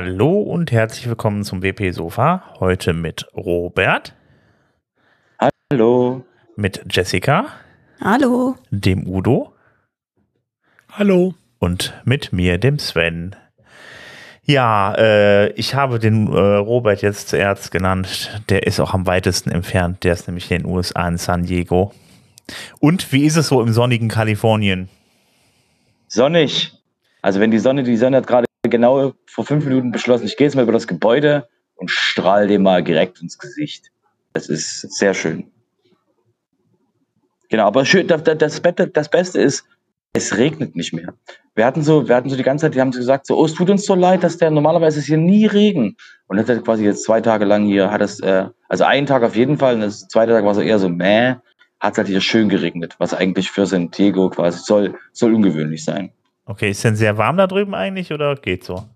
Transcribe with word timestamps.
Hallo 0.00 0.42
und 0.42 0.70
herzlich 0.70 1.08
willkommen 1.08 1.42
zum 1.42 1.60
WP 1.60 1.90
Sofa. 1.90 2.54
Heute 2.60 2.92
mit 2.92 3.26
Robert. 3.34 4.14
Hallo. 5.72 6.24
Mit 6.54 6.84
Jessica. 6.88 7.46
Hallo. 8.00 8.54
Dem 8.70 9.08
Udo. 9.08 9.52
Hallo. 10.92 11.34
Und 11.58 11.94
mit 12.04 12.32
mir, 12.32 12.58
dem 12.58 12.78
Sven. 12.78 13.34
Ja, 14.44 14.94
äh, 14.94 15.50
ich 15.54 15.74
habe 15.74 15.98
den 15.98 16.28
äh, 16.28 16.38
Robert 16.38 17.02
jetzt 17.02 17.30
zuerst 17.30 17.72
genannt. 17.72 18.40
Der 18.50 18.68
ist 18.68 18.78
auch 18.78 18.94
am 18.94 19.04
weitesten 19.04 19.50
entfernt. 19.50 20.04
Der 20.04 20.12
ist 20.12 20.28
nämlich 20.28 20.48
in 20.52 20.62
den 20.62 20.70
USA 20.70 21.08
in 21.08 21.18
San 21.18 21.42
Diego. 21.42 21.92
Und 22.78 23.10
wie 23.12 23.24
ist 23.24 23.34
es 23.34 23.48
so 23.48 23.60
im 23.60 23.72
sonnigen 23.72 24.06
Kalifornien? 24.06 24.88
Sonnig. 26.06 26.72
Also 27.20 27.40
wenn 27.40 27.50
die 27.50 27.58
Sonne, 27.58 27.82
die 27.82 27.96
Sonne 27.96 28.18
hat 28.18 28.28
gerade 28.28 28.47
genau 28.70 29.12
vor 29.26 29.44
fünf 29.44 29.64
Minuten 29.64 29.92
beschlossen, 29.92 30.26
ich 30.26 30.36
gehe 30.36 30.46
jetzt 30.46 30.54
mal 30.54 30.62
über 30.62 30.72
das 30.72 30.86
Gebäude 30.86 31.48
und 31.76 31.90
strahle 31.90 32.46
dem 32.46 32.62
mal 32.62 32.82
direkt 32.82 33.20
ins 33.22 33.38
Gesicht. 33.38 33.90
Das 34.32 34.48
ist 34.48 34.80
sehr 34.96 35.14
schön. 35.14 35.50
Genau, 37.48 37.66
aber 37.66 37.84
schön, 37.84 38.06
das, 38.06 38.22
das, 38.22 38.60
Beste 39.10 39.40
ist, 39.40 39.64
es 40.12 40.36
regnet 40.36 40.76
nicht 40.76 40.92
mehr. 40.92 41.14
Wir 41.54 41.64
hatten 41.64 41.82
so, 41.82 42.08
wir 42.08 42.14
hatten 42.14 42.28
so 42.28 42.36
die 42.36 42.42
ganze 42.42 42.66
Zeit, 42.66 42.74
die 42.74 42.80
haben 42.80 42.92
so 42.92 42.98
gesagt, 42.98 43.26
so, 43.26 43.38
oh, 43.38 43.44
es 43.44 43.54
tut 43.54 43.70
uns 43.70 43.86
so 43.86 43.94
leid, 43.94 44.22
dass 44.22 44.36
der 44.36 44.50
normalerweise 44.50 44.98
ist 44.98 45.06
hier 45.06 45.16
nie 45.16 45.46
Regen. 45.46 45.96
Und 46.26 46.36
das 46.36 46.48
hat 46.48 46.64
quasi 46.64 46.84
jetzt 46.84 47.04
zwei 47.04 47.20
Tage 47.20 47.44
lang 47.44 47.64
hier, 47.64 47.90
hat 47.90 48.02
es, 48.02 48.20
äh, 48.20 48.46
also 48.68 48.84
einen 48.84 49.06
Tag 49.06 49.22
auf 49.22 49.34
jeden 49.34 49.56
Fall, 49.56 49.76
und 49.76 49.80
das 49.80 50.08
zweite 50.08 50.32
Tag 50.32 50.44
war 50.44 50.54
so 50.54 50.60
eher 50.60 50.78
so, 50.78 50.88
meh, 50.88 51.36
hat 51.80 51.92
es 51.92 51.98
halt 51.98 52.08
hier 52.08 52.20
schön 52.20 52.48
geregnet, 52.48 52.96
was 52.98 53.14
eigentlich 53.14 53.50
für 53.50 53.66
San 53.66 53.90
Diego 53.90 54.28
quasi 54.30 54.58
soll, 54.58 54.94
soll 55.12 55.34
ungewöhnlich 55.34 55.84
sein. 55.84 56.12
Okay, 56.48 56.70
ist 56.70 56.82
denn 56.82 56.96
sehr 56.96 57.18
warm 57.18 57.36
da 57.36 57.46
drüben 57.46 57.74
eigentlich 57.74 58.10
oder 58.10 58.34
geht 58.34 58.64
so? 58.64 58.88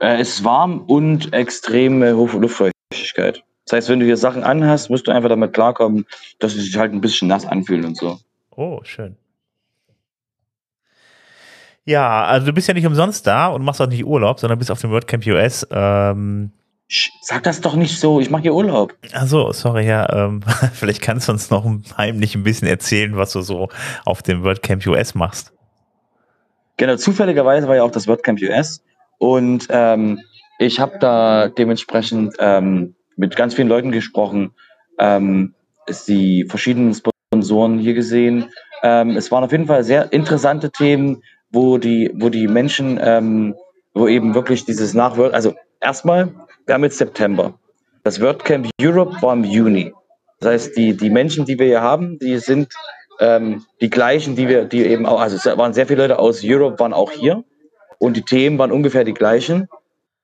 Äh, 0.00 0.20
es 0.20 0.30
ist 0.30 0.44
warm 0.44 0.80
und 0.80 1.32
extreme 1.32 2.10
Luftfeuchtigkeit. 2.10 3.44
Das 3.64 3.76
heißt, 3.76 3.88
wenn 3.88 4.00
du 4.00 4.06
hier 4.06 4.16
Sachen 4.16 4.42
anhast, 4.42 4.90
musst 4.90 5.06
du 5.06 5.12
einfach 5.12 5.28
damit 5.28 5.52
klarkommen, 5.52 6.06
dass 6.40 6.56
es 6.56 6.64
sich 6.64 6.76
halt 6.76 6.92
ein 6.92 7.00
bisschen 7.00 7.28
nass 7.28 7.46
anfühlt 7.46 7.84
und 7.84 7.96
so. 7.96 8.18
Oh, 8.50 8.80
schön. 8.82 9.16
Ja, 11.84 12.24
also 12.24 12.46
du 12.46 12.52
bist 12.52 12.66
ja 12.66 12.74
nicht 12.74 12.86
umsonst 12.86 13.24
da 13.28 13.46
und 13.46 13.62
machst 13.62 13.80
auch 13.80 13.86
nicht 13.86 14.04
Urlaub, 14.04 14.40
sondern 14.40 14.58
bist 14.58 14.72
auf 14.72 14.80
dem 14.80 14.90
WordCamp 14.90 15.24
US. 15.26 15.64
Ähm, 15.70 16.50
Sag 17.22 17.44
das 17.44 17.60
doch 17.60 17.76
nicht 17.76 17.98
so, 17.98 18.20
ich 18.20 18.28
mache 18.28 18.42
hier 18.42 18.54
Urlaub. 18.54 18.94
Also, 19.12 19.52
sorry, 19.52 19.86
ja, 19.86 20.12
ähm, 20.12 20.42
vielleicht 20.72 21.00
kannst 21.00 21.28
du 21.28 21.32
uns 21.32 21.50
noch 21.50 21.64
heimlich 21.96 22.34
ein 22.34 22.42
bisschen 22.42 22.66
erzählen, 22.66 23.16
was 23.16 23.32
du 23.32 23.40
so 23.40 23.68
auf 24.04 24.22
dem 24.22 24.42
WordCamp 24.42 24.84
US 24.88 25.14
machst. 25.14 25.53
Genau, 26.76 26.96
zufälligerweise 26.96 27.68
war 27.68 27.76
ja 27.76 27.84
auch 27.84 27.90
das 27.90 28.08
WordCamp 28.08 28.40
US 28.42 28.82
und 29.18 29.68
ähm, 29.70 30.20
ich 30.58 30.80
habe 30.80 30.98
da 30.98 31.48
dementsprechend 31.48 32.34
ähm, 32.38 32.94
mit 33.16 33.36
ganz 33.36 33.54
vielen 33.54 33.68
Leuten 33.68 33.92
gesprochen, 33.92 34.52
ähm, 34.98 35.54
die 36.08 36.44
verschiedenen 36.44 36.94
Sponsoren 36.94 37.78
hier 37.78 37.94
gesehen. 37.94 38.50
Ähm, 38.82 39.16
es 39.16 39.30
waren 39.30 39.44
auf 39.44 39.52
jeden 39.52 39.66
Fall 39.66 39.84
sehr 39.84 40.12
interessante 40.12 40.70
Themen, 40.70 41.22
wo 41.50 41.78
die, 41.78 42.10
wo 42.14 42.28
die 42.28 42.48
Menschen, 42.48 42.98
ähm, 43.02 43.54
wo 43.92 44.08
eben 44.08 44.34
wirklich 44.34 44.64
dieses 44.64 44.94
Nachwort, 44.94 45.34
also 45.34 45.54
erstmal, 45.80 46.34
wir 46.66 46.74
haben 46.74 46.84
jetzt 46.84 46.98
September. 46.98 47.54
Das 48.02 48.20
WordCamp 48.20 48.68
Europe 48.80 49.22
war 49.22 49.32
im 49.32 49.44
Juni. 49.44 49.92
Das 50.40 50.50
heißt, 50.50 50.76
die, 50.76 50.96
die 50.96 51.10
Menschen, 51.10 51.44
die 51.44 51.58
wir 51.58 51.66
hier 51.66 51.80
haben, 51.80 52.18
die 52.18 52.38
sind 52.38 52.68
ähm, 53.20 53.64
die 53.80 53.90
gleichen, 53.90 54.36
die 54.36 54.48
wir, 54.48 54.64
die 54.64 54.84
eben 54.84 55.06
auch, 55.06 55.20
also 55.20 55.36
es 55.36 55.46
waren 55.58 55.72
sehr 55.72 55.86
viele 55.86 56.02
Leute 56.02 56.18
aus 56.18 56.40
Europe, 56.44 56.78
waren 56.78 56.92
auch 56.92 57.10
hier 57.10 57.44
und 57.98 58.16
die 58.16 58.22
Themen 58.22 58.58
waren 58.58 58.72
ungefähr 58.72 59.04
die 59.04 59.14
gleichen. 59.14 59.68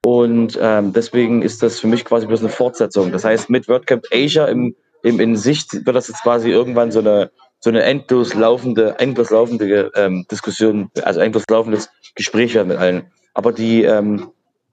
Und 0.05 0.59
ähm, 0.61 0.93
deswegen 0.93 1.43
ist 1.43 1.63
das 1.63 1.79
für 1.79 1.87
mich 1.87 2.05
quasi 2.05 2.27
bloß 2.27 2.41
eine 2.41 2.49
Fortsetzung. 2.49 3.13
Das 3.13 3.25
heißt, 3.25 3.51
mit 3.51 3.69
WordCamp 3.69 4.05
Asia 4.13 4.47
im, 4.47 4.75
im, 5.03 5.21
in 5.21 5.37
Sicht 5.37 5.87
wird 5.87 5.95
das 5.95 6.09
jetzt 6.09 6.23
quasi 6.23 6.51
irgendwann 6.51 6.91
so 6.91 7.01
eine, 7.01 7.31
so 7.61 7.69
eine 7.69 7.83
endlos 7.83 8.35
laufende, 8.35 8.99
endlos 8.99 9.31
laufende 9.31 9.91
ähm, 9.95 10.27
Diskussion, 10.31 10.91
also 11.03 11.21
endlos 11.21 11.45
laufendes 11.51 11.91
Gespräch 12.15 12.55
werden 12.55 12.69
mit 12.69 12.79
allen. 12.79 13.11
Aber 13.35 13.53
die, 13.53 13.85
ähm, 13.85 14.31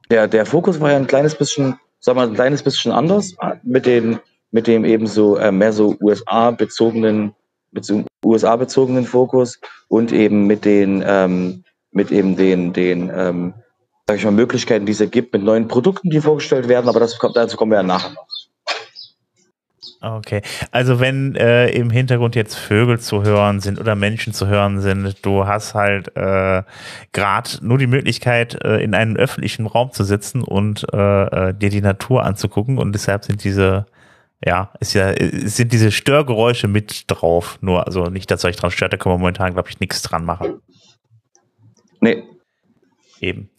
der, 0.10 0.28
der 0.28 0.46
Fokus 0.46 0.80
war 0.80 0.92
ja 0.92 0.98
ein 0.98 1.08
kleines 1.08 1.36
bisschen, 1.36 1.78
sagen 2.00 2.18
wir 2.18 2.26
mal, 2.26 2.30
ein 2.30 2.36
kleines 2.36 2.64
bisschen 2.64 2.94
anders 2.94 3.36
mit 3.64 3.86
den, 3.86 4.20
mit 4.52 4.68
dem 4.68 4.86
eben 4.86 5.08
so 5.08 5.36
äh, 5.36 5.52
mehr 5.52 5.74
so 5.74 5.96
USA-bezogenen 6.02 7.36
USA-bezogenen 8.26 9.06
Fokus 9.06 9.60
und 9.88 10.12
eben 10.12 10.48
mit 10.48 10.66
den, 10.66 11.04
ähm, 11.06 11.64
mit 11.92 12.12
eben 12.12 12.36
den, 12.36 12.74
den 12.74 13.12
ähm, 13.14 13.54
sag 14.08 14.18
ich 14.18 14.26
mal, 14.26 14.32
Möglichkeiten, 14.32 14.86
die 14.86 14.94
es 14.94 15.12
gibt, 15.12 15.34
mit 15.34 15.44
neuen 15.44 15.68
Produkten, 15.68 16.10
die 16.10 16.22
vorgestellt 16.22 16.68
werden, 16.68 16.88
aber 16.88 17.00
das, 17.00 17.18
dazu 17.34 17.58
kommen 17.58 17.72
wir 17.72 17.78
ja 17.78 17.84
nachher 17.84 18.12
noch. 18.12 18.28
Okay, 20.00 20.42
also 20.72 21.00
wenn 21.00 21.36
äh, 21.36 21.70
im 21.70 21.90
Hintergrund 21.90 22.36
jetzt 22.36 22.56
Vögel 22.56 23.00
zu 23.00 23.24
hören 23.24 23.60
sind 23.60 23.80
oder 23.80 23.96
Menschen 23.96 24.32
zu 24.32 24.48
hören 24.48 24.80
sind, 24.80 25.26
du 25.26 25.48
hast 25.48 25.74
halt 25.74 26.16
äh, 26.16 26.62
gerade 27.14 27.50
nur 27.62 27.80
die 27.80 27.88
Möglichkeit, 27.88 28.64
äh, 28.64 28.78
in 28.78 28.94
einem 28.94 29.16
öffentlichen 29.16 29.66
Raum 29.66 29.92
zu 29.92 30.04
sitzen 30.04 30.44
und 30.44 30.86
äh, 30.94 31.50
äh 31.50 31.54
dir 31.54 31.70
die 31.70 31.82
Natur 31.82 32.24
anzugucken. 32.24 32.78
Und 32.78 32.94
deshalb 32.94 33.26
sind 33.26 33.44
diese 33.44 33.88
ja, 34.44 34.72
ist 34.80 34.94
ja, 34.94 35.14
sind 35.18 35.74
diese 35.74 35.92
Störgeräusche 35.92 36.68
mit 36.68 37.06
drauf. 37.08 37.58
Nur, 37.62 37.88
also 37.88 38.06
nicht, 38.06 38.30
dass 38.30 38.46
euch 38.46 38.56
dran 38.56 38.72
stört, 38.72 38.94
da 38.94 38.98
können 38.98 39.16
wir 39.16 39.20
momentan, 39.20 39.54
glaube 39.54 39.70
ich, 39.70 39.80
nichts 39.80 40.02
dran 40.04 40.26
machen. 40.26 40.62
Nee. 42.00 42.24
Eben. 43.20 43.50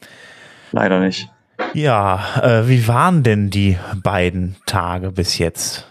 Leider 0.71 1.01
nicht. 1.01 1.29
Ja, 1.75 2.41
äh, 2.43 2.69
wie 2.69 2.87
waren 2.87 3.25
denn 3.25 3.51
die 3.51 3.77
beiden 4.03 4.57
Tage 4.67 5.11
bis 5.11 5.39
jetzt? 5.39 5.89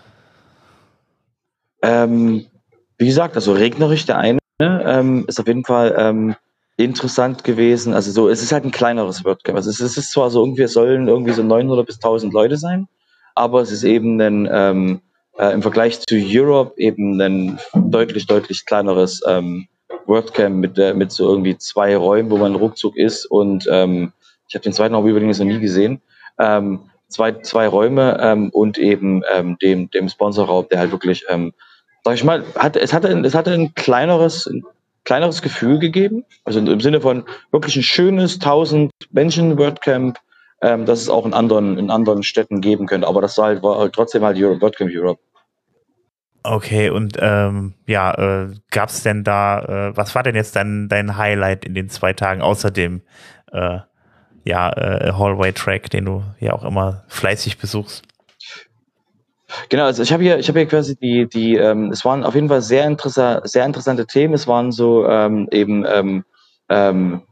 Ähm, 1.81 2.45
wie 2.97 3.07
gesagt, 3.07 3.35
also 3.35 3.51
regnerisch 3.51 4.05
der 4.05 4.17
eine 4.17 4.39
ähm, 4.59 5.25
ist 5.27 5.39
auf 5.39 5.47
jeden 5.47 5.65
Fall 5.65 5.93
ähm, 5.97 6.35
interessant 6.77 7.43
gewesen. 7.43 7.93
Also 7.93 8.11
so, 8.11 8.29
es 8.29 8.41
ist 8.41 8.53
halt 8.53 8.63
ein 8.63 8.71
kleineres 8.71 9.25
WordCamp. 9.25 9.57
Also 9.57 9.69
es 9.69 9.79
ist 9.81 10.11
zwar 10.11 10.29
so 10.29 10.41
irgendwie, 10.41 10.63
es 10.63 10.73
sollen 10.73 11.09
irgendwie 11.09 11.33
so 11.33 11.43
900 11.43 11.85
bis 11.85 11.97
1000 11.97 12.31
Leute 12.31 12.55
sein 12.55 12.87
aber 13.37 13.61
es 13.61 13.71
ist 13.71 13.83
eben 13.83 14.19
ein, 14.19 14.49
ähm, 14.51 15.01
äh, 15.37 15.53
im 15.53 15.61
Vergleich 15.61 15.99
zu 15.99 16.15
Europe 16.15 16.73
eben 16.77 17.19
ein 17.21 17.59
deutlich, 17.73 18.25
deutlich 18.25 18.65
kleineres 18.65 19.21
ähm, 19.27 19.67
WordCamp 20.05 20.55
mit, 20.55 20.77
äh, 20.77 20.93
mit 20.93 21.11
so 21.11 21.27
irgendwie 21.29 21.57
zwei 21.57 21.95
Räumen, 21.95 22.31
wo 22.31 22.37
man 22.37 22.55
ruckzuck 22.55 22.97
ist 22.97 23.25
und 23.25 23.67
ähm, 23.71 24.11
ich 24.47 24.55
habe 24.55 24.63
den 24.63 24.73
zweiten 24.73 24.95
Raum 24.95 25.07
übrigens 25.07 25.39
noch 25.39 25.45
nie 25.45 25.59
gesehen. 25.59 26.01
Ähm, 26.39 26.79
zwei, 27.09 27.33
zwei 27.33 27.67
Räume 27.67 28.17
ähm, 28.21 28.49
und 28.49 28.77
eben 28.77 29.23
ähm, 29.33 29.57
dem, 29.61 29.89
dem 29.91 30.09
Sponsorraum, 30.09 30.67
der 30.69 30.79
halt 30.79 30.91
wirklich, 30.91 31.25
ähm, 31.29 31.53
sag 32.03 32.15
ich 32.15 32.23
mal, 32.23 32.43
hat, 32.55 32.75
es 32.75 32.93
hatte, 32.93 33.09
es 33.09 33.35
hatte 33.35 33.51
ein 33.51 33.73
kleineres, 33.75 34.47
ein 34.47 34.63
kleineres 35.03 35.41
Gefühl 35.41 35.79
gegeben. 35.79 36.25
Also 36.43 36.59
im 36.59 36.81
Sinne 36.81 37.01
von 37.01 37.23
wirklich 37.51 37.75
ein 37.75 37.83
schönes 37.83 38.35
1000 38.35 38.91
Menschen 39.11 39.57
WordCamp 39.57 40.17
ähm, 40.61 40.85
dass 40.85 41.01
es 41.01 41.09
auch 41.09 41.25
in 41.25 41.33
anderen, 41.33 41.77
in 41.77 41.91
anderen 41.91 42.23
Städten 42.23 42.61
geben 42.61 42.87
könnte. 42.87 43.07
Aber 43.07 43.21
das 43.21 43.37
war 43.37 43.47
halt, 43.47 43.63
war 43.63 43.77
halt 43.77 43.93
trotzdem 43.93 44.23
halt 44.23 44.37
Europe, 44.37 44.61
WordCamp 44.61 44.91
Europe. 44.93 45.21
Okay, 46.43 46.89
und 46.89 47.17
ähm, 47.19 47.73
ja, 47.87 48.13
äh, 48.13 48.53
gab 48.71 48.89
es 48.89 49.03
denn 49.03 49.23
da, 49.23 49.89
äh, 49.89 49.97
was 49.97 50.15
war 50.15 50.23
denn 50.23 50.35
jetzt 50.35 50.55
dein, 50.55 50.87
dein 50.87 51.17
Highlight 51.17 51.65
in 51.65 51.73
den 51.73 51.89
zwei 51.89 52.13
Tagen 52.13 52.41
außer 52.41 52.71
dem 52.71 53.01
äh, 53.51 53.79
ja, 54.45 54.71
äh, 54.71 55.11
Hallway-Track, 55.11 55.89
den 55.89 56.05
du 56.05 56.23
ja 56.39 56.53
auch 56.53 56.63
immer 56.63 57.03
fleißig 57.07 57.57
besuchst? 57.57 58.05
Genau, 59.69 59.83
also 59.83 60.03
ich 60.03 60.11
habe 60.11 60.23
hier, 60.23 60.39
ich 60.39 60.47
habe 60.47 60.59
hier 60.59 60.67
quasi 60.67 60.95
die, 60.95 61.27
die, 61.27 61.55
ähm, 61.55 61.91
es 61.91 62.03
waren 62.05 62.23
auf 62.23 62.35
jeden 62.35 62.49
Fall 62.49 62.61
sehr 62.61 62.85
interessante, 62.85 63.47
sehr 63.47 63.65
interessante 63.65 64.05
Themen. 64.05 64.33
Es 64.33 64.47
waren 64.47 64.71
so 64.71 65.05
ähm, 65.07 65.47
eben 65.51 65.85
ähm, 65.85 66.25
ähm, 66.69 67.23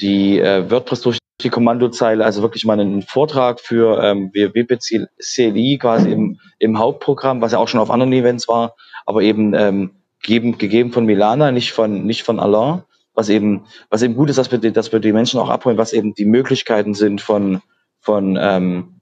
die 0.00 0.38
äh, 0.38 0.70
WordPress 0.70 1.02
durch 1.02 1.18
die 1.42 1.50
Kommandozeile, 1.50 2.24
also 2.24 2.42
wirklich 2.42 2.64
mal 2.64 2.78
einen 2.78 3.02
Vortrag 3.02 3.60
für 3.60 4.02
ähm, 4.02 4.30
WPCLI 4.32 5.78
quasi 5.78 6.10
im, 6.10 6.38
im 6.58 6.78
Hauptprogramm, 6.78 7.40
was 7.40 7.52
ja 7.52 7.58
auch 7.58 7.68
schon 7.68 7.80
auf 7.80 7.90
anderen 7.90 8.12
Events 8.12 8.48
war, 8.48 8.74
aber 9.06 9.22
eben 9.22 9.54
ähm, 9.54 9.90
gegeben, 10.22 10.58
gegeben 10.58 10.92
von 10.92 11.06
Milana, 11.06 11.52
nicht 11.52 11.72
von, 11.72 12.04
nicht 12.04 12.22
von 12.22 12.40
Alain, 12.40 12.82
was 13.14 13.28
eben, 13.28 13.64
was 13.88 14.02
eben 14.02 14.14
gut 14.14 14.30
ist, 14.30 14.36
dass 14.36 14.50
wir, 14.50 14.58
die, 14.58 14.72
dass 14.72 14.92
wir 14.92 15.00
die 15.00 15.12
Menschen 15.12 15.40
auch 15.40 15.48
abholen, 15.48 15.78
was 15.78 15.92
eben 15.92 16.14
die 16.14 16.24
Möglichkeiten 16.24 16.94
sind 16.94 17.20
von, 17.20 17.62
von, 18.00 18.38
ähm, 18.40 19.00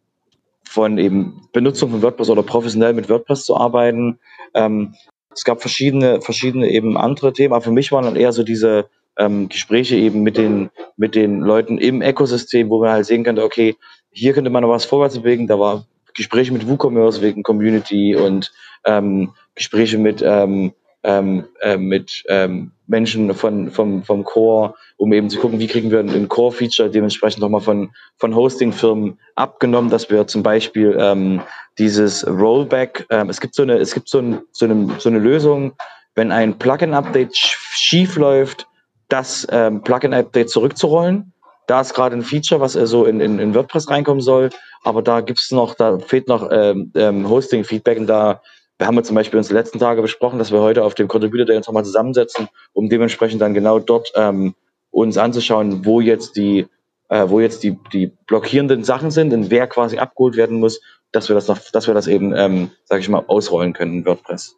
von 0.64 0.98
eben 0.98 1.48
Benutzung 1.52 1.90
von 1.90 2.02
WordPress 2.02 2.30
oder 2.30 2.42
professionell 2.42 2.94
mit 2.94 3.08
WordPress 3.08 3.44
zu 3.44 3.56
arbeiten. 3.56 4.18
Ähm, 4.54 4.94
es 5.30 5.44
gab 5.44 5.60
verschiedene, 5.60 6.20
verschiedene 6.20 6.68
eben 6.68 6.96
andere 6.96 7.32
Themen, 7.32 7.54
aber 7.54 7.62
für 7.62 7.72
mich 7.72 7.92
waren 7.92 8.04
dann 8.04 8.16
eher 8.16 8.32
so 8.32 8.42
diese, 8.42 8.88
ähm, 9.18 9.48
Gespräche 9.48 9.96
eben 9.96 10.22
mit 10.22 10.36
den, 10.36 10.70
mit 10.96 11.14
den 11.14 11.40
Leuten 11.40 11.78
im 11.78 12.02
Ökosystem, 12.02 12.70
wo 12.70 12.80
man 12.80 12.90
halt 12.90 13.06
sehen 13.06 13.24
könnte, 13.24 13.44
okay, 13.44 13.76
hier 14.10 14.32
könnte 14.32 14.50
man 14.50 14.62
noch 14.62 14.70
was 14.70 14.84
vorwärts 14.84 15.18
bewegen. 15.18 15.46
Da 15.46 15.58
war 15.58 15.84
Gespräche 16.14 16.52
mit 16.52 16.66
WooCommerce 16.68 17.20
wegen 17.20 17.42
Community 17.42 18.16
und 18.16 18.52
ähm, 18.84 19.32
Gespräche 19.54 19.98
mit, 19.98 20.22
ähm, 20.22 20.72
ähm, 21.02 21.44
äh, 21.60 21.76
mit, 21.76 22.24
ähm, 22.28 22.72
Menschen 22.88 23.32
von, 23.34 23.70
vom, 23.70 24.02
vom 24.02 24.24
Core, 24.24 24.74
um 24.96 25.12
eben 25.12 25.28
zu 25.30 25.38
gucken, 25.38 25.60
wie 25.60 25.66
kriegen 25.66 25.90
wir 25.90 26.00
ein 26.00 26.28
Core-Feature 26.28 26.90
dementsprechend 26.90 27.40
nochmal 27.40 27.60
von, 27.60 27.90
von 28.16 28.34
Hosting-Firmen 28.34 29.18
abgenommen, 29.34 29.90
dass 29.90 30.10
wir 30.10 30.26
zum 30.26 30.42
Beispiel 30.42 30.96
ähm, 30.98 31.42
dieses 31.78 32.26
Rollback, 32.26 33.06
ähm, 33.10 33.28
es 33.28 33.40
gibt 33.40 33.54
so 33.54 33.62
eine, 33.62 33.74
es 33.74 33.94
gibt 33.94 34.08
so, 34.08 34.18
ein, 34.18 34.40
so, 34.52 34.64
eine, 34.64 34.88
so 34.98 35.08
eine 35.08 35.18
Lösung, 35.18 35.74
wenn 36.14 36.32
ein 36.32 36.58
Plugin-Update 36.58 37.36
schief 37.36 38.16
läuft, 38.16 38.66
das 39.08 39.46
ähm, 39.50 39.82
Plugin-Update 39.82 40.50
zurückzurollen. 40.50 41.32
Da 41.66 41.80
ist 41.80 41.94
gerade 41.94 42.16
ein 42.16 42.22
Feature, 42.22 42.60
was 42.60 42.76
also 42.76 43.04
in, 43.04 43.20
in, 43.20 43.38
in 43.38 43.54
WordPress 43.54 43.90
reinkommen 43.90 44.22
soll, 44.22 44.50
aber 44.84 45.02
da 45.02 45.20
gibt's 45.20 45.50
noch, 45.50 45.74
da 45.74 45.98
fehlt 45.98 46.28
noch 46.28 46.48
ähm, 46.50 46.92
ähm, 46.94 47.28
Hosting-Feedback 47.28 47.98
und 47.98 48.06
da 48.06 48.40
wir 48.78 48.86
haben 48.86 49.02
zum 49.02 49.16
Beispiel 49.16 49.38
uns 49.38 49.48
die 49.48 49.54
letzten 49.54 49.80
Tage 49.80 50.02
besprochen, 50.02 50.38
dass 50.38 50.52
wir 50.52 50.60
heute 50.60 50.84
auf 50.84 50.94
dem 50.94 51.08
Contributor 51.08 51.44
Day 51.46 51.56
uns 51.56 51.66
nochmal 51.66 51.84
zusammensetzen, 51.84 52.48
um 52.72 52.88
dementsprechend 52.88 53.42
dann 53.42 53.52
genau 53.52 53.80
dort 53.80 54.12
ähm, 54.14 54.54
uns 54.90 55.18
anzuschauen, 55.18 55.84
wo 55.84 56.00
jetzt 56.00 56.36
die, 56.36 56.66
äh, 57.08 57.28
wo 57.28 57.40
jetzt 57.40 57.64
die, 57.64 57.76
die 57.92 58.12
blockierenden 58.26 58.84
Sachen 58.84 59.10
sind 59.10 59.32
und 59.34 59.50
wer 59.50 59.66
quasi 59.66 59.98
abgeholt 59.98 60.36
werden 60.36 60.60
muss, 60.60 60.80
dass 61.12 61.28
wir 61.28 61.34
das 61.34 61.48
noch, 61.48 61.58
dass 61.72 61.86
wir 61.86 61.94
das 61.94 62.06
eben, 62.06 62.34
ähm, 62.36 62.70
sage 62.84 63.00
ich 63.00 63.08
mal, 63.08 63.24
ausrollen 63.26 63.72
können 63.72 63.98
in 63.98 64.06
WordPress. 64.06 64.56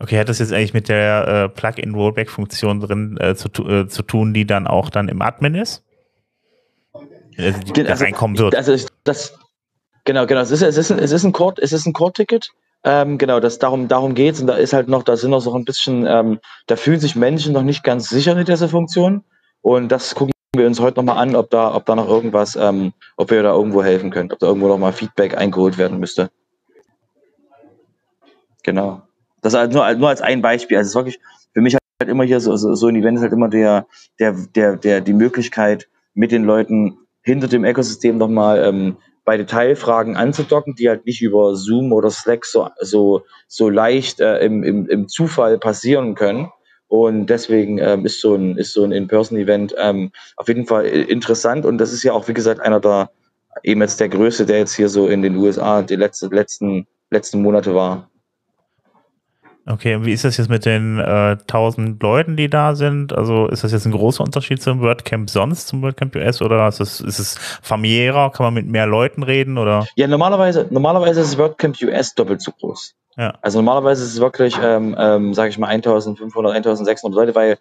Okay, 0.00 0.18
hat 0.18 0.28
das 0.28 0.40
jetzt 0.40 0.52
eigentlich 0.52 0.74
mit 0.74 0.88
der 0.88 1.28
äh, 1.28 1.48
Plugin-Rollback-Funktion 1.48 2.80
drin 2.80 3.16
äh, 3.20 3.34
zu, 3.34 3.48
äh, 3.64 3.86
zu 3.86 4.02
tun, 4.02 4.34
die 4.34 4.46
dann 4.46 4.66
auch 4.66 4.90
dann 4.90 5.08
im 5.08 5.22
Admin 5.22 5.54
ist? 5.54 5.84
Also, 7.38 7.60
die 7.60 7.80
also, 7.80 7.84
da 7.84 7.94
reinkommen 7.94 8.38
wird. 8.38 8.56
Also 8.56 8.76
das, 9.04 9.38
genau, 10.04 10.26
genau. 10.26 10.40
Es 10.40 10.50
ist, 10.50 10.62
es 10.62 10.76
ist 10.76 10.90
ein, 10.90 10.98
es 10.98 11.12
ist 11.12 11.24
ein 11.24 11.32
Core, 11.32 11.54
es 11.58 11.72
ist 11.72 11.86
ein 11.86 11.92
Core-Ticket. 11.92 12.50
Ähm, 12.84 13.16
genau, 13.16 13.38
das 13.38 13.60
darum, 13.60 13.86
darum 13.86 14.14
geht's 14.14 14.40
und 14.40 14.48
da 14.48 14.54
ist 14.54 14.72
halt 14.72 14.88
noch, 14.88 15.04
da 15.04 15.16
sind 15.16 15.30
noch 15.30 15.40
so 15.40 15.54
ein 15.54 15.64
bisschen, 15.64 16.04
ähm, 16.06 16.40
da 16.66 16.74
fühlen 16.74 16.98
sich 16.98 17.14
Menschen 17.14 17.52
noch 17.52 17.62
nicht 17.62 17.84
ganz 17.84 18.08
sicher 18.08 18.34
mit 18.34 18.48
dieser 18.48 18.68
Funktion 18.68 19.22
und 19.60 19.88
das 19.88 20.16
gucken 20.16 20.32
wir 20.54 20.66
uns 20.66 20.80
heute 20.80 20.98
nochmal 20.98 21.16
an, 21.16 21.34
ob 21.34 21.48
da, 21.48 21.74
ob 21.74 21.86
da 21.86 21.96
noch 21.96 22.08
irgendwas, 22.08 22.56
ähm, 22.56 22.92
ob 23.16 23.30
wir 23.30 23.42
da 23.42 23.54
irgendwo 23.54 23.82
helfen 23.82 24.10
können, 24.10 24.30
ob 24.30 24.38
da 24.38 24.48
irgendwo 24.48 24.68
nochmal 24.68 24.92
Feedback 24.92 25.34
eingeholt 25.34 25.78
werden 25.78 25.98
müsste. 25.98 26.30
Genau. 28.62 29.00
Das 29.40 29.54
halt 29.54 29.72
nur, 29.72 29.90
nur 29.94 30.10
als 30.10 30.20
ein 30.20 30.42
Beispiel. 30.42 30.76
Also 30.76 30.88
es 30.88 30.90
ist 30.90 30.94
wirklich 30.94 31.20
für 31.54 31.62
mich 31.62 31.74
halt 31.74 32.10
immer 32.10 32.24
hier 32.24 32.38
so, 32.38 32.54
so, 32.56 32.74
so 32.74 32.88
ein 32.88 32.96
Event 32.96 33.16
ist 33.16 33.22
halt 33.22 33.32
immer 33.32 33.48
der, 33.48 33.86
der, 34.18 34.32
der, 34.54 34.76
der, 34.76 35.00
die 35.00 35.14
Möglichkeit, 35.14 35.88
mit 36.12 36.32
den 36.32 36.44
Leuten 36.44 36.98
hinter 37.22 37.48
dem 37.48 37.64
Ökosystem 37.64 38.18
nochmal 38.18 38.62
ähm, 38.62 38.98
bei 39.24 39.38
Detailfragen 39.38 40.16
anzudocken, 40.16 40.74
die 40.74 40.90
halt 40.90 41.06
nicht 41.06 41.22
über 41.22 41.54
Zoom 41.56 41.92
oder 41.92 42.10
Slack 42.10 42.44
so, 42.44 42.68
so, 42.78 43.22
so 43.48 43.70
leicht 43.70 44.20
äh, 44.20 44.44
im, 44.44 44.62
im, 44.62 44.86
im 44.86 45.08
Zufall 45.08 45.58
passieren 45.58 46.14
können. 46.14 46.50
Und 46.92 47.28
deswegen 47.28 47.78
ähm, 47.78 48.04
ist 48.04 48.20
so 48.20 48.34
ein, 48.34 48.58
ist 48.58 48.74
so 48.74 48.84
ein 48.84 48.92
In-Person-Event 48.92 49.74
ähm, 49.78 50.12
auf 50.36 50.48
jeden 50.48 50.66
Fall 50.66 50.84
interessant. 50.84 51.64
Und 51.64 51.78
das 51.78 51.90
ist 51.90 52.02
ja 52.02 52.12
auch, 52.12 52.28
wie 52.28 52.34
gesagt, 52.34 52.60
einer 52.60 52.80
der, 52.80 53.08
eben 53.62 53.80
jetzt 53.80 53.98
der 53.98 54.10
größte, 54.10 54.44
der 54.44 54.58
jetzt 54.58 54.76
hier 54.76 54.90
so 54.90 55.08
in 55.08 55.22
den 55.22 55.36
USA 55.36 55.80
die 55.80 55.96
letzte, 55.96 56.26
letzten, 56.26 56.86
letzten 57.08 57.40
Monate 57.40 57.74
war. 57.74 58.10
Okay, 59.64 59.94
und 59.94 60.04
wie 60.04 60.12
ist 60.12 60.26
das 60.26 60.36
jetzt 60.36 60.50
mit 60.50 60.66
den 60.66 60.98
äh, 60.98 61.38
1000 61.40 62.02
Leuten, 62.02 62.36
die 62.36 62.50
da 62.50 62.74
sind? 62.74 63.14
Also 63.14 63.46
ist 63.46 63.64
das 63.64 63.72
jetzt 63.72 63.86
ein 63.86 63.92
großer 63.92 64.22
Unterschied 64.22 64.60
zum 64.60 64.82
WordCamp 64.82 65.30
sonst, 65.30 65.68
zum 65.68 65.80
WordCamp 65.80 66.14
US 66.16 66.42
oder 66.42 66.68
ist 66.68 66.80
es, 66.80 67.00
ist 67.00 67.18
es 67.18 67.38
familiärer? 67.62 68.32
Kann 68.32 68.44
man 68.44 68.52
mit 68.52 68.66
mehr 68.66 68.86
Leuten 68.86 69.22
reden 69.22 69.56
oder? 69.56 69.86
Ja, 69.96 70.08
normalerweise, 70.08 70.66
normalerweise 70.68 71.22
ist 71.22 71.38
WordCamp 71.38 71.80
US 71.84 72.14
doppelt 72.14 72.42
so 72.42 72.52
groß. 72.52 72.96
Also 73.16 73.58
normalerweise 73.58 74.04
ist 74.04 74.14
es 74.14 74.20
wirklich, 74.20 74.56
ähm, 74.62 74.96
ähm, 74.98 75.34
sage 75.34 75.50
ich 75.50 75.58
mal, 75.58 75.68
1500, 75.68 76.54
1600 76.54 77.14
Leute, 77.14 77.34
weil 77.34 77.58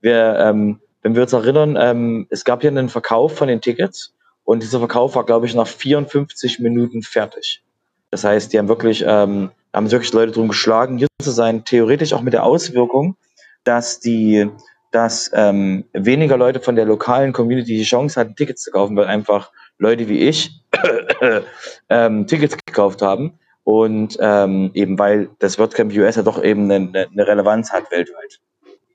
wir, 0.00 0.36
ähm, 0.38 0.80
wenn 1.02 1.14
wir 1.14 1.22
uns 1.22 1.32
erinnern, 1.32 1.76
ähm, 1.78 2.26
es 2.30 2.44
gab 2.44 2.62
hier 2.62 2.70
einen 2.70 2.88
Verkauf 2.88 3.36
von 3.36 3.48
den 3.48 3.60
Tickets 3.60 4.14
und 4.44 4.62
dieser 4.62 4.80
Verkauf 4.80 5.14
war, 5.14 5.24
glaube 5.24 5.46
ich, 5.46 5.54
nach 5.54 5.68
54 5.68 6.58
Minuten 6.58 7.02
fertig. 7.02 7.62
Das 8.10 8.24
heißt, 8.24 8.52
die 8.52 8.58
haben 8.58 8.68
wirklich, 8.68 9.04
ähm, 9.06 9.50
haben 9.72 9.90
wirklich 9.90 10.12
Leute 10.12 10.32
drum 10.32 10.48
geschlagen, 10.48 10.98
hier 10.98 11.08
zu 11.22 11.30
sein, 11.30 11.64
theoretisch 11.64 12.12
auch 12.12 12.22
mit 12.22 12.32
der 12.32 12.44
Auswirkung, 12.44 13.16
dass 13.64 14.00
die, 14.00 14.50
dass 14.90 15.30
ähm, 15.34 15.84
weniger 15.92 16.36
Leute 16.36 16.60
von 16.60 16.74
der 16.74 16.86
lokalen 16.86 17.32
Community 17.32 17.76
die 17.76 17.84
Chance 17.84 18.18
hatten, 18.18 18.34
Tickets 18.34 18.62
zu 18.62 18.70
kaufen, 18.70 18.96
weil 18.96 19.06
einfach 19.06 19.52
Leute 19.78 20.08
wie 20.08 20.18
ich 20.20 20.50
ähm, 21.88 22.26
Tickets 22.26 22.56
gekauft 22.66 23.02
haben 23.02 23.38
und 23.68 24.16
ähm, 24.18 24.70
eben 24.72 24.98
weil 24.98 25.28
das 25.40 25.58
WordCamp 25.58 25.92
US 25.92 26.16
ja 26.16 26.22
doch 26.22 26.42
eben 26.42 26.70
eine, 26.70 27.06
eine 27.12 27.26
Relevanz 27.26 27.70
hat 27.70 27.90
weltweit. 27.90 28.40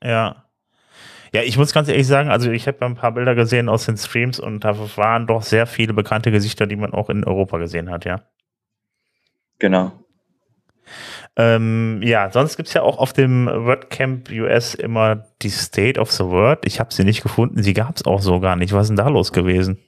Ja. 0.02 0.46
Ja, 1.32 1.42
ich 1.42 1.56
muss 1.56 1.72
ganz 1.72 1.88
ehrlich 1.88 2.08
sagen, 2.08 2.28
also 2.28 2.50
ich 2.50 2.66
habe 2.66 2.84
ein 2.84 2.96
paar 2.96 3.12
Bilder 3.12 3.36
gesehen 3.36 3.68
aus 3.68 3.86
den 3.86 3.96
Streams 3.96 4.40
und 4.40 4.64
da 4.64 4.76
waren 4.96 5.28
doch 5.28 5.44
sehr 5.44 5.68
viele 5.68 5.94
bekannte 5.94 6.32
Gesichter, 6.32 6.66
die 6.66 6.74
man 6.74 6.92
auch 6.92 7.08
in 7.08 7.22
Europa 7.22 7.58
gesehen 7.58 7.88
hat, 7.88 8.04
ja. 8.04 8.22
Genau. 9.60 9.92
Ähm, 11.36 12.00
ja, 12.02 12.32
sonst 12.32 12.56
gibt 12.56 12.66
es 12.66 12.74
ja 12.74 12.82
auch 12.82 12.98
auf 12.98 13.12
dem 13.12 13.46
WordCamp 13.46 14.28
US 14.32 14.74
immer 14.74 15.24
die 15.42 15.50
State 15.50 16.00
of 16.00 16.10
the 16.10 16.24
Word. 16.24 16.66
Ich 16.66 16.80
habe 16.80 16.92
sie 16.92 17.04
nicht 17.04 17.22
gefunden, 17.22 17.62
sie 17.62 17.74
gab 17.74 17.94
es 17.94 18.04
auch 18.06 18.22
so 18.22 18.40
gar 18.40 18.56
nicht. 18.56 18.72
Was 18.72 18.86
ist 18.86 18.88
denn 18.88 18.96
da 18.96 19.08
los 19.08 19.32
gewesen? 19.32 19.78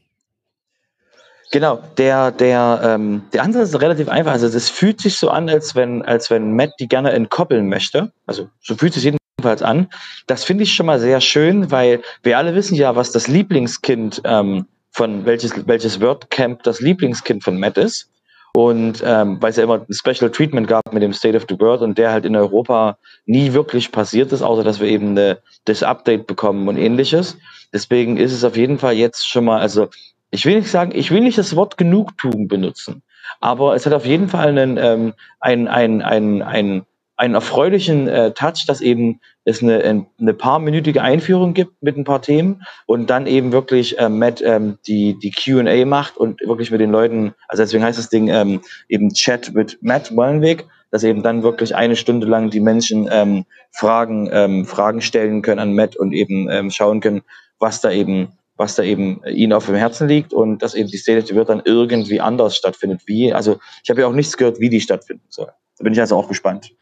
Genau, 1.57 1.83
der, 1.97 2.33
der, 2.33 2.83
ähm, 2.85 3.23
der 3.33 3.43
Ansatz 3.43 3.71
ist 3.71 3.81
relativ 3.81 4.11
einfach. 4.11 4.33
Also 4.33 4.47
es 4.47 4.69
fühlt 4.69 5.01
sich 5.01 5.17
so 5.17 5.31
an, 5.31 5.49
als 5.49 5.75
wenn, 5.75 6.03
als 6.03 6.29
wenn 6.29 6.55
Matt 6.55 6.73
die 6.81 6.87
gerne 6.87 7.13
entkoppeln 7.13 7.71
möchte. 7.71 8.13
Also 8.27 8.51
so 8.61 8.75
fühlt 8.75 8.95
es 8.95 9.01
sich 9.01 9.17
jedenfalls 9.39 9.63
an. 9.63 9.89
Das 10.27 10.45
finde 10.45 10.65
ich 10.65 10.75
schon 10.75 10.85
mal 10.85 11.01
sehr 11.01 11.19
schön, 11.23 11.71
weil 11.71 12.03
wir 12.23 12.37
alle 12.37 12.55
wissen 12.55 12.75
ja, 12.75 12.95
was 12.95 13.11
das 13.11 13.27
Lieblingskind 13.27 14.21
ähm, 14.25 14.67
von 14.91 15.25
welches, 15.25 15.67
welches 15.67 15.99
WordCamp 15.99 16.63
das 16.63 16.83
Lieblingskind 16.83 17.43
von 17.43 17.59
Matt 17.59 17.79
ist. 17.79 18.11
Und 18.53 19.03
ähm, 19.03 19.39
weil 19.41 19.49
es 19.49 19.57
ja 19.57 19.65
immer 19.65 19.81
ein 19.89 19.95
Special 19.95 20.31
Treatment 20.31 20.69
gab 20.69 20.93
mit 20.93 21.03
dem 21.03 21.15
State 21.15 21.39
of 21.39 21.47
the 21.49 21.59
World 21.59 21.81
und 21.81 21.97
der 21.97 22.13
halt 22.13 22.27
in 22.27 22.37
Europa 22.37 22.99
nie 23.25 23.55
wirklich 23.55 23.93
passiert 23.93 24.31
ist, 24.31 24.43
außer 24.43 24.63
dass 24.63 24.79
wir 24.79 24.89
eben 24.89 25.13
eine, 25.13 25.39
das 25.65 25.83
Update 25.83 26.27
bekommen 26.27 26.69
und 26.69 26.77
ähnliches. 26.77 27.39
Deswegen 27.73 28.19
ist 28.19 28.35
es 28.35 28.45
auf 28.45 28.59
jeden 28.59 28.79
Fall 28.79 28.93
jetzt 28.93 29.27
schon 29.27 29.47
mal, 29.47 29.59
also 29.59 29.89
ich 30.31 30.45
will 30.45 30.57
nicht 30.57 30.71
sagen, 30.71 30.93
ich 30.95 31.11
will 31.11 31.21
nicht 31.21 31.39
das 31.39 31.57
Wort 31.57 31.77
Genugtuung 31.77 32.49
benutzen, 32.49 33.03
aber 33.41 33.75
es 33.75 33.87
hat 33.87 33.93
auf 33.93 34.07
jeden 34.07 34.29
Fall 34.29 34.49
einen, 34.49 34.77
ähm, 34.77 35.15
ein, 35.41 35.69
ein, 35.69 36.03
ein, 36.03 36.43
ein 36.43 36.87
einen 37.17 37.35
erfreulichen 37.35 38.09
äh, 38.09 38.33
Touch, 38.33 38.67
dass 38.67 38.81
eben 38.81 39.21
es 39.45 39.63
eine, 39.63 40.05
eine 40.21 40.35
paarminütige 40.35 41.03
Einführung 41.03 41.55
gibt 41.55 41.83
mit 41.83 41.97
ein 41.97 42.05
paar 42.05 42.21
Themen 42.21 42.63
und 42.85 43.09
dann 43.09 43.27
eben 43.27 43.53
wirklich 43.53 43.99
äh, 43.99 44.09
Matt 44.09 44.43
ähm, 44.43 44.79
die, 44.87 45.19
die 45.19 45.33
Q&A 45.33 45.87
macht 45.87 46.17
und 46.19 46.41
wirklich 46.43 46.71
mit 46.71 46.81
den 46.81 46.91
Leuten, 46.91 47.35
also 47.49 47.63
deswegen 47.63 47.85
heißt 47.85 47.99
das 47.99 48.11
Ding 48.11 48.29
ähm, 48.29 48.61
eben 48.89 49.13
Chat 49.15 49.55
mit 49.55 49.79
Matt 49.81 50.15
Wallenweg, 50.15 50.67
dass 50.91 51.05
eben 51.05 51.23
dann 51.23 51.43
wirklich 51.43 51.75
eine 51.75 51.97
Stunde 51.97 52.27
lang 52.27 52.51
die 52.51 52.61
Menschen 52.61 53.09
ähm, 53.11 53.47
Fragen, 53.73 54.29
ähm, 54.31 54.67
Fragen 54.67 55.01
stellen 55.01 55.41
können 55.41 55.61
an 55.61 55.75
Matt 55.75 55.97
und 55.97 56.13
eben 56.13 56.51
ähm, 56.51 56.71
schauen 56.71 57.01
können, 57.01 57.23
was 57.59 57.81
da 57.81 57.91
eben 57.91 58.29
was 58.57 58.75
da 58.75 58.83
eben 58.83 59.23
ihnen 59.25 59.53
auf 59.53 59.67
dem 59.67 59.75
Herzen 59.75 60.09
liegt 60.09 60.33
und 60.33 60.63
dass 60.63 60.75
eben 60.75 60.89
die 60.89 60.97
the 60.97 61.35
World 61.35 61.49
dann 61.49 61.63
irgendwie 61.65 62.21
anders 62.21 62.57
stattfindet. 62.57 63.03
Wie, 63.07 63.33
also 63.33 63.59
ich 63.83 63.91
habe 63.91 64.01
ja 64.01 64.07
auch 64.07 64.13
nichts 64.13 64.37
gehört, 64.37 64.61
wie 64.61 64.71
die 64.71 64.81
stattfinden 64.81 65.27
soll. 65.29 65.49
Da 65.79 65.85
bin 65.85 65.93
ich 65.93 66.01
also 66.01 66.17
auch 66.17 66.29
gespannt. 66.29 66.73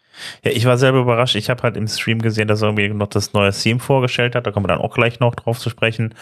Ja, 0.45 0.53
ich 0.53 0.65
war 0.65 0.79
selber 0.79 1.01
überrascht. 1.01 1.35
Ich 1.35 1.51
habe 1.51 1.63
halt 1.65 1.77
im 1.77 1.89
Stream 1.89 2.23
gesehen, 2.23 2.47
dass 2.47 2.63
er 2.63 2.69
irgendwie 2.69 2.89
noch 2.89 3.09
das 3.09 3.33
neue 3.33 3.51
Theme 3.53 3.81
vorgestellt 3.81 4.37
hat. 4.37 4.47
Da 4.47 4.53
kommen 4.53 4.65
wir 4.65 4.69
dann 4.69 4.81
auch 4.81 4.95
gleich 4.95 5.19
noch 5.19 5.35
drauf 5.35 5.59
zu 5.59 5.71
sprechen. 5.71 6.15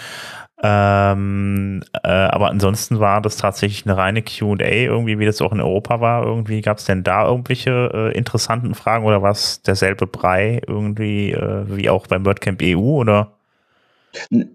Ähm, 0.64 1.82
äh, 2.04 2.08
aber 2.08 2.48
ansonsten 2.48 3.00
war 3.00 3.20
das 3.20 3.36
tatsächlich 3.36 3.84
eine 3.84 3.96
reine 3.96 4.22
QA, 4.22 4.64
irgendwie, 4.64 5.18
wie 5.18 5.26
das 5.26 5.42
auch 5.42 5.52
in 5.52 5.60
Europa 5.60 6.00
war. 6.00 6.24
Irgendwie 6.24 6.60
gab 6.60 6.78
es 6.78 6.84
denn 6.84 7.02
da 7.02 7.26
irgendwelche 7.26 7.90
äh, 7.92 8.16
interessanten 8.16 8.74
Fragen 8.74 9.04
oder 9.04 9.22
war 9.22 9.32
es 9.32 9.60
derselbe 9.62 10.06
Brei 10.06 10.62
irgendwie 10.66 11.32
äh, 11.32 11.64
wie 11.66 11.90
auch 11.90 12.06
beim 12.06 12.24
WordCamp 12.24 12.62
EU 12.62 12.78
oder? 12.78 13.32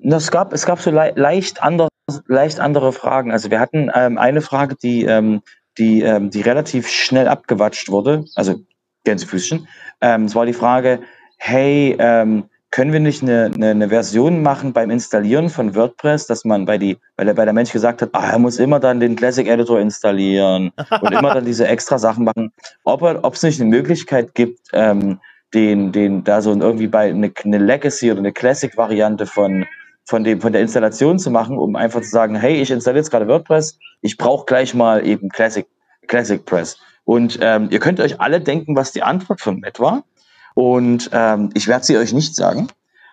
Es 0.04 0.32
gab, 0.32 0.54
es 0.54 0.66
gab 0.66 0.80
so 0.80 0.92
le 0.92 1.14
leicht, 1.16 1.64
andere, 1.64 1.90
leicht 2.28 2.60
andere 2.60 2.94
Fragen. 2.94 3.32
Also 3.32 3.52
wir 3.52 3.60
hatten 3.60 3.92
ähm, 3.94 4.18
eine 4.18 4.42
Frage, 4.42 4.76
die, 4.76 5.06
ähm, 5.06 5.42
die, 5.78 6.02
ähm, 6.02 6.30
die 6.30 6.42
relativ 6.42 6.90
schnell 6.90 7.28
abgewatscht 7.28 7.90
wurde. 7.90 8.26
Also 8.36 8.56
Gänsefüßchen. 9.04 9.68
Ähm, 10.02 10.26
es 10.26 10.36
war 10.36 10.46
die 10.46 10.54
Frage, 10.54 11.00
hey, 11.38 11.96
ähm, 12.00 12.46
können 12.72 12.92
wir 12.92 13.00
nicht 13.00 13.24
eine, 13.24 13.50
eine, 13.56 13.72
eine 13.72 13.90
Version 13.90 14.42
machen 14.42 14.74
beim 14.74 14.92
Installieren 14.92 15.50
von 15.50 15.74
WordPress, 15.74 16.28
dass 16.28 16.44
man 16.44 16.66
bei 16.66 16.78
die, 16.78 16.98
weil, 17.16 17.26
der, 17.26 17.38
weil 17.38 17.46
der 17.46 17.54
Mensch 17.54 17.72
gesagt 17.72 18.02
hat, 18.02 18.10
ah, 18.12 18.32
er 18.32 18.40
muss 18.40 18.60
immer 18.60 18.80
dann 18.80 19.00
den 19.00 19.16
Classic 19.16 19.48
Editor 19.48 19.80
installieren 19.80 20.72
und 21.02 21.12
immer 21.12 21.34
dann 21.34 21.46
diese 21.46 21.68
extra 21.68 21.98
Sachen 21.98 22.26
machen, 22.26 22.52
ob 22.84 23.02
ob 23.02 23.34
es 23.34 23.44
nicht 23.44 23.62
eine 23.62 23.70
Möglichkeit 23.70 24.36
gibt, 24.36 24.60
ähm, 24.74 25.20
den, 25.54 25.92
den, 25.92 26.24
da 26.24 26.42
so 26.42 26.52
irgendwie 26.52 26.88
bei 26.88 27.10
eine, 27.10 27.32
eine 27.44 27.58
Legacy 27.58 28.12
oder 28.12 28.20
eine 28.20 28.34
Classic-Variante 28.34 29.26
von, 29.26 29.66
von 30.06 30.24
dem, 30.24 30.42
von 30.42 30.54
der 30.54 30.62
Installation 30.62 31.20
zu 31.20 31.32
machen, 31.32 31.58
um 31.58 31.76
einfach 31.76 32.02
zu 32.02 32.10
sagen, 32.10 32.36
hey, 32.36 32.62
ich 32.62 32.72
installiere 32.72 33.00
jetzt 33.00 33.12
gerade 33.12 33.28
WordPress, 33.28 33.78
ich 34.02 34.18
brauche 34.18 34.46
gleich 34.46 34.74
mal 34.74 35.06
eben 35.06 35.30
Classic, 35.30 35.68
Classic 36.08 36.44
Press. 36.46 36.78
Und 37.06 37.40
ähm, 37.42 37.70
ihr 37.72 37.80
könnt 37.80 38.00
euch 38.00 38.20
alle 38.20 38.42
denken, 38.42 38.76
was 38.76 38.92
die 38.92 39.04
Antwort 39.04 39.40
von 39.40 39.60
Matt 39.62 39.80
war. 39.80 40.04
Und 40.56 41.10
ähm, 41.14 41.50
ich 41.54 41.68
werde 41.68 41.86
sie 41.86 41.98
euch 41.98 42.12
nicht 42.14 42.36
sagen. 42.36 42.68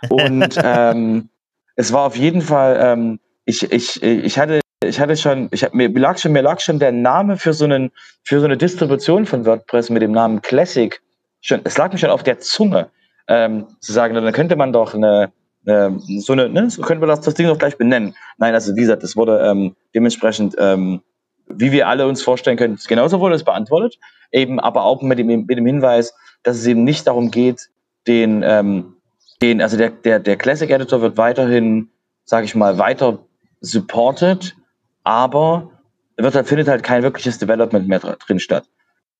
Und 0.08 0.58
ähm, 0.64 1.28
es 1.76 1.92
war 1.92 2.06
auf 2.06 2.16
jeden 2.16 2.40
Fall, 2.40 2.78
ähm, 2.80 3.20
ich, 3.44 3.70
ich, 3.70 4.02
ich 4.02 4.38
hatte 4.38 4.60
ich 4.82 5.00
hatte 5.00 5.16
schon, 5.16 5.48
ich 5.50 5.64
hab, 5.64 5.74
mir 5.74 5.88
lag 5.88 6.18
schon, 6.18 6.32
mir 6.32 6.42
lag 6.42 6.60
schon 6.60 6.78
der 6.78 6.92
Name 6.92 7.36
für 7.36 7.52
so 7.52 7.64
einen, 7.64 7.90
für 8.22 8.38
so 8.38 8.44
eine 8.44 8.56
Distribution 8.56 9.24
von 9.24 9.46
WordPress 9.46 9.90
mit 9.90 10.02
dem 10.02 10.12
Namen 10.12 10.42
Classic 10.42 11.00
schon, 11.44 11.60
es 11.64 11.76
lag 11.76 11.92
mir 11.92 11.98
schon 11.98 12.10
auf 12.10 12.22
der 12.22 12.40
Zunge, 12.40 12.88
ähm, 13.28 13.66
zu 13.80 13.92
sagen, 13.92 14.14
dann 14.14 14.32
könnte 14.32 14.56
man 14.56 14.72
doch 14.72 14.94
eine, 14.94 15.32
eine 15.66 15.98
so 16.18 16.32
eine, 16.32 16.48
ne, 16.48 16.70
so 16.70 16.82
könnte 16.82 17.00
man 17.00 17.08
das, 17.08 17.20
das 17.20 17.34
Ding 17.34 17.46
doch 17.46 17.58
gleich 17.58 17.76
benennen. 17.76 18.14
Nein, 18.38 18.54
also 18.54 18.74
wie 18.74 18.80
gesagt, 18.80 19.02
das 19.02 19.16
wurde 19.16 19.40
ähm, 19.46 19.76
dementsprechend, 19.94 20.56
ähm, 20.58 21.02
wie 21.46 21.72
wir 21.72 21.88
alle 21.88 22.06
uns 22.06 22.22
vorstellen 22.22 22.56
können, 22.56 22.78
genauso 22.88 23.20
wurde 23.20 23.34
es 23.34 23.44
beantwortet, 23.44 23.98
eben 24.32 24.58
aber 24.58 24.84
auch 24.84 25.02
mit 25.02 25.18
dem, 25.18 25.26
mit 25.26 25.58
dem 25.58 25.66
Hinweis, 25.66 26.14
dass 26.42 26.56
es 26.56 26.66
eben 26.66 26.84
nicht 26.84 27.06
darum 27.06 27.30
geht, 27.30 27.68
den, 28.06 28.42
ähm, 28.42 28.96
den, 29.42 29.60
also 29.60 29.76
der, 29.76 29.90
der, 29.90 30.20
der 30.20 30.36
Classic 30.36 30.70
Editor 30.70 31.02
wird 31.02 31.18
weiterhin, 31.18 31.90
sage 32.24 32.46
ich 32.46 32.54
mal, 32.54 32.78
weiter 32.78 33.18
supported, 33.60 34.56
aber 35.02 35.70
wird 36.16 36.34
halt, 36.34 36.48
findet 36.48 36.68
halt 36.68 36.82
kein 36.82 37.02
wirkliches 37.02 37.38
Development 37.38 37.86
mehr 37.86 37.98
drin 37.98 38.38
statt. 38.38 38.64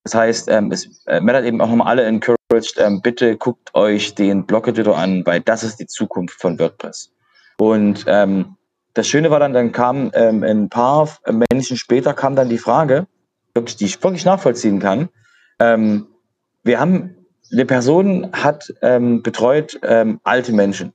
Das 0.05 0.13
heißt, 0.13 0.49
ähm, 0.49 0.71
es 0.71 1.03
äh, 1.07 1.19
Matt 1.19 1.35
hat 1.35 1.45
eben 1.45 1.59
auch 1.61 1.67
nochmal 1.67 1.87
alle 1.87 2.03
encouraged, 2.03 2.77
ähm, 2.77 3.01
bitte 3.01 3.37
guckt 3.37 3.73
euch 3.73 4.13
den 4.13 4.45
Blog-Editor 4.45 4.95
an, 4.95 5.25
weil 5.25 5.41
das 5.41 5.63
ist 5.63 5.79
die 5.79 5.87
Zukunft 5.87 6.39
von 6.39 6.59
WordPress. 6.59 7.11
Und 7.57 8.05
ähm, 8.07 8.55
das 8.93 9.07
Schöne 9.07 9.31
war 9.31 9.39
dann, 9.39 9.53
dann 9.53 9.71
kam 9.71 10.11
ähm, 10.13 10.43
ein 10.43 10.69
paar 10.69 11.09
Menschen 11.51 11.75
später 11.75 12.13
kam 12.13 12.35
dann 12.35 12.49
die 12.49 12.59
Frage, 12.59 13.07
die 13.55 13.85
ich 13.85 14.03
wirklich 14.03 14.25
nachvollziehen 14.25 14.79
kann. 14.79 15.09
Ähm, 15.59 16.07
wir 16.63 16.79
haben, 16.79 17.15
eine 17.51 17.65
Person 17.65 18.29
hat 18.31 18.71
ähm, 18.83 19.23
betreut 19.23 19.79
ähm, 19.81 20.19
alte 20.23 20.53
Menschen. 20.53 20.93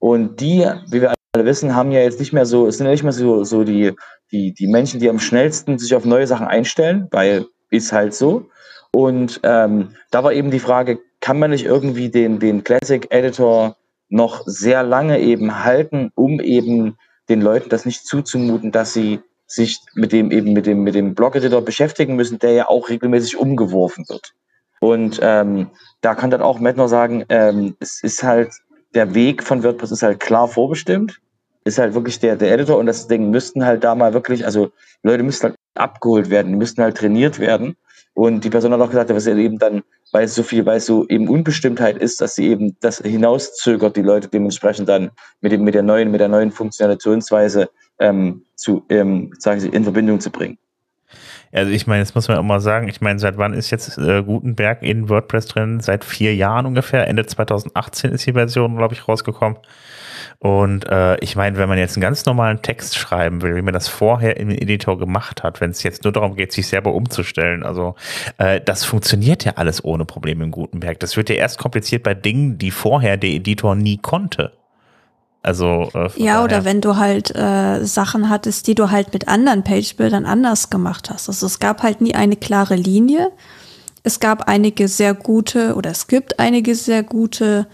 Und 0.00 0.40
die, 0.40 0.66
wie 0.90 1.00
wir 1.00 1.14
alle 1.32 1.44
wissen, 1.44 1.76
haben 1.76 1.92
ja 1.92 2.00
jetzt 2.00 2.18
nicht 2.18 2.32
mehr 2.32 2.44
so, 2.44 2.66
es 2.66 2.78
sind 2.78 2.86
ja 2.86 2.92
nicht 2.92 3.04
mehr 3.04 3.12
so, 3.12 3.44
so 3.44 3.62
die, 3.62 3.92
die, 4.32 4.52
die 4.52 4.66
Menschen, 4.66 4.98
die 4.98 5.08
am 5.08 5.20
schnellsten 5.20 5.78
sich 5.78 5.94
auf 5.94 6.04
neue 6.04 6.26
Sachen 6.26 6.48
einstellen, 6.48 7.06
weil 7.12 7.46
ist 7.72 7.92
halt 7.92 8.14
so. 8.14 8.46
Und 8.92 9.40
ähm, 9.42 9.96
da 10.10 10.22
war 10.22 10.32
eben 10.32 10.50
die 10.50 10.60
Frage, 10.60 11.00
kann 11.20 11.38
man 11.38 11.50
nicht 11.50 11.64
irgendwie 11.64 12.10
den, 12.10 12.38
den 12.38 12.62
Classic 12.62 13.06
Editor 13.10 13.76
noch 14.08 14.42
sehr 14.46 14.82
lange 14.82 15.20
eben 15.20 15.64
halten, 15.64 16.12
um 16.14 16.40
eben 16.40 16.96
den 17.28 17.40
Leuten 17.40 17.70
das 17.70 17.86
nicht 17.86 18.06
zuzumuten, 18.06 18.70
dass 18.70 18.92
sie 18.92 19.20
sich 19.46 19.80
mit 19.94 20.12
dem 20.12 20.30
eben 20.30 20.52
mit 20.52 20.66
dem 20.66 20.82
mit 20.82 20.94
dem 20.94 21.14
Blog 21.14 21.34
Editor 21.36 21.62
beschäftigen 21.62 22.16
müssen, 22.16 22.38
der 22.38 22.52
ja 22.52 22.68
auch 22.68 22.88
regelmäßig 22.90 23.38
umgeworfen 23.38 24.04
wird. 24.08 24.32
Und 24.80 25.20
ähm, 25.22 25.70
da 26.00 26.14
kann 26.14 26.30
dann 26.30 26.42
auch 26.42 26.58
Matt 26.58 26.76
noch 26.76 26.88
sagen, 26.88 27.24
ähm, 27.28 27.76
es 27.80 28.02
ist 28.02 28.22
halt 28.22 28.50
der 28.94 29.14
Weg 29.14 29.42
von 29.42 29.62
WordPress 29.62 29.92
ist 29.92 30.02
halt 30.02 30.20
klar 30.20 30.48
vorbestimmt, 30.48 31.20
ist 31.64 31.78
halt 31.78 31.94
wirklich 31.94 32.18
der 32.18 32.36
der 32.36 32.52
Editor 32.52 32.78
und 32.78 32.86
das 32.86 33.08
Ding 33.08 33.30
müssten 33.30 33.64
halt 33.64 33.84
da 33.84 33.94
mal 33.94 34.12
wirklich, 34.12 34.44
also 34.44 34.72
Leute 35.02 35.22
müssten 35.22 35.48
halt 35.48 35.56
abgeholt 35.74 36.30
werden, 36.30 36.52
die 36.52 36.58
müssten 36.58 36.82
halt 36.82 36.96
trainiert 36.96 37.38
werden. 37.38 37.76
Und 38.14 38.44
die 38.44 38.50
Person 38.50 38.72
hat 38.72 38.80
auch 38.80 38.90
gesagt, 38.90 39.10
dass 39.10 39.26
er 39.26 39.36
eben 39.36 39.58
dann, 39.58 39.82
weil 40.12 40.24
es 40.24 40.34
so 40.34 40.42
viel, 40.42 40.66
weil 40.66 40.76
es 40.76 40.86
so 40.86 41.06
eben 41.08 41.28
Unbestimmtheit 41.28 41.96
ist, 41.96 42.20
dass 42.20 42.34
sie 42.34 42.48
eben 42.48 42.76
das 42.80 42.98
hinauszögert, 42.98 43.96
die 43.96 44.02
Leute 44.02 44.28
dementsprechend 44.28 44.88
dann 44.88 45.10
mit 45.40 45.52
dem, 45.52 45.64
mit 45.64 45.74
der 45.74 45.82
neuen, 45.82 46.10
mit 46.10 46.20
der 46.20 46.28
neuen 46.28 46.50
Funktionationsweise 46.50 47.70
ähm, 47.98 48.44
zu, 48.54 48.84
ähm, 48.90 49.32
sagen 49.38 49.60
sie, 49.60 49.68
in 49.68 49.84
Verbindung 49.84 50.20
zu 50.20 50.30
bringen. 50.30 50.58
Also 51.52 51.70
ich 51.70 51.86
meine, 51.86 52.02
das 52.02 52.14
muss 52.14 52.28
man 52.28 52.38
auch 52.38 52.42
mal 52.42 52.60
sagen, 52.60 52.88
ich 52.88 53.02
meine, 53.02 53.18
seit 53.18 53.36
wann 53.36 53.52
ist 53.52 53.70
jetzt 53.70 53.98
äh, 53.98 54.22
Gutenberg 54.22 54.82
in 54.82 55.10
WordPress 55.10 55.46
drin? 55.46 55.80
Seit 55.80 56.04
vier 56.04 56.34
Jahren 56.34 56.64
ungefähr. 56.64 57.06
Ende 57.06 57.26
2018 57.26 58.12
ist 58.12 58.26
die 58.26 58.32
Version, 58.32 58.76
glaube 58.76 58.94
ich, 58.94 59.06
rausgekommen. 59.06 59.58
Und 60.38 60.88
äh, 60.88 61.16
ich 61.20 61.36
meine, 61.36 61.56
wenn 61.58 61.68
man 61.68 61.78
jetzt 61.78 61.96
einen 61.96 62.02
ganz 62.02 62.24
normalen 62.24 62.62
Text 62.62 62.96
schreiben 62.96 63.42
will, 63.42 63.56
wie 63.56 63.62
man 63.62 63.74
das 63.74 63.88
vorher 63.88 64.36
im 64.36 64.50
Editor 64.50 64.98
gemacht 64.98 65.42
hat, 65.42 65.60
wenn 65.60 65.70
es 65.70 65.82
jetzt 65.82 66.04
nur 66.04 66.12
darum 66.12 66.36
geht, 66.36 66.52
sich 66.52 66.66
selber 66.66 66.94
umzustellen, 66.94 67.62
also 67.62 67.94
äh, 68.38 68.60
das 68.60 68.84
funktioniert 68.84 69.44
ja 69.44 69.52
alles 69.56 69.84
ohne 69.84 70.04
Probleme 70.04 70.44
in 70.44 70.50
Gutenberg. 70.50 71.00
Das 71.00 71.16
wird 71.16 71.28
ja 71.28 71.36
erst 71.36 71.58
kompliziert 71.58 72.02
bei 72.02 72.14
Dingen, 72.14 72.58
die 72.58 72.70
vorher 72.70 73.16
der 73.16 73.30
Editor 73.30 73.74
nie 73.74 73.98
konnte. 73.98 74.52
Also 75.42 75.90
äh, 75.94 76.08
ja, 76.16 76.34
daher. 76.34 76.44
oder 76.44 76.64
wenn 76.64 76.80
du 76.80 76.96
halt 76.96 77.34
äh, 77.34 77.84
Sachen 77.84 78.30
hattest, 78.30 78.68
die 78.68 78.76
du 78.76 78.90
halt 78.90 79.12
mit 79.12 79.26
anderen 79.26 79.64
Page-Bildern 79.64 80.24
anders 80.24 80.70
gemacht 80.70 81.10
hast. 81.10 81.28
Also 81.28 81.46
es 81.46 81.58
gab 81.58 81.82
halt 81.82 82.00
nie 82.00 82.14
eine 82.14 82.36
klare 82.36 82.76
Linie. 82.76 83.32
Es 84.04 84.20
gab 84.20 84.48
einige 84.48 84.88
sehr 84.88 85.14
gute 85.14 85.74
oder 85.74 85.90
es 85.90 86.06
gibt 86.06 86.38
einige 86.38 86.74
sehr 86.74 87.02
gute 87.02 87.66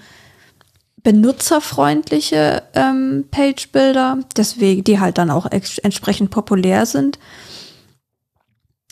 benutzerfreundliche 1.03 2.63
ähm, 2.75 3.25
Page-Builder, 3.31 4.19
deswegen 4.37 4.85
die 4.85 5.01
halt 5.01 5.19
dann 5.19 5.31
auch 5.31 5.47
entsprechend 5.47 6.31
populär 6.31 6.87
sind. 6.87 7.19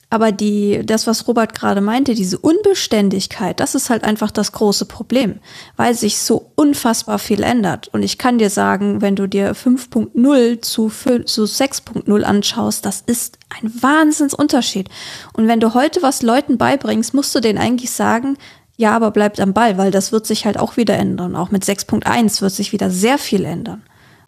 Aber 0.09 0.31
die, 0.31 0.83
das, 0.85 1.09
was 1.09 1.27
Robert 1.27 1.53
gerade 1.59 1.81
meinte, 1.81 2.15
diese 2.15 2.39
Unbeständigkeit, 2.39 3.59
das 3.59 3.75
ist 3.75 3.91
halt 3.91 4.05
einfach 4.05 4.31
das 4.31 4.53
große 4.53 4.85
Problem, 4.85 5.41
weil 5.77 5.95
sich 5.95 6.19
so 6.19 6.53
unfassbar 6.55 7.19
viel 7.19 7.43
ändert. 7.43 7.89
Und 7.89 8.05
ich 8.05 8.17
kann 8.17 8.39
dir 8.39 8.49
sagen, 8.49 9.03
wenn 9.03 9.17
du 9.17 9.27
dir 9.27 9.55
5.0 9.57 10.63
zu, 10.63 10.89
zu 10.89 11.43
6.0 11.43 12.23
anschaust, 12.23 12.87
das 12.87 13.03
ist 13.05 13.39
ein 13.61 13.71
Wahnsinnsunterschied. 13.83 14.89
Und 15.33 15.49
wenn 15.49 15.61
du 15.61 15.75
heute 15.75 16.03
was 16.03 16.23
Leuten 16.23 16.57
beibringst, 16.57 17.13
musst 17.13 17.35
du 17.35 17.41
denen 17.41 17.59
eigentlich 17.59 17.91
sagen, 17.91 18.37
ja, 18.77 18.95
aber 18.95 19.11
bleibt 19.11 19.41
am 19.41 19.55
Ball, 19.55 19.79
weil 19.79 19.91
das 19.91 20.13
wird 20.13 20.27
sich 20.27 20.45
halt 20.45 20.59
auch 20.59 20.77
wieder 20.77 20.97
ändern. 20.97 21.35
Auch 21.35 21.51
mit 21.51 21.65
6.1 21.65 22.43
wird 22.43 22.53
sich 22.53 22.73
wieder 22.73 22.91
sehr 22.91 23.19
viel 23.19 23.45
ändern. 23.45 23.83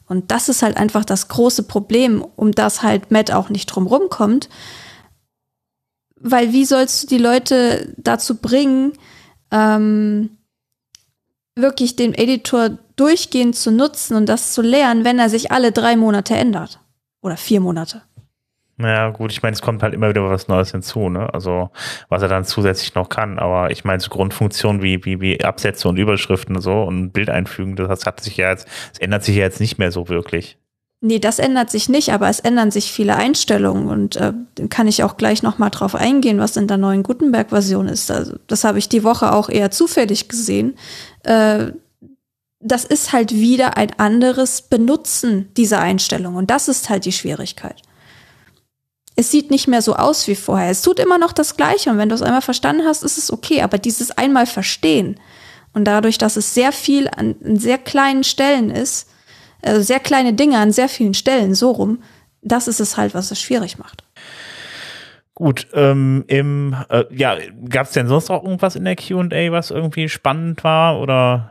Und 0.06 0.30
das 0.30 0.48
ist 0.48 0.62
halt 0.62 0.78
einfach 0.78 1.04
das 1.04 1.28
große 1.28 1.64
Problem, 1.64 2.24
um 2.36 2.52
das 2.52 2.82
halt 2.82 3.10
Matt 3.10 3.30
auch 3.30 3.50
nicht 3.50 3.66
drumrum 3.66 4.08
kommt. 4.08 4.48
Weil 6.16 6.52
wie 6.52 6.64
sollst 6.64 7.02
du 7.02 7.06
die 7.08 7.22
Leute 7.22 7.92
dazu 7.98 8.36
bringen, 8.36 8.94
ähm, 9.50 10.38
wirklich 11.54 11.94
den 11.94 12.14
Editor 12.14 12.78
durchgehend 12.96 13.54
zu 13.54 13.70
nutzen 13.70 14.16
und 14.16 14.26
das 14.26 14.54
zu 14.54 14.62
lernen, 14.62 15.04
wenn 15.04 15.18
er 15.18 15.28
sich 15.28 15.52
alle 15.52 15.72
drei 15.72 15.94
Monate 15.96 16.34
ändert? 16.34 16.80
Oder 17.20 17.36
vier 17.36 17.60
Monate. 17.60 18.02
Naja, 18.80 19.10
gut, 19.10 19.32
ich 19.32 19.42
meine, 19.42 19.54
es 19.54 19.60
kommt 19.60 19.82
halt 19.82 19.92
immer 19.92 20.08
wieder 20.08 20.30
was 20.30 20.46
Neues 20.46 20.70
hinzu, 20.70 21.08
ne? 21.08 21.34
Also, 21.34 21.70
was 22.08 22.22
er 22.22 22.28
dann 22.28 22.44
zusätzlich 22.44 22.94
noch 22.94 23.08
kann. 23.08 23.40
Aber 23.40 23.72
ich 23.72 23.84
meine, 23.84 23.98
so 23.98 24.08
Grundfunktionen 24.08 24.82
wie, 24.82 25.04
wie, 25.04 25.20
wie 25.20 25.44
Absätze 25.44 25.88
und 25.88 25.96
Überschriften 25.96 26.54
und 26.54 26.62
so 26.62 26.84
und 26.84 27.10
Bild 27.10 27.28
einfügen, 27.28 27.74
das 27.74 28.06
hat 28.06 28.20
sich 28.20 28.36
ja 28.36 28.50
jetzt, 28.50 28.68
es 28.92 29.00
ändert 29.00 29.24
sich 29.24 29.34
ja 29.34 29.42
jetzt 29.42 29.60
nicht 29.60 29.78
mehr 29.78 29.90
so 29.90 30.08
wirklich. 30.08 30.58
Nee, 31.00 31.18
das 31.18 31.40
ändert 31.40 31.70
sich 31.70 31.88
nicht, 31.88 32.12
aber 32.12 32.28
es 32.28 32.38
ändern 32.38 32.70
sich 32.70 32.92
viele 32.92 33.16
Einstellungen 33.16 33.88
und 33.88 34.14
äh, 34.14 34.32
kann 34.68 34.86
ich 34.86 35.02
auch 35.02 35.16
gleich 35.16 35.42
nochmal 35.42 35.70
drauf 35.70 35.96
eingehen, 35.96 36.38
was 36.38 36.56
in 36.56 36.68
der 36.68 36.76
neuen 36.76 37.02
Gutenberg-Version 37.02 37.88
ist. 37.88 38.12
Also, 38.12 38.36
das 38.46 38.62
habe 38.62 38.78
ich 38.78 38.88
die 38.88 39.02
Woche 39.02 39.32
auch 39.32 39.48
eher 39.48 39.72
zufällig 39.72 40.28
gesehen. 40.28 40.76
Äh, 41.24 41.72
das 42.60 42.84
ist 42.84 43.12
halt 43.12 43.32
wieder 43.32 43.76
ein 43.76 43.90
anderes 43.98 44.62
Benutzen 44.62 45.48
dieser 45.56 45.80
Einstellung 45.80 46.36
und 46.36 46.50
das 46.50 46.68
ist 46.68 46.90
halt 46.90 47.04
die 47.04 47.12
Schwierigkeit 47.12 47.82
es 49.18 49.32
sieht 49.32 49.50
nicht 49.50 49.66
mehr 49.66 49.82
so 49.82 49.96
aus 49.96 50.28
wie 50.28 50.36
vorher. 50.36 50.70
Es 50.70 50.80
tut 50.80 51.00
immer 51.00 51.18
noch 51.18 51.32
das 51.32 51.56
Gleiche 51.56 51.90
und 51.90 51.98
wenn 51.98 52.08
du 52.08 52.14
es 52.14 52.22
einmal 52.22 52.40
verstanden 52.40 52.84
hast, 52.86 53.02
ist 53.02 53.18
es 53.18 53.32
okay. 53.32 53.62
Aber 53.62 53.76
dieses 53.76 54.12
einmal 54.12 54.46
verstehen 54.46 55.18
und 55.74 55.86
dadurch, 55.86 56.18
dass 56.18 56.36
es 56.36 56.54
sehr 56.54 56.70
viel 56.70 57.08
an, 57.08 57.34
an 57.44 57.56
sehr 57.56 57.78
kleinen 57.78 58.22
Stellen 58.22 58.70
ist, 58.70 59.10
also 59.60 59.82
sehr 59.82 59.98
kleine 59.98 60.34
Dinge 60.34 60.58
an 60.58 60.70
sehr 60.70 60.88
vielen 60.88 61.14
Stellen, 61.14 61.56
so 61.56 61.72
rum, 61.72 61.98
das 62.42 62.68
ist 62.68 62.78
es 62.78 62.96
halt, 62.96 63.12
was 63.12 63.32
es 63.32 63.40
schwierig 63.40 63.76
macht. 63.76 64.04
Gut, 65.34 65.66
ähm, 65.74 66.22
im, 66.28 66.76
äh, 66.88 67.02
ja, 67.10 67.36
gab 67.68 67.88
es 67.88 67.94
denn 67.94 68.06
sonst 68.06 68.30
auch 68.30 68.44
irgendwas 68.44 68.76
in 68.76 68.84
der 68.84 68.94
Q&A, 68.94 69.50
was 69.50 69.72
irgendwie 69.72 70.08
spannend 70.08 70.62
war 70.62 71.00
oder? 71.00 71.50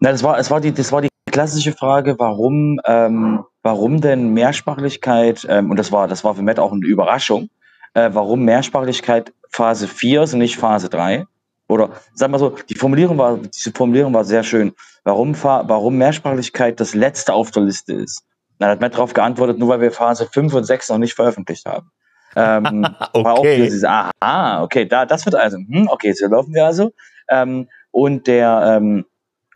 Na, 0.00 0.10
das 0.10 0.22
war, 0.22 0.38
es 0.38 0.50
war 0.50 0.62
die, 0.62 0.72
das 0.72 0.90
war 0.90 1.02
die 1.02 1.10
klassische 1.30 1.72
Frage, 1.72 2.18
warum, 2.18 2.80
ähm, 2.86 3.44
warum 3.66 4.00
denn 4.00 4.32
Mehrsprachlichkeit, 4.32 5.44
ähm, 5.50 5.70
und 5.70 5.76
das 5.76 5.90
war, 5.90 6.06
das 6.06 6.22
war 6.22 6.36
für 6.36 6.42
Matt 6.42 6.60
auch 6.60 6.70
eine 6.70 6.86
Überraschung, 6.86 7.50
äh, 7.94 8.10
warum 8.12 8.44
Mehrsprachlichkeit 8.44 9.32
Phase 9.50 9.88
4 9.88 10.22
ist 10.22 10.34
und 10.34 10.38
nicht 10.38 10.56
Phase 10.56 10.88
3? 10.88 11.26
Oder 11.66 11.90
sag 12.14 12.30
mal 12.30 12.38
so, 12.38 12.54
die 12.68 12.76
Formulierung 12.76 13.18
war, 13.18 13.38
diese 13.38 13.72
Formulierung 13.72 14.14
war 14.14 14.24
sehr 14.24 14.44
schön. 14.44 14.72
Warum, 15.02 15.34
warum 15.42 15.98
Mehrsprachlichkeit 15.98 16.78
das 16.78 16.94
letzte 16.94 17.32
auf 17.34 17.50
der 17.50 17.64
Liste 17.64 17.92
ist? 17.94 18.24
Dann 18.60 18.70
hat 18.70 18.80
Matt 18.80 18.94
darauf 18.94 19.14
geantwortet, 19.14 19.58
nur 19.58 19.70
weil 19.70 19.80
wir 19.80 19.90
Phase 19.90 20.28
5 20.32 20.54
und 20.54 20.64
6 20.64 20.90
noch 20.90 20.98
nicht 20.98 21.14
veröffentlicht 21.14 21.66
haben. 21.66 21.90
Ähm, 22.36 22.86
okay. 23.12 23.24
War 23.24 23.34
auch 23.34 23.42
dieses, 23.42 23.82
aha, 23.82 24.62
okay, 24.62 24.84
da, 24.84 25.06
das 25.06 25.26
wird 25.26 25.34
also, 25.34 25.56
hm, 25.56 25.88
okay, 25.90 26.12
so 26.12 26.28
laufen 26.28 26.54
wir 26.54 26.66
also. 26.66 26.92
Ähm, 27.28 27.68
und 27.90 28.28
der, 28.28 28.76
ähm, 28.76 29.06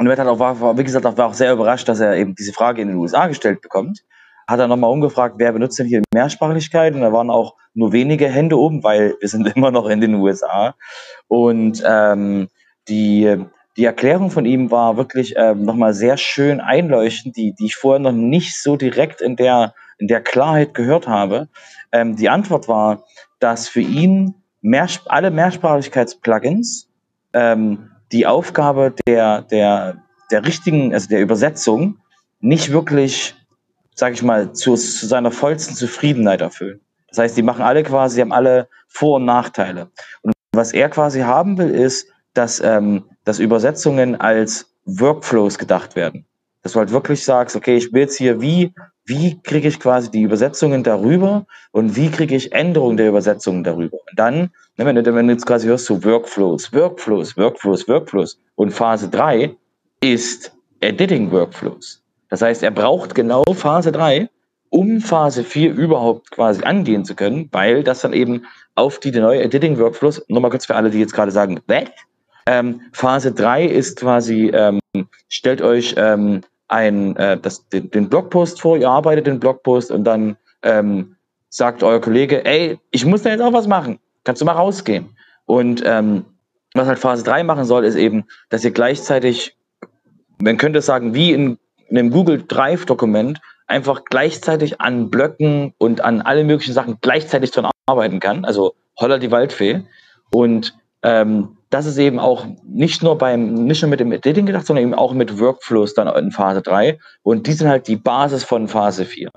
und 0.01 0.07
Matt 0.07 0.19
hat 0.19 0.29
auch, 0.29 0.39
war, 0.39 0.79
wie 0.79 0.85
gesagt, 0.85 1.05
auch, 1.05 1.19
war 1.19 1.27
auch 1.27 1.35
sehr 1.35 1.53
überrascht, 1.53 1.87
dass 1.87 2.01
er 2.01 2.17
eben 2.17 2.35
diese 2.35 2.55
Frage 2.55 2.81
in 2.81 2.89
den 2.89 2.97
USA 2.97 3.27
gestellt 3.27 3.61
bekommt. 3.61 4.03
Hat 4.49 4.59
er 4.59 4.67
nochmal 4.67 4.91
umgefragt, 4.91 5.35
wer 5.37 5.53
benutzt 5.53 5.79
denn 5.79 5.87
hier 5.87 6.01
Mehrsprachlichkeit? 6.15 6.95
Und 6.95 7.03
da 7.03 7.13
waren 7.13 7.29
auch 7.29 7.55
nur 7.75 7.93
wenige 7.93 8.27
Hände 8.27 8.59
oben, 8.59 8.83
weil 8.83 9.15
wir 9.21 9.29
sind 9.29 9.47
immer 9.55 9.71
noch 9.71 9.91
in 9.91 10.01
den 10.01 10.15
USA. 10.15 10.75
Und 11.29 11.83
ähm, 11.87 12.49
die, 12.89 13.45
die 13.77 13.85
Erklärung 13.85 14.31
von 14.31 14.47
ihm 14.47 14.71
war 14.71 14.97
wirklich 14.97 15.35
ähm, 15.37 15.67
nochmal 15.67 15.93
sehr 15.93 16.17
schön 16.17 16.63
einleuchtend, 16.63 17.37
die, 17.37 17.53
die 17.53 17.67
ich 17.67 17.77
vorher 17.77 18.01
noch 18.01 18.13
nicht 18.13 18.59
so 18.59 18.79
direkt 18.79 19.21
in 19.21 19.37
der, 19.37 19.75
in 19.99 20.09
der 20.09 20.23
Klarheit 20.23 20.73
gehört 20.73 21.09
habe. 21.09 21.49
Ähm, 21.93 22.17
die 22.17 22.31
Antwort 22.31 22.69
war, 22.69 23.05
dass 23.39 23.69
für 23.69 23.83
ihn 23.83 24.35
mehr, 24.63 24.89
alle 25.09 25.31
Mehrsprachigkeits-Plugins 25.31 26.89
ähm, 27.35 27.90
die 28.13 28.27
Aufgabe 28.27 28.95
der, 29.07 29.43
der, 29.43 30.03
der 30.31 30.45
richtigen, 30.45 30.93
also 30.93 31.09
der 31.09 31.21
Übersetzung 31.21 31.99
nicht 32.41 32.73
wirklich, 32.73 33.35
sag 33.95 34.15
ich 34.15 34.23
mal, 34.23 34.53
zu, 34.53 34.75
zu 34.75 35.07
seiner 35.07 35.31
vollsten 35.31 35.75
Zufriedenheit 35.75 36.41
erfüllen. 36.41 36.81
Das 37.09 37.19
heißt, 37.19 37.37
die 37.37 37.43
machen 37.43 37.63
alle 37.63 37.83
quasi, 37.83 38.21
haben 38.21 38.33
alle 38.33 38.69
Vor- 38.89 39.17
und 39.17 39.25
Nachteile. 39.25 39.91
Und 40.23 40.33
was 40.53 40.73
er 40.73 40.89
quasi 40.89 41.21
haben 41.21 41.59
will, 41.59 41.71
ist, 41.71 42.09
dass, 42.35 42.61
ähm, 42.61 43.05
dass 43.25 43.39
Übersetzungen 43.39 44.21
als 44.21 44.73
Workflows 44.85 45.59
gedacht 45.59 45.97
werden. 45.97 46.27
Dass 46.63 46.73
du 46.73 46.79
halt 46.79 46.93
wirklich 46.93 47.25
sagst, 47.25 47.57
okay, 47.57 47.77
ich 47.77 47.93
will 47.93 48.03
jetzt 48.03 48.17
hier, 48.17 48.41
wie, 48.41 48.73
wie 49.11 49.41
kriege 49.43 49.67
ich 49.67 49.81
quasi 49.81 50.09
die 50.09 50.23
Übersetzungen 50.23 50.85
darüber 50.85 51.45
und 51.73 51.97
wie 51.97 52.11
kriege 52.11 52.37
ich 52.37 52.53
Änderungen 52.53 52.97
der 52.97 53.09
Übersetzungen 53.09 53.65
darüber. 53.65 53.97
Und 53.97 54.17
dann, 54.19 54.53
ne, 54.77 54.87
wenn, 54.87 54.95
du, 54.95 55.15
wenn 55.15 55.27
du 55.27 55.33
jetzt 55.33 55.47
quasi 55.47 55.67
hörst, 55.67 55.87
so 55.87 56.03
Workflows, 56.05 56.73
Workflows, 56.73 57.37
Workflows, 57.37 57.89
Workflows 57.89 58.39
und 58.55 58.71
Phase 58.71 59.09
3 59.09 59.57
ist 60.01 60.57
Editing 60.79 61.33
Workflows. 61.33 62.03
Das 62.29 62.41
heißt, 62.41 62.63
er 62.63 62.71
braucht 62.71 63.17
genau 63.17 63.43
Phase 63.53 63.91
3, 63.91 64.31
um 64.69 65.01
Phase 65.01 65.43
4 65.43 65.73
überhaupt 65.73 66.31
quasi 66.31 66.63
angehen 66.63 67.05
zu 67.05 67.17
können, 67.17 67.49
weil 67.51 67.83
das 67.83 68.03
dann 68.03 68.13
eben 68.13 68.47
auf 68.77 69.01
die, 69.01 69.11
neue 69.11 69.43
Editing 69.43 69.77
Workflows, 69.77 70.25
nochmal 70.29 70.53
kurz 70.53 70.67
für 70.67 70.77
alle, 70.77 70.89
die 70.89 71.01
jetzt 71.01 71.15
gerade 71.15 71.33
sagen, 71.33 71.59
what? 71.67 71.91
Ähm, 72.47 72.83
Phase 72.93 73.33
3 73.33 73.67
ist 73.67 73.99
quasi, 73.99 74.53
ähm, 74.55 74.79
stellt 75.29 75.63
euch 75.63 75.97
ähm, 75.99 76.43
ein, 76.71 77.17
äh, 77.17 77.39
das, 77.39 77.69
den, 77.69 77.91
den 77.91 78.09
Blogpost 78.09 78.61
vor, 78.61 78.77
ihr 78.77 78.89
arbeitet 78.89 79.27
den 79.27 79.41
Blogpost 79.41 79.91
und 79.91 80.05
dann 80.05 80.37
ähm, 80.63 81.17
sagt 81.49 81.83
euer 81.83 82.01
Kollege, 82.01 82.45
ey, 82.45 82.79
ich 82.91 83.05
muss 83.05 83.23
da 83.23 83.31
jetzt 83.31 83.41
auch 83.41 83.53
was 83.53 83.67
machen, 83.67 83.99
kannst 84.25 84.41
du 84.41 84.47
mal 84.47 84.53
rausgehen. 84.53 85.17
Und 85.47 85.83
ähm, 85.85 86.25
was 86.75 86.87
halt 86.87 87.01
Phase 87.01 87.25
3 87.25 87.43
machen 87.43 87.65
soll, 87.65 87.85
ist 87.85 87.97
eben, 87.97 88.25
dass 88.51 88.65
ihr 88.65 88.71
gleichzeitig, 88.71 89.57
man 90.41 90.57
könnte 90.57 90.81
sagen, 90.81 91.13
wie 91.13 91.33
in, 91.33 91.59
in 91.89 91.99
einem 91.99 92.11
Google 92.11 92.45
Drive-Dokument, 92.47 93.41
einfach 93.67 94.05
gleichzeitig 94.05 94.81
an 94.81 95.11
Blöcken 95.11 95.75
und 95.79 96.01
an 96.03 96.23
alle 96.23 96.45
möglichen 96.45 96.73
Sachen 96.73 96.99
gleichzeitig 97.01 97.51
dran 97.51 97.71
arbeiten 97.87 98.21
kann. 98.21 98.45
Also 98.45 98.75
holler 98.99 99.19
die 99.19 99.31
Waldfee. 99.31 99.83
Und 100.33 100.77
ähm, 101.03 101.57
das 101.71 101.87
ist 101.87 101.99
eben 101.99 102.19
auch 102.19 102.47
nicht 102.65 103.03
nur 103.03 103.17
beim, 103.17 103.55
nicht 103.55 103.81
nur 103.83 103.91
mit 103.91 104.01
dem 104.01 104.11
Editing 104.11 104.45
gedacht, 104.45 104.67
sondern 104.67 104.85
eben 104.85 104.95
auch 104.95 105.13
mit 105.13 105.39
Workflows 105.39 105.95
dann 105.95 106.09
in 106.09 106.33
Phase 106.33 106.63
3. 106.63 106.99
Und 107.23 107.47
die 107.47 107.53
sind 107.53 107.69
halt 107.69 107.87
die 107.87 107.97
Basis 107.97 108.43
von 108.43 108.67
Phase 108.67 109.05
4. 109.05 109.31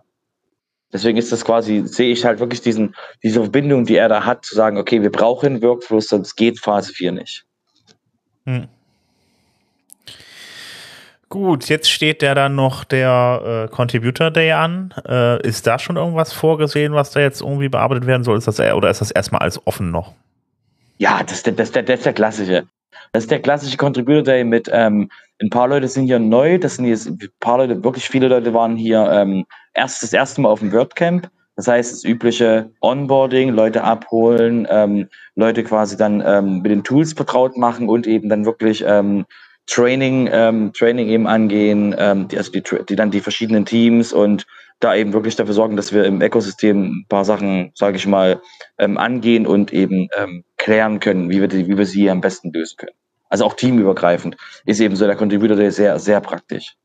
Deswegen 0.92 1.18
ist 1.18 1.32
das 1.32 1.46
quasi, 1.46 1.84
sehe 1.86 2.12
ich 2.12 2.25
halt 2.25 2.40
wirklich 2.40 2.62
diesen, 2.62 2.96
diese 3.24 3.40
Verbindung, 3.42 3.86
die 3.86 3.96
er 3.96 4.10
da 4.10 4.25
hat, 4.25 4.46
zu 4.46 4.56
sagen, 4.56 4.78
okay, 4.78 5.02
wir 5.02 5.12
brauchen 5.12 5.62
Workflows, 5.62 6.08
sonst 6.08 6.36
geht 6.36 6.60
Phase 6.60 6.92
4 6.92 7.12
nicht. 7.13 7.46
Hm. 8.46 8.68
Gut, 11.30 11.68
jetzt 11.70 11.90
steht 11.90 12.22
der 12.22 12.36
dann 12.36 12.54
noch 12.56 12.84
der 12.84 13.68
äh, 13.72 13.75
Contributor 13.75 14.30
Day 14.30 14.52
an. 14.52 14.93
Äh, 15.08 15.41
ist 15.48 15.65
da 15.65 15.80
schon 15.80 15.98
irgendwas 15.98 16.32
vorgesehen, 16.32 16.93
was 16.93 17.10
da 17.10 17.22
jetzt 17.22 17.41
irgendwie 17.41 17.69
bearbeitet 17.69 18.06
werden 18.06 18.24
soll? 18.24 18.38
Ist 18.38 18.48
das, 18.48 18.60
oder 18.60 18.89
ist 18.91 19.02
das 19.02 19.10
erstmal 19.10 19.41
alles 19.41 19.65
offen 19.65 19.89
noch? 19.89 20.13
Ja, 20.97 21.23
das, 21.23 21.43
das, 21.43 21.56
das, 21.56 21.71
das 21.71 21.89
ist 21.89 22.06
der 22.06 22.13
klassische. 22.13 22.67
Das 23.12 23.23
ist 23.23 23.32
der 23.32 23.41
klassische 23.41 23.77
Contributor 23.77 24.23
Day 24.23 24.43
mit, 24.43 24.69
ähm, 24.71 25.10
ein 25.41 25.49
paar 25.49 25.67
Leute 25.67 25.88
sind 25.88 26.06
hier 26.06 26.19
neu, 26.19 26.58
das 26.58 26.75
sind 26.75 26.86
jetzt, 26.86 27.08
ein 27.08 27.19
paar 27.39 27.58
Leute, 27.58 27.84
wirklich 27.84 28.08
viele 28.08 28.27
Leute 28.27 28.53
waren 28.53 28.75
hier 28.75 29.10
ähm, 29.12 29.45
erst 29.73 30.03
das 30.03 30.13
erste 30.13 30.41
Mal 30.41 30.49
auf 30.49 30.60
dem 30.60 30.71
WordCamp. 30.71 31.29
Das 31.56 31.67
heißt, 31.67 31.91
das 31.93 32.03
übliche 32.03 32.71
Onboarding, 32.82 33.49
Leute 33.49 33.84
abholen, 33.84 34.67
ähm, 34.69 35.08
Leute 35.36 35.63
quasi 35.63 35.97
dann 35.97 36.23
ähm, 36.25 36.62
mit 36.62 36.71
den 36.71 36.84
Tools 36.84 37.13
vertraut 37.13 37.58
machen 37.58 37.89
und 37.89 38.08
eben 38.08 38.29
dann 38.29 38.45
wirklich 38.45 38.84
ähm, 38.88 39.25
Training, 39.67 40.29
ähm, 40.32 40.73
Training 40.73 41.08
eben 41.08 41.27
angehen, 41.27 41.95
ähm, 41.97 42.27
die, 42.27 42.38
also 42.38 42.51
die, 42.51 42.63
die 42.89 42.95
dann 42.95 43.12
die 43.12 43.21
verschiedenen 43.21 43.65
Teams 43.65 44.12
und 44.12 44.45
da 44.79 44.95
eben 44.95 45.13
wirklich 45.13 45.36
dafür 45.36 45.53
sorgen, 45.53 45.75
dass 45.75 45.93
wir 45.93 46.05
im 46.05 46.21
Ökosystem 46.21 46.83
ein 46.83 47.05
paar 47.07 47.25
Sachen, 47.25 47.71
sage 47.75 47.97
ich 47.97 48.07
mal, 48.07 48.41
ähm, 48.77 48.97
angehen 48.97 49.47
und 49.47 49.73
eben 49.73 50.07
ähm, 50.17 50.43
klären 50.57 50.99
können, 50.99 51.29
wie 51.29 51.41
wir, 51.41 51.47
die, 51.47 51.67
wie 51.67 51.77
wir 51.77 51.86
sie 51.86 52.09
am 52.09 52.21
besten 52.21 52.51
lösen 52.51 52.77
können. 52.77 52.95
Also 53.29 53.45
auch 53.45 53.53
teamübergreifend 53.53 54.38
ist 54.65 54.79
eben 54.79 54.95
so 54.95 55.05
der 55.05 55.15
Contributor 55.15 55.55
der 55.57 55.71
sehr, 55.71 55.97
sehr 55.99 56.21
praktisch. 56.21 56.75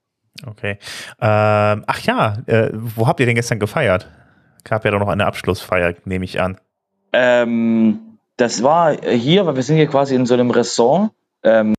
Okay. 0.46 0.78
Ähm, 1.20 1.84
ach 1.86 2.00
ja, 2.02 2.38
äh, 2.46 2.70
wo 2.72 3.06
habt 3.06 3.20
ihr 3.20 3.26
denn 3.26 3.34
gestern 3.34 3.58
gefeiert? 3.58 4.08
Gab 4.64 4.84
ja 4.84 4.90
doch 4.90 5.00
noch 5.00 5.08
eine 5.08 5.26
Abschlussfeier, 5.26 5.94
nehme 6.04 6.24
ich 6.24 6.40
an. 6.40 6.58
Ähm, 7.12 8.18
das 8.36 8.62
war 8.62 8.94
hier, 9.02 9.46
weil 9.46 9.56
wir 9.56 9.62
sind 9.62 9.76
hier 9.76 9.88
quasi 9.88 10.14
in 10.14 10.26
so 10.26 10.34
einem 10.34 10.50
Ressort. 10.50 11.10
Ähm, 11.42 11.74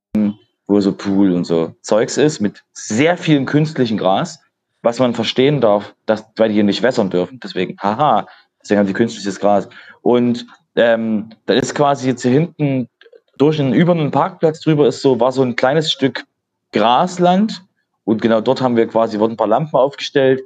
wo 0.69 0.79
so 0.79 0.93
Pool 0.93 1.33
und 1.33 1.45
so 1.45 1.75
Zeugs 1.81 2.17
ist, 2.17 2.39
mit 2.39 2.63
sehr 2.73 3.17
vielem 3.17 3.45
künstlichen 3.45 3.97
Gras, 3.97 4.39
was 4.81 4.99
man 4.99 5.13
verstehen 5.13 5.61
darf, 5.61 5.93
dass, 6.05 6.25
weil 6.37 6.49
die 6.49 6.55
hier 6.55 6.63
nicht 6.63 6.81
wässern 6.81 7.09
dürfen. 7.09 7.39
Deswegen, 7.43 7.77
haha, 7.79 8.27
deswegen 8.61 8.79
haben 8.79 8.87
die 8.87 8.93
künstliches 8.93 9.39
Gras. 9.39 9.67
Und 10.01 10.45
ähm, 10.75 11.29
da 11.45 11.53
ist 11.53 11.75
quasi 11.75 12.07
jetzt 12.07 12.21
hier 12.21 12.31
hinten 12.31 12.89
durch 13.37 13.59
einen, 13.59 13.73
über 13.73 13.93
einen 13.93 14.11
Parkplatz 14.11 14.61
drüber 14.61 14.87
ist 14.87 15.01
so, 15.01 15.19
war 15.19 15.31
so 15.31 15.41
ein 15.41 15.55
kleines 15.55 15.91
Stück 15.91 16.25
Grasland. 16.71 17.63
Und 18.03 18.21
genau 18.21 18.41
dort 18.41 18.61
haben 18.61 18.75
wir 18.75 18.87
quasi, 18.87 19.19
wurden 19.19 19.33
ein 19.33 19.37
paar 19.37 19.47
Lampen 19.47 19.75
aufgestellt. 19.75 20.41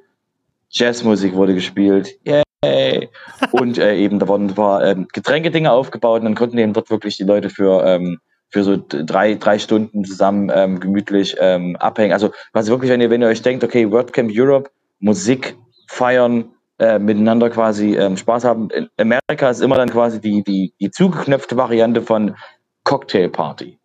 Jazzmusik 0.70 1.36
wurde 1.36 1.54
gespielt. 1.54 2.10
Yay! 2.24 3.10
Und 3.52 3.78
äh, 3.78 3.96
eben, 3.96 4.20
da 4.20 4.28
wurden 4.28 4.48
ein 4.48 4.56
paar 4.56 4.84
ähm, 4.86 5.08
Getränkedinge 5.12 5.72
aufgebaut 5.72 6.20
und 6.20 6.26
dann 6.26 6.36
konnten 6.36 6.58
eben 6.58 6.74
dort 6.74 6.90
wirklich 6.90 7.18
die 7.18 7.24
Leute 7.24 7.50
für 7.50 7.86
ähm, 7.86 8.20
für 8.54 8.64
so 8.64 8.78
drei, 8.88 9.34
drei 9.34 9.58
Stunden 9.58 10.06
zusammen 10.06 10.52
ähm, 10.54 10.80
gemütlich 10.80 11.36
ähm, 11.40 11.76
abhängen. 11.78 12.14
Also 12.14 12.32
quasi 12.52 12.70
wirklich, 12.70 12.92
wenn 12.92 13.02
ihr, 13.02 13.10
wenn 13.10 13.22
ihr 13.22 13.28
euch 13.28 13.42
denkt, 13.42 13.64
okay, 13.64 13.90
WordCamp 13.90 14.32
Europe, 14.32 14.70
Musik 15.00 15.58
feiern, 15.88 16.52
äh, 16.78 17.00
miteinander 17.00 17.50
quasi 17.50 17.96
ähm, 17.96 18.16
Spaß 18.16 18.46
haben. 18.46 18.70
In 18.70 18.90
Amerika 18.98 19.50
ist 19.50 19.62
immer 19.62 19.76
dann 19.76 19.90
quasi 19.90 20.22
die, 20.22 20.44
die, 20.44 20.74
die 20.80 20.92
zugeknöpfte 20.92 21.58
Variante 21.58 22.04
von 22.04 22.36
Cocktail 22.84 23.30
Party. 23.30 23.80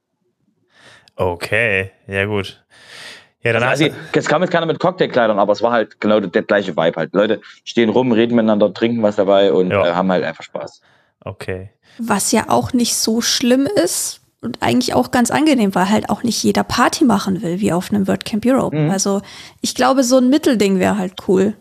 Okay, 1.16 1.90
ja 2.06 2.26
gut. 2.26 2.62
Ja, 3.42 3.54
dann 3.54 3.62
also, 3.62 3.86
es 4.12 4.26
kam 4.26 4.42
jetzt 4.42 4.50
keiner 4.50 4.66
mit 4.66 4.80
Cocktailkleidern, 4.80 5.38
aber 5.38 5.52
es 5.52 5.62
war 5.62 5.72
halt 5.72 5.98
genau 6.00 6.20
der, 6.20 6.28
der, 6.28 6.42
gleiche 6.42 6.76
Vibe 6.76 6.96
halt. 6.96 7.14
Leute 7.14 7.40
stehen 7.64 7.88
rum, 7.88 8.12
reden 8.12 8.34
miteinander, 8.34 8.74
trinken 8.74 9.02
was 9.02 9.16
dabei 9.16 9.50
und 9.52 9.70
ja. 9.70 9.86
äh, 9.86 9.92
haben 9.94 10.12
halt 10.12 10.24
einfach 10.24 10.42
Spaß. 10.42 10.82
Okay. 11.24 11.70
Was 11.98 12.32
ja 12.32 12.44
auch 12.48 12.72
nicht 12.72 12.96
so 12.96 13.20
schlimm 13.20 13.66
ist, 13.82 14.20
und 14.40 14.62
eigentlich 14.62 14.94
auch 14.94 15.10
ganz 15.10 15.30
angenehm, 15.30 15.74
weil 15.74 15.90
halt 15.90 16.10
auch 16.10 16.22
nicht 16.22 16.42
jeder 16.42 16.62
Party 16.62 17.04
machen 17.04 17.42
will, 17.42 17.60
wie 17.60 17.72
auf 17.72 17.90
einem 17.90 18.06
WordCamp 18.06 18.44
Europe. 18.46 18.76
Mhm. 18.76 18.90
Also 18.90 19.22
ich 19.60 19.74
glaube, 19.74 20.04
so 20.04 20.18
ein 20.18 20.28
Mittelding 20.28 20.78
wäre 20.78 20.96
halt 20.96 21.14
cool. 21.26 21.54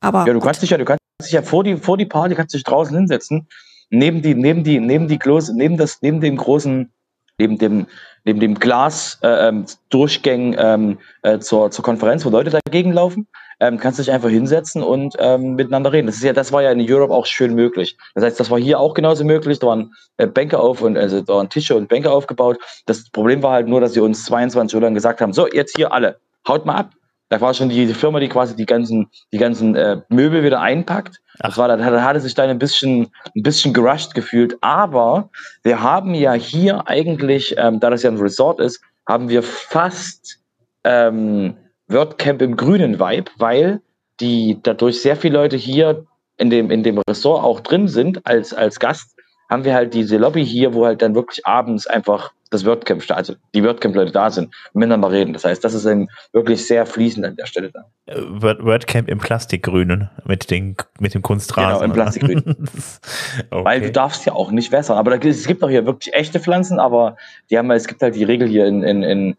Aber 0.00 0.26
ja, 0.26 0.32
du 0.32 0.40
kannst 0.40 0.62
dich 0.62 0.70
ja, 0.70 0.78
du 0.78 0.84
kannst 0.84 1.00
dich 1.22 1.32
ja 1.32 1.42
vor 1.42 1.64
die, 1.64 1.76
vor 1.76 1.96
die 1.96 2.06
Party 2.06 2.34
kannst 2.34 2.54
dich 2.54 2.64
draußen 2.64 2.94
hinsetzen, 2.94 3.46
neben 3.90 4.20
die, 4.20 4.34
neben 4.34 4.64
die, 4.64 4.80
neben 4.80 5.08
die 5.08 5.18
Klose, 5.18 5.56
neben 5.56 5.76
das, 5.76 6.02
neben 6.02 6.20
dem 6.20 6.36
großen, 6.36 6.90
neben 7.38 7.58
dem, 7.58 7.86
neben 8.24 8.40
dem 8.40 8.58
Glas 8.58 9.18
äh, 9.22 9.48
ähm, 9.48 9.64
Durchgängen 9.88 10.56
ähm, 10.58 10.98
äh, 11.22 11.38
zur, 11.38 11.70
zur 11.70 11.84
Konferenz, 11.84 12.24
wo 12.24 12.30
Leute 12.30 12.50
dagegen 12.50 12.92
laufen 12.92 13.28
ähm, 13.62 13.78
kannst 13.78 14.00
dich 14.00 14.10
einfach 14.10 14.28
hinsetzen 14.28 14.82
und 14.82 15.14
ähm, 15.20 15.54
miteinander 15.54 15.92
reden. 15.92 16.08
Das 16.08 16.16
ist 16.16 16.24
ja, 16.24 16.32
das 16.32 16.50
war 16.50 16.62
ja 16.62 16.72
in 16.72 16.80
Europe 16.80 17.14
auch 17.14 17.26
schön 17.26 17.54
möglich. 17.54 17.96
Das 18.16 18.24
heißt, 18.24 18.40
das 18.40 18.50
war 18.50 18.58
hier 18.58 18.80
auch 18.80 18.92
genauso 18.92 19.24
möglich. 19.24 19.60
Da 19.60 19.68
waren 19.68 19.94
äh, 20.16 20.26
Bänke 20.26 20.58
auf 20.58 20.82
und 20.82 20.98
also 20.98 21.20
da 21.20 21.34
waren 21.34 21.48
Tische 21.48 21.76
und 21.76 21.88
Bänke 21.88 22.10
aufgebaut. 22.10 22.58
Das 22.86 23.08
Problem 23.10 23.40
war 23.44 23.52
halt 23.52 23.68
nur, 23.68 23.80
dass 23.80 23.92
sie 23.92 24.00
uns 24.00 24.24
22 24.24 24.74
Uhr 24.74 24.82
lang 24.82 24.94
gesagt 24.94 25.20
haben: 25.20 25.32
So, 25.32 25.46
jetzt 25.46 25.76
hier 25.76 25.92
alle, 25.92 26.18
haut 26.48 26.66
mal 26.66 26.74
ab. 26.74 26.90
Da 27.28 27.40
war 27.40 27.54
schon 27.54 27.68
die, 27.68 27.86
die 27.86 27.94
Firma, 27.94 28.18
die 28.18 28.28
quasi 28.28 28.56
die 28.56 28.66
ganzen, 28.66 29.08
die 29.32 29.38
ganzen 29.38 29.76
äh, 29.76 30.02
Möbel 30.08 30.42
wieder 30.42 30.60
einpackt. 30.60 31.20
Das 31.38 31.56
war, 31.56 31.68
da, 31.68 31.76
da 31.76 32.02
hatte 32.02 32.20
sich 32.20 32.34
dann 32.34 32.50
ein 32.50 32.58
bisschen, 32.58 33.10
ein 33.36 33.42
bisschen 33.42 33.72
gerusht 33.72 34.12
gefühlt. 34.14 34.56
Aber 34.60 35.30
wir 35.62 35.80
haben 35.80 36.14
ja 36.14 36.32
hier 36.32 36.88
eigentlich, 36.88 37.54
ähm, 37.58 37.78
da 37.78 37.90
das 37.90 38.02
ja 38.02 38.10
ein 38.10 38.18
Resort 38.18 38.60
ist, 38.60 38.82
haben 39.06 39.28
wir 39.28 39.44
fast 39.44 40.40
ähm, 40.84 41.56
WordCamp 41.92 42.42
im 42.42 42.56
grünen 42.56 42.98
Vibe, 42.98 43.30
weil 43.38 43.80
die 44.20 44.58
dadurch 44.62 45.00
sehr 45.00 45.16
viele 45.16 45.38
Leute 45.38 45.56
hier 45.56 46.06
in 46.38 46.50
dem, 46.50 46.70
in 46.70 46.82
dem 46.82 46.98
Ressort 46.98 47.44
auch 47.44 47.60
drin 47.60 47.88
sind 47.88 48.26
als, 48.26 48.52
als 48.52 48.80
Gast, 48.80 49.16
haben 49.48 49.64
wir 49.64 49.74
halt 49.74 49.94
diese 49.94 50.16
Lobby 50.16 50.44
hier, 50.44 50.74
wo 50.74 50.86
halt 50.86 51.02
dann 51.02 51.14
wirklich 51.14 51.46
abends 51.46 51.86
einfach 51.86 52.32
das 52.52 52.64
WordCamp, 52.64 53.02
also 53.10 53.34
die 53.54 53.64
WordCamp-Leute 53.64 54.12
da 54.12 54.30
sind 54.30 54.54
und 54.72 54.80
miteinander 54.80 55.10
reden. 55.10 55.32
Das 55.32 55.44
heißt, 55.44 55.64
das 55.64 55.74
ist 55.74 55.86
dann 55.86 56.08
wirklich 56.32 56.66
sehr 56.66 56.86
fließend 56.86 57.24
an 57.24 57.36
der 57.36 57.46
Stelle 57.46 57.70
dann. 57.70 57.84
Äh, 58.06 58.42
Word, 58.42 58.64
WordCamp 58.64 59.08
im 59.08 59.18
Plastikgrünen 59.18 60.10
mit, 60.26 60.50
den, 60.50 60.76
mit 61.00 61.14
dem 61.14 61.22
Kunstrasen. 61.22 61.72
Genau, 61.72 61.84
im 61.84 61.92
Plastikgrün. 61.92 62.42
okay. 63.50 63.64
Weil 63.64 63.80
du 63.80 63.90
darfst 63.90 64.26
ja 64.26 64.34
auch 64.34 64.50
nicht 64.50 64.70
wässern. 64.70 64.98
Aber 64.98 65.16
da, 65.16 65.28
es 65.28 65.46
gibt 65.46 65.64
auch 65.64 65.70
hier 65.70 65.86
wirklich 65.86 66.14
echte 66.14 66.40
Pflanzen, 66.40 66.78
aber 66.78 67.16
die 67.50 67.58
haben, 67.58 67.70
es 67.70 67.86
gibt 67.86 68.02
halt 68.02 68.14
die 68.14 68.24
Regel 68.24 68.48
hier 68.48 68.66
in, 68.66 68.82
in, 68.82 69.02
in 69.02 69.36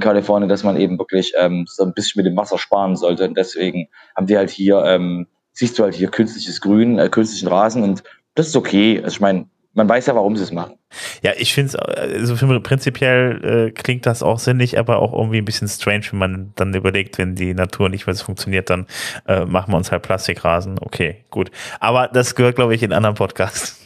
Kalifornien, 0.00 0.48
dass 0.48 0.64
man 0.64 0.76
eben 0.76 0.98
wirklich 0.98 1.32
ähm, 1.38 1.66
so 1.68 1.84
ein 1.84 1.94
bisschen 1.94 2.20
mit 2.20 2.26
dem 2.26 2.36
Wasser 2.36 2.58
sparen 2.58 2.96
sollte. 2.96 3.26
Und 3.26 3.36
deswegen 3.36 3.88
haben 4.16 4.26
die 4.26 4.36
halt 4.36 4.50
hier, 4.50 4.84
ähm, 4.84 5.26
siehst 5.52 5.78
du 5.78 5.82
halt 5.82 5.94
hier 5.94 6.08
künstliches 6.08 6.60
Grün, 6.60 6.98
äh, 6.98 7.08
künstlichen 7.08 7.48
Rasen 7.48 7.82
und 7.82 8.02
das 8.34 8.48
ist 8.48 8.56
okay. 8.56 9.00
Also 9.02 9.14
ich 9.14 9.20
meine, 9.20 9.46
man 9.74 9.88
weiß 9.88 10.06
ja, 10.06 10.14
warum 10.14 10.36
sie 10.36 10.42
es 10.42 10.52
machen. 10.52 10.74
Ja, 11.22 11.32
ich 11.36 11.54
finde 11.54 11.68
es, 11.68 11.76
also 11.76 12.60
prinzipiell 12.60 13.68
äh, 13.68 13.70
klingt 13.70 14.06
das 14.06 14.22
auch 14.22 14.38
sinnig, 14.38 14.78
aber 14.78 14.98
auch 14.98 15.12
irgendwie 15.12 15.38
ein 15.38 15.44
bisschen 15.44 15.68
strange, 15.68 16.06
wenn 16.10 16.18
man 16.18 16.52
dann 16.56 16.74
überlegt, 16.74 17.18
wenn 17.18 17.36
die 17.36 17.54
Natur 17.54 17.88
nicht 17.88 18.06
mehr 18.06 18.14
so 18.14 18.24
funktioniert, 18.24 18.70
dann 18.70 18.86
äh, 19.28 19.44
machen 19.44 19.72
wir 19.72 19.76
uns 19.76 19.92
halt 19.92 20.02
Plastikrasen. 20.02 20.78
Okay, 20.80 21.24
gut. 21.30 21.50
Aber 21.78 22.08
das 22.08 22.34
gehört, 22.34 22.56
glaube 22.56 22.74
ich, 22.74 22.82
in 22.82 22.92
anderen 22.92 23.14
Podcasts. 23.14 23.80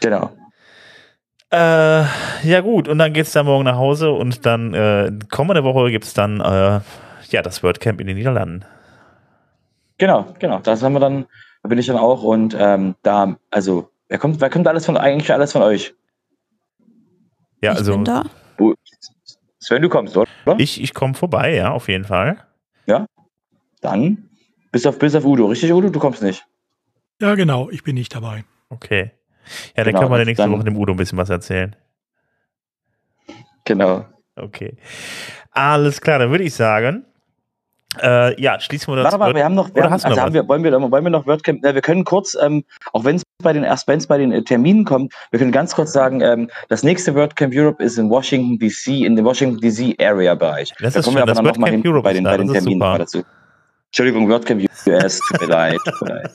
Genau. 0.00 0.30
Äh, 1.52 2.04
ja 2.44 2.60
gut, 2.62 2.88
und 2.88 2.98
dann 2.98 3.12
geht's 3.12 3.32
dann 3.32 3.46
morgen 3.46 3.64
nach 3.64 3.76
Hause 3.76 4.12
und 4.12 4.46
dann 4.46 4.72
äh, 4.74 5.10
kommende 5.30 5.64
Woche 5.64 5.90
gibt's 5.90 6.14
dann 6.14 6.40
äh, 6.40 6.80
ja 7.30 7.42
das 7.42 7.62
WordCamp 7.62 8.00
in 8.00 8.06
den 8.06 8.16
Niederlanden. 8.16 8.64
Genau, 9.98 10.34
genau. 10.38 10.60
Das 10.60 10.82
haben 10.82 10.92
wir 10.92 11.00
dann, 11.00 11.26
da 11.62 11.68
bin 11.68 11.78
ich 11.78 11.86
dann 11.86 11.96
auch 11.96 12.22
und 12.22 12.56
ähm, 12.58 12.94
da, 13.02 13.36
also 13.50 13.90
Wer 14.10 14.18
kommt, 14.18 14.40
wer 14.40 14.50
kommt 14.50 14.66
alles 14.66 14.86
von 14.86 14.96
eigentlich 14.96 15.32
alles 15.32 15.52
von 15.52 15.62
euch? 15.62 15.94
Ja, 17.62 17.72
ich 17.72 17.78
also. 17.78 17.92
Bin 17.92 18.04
da. 18.04 18.24
Du, 18.56 18.74
Sven, 19.60 19.82
du 19.82 19.88
kommst, 19.88 20.16
oder? 20.16 20.28
Ich, 20.58 20.82
ich 20.82 20.94
komme 20.94 21.14
vorbei, 21.14 21.54
ja, 21.54 21.70
auf 21.70 21.88
jeden 21.88 22.04
Fall. 22.04 22.44
Ja. 22.86 23.06
Dann 23.80 24.28
bis 24.72 24.84
auf, 24.86 24.98
bis 24.98 25.14
auf 25.14 25.24
Udo. 25.24 25.46
Richtig, 25.46 25.72
Udo? 25.72 25.90
Du 25.90 26.00
kommst 26.00 26.24
nicht. 26.24 26.44
Ja, 27.20 27.36
genau. 27.36 27.70
Ich 27.70 27.84
bin 27.84 27.94
nicht 27.94 28.12
dabei. 28.12 28.44
Okay. 28.68 29.12
Ja, 29.76 29.84
dann 29.84 29.94
genau, 29.94 30.00
können 30.00 30.12
wir 30.12 30.24
nächste 30.24 30.42
dann, 30.42 30.52
Woche 30.52 30.64
dem 30.64 30.76
Udo 30.76 30.92
ein 30.92 30.96
bisschen 30.96 31.18
was 31.18 31.30
erzählen. 31.30 31.76
Genau. 33.64 34.04
Okay. 34.36 34.76
Alles 35.50 36.00
klar, 36.00 36.18
dann 36.18 36.30
würde 36.30 36.44
ich 36.44 36.54
sagen, 36.54 37.04
äh, 38.00 38.40
ja, 38.40 38.60
schließen 38.60 38.92
wir 38.92 38.96
das. 38.96 39.04
Warte 39.04 39.18
mal, 39.18 39.34
wir 39.34 39.44
haben 39.44 39.56
noch, 39.56 39.74
wir 39.74 39.82
haben, 39.82 39.92
also 39.92 40.20
haben 40.20 40.32
wir, 40.32 40.46
wollen, 40.46 40.62
wir, 40.62 40.72
wollen 40.72 41.04
wir 41.04 41.10
noch 41.10 41.26
WordCamp, 41.26 41.64
ja, 41.64 41.74
wir 41.74 41.82
können 41.82 42.04
kurz, 42.04 42.36
ähm, 42.40 42.62
auch 42.92 43.04
wenn 43.04 43.16
es 43.16 43.22
bei 43.42 43.52
den, 43.52 43.64
erst 43.64 43.86
bei 43.86 44.16
den 44.16 44.30
äh, 44.30 44.44
Terminen 44.44 44.84
kommt, 44.84 45.12
wir 45.32 45.40
können 45.40 45.50
ganz 45.50 45.74
kurz 45.74 45.92
sagen, 45.92 46.20
ähm, 46.20 46.48
das 46.68 46.84
nächste 46.84 47.16
WordCamp 47.16 47.52
Europe 47.54 47.82
ist 47.82 47.98
in 47.98 48.08
Washington 48.08 48.58
DC, 48.60 49.04
in 49.04 49.16
dem 49.16 49.24
Washington 49.24 49.60
DC 49.60 50.00
Area 50.00 50.36
Bereich. 50.36 50.70
Das 50.78 50.94
da 50.94 51.00
ist 51.00 51.04
kommen 51.04 51.16
schön, 51.16 51.26
wir 51.26 51.32
aber 51.32 51.34
dann 51.34 51.44
nochmal 51.44 51.70
hin 51.70 51.82
bei 51.82 52.12
den, 52.12 52.24
bei 52.24 52.36
den 52.36 52.52
Terminen 52.52 52.80
dazu. 52.80 53.24
Entschuldigung, 53.90 54.28
WordCamp 54.28 54.62
US, 54.86 55.18
tut 55.18 55.40
mir 55.40 55.46
leid, 55.48 55.78
tut 55.84 56.02
mir 56.02 56.14
leid. 56.14 56.30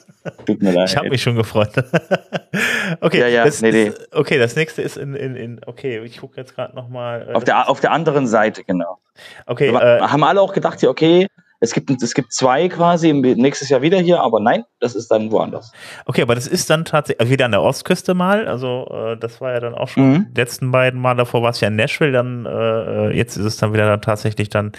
Tut 0.45 0.61
mir 0.61 0.71
leid. 0.73 0.89
Ich 0.89 0.97
habe 0.97 1.09
mich 1.09 1.23
schon 1.23 1.35
gefreut. 1.35 1.69
okay, 2.99 3.19
ja, 3.21 3.27
ja, 3.27 3.45
das, 3.45 3.61
nee, 3.61 3.71
nee. 3.71 3.91
okay, 4.11 4.37
das 4.37 4.57
nächste 4.57 4.81
ist 4.81 4.97
in, 4.97 5.15
in, 5.15 5.37
in 5.37 5.61
okay, 5.65 6.03
ich 6.03 6.19
gucke 6.19 6.35
jetzt 6.35 6.53
gerade 6.53 6.75
nochmal. 6.75 7.29
Äh, 7.29 7.33
auf, 7.33 7.45
der, 7.45 7.69
auf 7.69 7.79
der 7.79 7.91
anderen 7.91 8.27
Seite, 8.27 8.65
genau. 8.65 8.97
Okay. 9.45 9.69
Äh, 9.69 10.01
haben 10.01 10.23
alle 10.25 10.41
auch 10.41 10.51
gedacht, 10.51 10.81
ja, 10.81 10.89
okay, 10.89 11.27
es 11.65 11.73
gibt, 11.73 11.89
es 12.01 12.13
gibt 12.13 12.31
zwei 12.31 12.69
quasi 12.69 13.11
nächstes 13.11 13.69
Jahr 13.69 13.81
wieder 13.81 13.99
hier, 13.99 14.21
aber 14.21 14.39
nein, 14.39 14.63
das 14.79 14.95
ist 14.95 15.09
dann 15.09 15.31
woanders. 15.31 15.71
Okay, 16.05 16.21
aber 16.21 16.35
das 16.35 16.47
ist 16.47 16.69
dann 16.69 16.85
tatsächlich 16.85 17.19
also 17.19 17.31
wieder 17.31 17.45
an 17.45 17.51
der 17.51 17.61
Ostküste 17.61 18.13
mal. 18.13 18.47
Also 18.47 18.87
äh, 18.91 19.17
das 19.17 19.41
war 19.41 19.53
ja 19.53 19.59
dann 19.59 19.75
auch 19.75 19.87
schon 19.87 20.11
mhm. 20.11 20.27
die 20.29 20.39
letzten 20.39 20.71
beiden 20.71 21.01
Mal. 21.01 21.15
Davor 21.15 21.41
war 21.41 21.49
es 21.49 21.59
ja 21.59 21.67
in 21.67 21.75
Nashville, 21.75 22.11
dann 22.11 22.45
äh, 22.45 23.15
jetzt 23.15 23.35
ist 23.35 23.45
es 23.45 23.57
dann 23.57 23.73
wieder 23.73 23.87
dann 23.87 24.01
tatsächlich 24.01 24.49
dann 24.49 24.71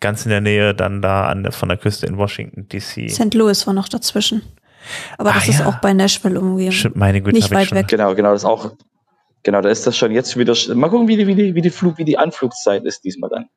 ganz 0.00 0.24
in 0.24 0.30
der 0.30 0.40
Nähe, 0.40 0.74
dann 0.74 1.02
da 1.02 1.28
an 1.28 1.42
der, 1.42 1.52
von 1.52 1.68
der 1.68 1.78
Küste 1.78 2.06
in 2.06 2.16
Washington 2.16 2.66
DC. 2.68 3.10
St. 3.10 3.34
Louis 3.34 3.66
war 3.66 3.74
noch 3.74 3.88
dazwischen. 3.88 4.42
Aber 5.18 5.32
das 5.32 5.44
ah, 5.44 5.50
ist 5.50 5.60
ja. 5.60 5.66
auch 5.66 5.76
bei 5.76 5.92
Nashville 5.92 6.34
irgendwie 6.34 6.72
Stimmt, 6.72 6.96
meine 6.96 7.20
Güte, 7.20 7.36
nicht 7.36 7.50
weit 7.52 7.72
weg. 7.72 7.88
Genau, 7.88 8.14
genau, 8.14 8.32
das 8.32 8.44
auch. 8.44 8.72
Genau, 9.42 9.60
da 9.60 9.68
ist 9.68 9.86
das 9.86 9.96
schon 9.96 10.10
jetzt 10.12 10.36
wieder. 10.36 10.54
Mal 10.74 10.88
gucken, 10.88 11.06
wie 11.06 11.16
die, 11.16 11.26
wie 11.26 11.34
die, 11.34 11.54
wie 11.54 11.62
die 11.62 11.70
Flug, 11.70 11.98
wie 11.98 12.04
die 12.04 12.18
Anflugszeit 12.18 12.84
ist 12.84 13.04
diesmal 13.04 13.30
dann. 13.30 13.48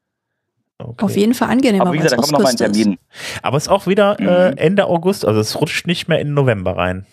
Okay. 0.89 1.05
Auf 1.05 1.15
jeden 1.15 1.33
Fall 1.33 1.49
angenehmer. 1.49 1.85
Aber 1.85 1.93
wie 1.93 1.97
gesagt, 1.97 2.13
da 2.13 2.17
kommt 2.17 2.31
noch 2.31 2.41
mal 2.41 2.49
ein 2.49 2.57
Termin. 2.57 2.97
Aber 3.41 3.57
es 3.57 3.63
ist 3.63 3.69
auch 3.69 3.87
wieder 3.87 4.19
äh, 4.19 4.23
mhm. 4.23 4.57
äh, 4.57 4.61
Ende 4.61 4.85
August, 4.85 5.25
also 5.25 5.39
es 5.39 5.59
rutscht 5.59 5.87
nicht 5.87 6.07
mehr 6.07 6.19
in 6.19 6.33
November 6.33 6.77
rein. 6.77 7.05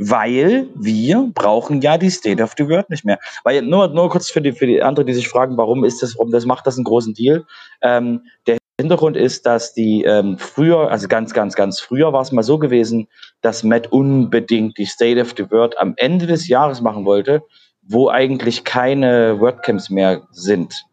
Weil 0.00 0.68
wir 0.76 1.30
brauchen 1.34 1.80
ja 1.80 1.98
die 1.98 2.10
State 2.10 2.40
of 2.42 2.54
the 2.56 2.68
World 2.68 2.88
nicht 2.88 3.04
mehr. 3.04 3.18
Weil 3.42 3.62
nur, 3.62 3.88
nur 3.88 4.08
kurz 4.10 4.30
für 4.30 4.40
die, 4.40 4.52
für 4.52 4.66
die 4.66 4.80
anderen, 4.80 5.06
die 5.06 5.14
sich 5.14 5.28
fragen, 5.28 5.56
warum 5.56 5.84
ist 5.84 6.02
das, 6.02 6.16
warum 6.16 6.30
das 6.30 6.46
macht 6.46 6.66
das 6.66 6.76
einen 6.76 6.84
großen 6.84 7.14
Deal. 7.14 7.44
Ähm, 7.82 8.22
der 8.46 8.58
Hintergrund 8.80 9.16
ist, 9.16 9.44
dass 9.44 9.74
die 9.74 10.04
ähm, 10.04 10.38
früher, 10.38 10.88
also 10.88 11.08
ganz, 11.08 11.34
ganz, 11.34 11.56
ganz 11.56 11.80
früher 11.80 12.12
war 12.12 12.22
es 12.22 12.30
mal 12.30 12.44
so 12.44 12.58
gewesen, 12.58 13.08
dass 13.40 13.64
Matt 13.64 13.90
unbedingt 13.90 14.78
die 14.78 14.86
State 14.86 15.20
of 15.20 15.34
the 15.36 15.50
World 15.50 15.76
am 15.78 15.94
Ende 15.96 16.28
des 16.28 16.46
Jahres 16.46 16.80
machen 16.80 17.04
wollte, 17.04 17.42
wo 17.82 18.08
eigentlich 18.08 18.62
keine 18.62 19.40
WordCamps 19.40 19.90
mehr 19.90 20.22
sind 20.30 20.84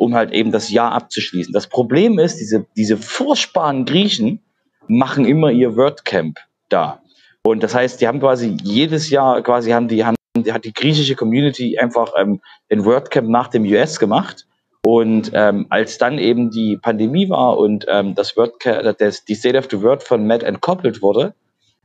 um 0.00 0.14
halt 0.14 0.32
eben 0.32 0.50
das 0.50 0.70
Jahr 0.70 0.92
abzuschließen. 0.92 1.52
Das 1.52 1.66
Problem 1.66 2.18
ist, 2.18 2.38
diese, 2.38 2.66
diese 2.76 2.96
furchtbaren 2.96 3.84
Griechen 3.84 4.40
machen 4.88 5.24
immer 5.24 5.50
ihr 5.50 5.76
WordCamp 5.76 6.38
da. 6.68 7.02
Und 7.42 7.62
das 7.62 7.74
heißt, 7.74 8.00
die 8.00 8.08
haben 8.08 8.20
quasi 8.20 8.56
jedes 8.62 9.10
Jahr 9.10 9.42
quasi 9.42 9.70
haben 9.70 9.88
die, 9.88 10.04
haben, 10.04 10.16
die 10.36 10.52
hat 10.52 10.64
die 10.64 10.72
griechische 10.72 11.14
Community 11.14 11.78
einfach 11.78 12.12
ähm, 12.18 12.40
ein 12.70 12.84
WordCamp 12.84 13.28
nach 13.28 13.48
dem 13.48 13.64
US 13.64 13.98
gemacht. 13.98 14.46
Und 14.84 15.30
ähm, 15.34 15.66
als 15.68 15.98
dann 15.98 16.18
eben 16.18 16.50
die 16.50 16.78
Pandemie 16.78 17.28
war 17.28 17.58
und 17.58 17.84
ähm, 17.88 18.14
das 18.14 18.36
WordCamp, 18.36 18.96
das, 18.98 19.24
die 19.24 19.34
State 19.34 19.58
of 19.58 19.68
the 19.70 19.82
Word 19.82 20.02
von 20.02 20.26
Matt 20.26 20.42
entkoppelt 20.42 21.02
wurde, 21.02 21.34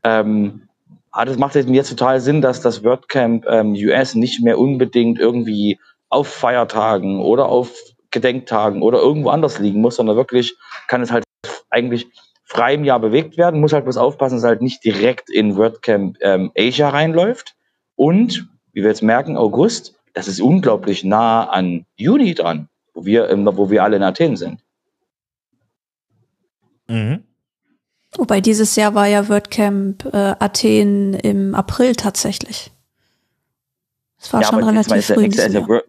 ähm, 0.04 0.70
hat 1.12 1.28
es 1.28 1.38
macht 1.38 1.56
es 1.58 1.68
mir 1.68 1.76
jetzt 1.76 1.90
total 1.90 2.22
Sinn, 2.22 2.42
dass 2.42 2.62
das 2.62 2.84
WordCamp 2.84 3.46
ähm, 3.48 3.74
US 3.74 4.16
nicht 4.16 4.42
mehr 4.42 4.58
unbedingt 4.58 5.20
irgendwie 5.20 5.80
auf 6.10 6.28
Feiertagen 6.28 7.20
oder 7.20 7.48
auf 7.48 7.74
Gedenktagen 8.16 8.82
oder 8.82 9.00
irgendwo 9.00 9.30
anders 9.30 9.60
liegen 9.60 9.82
muss, 9.82 9.98
sondern 9.98 10.16
wirklich 10.16 10.58
kann 10.88 11.02
es 11.02 11.12
halt 11.12 11.24
eigentlich 11.70 12.08
frei 12.46 12.74
im 12.74 12.84
Jahr 12.84 13.00
bewegt 13.00 13.38
werden, 13.38 13.60
muss 13.60 13.74
halt 13.74 13.86
bloß 13.86 13.98
aufpassen, 13.98 14.36
dass 14.36 14.44
es 14.44 14.48
halt 14.48 14.62
nicht 14.62 14.84
direkt 14.84 15.30
in 15.30 15.58
WordCamp 15.58 16.18
ähm, 16.22 16.52
Asia 16.58 16.90
reinläuft. 16.90 17.56
Und, 17.96 18.48
wie 18.72 18.82
wir 18.82 18.90
jetzt 18.90 19.04
merken, 19.04 19.38
August, 19.38 19.96
das 20.14 20.28
ist 20.28 20.40
unglaublich 20.40 21.04
nah 21.04 21.44
an 21.44 21.86
Juni 21.96 22.34
dran, 22.34 22.70
wo 22.94 23.06
wir, 23.06 23.30
wo 23.58 23.70
wir 23.70 23.84
alle 23.84 23.98
in 23.98 24.04
Athen 24.04 24.38
sind. 24.38 24.62
Mhm. 26.88 27.24
Wobei 28.18 28.40
dieses 28.40 28.76
Jahr 28.78 28.96
war 28.96 29.08
ja 29.08 29.28
WordCamp 29.28 30.06
äh, 30.06 30.36
Athen 30.40 31.14
im 31.16 31.54
April 31.54 31.96
tatsächlich. 31.96 32.72
Es 34.18 34.32
war 34.32 34.42
ja, 34.42 34.48
schon 34.48 34.64
relativ 34.64 35.06
früh. 35.06 35.28
Ja, 35.28 35.48
ja, 35.48 35.82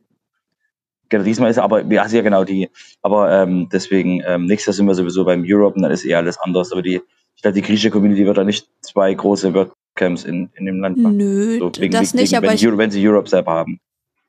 Genau, 1.08 1.24
diesmal 1.24 1.50
ist 1.50 1.56
er 1.56 1.64
aber, 1.64 1.84
ja, 1.84 2.06
ja 2.06 2.22
genau 2.22 2.44
die, 2.44 2.68
aber 3.02 3.30
ähm, 3.30 3.68
deswegen, 3.72 4.22
ähm, 4.26 4.46
nächstes 4.46 4.66
Jahr 4.66 4.74
sind 4.74 4.86
wir 4.86 4.94
sowieso 4.94 5.24
beim 5.24 5.44
Europe 5.46 5.76
und 5.76 5.82
dann 5.82 5.92
ist 5.92 6.04
eher 6.04 6.18
alles 6.18 6.38
anders. 6.38 6.72
Aber 6.72 6.82
die, 6.82 7.00
ich 7.36 7.42
glaube, 7.42 7.54
die 7.54 7.62
griechische 7.62 7.90
Community 7.90 8.26
wird 8.26 8.38
da 8.38 8.44
nicht 8.44 8.66
zwei 8.80 9.14
große 9.14 9.54
WordCamps 9.54 10.24
in, 10.24 10.50
in 10.54 10.66
dem 10.66 10.80
Land 10.80 10.98
machen. 10.98 11.16
Nö, 11.16 11.58
so, 11.58 11.70
wegen, 11.78 11.92
das 11.92 12.12
wegen, 12.12 12.22
nicht, 12.22 12.36
aber 12.36 12.48
wenn, 12.48 12.54
ich, 12.56 12.64
wenn 12.64 12.90
sie 12.90 13.06
Europe 13.08 13.28
selber 13.28 13.52
haben. 13.52 13.78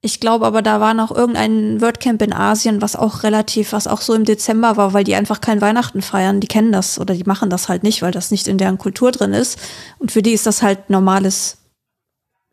Ich 0.01 0.19
glaube 0.19 0.45
aber, 0.45 0.61
da 0.61 0.79
war 0.79 0.93
noch 0.93 1.13
irgendein 1.13 1.81
WordCamp 1.81 2.21
in 2.21 2.31
Asien, 2.31 2.83
was 2.83 2.95
auch 2.95 3.23
relativ, 3.23 3.73
was 3.73 3.87
auch 3.87 4.01
so 4.01 4.13
im 4.13 4.25
Dezember 4.25 4.77
war, 4.77 4.93
weil 4.93 5.03
die 5.03 5.15
einfach 5.15 5.41
kein 5.41 5.59
Weihnachten 5.59 6.03
feiern. 6.03 6.39
Die 6.39 6.47
kennen 6.47 6.71
das 6.71 6.99
oder 6.99 7.15
die 7.15 7.23
machen 7.23 7.49
das 7.49 7.67
halt 7.67 7.81
nicht, 7.81 8.03
weil 8.03 8.11
das 8.11 8.29
nicht 8.29 8.47
in 8.47 8.59
deren 8.59 8.77
Kultur 8.77 9.11
drin 9.11 9.33
ist. 9.33 9.59
Und 9.97 10.11
für 10.11 10.21
die 10.21 10.33
ist 10.33 10.45
das 10.45 10.61
halt 10.61 10.91
normales, 10.91 11.57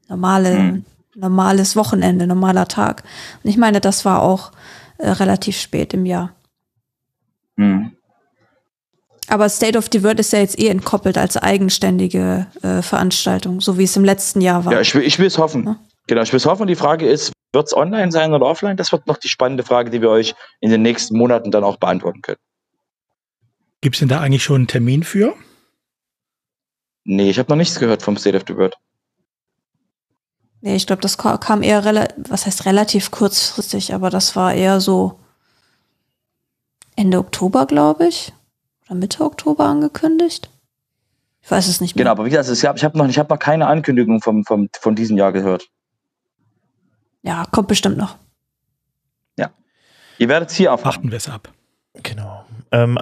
normale, 0.08 0.56
hm 0.56 0.84
normales 1.14 1.77
Wochenende, 1.77 2.27
normaler 2.27 2.68
Tag. 2.68 3.03
Und 3.42 3.50
ich 3.50 3.57
meine, 3.57 3.81
das 3.81 4.05
war 4.05 4.22
auch 4.22 4.53
äh, 4.98 5.11
relativ 5.11 5.59
spät 5.59 5.94
im 5.94 6.07
Jahr. 6.07 6.35
Mhm. 7.57 7.92
Aber 9.29 9.48
State 9.48 9.79
of 9.79 9.88
the 9.90 10.03
World 10.03 10.20
ist 10.20 10.33
ja 10.33 10.40
jetzt 10.40 10.59
eh 10.59 10.68
entkoppelt 10.68 11.16
als 11.16 11.37
eigenständige 11.37 12.46
äh, 12.62 12.83
Veranstaltung, 12.83 13.61
so 13.61 13.79
wie 13.79 13.85
es 13.85 13.96
im 13.96 14.05
letzten 14.05 14.40
Jahr 14.40 14.64
war. 14.64 14.72
Ja, 14.72 14.81
ich 14.81 14.94
will, 14.94 15.03
ich 15.03 15.18
will 15.18 15.27
es 15.27 15.38
hoffen. 15.38 15.64
Ja? 15.64 15.77
Genau, 16.07 16.22
ich 16.22 16.33
will 16.33 16.37
es 16.37 16.46
hoffen. 16.46 16.66
Die 16.66 16.74
Frage 16.74 17.09
ist, 17.09 17.33
wird 17.53 17.66
es 17.66 17.74
online 17.74 18.12
sein 18.12 18.35
oder 18.35 18.44
offline? 18.44 18.77
Das 18.77 18.92
wird 18.92 19.07
noch 19.07 19.16
die 19.16 19.29
spannende 19.29 19.62
Frage, 19.62 19.90
die 19.90 20.03
wir 20.03 20.11
euch 20.11 20.35
in 20.61 20.70
den 20.70 20.83
nächsten 20.83 21.16
Monaten 21.16 21.50
dann 21.50 21.64
auch 21.64 21.77
beantworten 21.77 22.20
können. 22.20 22.38
Gibt 23.81 23.96
es 23.96 24.00
denn 24.00 24.09
da 24.09 24.20
eigentlich 24.20 24.42
schon 24.42 24.57
einen 24.57 24.66
Termin 24.66 25.03
für? 25.03 25.35
Nee, 27.05 27.31
ich 27.31 27.38
habe 27.38 27.50
noch 27.50 27.57
nichts 27.57 27.79
gehört 27.79 28.03
vom 28.03 28.16
State 28.16 28.37
of 28.37 28.44
the 28.46 28.57
World. 28.57 28.77
Nee, 30.64 30.77
ich 30.77 30.87
glaube, 30.87 31.03
das 31.03 31.18
kam 31.18 31.62
eher 31.62 31.85
relativ, 31.85 32.16
was 32.31 32.46
heißt 32.46 32.64
relativ 32.64 33.11
kurzfristig, 33.11 33.92
aber 33.92 34.09
das 34.09 34.35
war 34.35 34.55
eher 34.55 34.81
so 34.81 35.20
Ende 36.96 37.18
Oktober, 37.18 37.66
glaube 37.66 38.07
ich. 38.07 38.33
Oder 38.87 38.94
Mitte 38.94 39.24
Oktober 39.24 39.66
angekündigt. 39.66 40.48
Ich 41.42 41.50
weiß 41.50 41.68
es 41.68 41.83
nicht 41.83 41.94
mehr. 41.94 42.05
Genau, 42.05 42.12
aber 42.12 42.24
wie 42.24 42.31
gesagt, 42.31 42.48
ich 42.48 42.64
habe 42.64 42.81
hab 42.81 42.94
noch, 42.94 43.07
hab 43.07 43.29
noch 43.29 43.38
keine 43.38 43.66
Ankündigung 43.66 44.22
vom, 44.22 44.42
vom, 44.46 44.70
von 44.81 44.94
diesem 44.94 45.18
Jahr 45.18 45.33
gehört. 45.33 45.68
ja, 47.20 47.44
kommt 47.50 47.68
bestimmt 47.68 47.98
noch. 47.98 48.16
Ja. 49.38 49.50
Ihr 50.16 50.31
werdet 50.31 50.48
es 50.48 50.57
hier 50.57 50.70
erfahren. 50.70 50.94
Achten 50.94 51.11
wir 51.11 51.18
es 51.18 51.29
ab. 51.29 51.53
Genau. 52.03 52.46
Ähm, 52.72 52.98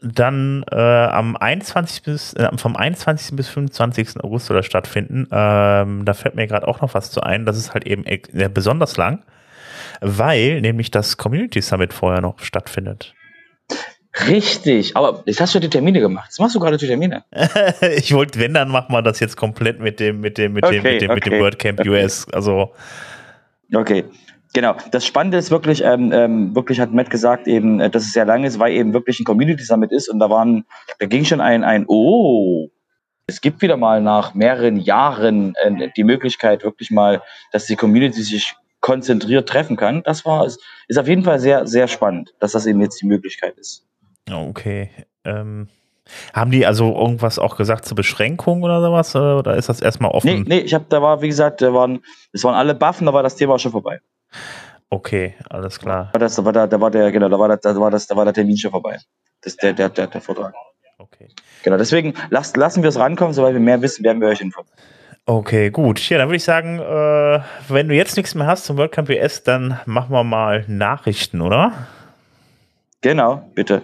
dann 0.00 0.64
äh, 0.70 0.76
am 0.76 1.36
21. 1.36 2.02
bis 2.02 2.32
äh, 2.34 2.48
vom 2.56 2.76
21. 2.76 3.36
bis 3.36 3.48
25. 3.48 4.22
August 4.22 4.46
soll 4.46 4.56
das 4.56 4.66
stattfinden. 4.66 5.26
Ähm, 5.30 6.04
da 6.04 6.14
fällt 6.14 6.36
mir 6.36 6.46
gerade 6.46 6.68
auch 6.68 6.80
noch 6.80 6.94
was 6.94 7.10
zu 7.10 7.20
ein. 7.20 7.44
Das 7.44 7.56
ist 7.56 7.74
halt 7.74 7.86
eben 7.86 8.04
äh, 8.04 8.20
besonders 8.52 8.96
lang, 8.96 9.24
weil 10.00 10.60
nämlich 10.60 10.90
das 10.90 11.16
Community 11.16 11.60
Summit 11.60 11.92
vorher 11.92 12.20
noch 12.20 12.38
stattfindet. 12.38 13.14
Richtig, 14.26 14.96
aber 14.96 15.22
jetzt 15.26 15.40
hast 15.40 15.54
du 15.54 15.60
die 15.60 15.68
Termine 15.68 16.00
gemacht. 16.00 16.26
Jetzt 16.28 16.40
machst 16.40 16.54
du 16.54 16.60
gerade 16.60 16.76
die 16.76 16.86
Termine. 16.86 17.24
ich 17.96 18.12
wollte, 18.14 18.38
wenn, 18.40 18.54
dann 18.54 18.68
machen 18.68 18.92
wir 18.92 19.02
das 19.02 19.20
jetzt 19.20 19.36
komplett 19.36 19.80
mit 19.80 20.00
dem, 20.00 20.20
mit 20.20 20.38
dem, 20.38 20.54
mit 20.54 20.64
dem, 20.64 20.80
Okay, 20.80 20.92
mit 20.92 21.02
dem, 21.02 21.14
mit 21.14 21.26
dem 21.26 21.32
okay, 21.34 21.42
WordCamp 21.42 21.80
okay. 21.80 21.90
US. 21.90 22.26
Also, 22.32 22.72
Okay, 23.74 24.04
genau. 24.52 24.76
Das 24.90 25.06
Spannende 25.06 25.38
ist 25.38 25.50
wirklich, 25.50 25.82
ähm, 25.84 26.12
ähm, 26.12 26.54
wirklich 26.54 26.80
hat 26.80 26.92
Matt 26.92 27.10
gesagt 27.10 27.46
eben, 27.46 27.80
äh, 27.80 27.90
dass 27.90 28.04
es 28.04 28.12
sehr 28.12 28.24
lang 28.24 28.44
ist, 28.44 28.58
weil 28.58 28.72
eben 28.72 28.92
wirklich 28.92 29.20
ein 29.20 29.24
Community 29.24 29.62
Summit 29.62 29.92
ist 29.92 30.08
und 30.08 30.18
da 30.18 30.30
waren, 30.30 30.64
da 30.98 31.06
ging 31.06 31.24
schon 31.24 31.40
ein, 31.40 31.64
ein, 31.64 31.84
oh, 31.88 32.68
es 33.26 33.40
gibt 33.40 33.60
wieder 33.60 33.76
mal 33.76 34.00
nach 34.00 34.34
mehreren 34.34 34.76
Jahren 34.76 35.54
äh, 35.62 35.88
die 35.96 36.04
Möglichkeit 36.04 36.64
wirklich 36.64 36.90
mal, 36.90 37.22
dass 37.52 37.66
die 37.66 37.76
Community 37.76 38.22
sich 38.22 38.54
konzentriert 38.80 39.48
treffen 39.48 39.76
kann. 39.76 40.02
Das 40.04 40.24
war, 40.24 40.46
ist, 40.46 40.60
ist 40.88 40.98
auf 40.98 41.08
jeden 41.08 41.24
Fall 41.24 41.38
sehr, 41.38 41.66
sehr 41.66 41.88
spannend, 41.88 42.34
dass 42.40 42.52
das 42.52 42.66
eben 42.66 42.80
jetzt 42.80 43.00
die 43.02 43.06
Möglichkeit 43.06 43.56
ist. 43.58 43.86
okay. 44.30 44.90
Ähm, 45.24 45.68
haben 46.32 46.50
die 46.50 46.64
also 46.66 46.94
irgendwas 46.94 47.38
auch 47.38 47.56
gesagt 47.56 47.84
zur 47.84 47.96
Beschränkung 47.96 48.62
oder 48.62 48.80
sowas? 48.80 49.14
äh, 49.14 49.18
Oder 49.18 49.56
ist 49.56 49.68
das 49.68 49.80
erstmal 49.80 50.10
offen? 50.10 50.42
Nee, 50.42 50.44
nee, 50.46 50.60
ich 50.60 50.74
habe, 50.74 50.86
da 50.88 51.02
war, 51.02 51.20
wie 51.20 51.28
gesagt, 51.28 51.60
da 51.60 51.72
waren, 51.74 52.00
es 52.32 52.44
waren 52.44 52.54
alle 52.54 52.74
Buffen, 52.74 53.06
da 53.06 53.12
war 53.12 53.22
das 53.22 53.36
Thema 53.36 53.58
schon 53.58 53.72
vorbei. 53.72 54.00
Okay, 54.90 55.34
alles 55.50 55.78
klar. 55.78 56.10
Da 56.12 56.14
war 56.14 56.20
das, 56.20 56.34
da 56.36 56.44
war 56.44 56.52
da, 56.52 56.66
da 56.66 56.80
war 56.80 56.90
der, 56.90 57.12
genau, 57.12 57.28
da 57.28 57.38
war 57.38 57.48
das, 57.48 57.60
da 57.60 57.76
war 57.78 57.90
das, 57.90 58.06
da 58.06 58.16
war 58.16 58.24
der 58.24 58.34
Termin 58.34 58.56
schon 58.56 58.70
vorbei. 58.70 58.98
Das, 59.42 59.56
der, 59.56 59.72
der, 59.72 59.88
der, 59.90 60.06
der 60.06 60.20
Vortrag. 60.20 60.54
Okay. 60.98 61.28
Genau, 61.62 61.76
deswegen 61.76 62.14
lasst, 62.30 62.56
lassen 62.56 62.82
wir 62.82 62.88
es 62.88 62.98
rankommen, 62.98 63.34
sobald 63.34 63.54
wir 63.54 63.60
mehr 63.60 63.80
wissen, 63.82 64.04
werden 64.04 64.20
wir 64.20 64.28
euch 64.28 64.40
informieren. 64.40 64.76
Okay, 65.26 65.70
gut. 65.70 66.00
Ja, 66.08 66.16
dann 66.16 66.28
würde 66.28 66.36
ich 66.36 66.44
sagen, 66.44 66.78
äh, 66.78 67.40
wenn 67.68 67.88
du 67.88 67.94
jetzt 67.94 68.16
nichts 68.16 68.34
mehr 68.34 68.46
hast 68.46 68.64
zum 68.64 68.78
WordCamp 68.78 69.10
US, 69.10 69.42
dann 69.42 69.78
machen 69.84 70.10
wir 70.10 70.24
mal 70.24 70.64
Nachrichten, 70.68 71.42
oder? 71.42 71.72
Genau, 73.02 73.48
bitte. 73.54 73.82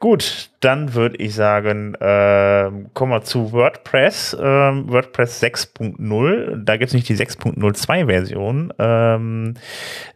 Gut, 0.00 0.48
dann 0.60 0.94
würde 0.94 1.16
ich 1.18 1.34
sagen, 1.34 1.94
ähm, 2.00 2.88
kommen 2.94 3.12
wir 3.12 3.20
zu 3.20 3.52
WordPress. 3.52 4.34
Ähm, 4.40 4.90
WordPress 4.90 5.42
6.0. 5.42 6.64
Da 6.64 6.78
gibt 6.78 6.88
es 6.88 6.94
nicht 6.94 7.06
die 7.10 7.16
6.02 7.16 8.06
Version. 8.06 8.72
Ähm, 8.78 9.54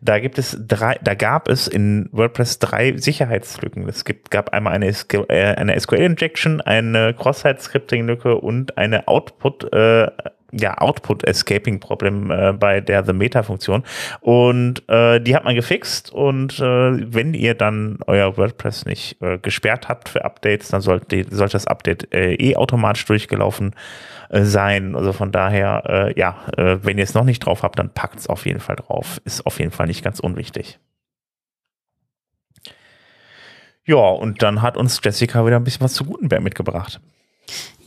da 0.01 0.21
gibt 0.21 0.39
es 0.39 0.59
drei, 0.67 0.99
da 1.03 1.15
gab 1.15 1.51
es 1.51 1.69
in 1.69 2.09
WordPress 2.13 2.61
drei 2.61 2.97
Sicherheitslücken. 2.97 3.87
Es 3.87 4.07
gibt, 4.07 4.31
gab 4.31 4.55
einmal 4.55 4.73
eine, 4.73 4.91
SQ, 4.91 5.27
äh, 5.29 5.55
eine 5.55 5.79
SQL-Injection, 5.79 6.63
eine 6.63 7.13
Cross-Site-Scripting-Lücke 7.13 8.37
und 8.37 8.79
eine 8.79 9.07
Output, 9.07 9.71
äh, 9.75 10.11
ja, 10.59 10.79
Output-Escaping-Problem 10.79 12.31
äh, 12.31 12.53
bei 12.53 12.81
der 12.81 13.05
The 13.05 13.13
Meta-Funktion. 13.13 13.83
Und 14.21 14.89
äh, 14.89 15.21
die 15.21 15.35
hat 15.35 15.45
man 15.45 15.55
gefixt. 15.55 16.13
Und 16.13 16.59
äh, 16.61 17.13
wenn 17.13 17.35
ihr 17.35 17.55
dann 17.55 17.99
euer 18.07 18.37
WordPress 18.37 18.87
nicht 18.87 19.21
äh, 19.21 19.39
gesperrt 19.39 19.89
habt 19.89 20.09
für 20.09 20.25
Updates, 20.25 20.69
dann 20.69 20.81
sollte, 20.81 21.25
sollte 21.31 21.53
das 21.53 21.67
Update 21.67 22.13
äh, 22.15 22.35
eh 22.35 22.57
automatisch 22.57 23.05
durchgelaufen 23.07 23.75
äh, 24.31 24.43
sein. 24.43 24.95
Also 24.97 25.13
von 25.13 25.33
daher, 25.33 26.13
ja, 26.17 26.37
wenn 26.57 26.99
ihr 26.99 27.05
es 27.05 27.15
noch 27.15 27.25
nicht 27.25 27.41
drauf 27.41 27.63
habt, 27.63 27.79
dann 27.79 27.91
packt 27.91 28.19
es 28.19 28.29
auf 28.29 28.47
jeden 28.47 28.61
Fall 28.61 28.77
drauf. 28.77 29.21
Ist 29.25 29.47
auf 29.47 29.59
jeden 29.59 29.71
Fall 29.71 29.87
nicht 29.87 30.05
ganz 30.05 30.21
unwichtig. 30.21 30.79
Ja, 33.87 33.97
und 33.97 34.43
dann 34.43 34.63
hat 34.63 34.77
uns 34.77 35.01
Jessica 35.03 35.45
wieder 35.47 35.57
ein 35.57 35.65
bisschen 35.65 35.83
was 35.83 35.93
zu 35.93 36.05
Gutenberg 36.05 36.43
mitgebracht. 36.43 37.01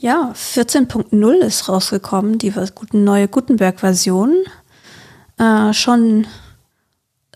Ja, 0.00 0.32
14.0 0.34 1.32
ist 1.38 1.68
rausgekommen, 1.68 2.38
die 2.38 2.52
neue 2.92 3.26
Gutenberg-Version. 3.26 4.44
Äh, 5.38 5.72
schon, 5.72 6.26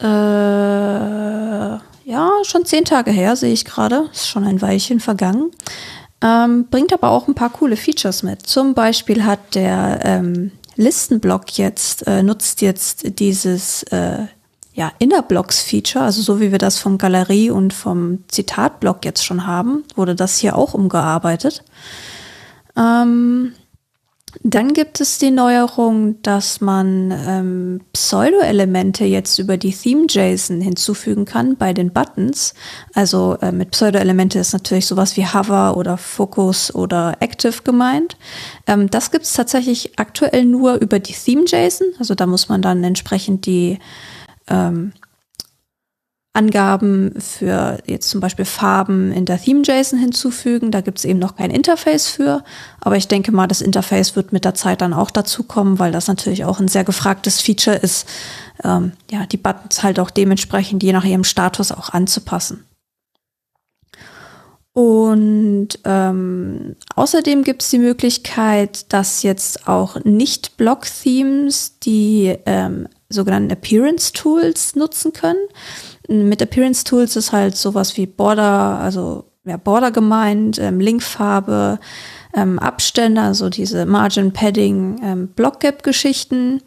äh, 0.00 0.04
ja, 0.04 1.80
schon 2.42 2.64
zehn 2.64 2.84
Tage 2.84 3.10
her, 3.10 3.34
sehe 3.34 3.52
ich 3.52 3.64
gerade. 3.64 4.08
Ist 4.12 4.28
schon 4.28 4.44
ein 4.44 4.62
Weilchen 4.62 5.00
vergangen. 5.00 5.50
Ähm, 6.20 6.68
bringt 6.70 6.92
aber 6.92 7.10
auch 7.10 7.26
ein 7.26 7.34
paar 7.34 7.50
coole 7.50 7.76
Features 7.76 8.22
mit. 8.22 8.46
Zum 8.46 8.74
Beispiel 8.74 9.24
hat 9.24 9.56
der 9.56 9.98
ähm, 10.04 10.52
Listenblock 10.76 11.58
jetzt, 11.58 12.06
äh, 12.06 12.22
nutzt 12.22 12.62
jetzt 12.62 13.18
dieses 13.18 13.82
äh, 13.84 14.26
ja, 14.74 14.92
Innerblocks-Feature, 15.00 16.04
also 16.04 16.22
so 16.22 16.40
wie 16.40 16.50
wir 16.50 16.58
das 16.58 16.78
vom 16.78 16.96
Galerie 16.96 17.50
und 17.50 17.74
vom 17.74 18.24
Zitatblock 18.28 19.04
jetzt 19.04 19.24
schon 19.24 19.46
haben, 19.46 19.84
wurde 19.96 20.14
das 20.14 20.38
hier 20.38 20.56
auch 20.56 20.74
umgearbeitet. 20.74 21.62
Ähm, 22.76 23.52
dann 24.42 24.72
gibt 24.72 25.00
es 25.00 25.18
die 25.18 25.30
Neuerung, 25.30 26.20
dass 26.22 26.62
man 26.62 27.10
ähm, 27.10 27.80
Pseudo-Elemente 27.92 29.04
jetzt 29.04 29.38
über 29.38 29.58
die 29.58 29.74
Theme-JSON 29.74 30.60
hinzufügen 30.60 31.26
kann 31.26 31.56
bei 31.56 31.74
den 31.74 31.92
Buttons. 31.92 32.54
Also 32.94 33.36
äh, 33.42 33.52
mit 33.52 33.72
Pseudo-Elemente 33.72 34.38
ist 34.38 34.54
natürlich 34.54 34.86
sowas 34.86 35.16
wie 35.16 35.26
Hover 35.26 35.76
oder 35.76 35.98
Focus 35.98 36.74
oder 36.74 37.16
Active 37.20 37.62
gemeint. 37.62 38.16
Ähm, 38.66 38.88
das 38.88 39.10
gibt 39.10 39.26
es 39.26 39.34
tatsächlich 39.34 39.98
aktuell 39.98 40.46
nur 40.46 40.74
über 40.76 40.98
die 40.98 41.14
Theme-JSON. 41.14 41.88
Also 41.98 42.14
da 42.14 42.26
muss 42.26 42.48
man 42.48 42.62
dann 42.62 42.82
entsprechend 42.84 43.44
die 43.44 43.78
ähm, 44.48 44.92
Angaben 46.34 47.14
für 47.20 47.78
jetzt 47.86 48.08
zum 48.08 48.22
Beispiel 48.22 48.46
Farben 48.46 49.12
in 49.12 49.26
der 49.26 49.38
Theme-JSON 49.38 49.98
hinzufügen. 49.98 50.70
Da 50.70 50.80
gibt 50.80 50.98
es 50.98 51.04
eben 51.04 51.18
noch 51.18 51.36
kein 51.36 51.50
Interface 51.50 52.08
für. 52.08 52.42
Aber 52.80 52.96
ich 52.96 53.06
denke 53.06 53.32
mal, 53.32 53.46
das 53.46 53.60
Interface 53.60 54.16
wird 54.16 54.32
mit 54.32 54.46
der 54.46 54.54
Zeit 54.54 54.80
dann 54.80 54.94
auch 54.94 55.10
dazukommen, 55.10 55.78
weil 55.78 55.92
das 55.92 56.08
natürlich 56.08 56.46
auch 56.46 56.58
ein 56.58 56.68
sehr 56.68 56.84
gefragtes 56.84 57.42
Feature 57.42 57.76
ist, 57.76 58.08
ähm, 58.64 58.92
ja, 59.10 59.26
die 59.26 59.36
Buttons 59.36 59.82
halt 59.82 60.00
auch 60.00 60.10
dementsprechend 60.10 60.82
je 60.82 60.92
nach 60.92 61.04
ihrem 61.04 61.24
Status 61.24 61.70
auch 61.70 61.90
anzupassen. 61.90 62.64
Und 64.74 65.68
ähm, 65.84 66.76
außerdem 66.96 67.44
gibt 67.44 67.62
es 67.62 67.68
die 67.68 67.78
Möglichkeit, 67.78 68.90
dass 68.94 69.22
jetzt 69.22 69.68
auch 69.68 70.02
Nicht-Block-Themes 70.02 71.78
die 71.80 72.34
ähm, 72.46 72.88
sogenannten 73.10 73.50
Appearance 73.50 74.14
Tools 74.14 74.74
nutzen 74.74 75.12
können. 75.12 75.46
Mit 76.12 76.42
Appearance 76.42 76.84
Tools 76.84 77.16
ist 77.16 77.32
halt 77.32 77.56
sowas 77.56 77.96
wie 77.96 78.06
Border, 78.06 78.78
also 78.78 79.24
ja, 79.44 79.56
Border 79.56 79.90
gemeint, 79.90 80.58
ähm, 80.58 80.80
Linkfarbe, 80.80 81.80
ähm, 82.34 82.58
Abstände, 82.58 83.20
also 83.20 83.48
diese 83.48 83.86
Margin 83.86 84.32
Padding, 84.32 85.00
ähm, 85.02 85.28
Block 85.28 85.60
Gap 85.60 85.82
Geschichten. 85.82 86.62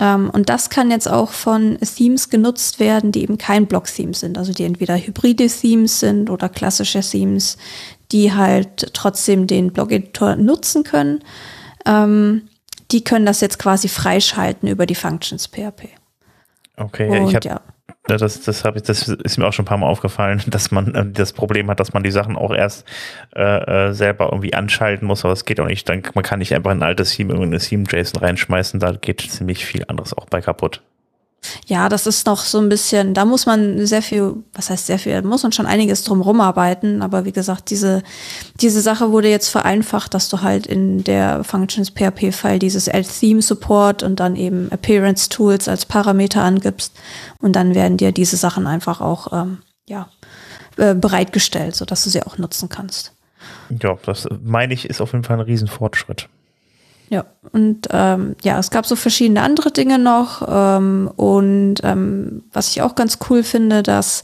Ähm, 0.00 0.30
und 0.30 0.48
das 0.48 0.70
kann 0.70 0.90
jetzt 0.90 1.08
auch 1.08 1.30
von 1.30 1.78
Themes 1.78 2.30
genutzt 2.30 2.80
werden, 2.80 3.12
die 3.12 3.22
eben 3.22 3.38
kein 3.38 3.66
Block-Theme 3.66 4.14
sind, 4.14 4.38
also 4.38 4.52
die 4.52 4.64
entweder 4.64 4.96
hybride 4.96 5.46
Themes 5.46 6.00
sind 6.00 6.30
oder 6.30 6.48
klassische 6.48 7.00
Themes, 7.00 7.56
die 8.10 8.32
halt 8.32 8.92
trotzdem 8.92 9.46
den 9.46 9.72
Blog-Editor 9.72 10.36
nutzen 10.36 10.82
können. 10.82 11.22
Ähm, 11.86 12.48
die 12.90 13.02
können 13.04 13.26
das 13.26 13.40
jetzt 13.40 13.58
quasi 13.58 13.88
freischalten 13.88 14.68
über 14.68 14.86
die 14.86 14.94
Functions 14.94 15.46
PHP. 15.46 15.88
Okay, 16.76 17.08
Und 17.08 17.28
ich 17.28 17.34
habe 17.36 17.48
ja. 17.48 17.60
Das, 18.06 18.42
das, 18.42 18.64
hab 18.64 18.76
ich, 18.76 18.82
das 18.82 19.08
ist 19.08 19.38
mir 19.38 19.46
auch 19.46 19.52
schon 19.54 19.64
ein 19.64 19.68
paar 19.68 19.78
Mal 19.78 19.86
aufgefallen, 19.86 20.42
dass 20.46 20.70
man 20.70 20.94
äh, 20.94 21.06
das 21.06 21.32
Problem 21.32 21.70
hat, 21.70 21.80
dass 21.80 21.94
man 21.94 22.02
die 22.02 22.10
Sachen 22.10 22.36
auch 22.36 22.54
erst 22.54 22.86
äh, 23.34 23.88
äh, 23.88 23.92
selber 23.94 24.28
irgendwie 24.30 24.52
anschalten 24.52 25.06
muss, 25.06 25.24
aber 25.24 25.32
es 25.32 25.44
geht 25.44 25.58
auch 25.58 25.66
nicht. 25.66 25.88
Dann, 25.88 26.02
man 26.14 26.22
kann 26.24 26.38
nicht 26.38 26.54
einfach 26.54 26.70
ein 26.70 26.82
altes 26.82 27.14
Theme, 27.14 27.32
irgendeine 27.32 27.60
Theme-JSON 27.60 28.20
reinschmeißen, 28.20 28.78
da 28.78 28.92
geht 28.92 29.22
ziemlich 29.22 29.64
viel 29.64 29.84
anderes 29.88 30.16
auch 30.16 30.26
bei 30.26 30.42
kaputt. 30.42 30.82
Ja, 31.66 31.88
das 31.88 32.06
ist 32.06 32.26
noch 32.26 32.44
so 32.44 32.58
ein 32.58 32.68
bisschen, 32.68 33.14
da 33.14 33.24
muss 33.24 33.46
man 33.46 33.86
sehr 33.86 34.02
viel, 34.02 34.36
was 34.52 34.70
heißt 34.70 34.86
sehr 34.86 34.98
viel, 34.98 35.20
muss 35.22 35.42
man 35.42 35.52
schon 35.52 35.66
einiges 35.66 36.04
drum 36.04 36.20
rumarbeiten, 36.20 37.02
aber 37.02 37.24
wie 37.24 37.32
gesagt, 37.32 37.70
diese, 37.70 38.02
diese 38.60 38.80
Sache 38.80 39.10
wurde 39.10 39.28
jetzt 39.28 39.48
vereinfacht, 39.48 40.14
dass 40.14 40.28
du 40.28 40.42
halt 40.42 40.66
in 40.66 41.04
der 41.04 41.44
Functions 41.44 41.90
PHP-File 41.90 42.58
dieses 42.58 42.84
Theme 42.84 43.42
Support 43.42 44.02
und 44.02 44.20
dann 44.20 44.36
eben 44.36 44.70
Appearance 44.70 45.28
Tools 45.28 45.68
als 45.68 45.86
Parameter 45.86 46.42
angibst 46.42 46.92
und 47.40 47.54
dann 47.54 47.74
werden 47.74 47.96
dir 47.96 48.12
diese 48.12 48.36
Sachen 48.36 48.66
einfach 48.66 49.00
auch, 49.00 49.32
ähm, 49.32 49.58
ja, 49.88 50.08
äh, 50.76 50.94
bereitgestellt, 50.94 51.76
sodass 51.76 52.04
du 52.04 52.10
sie 52.10 52.22
auch 52.22 52.38
nutzen 52.38 52.68
kannst. 52.68 53.12
Ja, 53.82 53.96
das 54.04 54.26
meine 54.42 54.74
ich, 54.74 54.88
ist 54.88 55.00
auf 55.00 55.12
jeden 55.12 55.24
Fall 55.24 55.38
ein 55.38 55.44
Riesenfortschritt. 55.44 56.28
Ja, 57.10 57.26
und 57.52 57.88
ähm, 57.90 58.34
ja, 58.42 58.58
es 58.58 58.70
gab 58.70 58.86
so 58.86 58.96
verschiedene 58.96 59.42
andere 59.42 59.70
Dinge 59.70 59.98
noch. 59.98 60.42
Ähm, 60.48 61.10
und 61.16 61.76
ähm, 61.82 62.44
was 62.52 62.70
ich 62.70 62.82
auch 62.82 62.94
ganz 62.94 63.18
cool 63.28 63.42
finde, 63.42 63.82
dass 63.82 64.22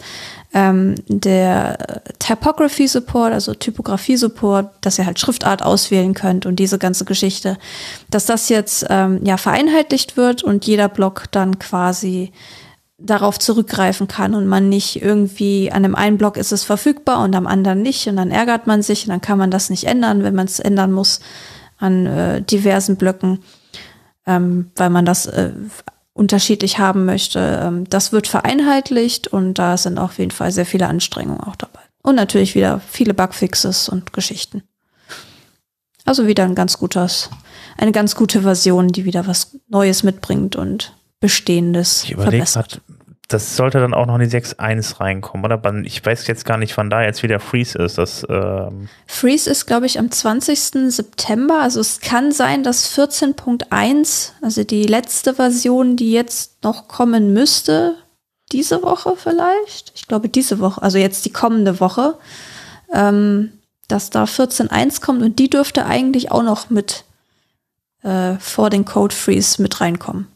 ähm, 0.52 0.94
der 1.06 2.02
Typography 2.18 2.88
Support, 2.88 3.32
also 3.32 3.54
Typografie 3.54 4.16
Support, 4.16 4.70
dass 4.80 4.98
ihr 4.98 5.06
halt 5.06 5.20
Schriftart 5.20 5.62
auswählen 5.62 6.14
könnt 6.14 6.46
und 6.46 6.56
diese 6.56 6.78
ganze 6.78 7.04
Geschichte, 7.04 7.58
dass 8.10 8.26
das 8.26 8.48
jetzt 8.48 8.86
ähm, 8.88 9.20
ja 9.24 9.36
vereinheitlicht 9.36 10.16
wird 10.16 10.42
und 10.42 10.66
jeder 10.66 10.88
Block 10.88 11.24
dann 11.30 11.58
quasi 11.58 12.32
darauf 12.98 13.38
zurückgreifen 13.38 14.08
kann 14.08 14.34
und 14.34 14.46
man 14.46 14.68
nicht 14.68 15.00
irgendwie 15.00 15.70
an 15.72 15.82
dem 15.84 15.94
einen 15.94 16.18
Block 16.18 16.36
ist 16.36 16.52
es 16.52 16.64
verfügbar 16.64 17.22
und 17.22 17.34
am 17.34 17.46
anderen 17.46 17.80
nicht 17.80 18.06
und 18.08 18.16
dann 18.16 18.30
ärgert 18.30 18.66
man 18.66 18.82
sich 18.82 19.04
und 19.04 19.10
dann 19.10 19.22
kann 19.22 19.38
man 19.38 19.50
das 19.50 19.70
nicht 19.70 19.84
ändern, 19.84 20.22
wenn 20.22 20.34
man 20.34 20.46
es 20.46 20.60
ändern 20.60 20.92
muss 20.92 21.20
an 21.80 22.06
äh, 22.06 22.42
diversen 22.42 22.96
Blöcken, 22.96 23.42
ähm, 24.26 24.70
weil 24.76 24.90
man 24.90 25.04
das 25.04 25.26
äh, 25.26 25.52
unterschiedlich 26.12 26.78
haben 26.78 27.04
möchte. 27.04 27.60
Ähm, 27.62 27.88
das 27.88 28.12
wird 28.12 28.28
vereinheitlicht 28.28 29.28
und 29.28 29.54
da 29.54 29.76
sind 29.76 29.98
auf 29.98 30.18
jeden 30.18 30.30
Fall 30.30 30.52
sehr 30.52 30.66
viele 30.66 30.86
Anstrengungen 30.86 31.40
auch 31.40 31.56
dabei. 31.56 31.80
Und 32.02 32.14
natürlich 32.14 32.54
wieder 32.54 32.80
viele 32.80 33.14
Bugfixes 33.14 33.88
und 33.88 34.12
Geschichten. 34.12 34.62
Also 36.04 36.26
wieder 36.26 36.44
ein 36.44 36.54
ganz 36.54 36.78
gutes, 36.78 37.30
eine 37.76 37.92
ganz 37.92 38.14
gute 38.14 38.42
Version, 38.42 38.88
die 38.88 39.04
wieder 39.04 39.26
was 39.26 39.56
Neues 39.68 40.02
mitbringt 40.02 40.56
und 40.56 40.94
Bestehendes. 41.20 42.04
Ich 42.04 42.12
überlege 42.12 42.44
gerade, 42.44 42.80
das 43.30 43.56
sollte 43.56 43.78
dann 43.78 43.94
auch 43.94 44.06
noch 44.06 44.16
in 44.18 44.28
die 44.28 44.36
6.1 44.36 44.98
reinkommen, 44.98 45.44
oder? 45.44 45.62
Ich 45.84 46.04
weiß 46.04 46.26
jetzt 46.26 46.44
gar 46.44 46.56
nicht, 46.56 46.76
wann 46.76 46.90
da 46.90 47.02
jetzt 47.02 47.22
wieder 47.22 47.38
Freeze 47.38 47.78
ist. 47.78 47.96
Das, 47.96 48.26
ähm 48.28 48.88
Freeze 49.06 49.48
ist, 49.48 49.66
glaube 49.66 49.86
ich, 49.86 50.00
am 50.00 50.10
20. 50.10 50.92
September. 50.92 51.60
Also 51.62 51.78
es 51.78 52.00
kann 52.00 52.32
sein, 52.32 52.64
dass 52.64 52.92
14.1, 52.98 54.32
also 54.42 54.64
die 54.64 54.82
letzte 54.82 55.34
Version, 55.34 55.96
die 55.96 56.10
jetzt 56.10 56.64
noch 56.64 56.88
kommen 56.88 57.32
müsste, 57.32 57.94
diese 58.50 58.82
Woche 58.82 59.14
vielleicht. 59.16 59.92
Ich 59.94 60.08
glaube, 60.08 60.28
diese 60.28 60.58
Woche, 60.58 60.82
also 60.82 60.98
jetzt 60.98 61.24
die 61.24 61.32
kommende 61.32 61.78
Woche, 61.78 62.16
ähm, 62.92 63.52
dass 63.86 64.10
da 64.10 64.24
14.1 64.24 65.00
kommt 65.00 65.22
und 65.22 65.38
die 65.38 65.48
dürfte 65.48 65.86
eigentlich 65.86 66.32
auch 66.32 66.42
noch 66.42 66.68
mit 66.68 67.04
äh, 68.02 68.34
vor 68.40 68.70
den 68.70 68.84
Code 68.84 69.14
Freeze 69.14 69.62
mit 69.62 69.80
reinkommen. 69.80 70.26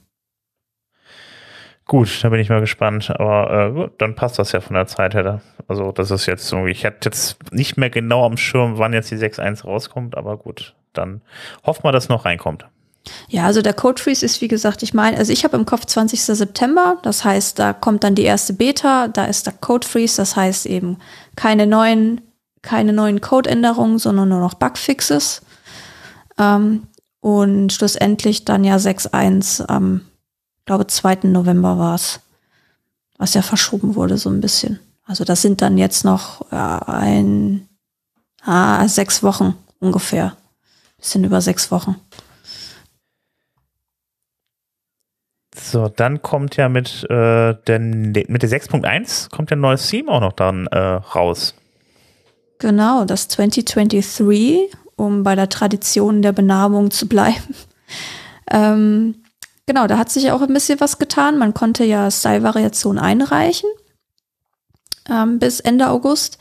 Gut, 1.86 2.20
da 2.22 2.30
bin 2.30 2.40
ich 2.40 2.48
mal 2.48 2.60
gespannt. 2.60 3.10
Aber 3.10 3.68
äh, 3.68 3.72
gut, 3.72 3.92
dann 3.98 4.14
passt 4.14 4.38
das 4.38 4.52
ja 4.52 4.60
von 4.60 4.74
der 4.74 4.86
Zeit 4.86 5.14
her. 5.14 5.42
Also 5.68 5.92
das 5.92 6.10
ist 6.10 6.26
jetzt 6.26 6.46
so, 6.46 6.66
ich 6.66 6.84
hatte 6.84 7.08
jetzt 7.08 7.52
nicht 7.52 7.76
mehr 7.76 7.90
genau 7.90 8.24
am 8.24 8.36
Schirm, 8.36 8.78
wann 8.78 8.92
jetzt 8.92 9.10
die 9.10 9.16
6.1 9.16 9.64
rauskommt, 9.64 10.16
aber 10.16 10.36
gut, 10.36 10.74
dann 10.92 11.20
hoffen 11.64 11.84
wir, 11.84 11.92
dass 11.92 12.08
noch 12.08 12.24
reinkommt. 12.24 12.66
Ja, 13.28 13.44
also 13.44 13.60
der 13.60 13.74
Code 13.74 14.00
Freeze 14.00 14.24
ist, 14.24 14.40
wie 14.40 14.48
gesagt, 14.48 14.82
ich 14.82 14.94
meine, 14.94 15.18
also 15.18 15.30
ich 15.30 15.44
habe 15.44 15.56
im 15.56 15.66
Kopf 15.66 15.84
20. 15.84 16.20
September, 16.20 16.98
das 17.02 17.22
heißt, 17.24 17.58
da 17.58 17.74
kommt 17.74 18.02
dann 18.02 18.14
die 18.14 18.22
erste 18.22 18.54
Beta, 18.54 19.08
da 19.08 19.26
ist 19.26 19.46
der 19.46 19.52
Code 19.52 19.86
Freeze, 19.86 20.16
das 20.16 20.36
heißt 20.36 20.64
eben 20.64 20.98
keine 21.36 21.66
neuen, 21.66 22.22
keine 22.62 22.94
neuen 22.94 23.20
Codeänderungen, 23.20 23.98
sondern 23.98 24.30
nur 24.30 24.40
noch 24.40 24.54
Bugfixes. 24.54 25.42
Ähm, 26.38 26.86
und 27.20 27.72
schlussendlich 27.72 28.46
dann 28.46 28.64
ja 28.64 28.76
6.1 28.76 29.66
am 29.66 29.84
ähm, 29.84 30.00
glaube, 30.64 30.86
2. 30.86 31.20
November 31.24 31.78
war 31.78 31.94
es, 31.94 32.20
was 33.18 33.34
ja 33.34 33.42
verschoben 33.42 33.94
wurde 33.94 34.18
so 34.18 34.30
ein 34.30 34.40
bisschen. 34.40 34.80
Also 35.04 35.24
das 35.24 35.42
sind 35.42 35.60
dann 35.60 35.78
jetzt 35.78 36.04
noch 36.04 36.50
ja, 36.50 36.78
ein, 36.78 37.68
ah, 38.42 38.86
sechs 38.88 39.22
Wochen 39.22 39.54
ungefähr. 39.80 40.36
Bisschen 40.96 41.24
über 41.24 41.40
sechs 41.40 41.70
Wochen. 41.70 41.96
So, 45.54 45.88
dann 45.88 46.22
kommt 46.22 46.56
ja 46.56 46.68
mit, 46.68 47.04
äh, 47.10 47.54
der, 47.54 47.78
mit 47.78 48.42
der 48.42 48.48
6.1 48.48 49.30
kommt 49.30 49.50
ja 49.50 49.56
ein 49.56 49.60
neues 49.60 49.88
Theme 49.88 50.10
auch 50.10 50.20
noch 50.20 50.32
dann 50.32 50.66
äh, 50.68 50.78
raus. 50.78 51.54
Genau, 52.58 53.04
das 53.04 53.28
2023, 53.28 54.70
um 54.96 55.22
bei 55.22 55.34
der 55.34 55.48
Tradition 55.48 56.22
der 56.22 56.32
Benamung 56.32 56.90
zu 56.90 57.08
bleiben. 57.08 57.54
ähm, 58.50 59.23
Genau, 59.66 59.86
da 59.86 59.98
hat 59.98 60.10
sich 60.10 60.30
auch 60.30 60.42
ein 60.42 60.52
bisschen 60.52 60.80
was 60.80 60.98
getan. 60.98 61.38
Man 61.38 61.54
konnte 61.54 61.84
ja 61.84 62.10
Style-Variationen 62.10 63.02
einreichen 63.02 63.68
ähm, 65.08 65.38
bis 65.38 65.60
Ende 65.60 65.88
August. 65.90 66.38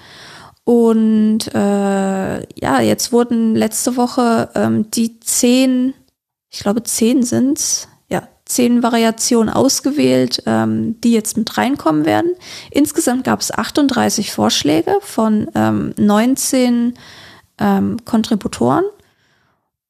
Und 0.66 1.54
äh, 1.54 2.60
ja, 2.60 2.80
jetzt 2.80 3.12
wurden 3.12 3.56
letzte 3.56 3.98
Woche 3.98 4.50
ähm, 4.56 4.90
die 4.92 5.20
zehn, 5.20 5.94
ich 6.50 6.60
glaube 6.60 6.84
zehn 6.84 7.24
sind's, 7.24 7.90
ja, 8.08 8.24
zehn 8.46 8.82
Variationen 8.82 9.54
ausgewählt, 9.54 10.44
ähm, 10.46 11.00
die 11.02 11.12
jetzt 11.12 11.36
mit 11.36 11.58
reinkommen 11.58 12.06
werden. 12.06 12.32
Insgesamt 12.72 13.26
gab 13.26 13.42
es 13.42 13.52
38 13.52 14.32
Vorschläge 14.32 14.98
von 15.02 15.50
ähm, 15.54 15.94
19 15.98 16.94
ähm, 17.60 17.98
Kontributoren. 18.06 18.86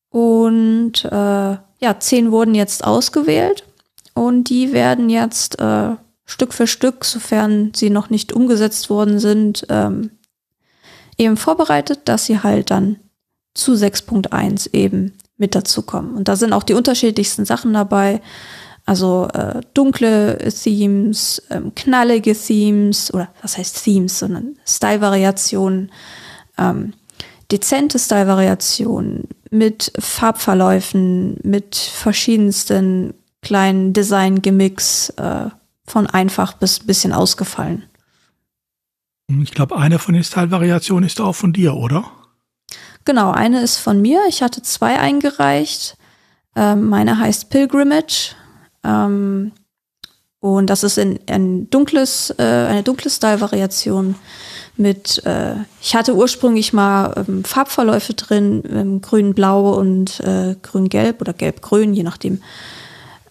Und 0.09 1.05
äh, 1.05 1.57
ja, 1.83 1.99
zehn 1.99 2.31
wurden 2.31 2.55
jetzt 2.55 2.85
ausgewählt 2.85 3.65
und 4.13 4.45
die 4.45 4.71
werden 4.71 5.09
jetzt 5.09 5.59
äh, 5.59 5.89
Stück 6.25 6.53
für 6.53 6.65
Stück, 6.65 7.03
sofern 7.03 7.73
sie 7.75 7.89
noch 7.89 8.09
nicht 8.09 8.31
umgesetzt 8.31 8.89
worden 8.89 9.19
sind, 9.19 9.65
ähm, 9.67 10.11
eben 11.17 11.35
vorbereitet, 11.35 11.99
dass 12.05 12.25
sie 12.25 12.39
halt 12.39 12.71
dann 12.71 12.99
zu 13.53 13.73
6.1 13.73 14.73
eben 14.73 15.17
mit 15.37 15.55
dazukommen. 15.55 16.15
Und 16.15 16.29
da 16.29 16.37
sind 16.37 16.53
auch 16.53 16.63
die 16.63 16.73
unterschiedlichsten 16.73 17.43
Sachen 17.43 17.73
dabei. 17.73 18.21
Also 18.85 19.27
äh, 19.33 19.59
dunkle 19.73 20.37
Themes, 20.37 21.41
ähm, 21.49 21.75
knallige 21.75 22.33
Themes 22.33 23.13
oder 23.13 23.27
was 23.41 23.57
heißt 23.57 23.83
Themes, 23.83 24.19
sondern 24.19 24.57
Style-Variationen, 24.65 25.91
ähm, 26.57 26.93
dezente 27.51 27.99
Style-Variationen, 27.99 29.27
mit 29.53 29.93
Farbverläufen, 29.99 31.37
mit 31.43 31.75
verschiedensten 31.75 33.13
kleinen 33.41 33.93
Design-Gimmicks 33.93 35.09
äh, 35.11 35.49
von 35.85 36.07
einfach 36.07 36.53
bis 36.53 36.79
bisschen 36.79 37.13
ausgefallen. 37.13 37.83
Ich 39.41 39.51
glaube, 39.51 39.77
eine 39.77 39.99
von 39.99 40.15
den 40.15 40.23
Style-Variationen 40.23 41.05
ist 41.05 41.21
auch 41.21 41.33
von 41.33 41.53
dir, 41.53 41.75
oder? 41.75 42.03
Genau, 43.05 43.31
eine 43.31 43.61
ist 43.61 43.77
von 43.77 44.01
mir. 44.01 44.21
Ich 44.27 44.41
hatte 44.41 44.61
zwei 44.63 44.99
eingereicht. 44.99 45.97
Ähm, 46.55 46.89
meine 46.89 47.19
heißt 47.19 47.49
Pilgrimage. 47.49 48.35
Ähm, 48.83 49.51
und 50.39 50.69
das 50.69 50.83
ist 50.83 50.97
in, 50.97 51.19
ein 51.27 51.69
dunkles, 51.69 52.33
äh, 52.37 52.43
eine 52.43 52.83
dunkle 52.83 53.09
Style-Variation 53.09 54.15
mit, 54.75 55.23
äh, 55.25 55.55
ich 55.81 55.95
hatte 55.95 56.15
ursprünglich 56.15 56.73
mal 56.73 57.13
ähm, 57.27 57.43
Farbverläufe 57.43 58.13
drin, 58.13 58.63
ähm, 58.69 59.01
grün-blau 59.01 59.73
und 59.77 60.19
äh, 60.21 60.55
grün-gelb 60.61 61.21
oder 61.21 61.33
gelb-grün, 61.33 61.93
je 61.93 62.03
nachdem, 62.03 62.41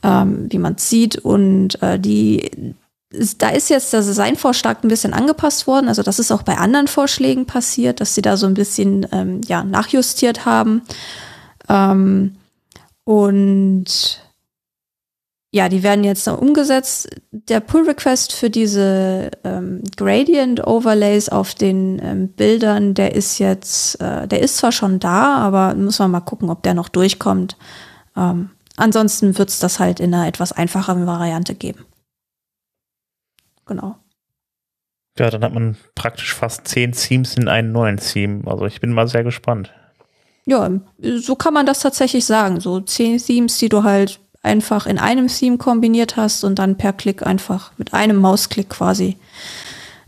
ähm, 0.02 0.46
wie 0.50 0.58
man 0.58 0.74
es 0.74 0.88
sieht. 0.88 1.18
Und 1.18 1.82
äh, 1.82 1.98
die, 1.98 2.74
da 3.38 3.48
ist 3.48 3.70
jetzt 3.70 3.92
der 3.92 4.02
Designvorschlag 4.02 4.84
ein 4.84 4.88
bisschen 4.88 5.12
angepasst 5.12 5.66
worden. 5.66 5.88
Also 5.88 6.02
das 6.02 6.18
ist 6.18 6.30
auch 6.30 6.42
bei 6.42 6.58
anderen 6.58 6.86
Vorschlägen 6.86 7.46
passiert, 7.46 8.00
dass 8.00 8.14
sie 8.14 8.22
da 8.22 8.36
so 8.36 8.46
ein 8.46 8.54
bisschen 8.54 9.06
ähm, 9.10 9.40
ja, 9.46 9.64
nachjustiert 9.64 10.44
haben. 10.44 10.82
Ähm, 11.68 12.36
und 13.04 14.21
ja, 15.54 15.68
die 15.68 15.82
werden 15.82 16.02
jetzt 16.02 16.26
noch 16.26 16.38
umgesetzt. 16.38 17.10
Der 17.30 17.60
Pull 17.60 17.82
Request 17.82 18.32
für 18.32 18.48
diese 18.48 19.30
ähm, 19.44 19.82
Gradient 19.98 20.66
Overlays 20.66 21.28
auf 21.28 21.54
den 21.54 22.00
ähm, 22.02 22.28
Bildern, 22.28 22.94
der 22.94 23.14
ist 23.14 23.38
jetzt, 23.38 24.00
äh, 24.00 24.26
der 24.26 24.40
ist 24.40 24.56
zwar 24.56 24.72
schon 24.72 24.98
da, 24.98 25.36
aber 25.36 25.74
muss 25.74 25.98
man 25.98 26.10
mal 26.10 26.20
gucken, 26.20 26.48
ob 26.48 26.62
der 26.62 26.72
noch 26.72 26.88
durchkommt. 26.88 27.58
Ähm, 28.16 28.48
ansonsten 28.78 29.36
wird 29.36 29.50
es 29.50 29.58
das 29.58 29.78
halt 29.78 30.00
in 30.00 30.14
einer 30.14 30.26
etwas 30.26 30.52
einfacheren 30.52 31.06
Variante 31.06 31.54
geben. 31.54 31.84
Genau. 33.66 33.96
Ja, 35.18 35.28
dann 35.28 35.44
hat 35.44 35.52
man 35.52 35.76
praktisch 35.94 36.32
fast 36.32 36.66
zehn 36.66 36.92
Themes 36.92 37.36
in 37.36 37.48
einen 37.48 37.72
neuen 37.72 37.98
Theme. 37.98 38.40
Also 38.46 38.64
ich 38.64 38.80
bin 38.80 38.94
mal 38.94 39.06
sehr 39.06 39.22
gespannt. 39.22 39.70
Ja, 40.46 40.70
so 40.98 41.36
kann 41.36 41.52
man 41.52 41.66
das 41.66 41.80
tatsächlich 41.80 42.24
sagen. 42.24 42.58
So 42.58 42.80
zehn 42.80 43.18
Themes, 43.18 43.58
die 43.58 43.68
du 43.68 43.82
halt 43.82 44.18
einfach 44.42 44.86
in 44.86 44.98
einem 44.98 45.28
Theme 45.28 45.58
kombiniert 45.58 46.16
hast 46.16 46.44
und 46.44 46.58
dann 46.58 46.76
per 46.76 46.92
Klick 46.92 47.24
einfach 47.26 47.72
mit 47.76 47.94
einem 47.94 48.16
Mausklick 48.16 48.68
quasi 48.70 49.16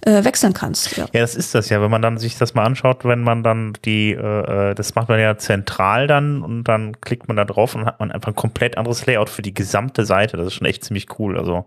äh, 0.05 0.25
wechseln 0.25 0.53
kannst. 0.53 0.97
Ja. 0.97 1.07
ja, 1.13 1.21
das 1.21 1.35
ist 1.35 1.55
das 1.55 1.69
ja, 1.69 1.81
wenn 1.81 1.91
man 1.91 2.03
dann 2.03 2.19
sich 2.19 2.37
das 2.37 2.55
mal 2.55 2.65
anschaut, 2.65 3.05
wenn 3.05 3.23
man 3.23 3.43
dann 3.43 3.75
die, 3.85 4.13
äh, 4.13 4.71
äh, 4.71 4.75
das 4.75 4.95
macht 4.95 5.09
man 5.09 5.19
ja 5.19 5.37
zentral 5.39 6.07
dann 6.07 6.43
und 6.43 6.65
dann 6.65 7.01
klickt 7.01 7.29
man 7.29 7.37
da 7.37 7.45
drauf 7.45 7.75
und 7.75 7.87
hat 7.87 8.01
man 8.01 8.11
einfach 8.11 8.29
ein 8.29 8.35
komplett 8.35 8.77
anderes 8.77 9.07
Layout 9.07 9.31
für 9.31 9.43
die 9.43 9.55
gesamte 9.55 10.05
Seite. 10.05 10.37
Das 10.37 10.49
ist 10.49 10.55
schon 10.55 10.67
echt 10.67 10.85
ziemlich 10.85 11.19
cool. 11.19 11.39
Also 11.39 11.65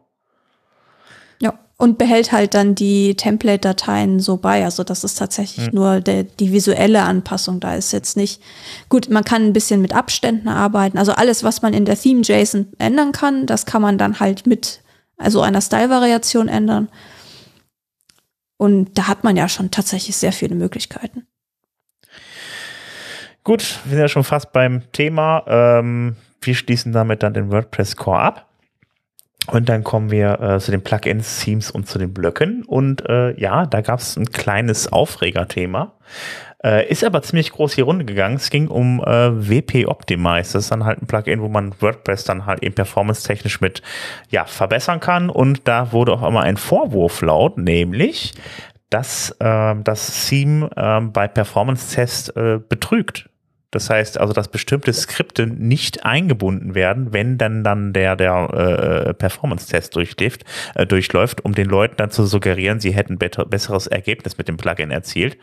und 1.78 2.00
behält 2.00 2.32
halt 2.32 2.56
dann 2.56 2.74
die 2.74 3.16
Template-Dateien 3.16 4.20
so 4.20 4.38
bei. 4.38 4.66
Also 4.66 4.84
das 4.84 5.04
ist 5.04 5.16
tatsächlich 5.16 5.68
mhm. 5.68 5.76
nur 5.76 6.02
der, 6.02 6.24
die 6.24 6.52
visuelle 6.52 7.04
Anpassung. 7.04 7.60
Da 7.60 7.76
ist 7.76 7.94
jetzt 7.94 8.18
nicht 8.18 8.42
gut. 8.90 9.10
Man 9.10 9.24
kann 9.24 9.44
ein 9.44 9.54
bisschen 9.54 9.82
mit 9.82 9.96
Abständen 9.96 10.48
arbeiten. 10.48 10.98
Also 10.98 11.12
alles, 11.12 11.44
was 11.44 11.62
man 11.62 11.74
in 11.74 11.86
der 11.86 11.98
Theme 11.98 12.22
JSON 12.24 12.68
ändern 12.80 13.12
kann, 13.12 13.46
das 13.46 13.68
kann 13.68 13.84
man 13.84 14.00
dann 14.00 14.20
halt 14.20 14.48
mit 14.48 14.82
also 15.18 15.42
einer 15.42 15.62
Style-Variation 15.62 16.48
ändern. 16.48 16.90
Und 18.58 18.98
da 18.98 19.08
hat 19.08 19.24
man 19.24 19.36
ja 19.36 19.48
schon 19.48 19.70
tatsächlich 19.70 20.18
sehr 20.18 20.32
viele 20.32 20.56
Möglichkeiten. 20.56 21.28
Gut, 23.44 23.80
wir 23.86 23.92
sind 23.92 24.00
ja 24.00 24.08
schon 24.08 24.24
fast 24.24 24.52
beim 24.52 24.92
Thema. 24.92 25.44
Ähm, 25.48 26.16
wir 26.42 26.56
schließen 26.56 26.92
damit 26.92 27.22
dann 27.22 27.36
den 27.36 27.52
WordPress 27.52 27.96
Core 27.96 28.20
ab. 28.20 28.47
Und 29.48 29.70
dann 29.70 29.84
kommen 29.84 30.12
wir 30.12 30.40
äh, 30.42 30.60
zu 30.60 30.72
den 30.72 30.84
Plugins, 30.84 31.40
Themes 31.40 31.72
und 31.72 31.88
zu 31.88 31.98
den 32.00 32.14
Blöcken. 32.14 32.64
Und 32.64 33.08
äh, 33.08 33.40
ja, 33.40 33.66
da 33.66 33.82
gab 33.82 34.00
es 34.00 34.18
ein 34.18 34.26
kleines 34.32 34.92
Aufregerthema. 34.92 35.94
Äh, 36.64 36.90
ist 36.90 37.04
aber 37.04 37.22
ziemlich 37.22 37.52
groß 37.52 37.74
hier 37.74 37.86
runter 37.86 38.04
gegangen. 38.04 38.36
Es 38.36 38.50
ging 38.50 38.68
um 38.68 39.00
äh, 39.00 39.50
WP 39.50 39.86
Optimize. 39.88 40.54
Das 40.54 40.64
ist 40.64 40.72
dann 40.72 40.84
halt 40.84 41.02
ein 41.02 41.08
Plugin, 41.08 41.42
wo 41.42 41.48
man 41.48 41.74
WordPress 41.80 42.26
dann 42.26 42.46
halt 42.46 42.64
eben 42.64 42.76
performance-technisch 42.76 43.62
mit 43.62 43.82
ja, 44.30 44.46
verbessern 44.46 45.00
kann. 45.00 45.30
Und 45.30 45.68
da 45.68 45.92
wurde 45.92 46.14
auch 46.14 46.28
immer 46.28 46.42
ein 46.42 46.58
Vorwurf 46.58 47.22
laut, 47.22 47.58
nämlich, 47.58 48.34
dass 48.90 49.32
äh, 49.40 49.76
das 49.84 50.28
Theme 50.28 50.70
äh, 50.76 51.02
bei 51.02 51.28
Performance-Tests 51.28 52.30
äh, 52.30 52.60
betrügt. 52.68 53.30
Das 53.72 53.90
heißt 53.90 54.20
also, 54.20 54.34
dass 54.34 54.48
bestimmte 54.48 54.94
Skripte 54.94 55.46
nicht 55.46 56.06
eingebunden 56.06 56.74
werden, 56.74 57.14
wenn 57.14 57.38
dann 57.38 57.64
dann 57.64 57.94
der 57.94 58.16
der 58.16 59.08
äh, 59.08 59.14
Performance-Test 59.14 59.96
durchläuft, 59.96 60.46
äh, 60.76 60.86
durchläuft, 60.86 61.44
um 61.44 61.54
den 61.54 61.68
Leuten 61.68 61.96
dann 61.98 62.10
zu 62.10 62.26
suggerieren, 62.26 62.80
sie 62.80 62.92
hätten 62.92 63.18
besseres 63.18 63.88
Ergebnis 63.88 64.38
mit 64.38 64.48
dem 64.48 64.58
Plugin 64.58 64.92
erzielt. 64.92 65.38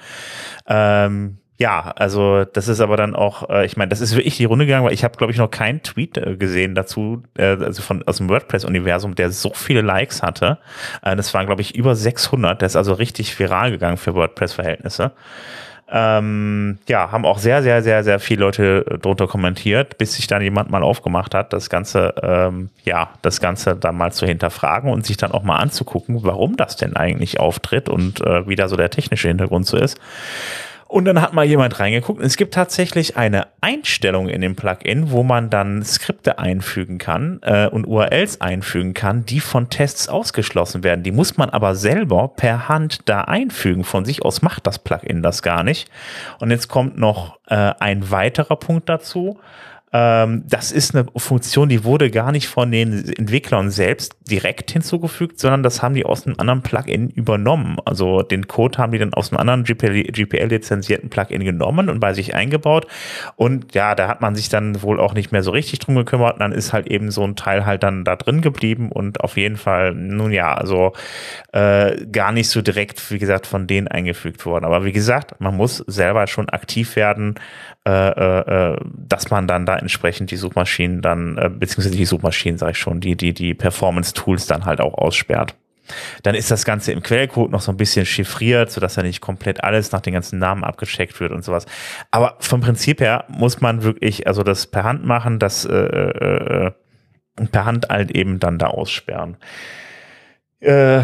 Ähm, 0.67 1.39
ja, 1.57 1.93
also 1.97 2.45
das 2.45 2.67
ist 2.67 2.81
aber 2.81 2.97
dann 2.97 3.15
auch, 3.15 3.49
äh, 3.49 3.65
ich 3.65 3.77
meine, 3.77 3.89
das 3.89 4.01
ist 4.01 4.17
wirklich 4.17 4.37
die 4.37 4.45
Runde 4.45 4.67
gegangen, 4.67 4.85
weil 4.85 4.93
ich 4.93 5.05
habe, 5.05 5.17
glaube 5.17 5.33
ich, 5.33 5.39
noch 5.39 5.51
keinen 5.51 5.83
Tweet 5.83 6.17
äh, 6.17 6.37
gesehen 6.37 6.75
dazu, 6.75 7.23
äh, 7.39 7.45
also 7.45 7.81
von 7.81 8.03
aus 8.09 8.17
dem 8.17 8.29
WordPress-Universum, 8.29 9.15
der 9.15 9.31
so 9.31 9.53
viele 9.55 9.81
Likes 9.81 10.23
hatte. 10.23 10.59
Äh, 11.03 11.15
das 11.15 11.33
waren, 11.33 11.47
glaube 11.47 11.63
ich, 11.63 11.77
über 11.77 11.95
600. 11.95 12.61
Der 12.61 12.67
ist 12.67 12.77
also 12.77 12.95
richtig 12.95 13.39
viral 13.39 13.71
gegangen 13.71 13.99
für 13.99 14.15
WordPress-Verhältnisse. 14.15 15.13
Ähm, 15.97 16.79
ja, 16.89 17.13
haben 17.13 17.25
auch 17.25 17.39
sehr, 17.39 17.63
sehr, 17.63 17.81
sehr, 17.81 18.03
sehr 18.03 18.19
viele 18.19 18.41
Leute 18.41 18.85
äh, 18.91 18.99
drunter 18.99 19.29
kommentiert, 19.29 19.97
bis 19.97 20.15
sich 20.15 20.27
dann 20.27 20.43
jemand 20.43 20.69
mal 20.69 20.83
aufgemacht 20.83 21.37
hat, 21.37 21.53
das 21.53 21.71
Ganze, 21.71 22.15
ähm, 22.21 22.71
ja, 22.83 23.11
das 23.23 23.41
Ganze 23.41 23.77
dann 23.77 23.97
mal 23.97 24.11
zu 24.11 24.27
hinterfragen 24.27 24.91
und 24.91 25.07
sich 25.07 25.19
dann 25.19 25.31
auch 25.31 25.45
mal 25.45 25.59
anzugucken, 25.59 26.19
warum 26.25 26.57
das 26.57 26.75
denn 26.75 26.97
eigentlich 26.97 27.39
auftritt 27.39 27.89
und 27.89 28.21
äh, 28.23 28.49
wie 28.49 28.57
da 28.57 28.67
so 28.67 28.75
der 28.75 28.91
technische 28.91 29.29
Hintergrund 29.29 29.67
so 29.67 29.77
ist. 29.77 30.01
Und 30.95 31.07
dann 31.07 31.21
hat 31.21 31.33
mal 31.33 31.45
jemand 31.45 31.81
reingeguckt. 31.81 32.23
Es 32.23 32.37
gibt 32.37 32.55
tatsächlich 32.55 33.17
eine 33.17 33.49
Einstellung 33.61 34.29
in 34.29 34.41
dem 34.41 34.55
Plugin, 34.55 35.11
wo 35.11 35.25
man 35.25 35.51
dann 35.51 35.83
Skripte 35.83 36.39
einfügen 36.39 36.99
kann 36.99 37.41
äh, 37.43 37.67
und 37.67 37.85
URLs 37.85 38.41
einfügen 38.41 38.95
kann, 38.95 39.27
die 39.27 39.41
von 39.41 39.71
Tests 39.71 40.09
ausgeschlossen 40.09 40.85
werden. 40.85 41.03
Die 41.03 41.11
muss 41.11 41.37
man 41.37 41.51
aber 41.51 41.75
selber 41.75 42.29
per 42.29 42.69
Hand 42.69 43.09
da 43.09 43.23
einfügen. 43.23 43.83
Von 43.83 44.05
sich 44.05 44.25
aus 44.25 44.41
macht 44.41 44.69
das 44.69 44.79
Plugin 44.79 45.21
das 45.21 45.43
gar 45.43 45.65
nicht. 45.65 45.91
Und 46.39 46.53
jetzt 46.53 46.69
kommt 46.69 46.97
noch 46.97 47.41
äh, 47.49 47.73
ein 47.81 48.13
weiterer 48.13 48.55
Punkt 48.55 48.89
dazu. 48.89 49.41
Ähm, 49.95 50.43
das 50.49 50.73
ist 50.73 50.97
eine 50.97 51.07
Funktion, 51.17 51.69
die 51.69 51.85
wurde 51.85 52.11
gar 52.11 52.33
nicht 52.33 52.49
von 52.49 52.73
den 52.73 53.09
Entwicklern 53.15 53.71
selbst 53.71 54.17
direkt 54.29 54.73
hinzugefügt, 54.73 55.39
sondern 55.39 55.63
das 55.63 55.83
haben 55.83 55.95
die 55.95 56.05
aus 56.05 56.27
einem 56.27 56.35
anderen 56.39 56.63
Plugin 56.63 57.11
übernommen. 57.11 57.77
Also 57.85 58.23
den 58.23 58.49
Code 58.49 58.79
haben 58.79 58.91
die 58.91 58.99
dann 58.99 59.15
aus 59.15 59.31
einem 59.31 59.39
anderen 59.39 59.63
GPL-lizenzierten 59.63 61.11
Plugin 61.11 61.45
genommen 61.45 61.89
und 61.89 62.01
bei 62.01 62.13
sich 62.13 62.35
eingebaut. 62.35 62.89
Und 63.37 63.73
ja, 63.77 63.95
da 63.95 64.09
hat 64.09 64.21
man 64.21 64.35
sich 64.35 64.49
dann 64.49 64.83
wohl 64.83 64.99
auch 64.99 65.15
nicht 65.15 65.31
mehr 65.31 65.45
so 65.45 65.53
richtig 65.53 65.79
drum 65.79 65.95
gekümmert. 65.95 66.35
Und 66.35 66.41
dann 66.41 66.53
ist 66.53 66.73
halt 66.73 66.89
eben 66.89 67.13
so 67.13 67.23
ein 67.23 67.37
Teil 67.37 67.65
halt 67.65 67.85
dann 67.85 68.03
da 68.03 68.17
drin 68.17 68.41
geblieben 68.41 68.91
und 68.91 69.21
auf 69.21 69.37
jeden 69.37 69.57
Fall, 69.57 69.95
nun 69.95 70.33
ja, 70.33 70.55
also 70.55 70.93
äh, 71.53 72.05
gar 72.07 72.33
nicht 72.33 72.49
so 72.49 72.63
direkt, 72.63 73.13
wie 73.13 73.21
gesagt, 73.21 73.47
von 73.47 73.69
denen 73.69 73.87
eingefügt 73.87 74.45
worden. 74.45 74.65
Aber 74.65 74.85
wie 74.85 74.93
gesagt, 74.93 75.41
man 75.41 75.57
muss 75.57 75.77
selber 75.87 76.27
schon 76.27 76.49
aktiv 76.49 76.97
werden, 76.97 77.37
äh, 77.87 77.91
äh, 77.91 78.73
äh, 78.73 78.81
dass 79.07 79.31
man 79.31 79.47
dann 79.47 79.67
da 79.67 79.77
entsprechend 79.77 80.31
die 80.31 80.37
Suchmaschinen 80.37 81.03
dann, 81.03 81.37
äh, 81.37 81.51
beziehungsweise 81.51 81.97
die 81.97 82.07
Suchmaschinen, 82.07 82.57
sage 82.57 82.73
ich 82.73 82.79
schon, 82.79 83.01
die, 83.01 83.15
die, 83.15 83.35
die 83.35 83.53
Performance-Tools 83.53 84.47
dann 84.47 84.65
halt 84.65 84.81
auch 84.81 84.95
aussperrt. 84.95 85.55
Dann 86.23 86.35
ist 86.35 86.51
das 86.51 86.65
Ganze 86.65 86.93
im 86.93 87.03
Quellcode 87.03 87.51
noch 87.51 87.61
so 87.61 87.71
ein 87.71 87.77
bisschen 87.77 88.07
chiffriert, 88.07 88.71
sodass 88.71 88.97
ja 88.97 89.03
nicht 89.03 89.21
komplett 89.21 89.63
alles 89.63 89.93
nach 89.93 90.01
den 90.01 90.15
ganzen 90.15 90.39
Namen 90.39 90.65
abgecheckt 90.65 91.21
wird 91.21 91.33
und 91.33 91.45
sowas. 91.45 91.67
Aber 92.11 92.37
vom 92.41 92.63
Prinzip 92.63 93.01
her 93.01 93.27
muss 93.29 93.61
man 93.61 93.83
wirklich, 93.83 94.27
also 94.27 94.43
das 94.43 94.67
per 94.67 94.85
Hand 94.85 95.05
machen, 95.05 95.39
das 95.39 95.67
äh, 95.67 95.75
äh, 95.75 96.67
äh 96.69 96.73
per 97.51 97.65
Hand 97.65 97.89
halt 97.91 98.13
eben 98.13 98.39
dann 98.39 98.59
da 98.59 98.69
aussperren. 98.69 99.37
Äh, 100.61 101.03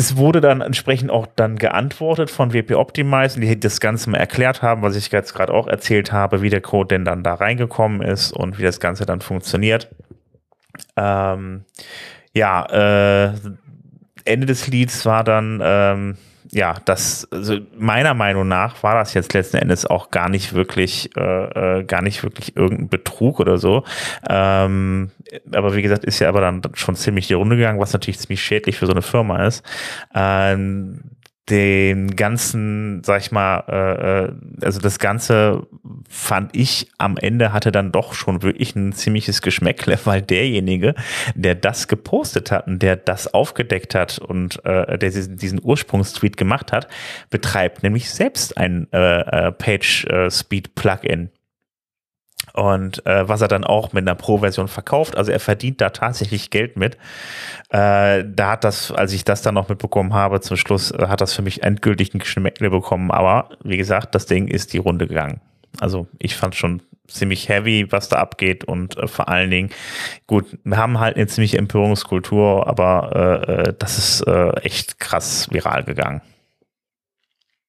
es 0.00 0.16
wurde 0.16 0.40
dann 0.40 0.62
entsprechend 0.62 1.10
auch 1.10 1.26
dann 1.36 1.56
geantwortet 1.56 2.30
von 2.30 2.54
WP 2.54 2.72
Optimize, 2.72 3.38
die 3.38 3.60
das 3.60 3.80
Ganze 3.80 4.08
mal 4.08 4.16
erklärt 4.16 4.62
haben, 4.62 4.80
was 4.80 4.96
ich 4.96 5.12
jetzt 5.12 5.34
gerade 5.34 5.52
auch 5.52 5.66
erzählt 5.66 6.10
habe, 6.10 6.40
wie 6.40 6.48
der 6.48 6.62
Code 6.62 6.88
denn 6.88 7.04
dann 7.04 7.22
da 7.22 7.34
reingekommen 7.34 8.00
ist 8.00 8.32
und 8.32 8.58
wie 8.58 8.62
das 8.62 8.80
Ganze 8.80 9.04
dann 9.04 9.20
funktioniert. 9.20 9.90
Ähm, 10.96 11.66
ja, 12.32 12.64
äh, 12.64 13.34
Ende 14.24 14.46
des 14.46 14.68
Lieds 14.68 15.04
war 15.04 15.22
dann, 15.22 15.60
ähm, 15.62 16.16
ja, 16.52 16.74
das, 16.84 17.28
also 17.30 17.58
meiner 17.78 18.14
Meinung 18.14 18.48
nach 18.48 18.82
war 18.82 18.94
das 18.94 19.14
jetzt 19.14 19.34
letzten 19.34 19.58
Endes 19.58 19.86
auch 19.86 20.10
gar 20.10 20.28
nicht 20.28 20.52
wirklich, 20.52 21.16
äh, 21.16 21.78
äh, 21.78 21.84
gar 21.84 22.02
nicht 22.02 22.24
wirklich 22.24 22.56
irgendein 22.56 22.88
Betrug 22.88 23.38
oder 23.38 23.56
so. 23.56 23.84
Ähm, 24.28 25.10
aber 25.52 25.76
wie 25.76 25.82
gesagt, 25.82 26.04
ist 26.04 26.18
ja 26.18 26.28
aber 26.28 26.40
dann 26.40 26.62
schon 26.74 26.96
ziemlich 26.96 27.28
die 27.28 27.34
Runde 27.34 27.56
gegangen, 27.56 27.78
was 27.78 27.92
natürlich 27.92 28.18
ziemlich 28.18 28.42
schädlich 28.42 28.78
für 28.78 28.86
so 28.86 28.92
eine 28.92 29.02
Firma 29.02 29.44
ist. 29.46 29.64
Ähm, 30.12 31.02
den 31.48 32.14
ganzen, 32.14 33.02
sag 33.02 33.20
ich 33.22 33.32
mal, 33.32 33.64
äh, 33.68 34.24
äh, 34.24 34.32
also 34.64 34.80
das 34.80 34.98
Ganze 34.98 35.66
fand 36.08 36.54
ich 36.54 36.90
am 36.98 37.16
Ende 37.16 37.52
hatte 37.52 37.72
dann 37.72 37.90
doch 37.90 38.14
schon 38.14 38.42
wirklich 38.42 38.76
ein 38.76 38.92
ziemliches 38.92 39.42
Geschmäckle, 39.42 39.98
weil 40.04 40.22
derjenige, 40.22 40.94
der 41.34 41.54
das 41.54 41.88
gepostet 41.88 42.50
hat 42.50 42.66
und 42.66 42.80
der 42.80 42.96
das 42.96 43.32
aufgedeckt 43.32 43.94
hat 43.94 44.18
und 44.18 44.64
äh, 44.64 44.98
der 44.98 45.10
diesen, 45.10 45.60
Ursprungstweet 45.62 46.36
gemacht 46.36 46.72
hat, 46.72 46.88
betreibt 47.30 47.82
nämlich 47.82 48.10
selbst 48.10 48.56
ein 48.56 48.86
äh, 48.92 49.48
äh 49.48 49.52
Page 49.52 50.04
äh, 50.06 50.30
Speed 50.30 50.74
Plugin 50.74 51.30
und 52.52 53.04
äh, 53.06 53.28
was 53.28 53.40
er 53.40 53.48
dann 53.48 53.64
auch 53.64 53.92
mit 53.92 54.06
einer 54.06 54.14
Pro-Version 54.14 54.68
verkauft. 54.68 55.16
Also 55.16 55.30
er 55.30 55.40
verdient 55.40 55.80
da 55.80 55.90
tatsächlich 55.90 56.50
Geld 56.50 56.76
mit. 56.76 56.96
Äh, 57.68 58.24
da 58.26 58.52
hat 58.52 58.64
das, 58.64 58.90
als 58.90 59.12
ich 59.12 59.24
das 59.24 59.42
dann 59.42 59.54
noch 59.54 59.68
mitbekommen 59.68 60.14
habe, 60.14 60.40
zum 60.40 60.56
Schluss 60.56 60.90
äh, 60.90 61.06
hat 61.06 61.20
das 61.20 61.32
für 61.32 61.42
mich 61.42 61.62
endgültig 61.62 62.14
ein 62.14 62.18
Geschmäckle 62.18 62.70
bekommen. 62.70 63.10
Aber 63.10 63.50
wie 63.62 63.76
gesagt, 63.76 64.14
das 64.14 64.26
Ding 64.26 64.48
ist 64.48 64.72
die 64.72 64.78
Runde 64.78 65.06
gegangen. 65.06 65.40
Also 65.78 66.08
ich 66.18 66.36
fand 66.36 66.56
schon 66.56 66.82
ziemlich 67.06 67.48
heavy, 67.48 67.90
was 67.90 68.08
da 68.08 68.16
abgeht 68.16 68.64
und 68.64 68.96
äh, 68.96 69.06
vor 69.06 69.28
allen 69.28 69.50
Dingen, 69.50 69.70
gut, 70.26 70.58
wir 70.64 70.76
haben 70.76 70.98
halt 70.98 71.16
eine 71.16 71.26
ziemliche 71.26 71.58
Empörungskultur, 71.58 72.66
aber 72.66 73.44
äh, 73.46 73.52
äh 73.52 73.74
das 73.78 73.98
ist 73.98 74.20
äh, 74.26 74.50
echt 74.60 74.98
krass 74.98 75.48
viral 75.50 75.84
gegangen. 75.84 76.22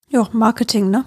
Ja, 0.09 0.28
Marketing, 0.34 0.89
ne? 0.89 1.05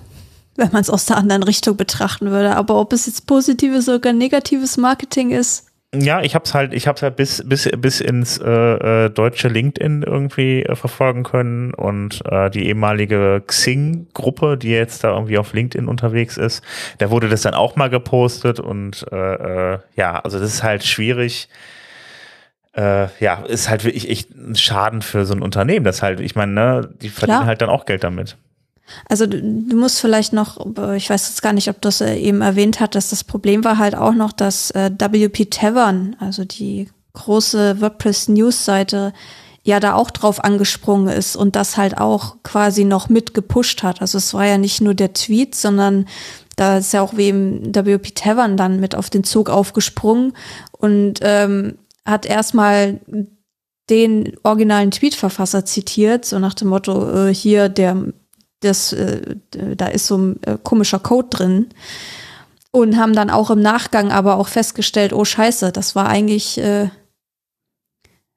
Wenn 0.56 0.70
man 0.72 0.82
es 0.82 0.90
aus 0.90 1.06
der 1.06 1.16
anderen 1.16 1.42
Richtung 1.42 1.76
betrachten 1.76 2.30
würde. 2.30 2.56
Aber 2.56 2.80
ob 2.80 2.92
es 2.92 3.06
jetzt 3.06 3.26
positives 3.26 3.88
oder 3.88 4.12
negatives 4.12 4.76
Marketing 4.76 5.30
ist. 5.30 5.66
Ja, 5.94 6.22
ich 6.22 6.34
habe 6.34 6.44
es 6.44 6.54
halt, 6.54 6.74
ich 6.74 6.88
habe 6.88 7.00
halt 7.00 7.16
bis 7.16 7.42
bis 7.46 7.70
bis 7.76 8.00
ins 8.00 8.38
äh, 8.38 9.04
äh, 9.04 9.10
deutsche 9.10 9.48
LinkedIn 9.48 10.02
irgendwie 10.02 10.62
äh, 10.62 10.74
verfolgen 10.74 11.22
können 11.22 11.72
und 11.72 12.20
äh, 12.26 12.50
die 12.50 12.66
ehemalige 12.66 13.42
Xing-Gruppe, 13.46 14.56
die 14.56 14.70
jetzt 14.70 15.04
da 15.04 15.12
irgendwie 15.14 15.38
auf 15.38 15.52
LinkedIn 15.52 15.86
unterwegs 15.86 16.36
ist, 16.36 16.62
da 16.98 17.10
wurde 17.10 17.28
das 17.28 17.42
dann 17.42 17.54
auch 17.54 17.76
mal 17.76 17.90
gepostet 17.90 18.58
und 18.58 19.06
äh, 19.12 19.74
äh, 19.74 19.78
ja, 19.94 20.18
also 20.18 20.38
das 20.40 20.52
ist 20.52 20.62
halt 20.62 20.84
schwierig. 20.84 21.48
Äh, 22.72 23.06
ja, 23.20 23.44
ist 23.46 23.70
halt 23.70 23.84
wirklich 23.84 24.10
echt 24.10 24.30
ein 24.34 24.56
Schaden 24.56 25.00
für 25.00 25.24
so 25.26 25.34
ein 25.34 25.42
Unternehmen. 25.42 25.84
Das 25.84 26.02
halt, 26.02 26.18
ich 26.18 26.34
meine, 26.34 26.52
ne, 26.52 26.90
die 27.02 27.08
verdienen 27.08 27.38
Klar. 27.38 27.46
halt 27.46 27.62
dann 27.62 27.68
auch 27.68 27.86
Geld 27.86 28.02
damit. 28.02 28.36
Also 29.08 29.26
du, 29.26 29.40
du, 29.40 29.76
musst 29.76 30.00
vielleicht 30.00 30.32
noch, 30.32 30.58
ich 30.94 31.08
weiß 31.08 31.28
jetzt 31.28 31.42
gar 31.42 31.52
nicht, 31.52 31.68
ob 31.68 31.80
das 31.80 32.00
äh, 32.00 32.16
eben 32.16 32.42
erwähnt 32.42 32.80
hat, 32.80 32.94
dass 32.94 33.10
das 33.10 33.24
Problem 33.24 33.64
war 33.64 33.78
halt 33.78 33.94
auch 33.94 34.14
noch, 34.14 34.32
dass 34.32 34.70
äh, 34.72 34.90
WP 34.90 35.50
Tavern, 35.50 36.16
also 36.20 36.44
die 36.44 36.88
große 37.14 37.80
WordPress 37.80 38.28
News 38.28 38.64
Seite, 38.64 39.12
ja 39.62 39.80
da 39.80 39.94
auch 39.94 40.10
drauf 40.10 40.44
angesprungen 40.44 41.08
ist 41.08 41.36
und 41.36 41.56
das 41.56 41.76
halt 41.76 41.98
auch 41.98 42.36
quasi 42.42 42.84
noch 42.84 43.08
mit 43.08 43.32
gepusht 43.32 43.82
hat. 43.82 44.02
Also 44.02 44.18
es 44.18 44.34
war 44.34 44.44
ja 44.44 44.58
nicht 44.58 44.82
nur 44.82 44.94
der 44.94 45.14
Tweet, 45.14 45.54
sondern 45.54 46.06
da 46.56 46.78
ist 46.78 46.92
ja 46.92 47.00
auch 47.00 47.16
wem 47.16 47.74
WP 47.74 48.14
Tavern 48.14 48.56
dann 48.56 48.78
mit 48.78 48.94
auf 48.94 49.08
den 49.08 49.24
Zug 49.24 49.48
aufgesprungen 49.48 50.34
und 50.72 51.20
ähm, 51.22 51.78
hat 52.04 52.26
erstmal 52.26 53.00
den 53.90 54.36
originalen 54.42 54.90
Tweetverfasser 54.90 55.64
zitiert, 55.64 56.24
so 56.24 56.38
nach 56.38 56.54
dem 56.54 56.68
Motto, 56.68 57.28
äh, 57.28 57.34
hier 57.34 57.68
der 57.68 58.12
das, 58.64 58.92
äh, 58.92 59.36
da 59.76 59.86
ist 59.86 60.06
so 60.06 60.18
ein 60.18 60.42
äh, 60.42 60.58
komischer 60.62 60.98
Code 60.98 61.28
drin. 61.30 61.66
Und 62.70 62.96
haben 62.96 63.14
dann 63.14 63.30
auch 63.30 63.50
im 63.50 63.62
Nachgang 63.62 64.10
aber 64.10 64.36
auch 64.36 64.48
festgestellt, 64.48 65.12
oh 65.12 65.24
scheiße, 65.24 65.70
das 65.70 65.94
war 65.94 66.08
eigentlich, 66.08 66.58
äh, 66.58 66.88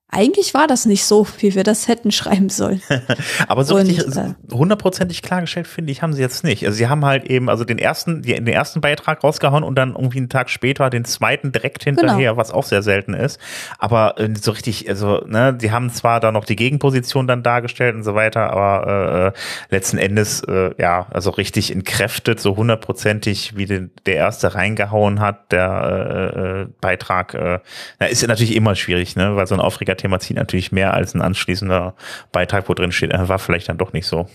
eigentlich 0.09 0.53
war 0.53 0.67
das 0.67 0.85
nicht 0.85 1.03
so, 1.03 1.27
wie 1.39 1.53
wir 1.53 1.65
das 1.65 1.89
hätten 1.89 2.11
schreiben 2.11 2.47
sollen. 2.47 2.81
Aber 3.49 3.65
so 3.65 3.75
Und, 3.75 3.87
richtig 3.87 4.15
äh, 4.15 4.33
hundertprozentig 4.53 5.21
klargestellt, 5.21 5.67
finde 5.67 5.91
ich, 5.91 6.01
haben 6.01 6.13
sie 6.13 6.21
jetzt 6.21 6.45
nicht. 6.45 6.65
Also 6.65 6.77
sie 6.77 6.87
haben 6.87 7.03
halt 7.03 7.25
eben, 7.25 7.49
also 7.49 7.65
den 7.65 7.77
ersten, 7.77 8.21
den 8.21 8.47
ersten 8.47 8.79
Beitrag 8.79 9.21
rausgehauen 9.21 9.65
und 9.65 9.75
dann 9.75 9.95
irgendwie 9.95 10.19
einen 10.19 10.29
Tag 10.29 10.49
später 10.49 10.89
den 10.89 11.03
zweiten 11.03 11.51
direkt 11.51 11.83
hinterher, 11.83 12.37
was 12.37 12.51
auch 12.51 12.63
sehr 12.63 12.83
selten 12.83 13.13
ist. 13.13 13.37
Aber 13.79 14.17
äh, 14.17 14.29
so 14.39 14.51
richtig, 14.51 14.89
also, 14.89 15.25
ne, 15.27 15.53
die 15.53 15.71
haben 15.71 15.89
zwar 15.89 16.21
da 16.21 16.31
noch 16.31 16.45
die 16.45 16.55
Gegenposition 16.55 17.27
dann 17.27 17.43
dargestellt 17.43 17.93
und 17.93 18.03
so 18.03 18.15
weiter, 18.15 18.49
aber 18.49 19.33
äh, 19.35 19.75
letzten 19.75 19.97
Endes, 19.97 20.41
äh, 20.43 20.71
ja, 20.77 21.07
also 21.11 21.31
richtig 21.31 21.69
entkräftet, 21.69 22.39
so 22.39 22.55
hundertprozentig, 22.55 23.57
wie 23.57 23.65
den, 23.65 23.91
der 24.05 24.15
erste 24.15 24.55
reingehauen 24.55 25.19
hat, 25.19 25.51
der 25.51 26.33
äh, 26.33 26.61
äh, 26.61 26.67
Beitrag, 26.79 27.33
äh, 27.33 27.59
na, 27.99 28.05
ist 28.05 28.21
ja 28.21 28.29
natürlich 28.29 28.55
immer 28.55 28.75
schwierig, 28.75 29.17
ne, 29.17 29.35
weil 29.35 29.47
so 29.47 29.53
ein 29.53 29.59
Aufregerthema 29.97 30.19
zieht 30.19 30.37
natürlich 30.37 30.71
mehr 30.71 30.93
als 30.93 31.13
ein 31.15 31.21
anschließender 31.21 31.93
Beitrag, 32.31 32.69
wo 32.69 32.73
drin 32.73 32.91
steht, 32.91 33.11
äh, 33.11 33.27
war 33.29 33.39
vielleicht 33.39 33.69
dann 33.69 33.77
doch 33.77 33.93
nicht 33.93 34.07
so. 34.07 34.27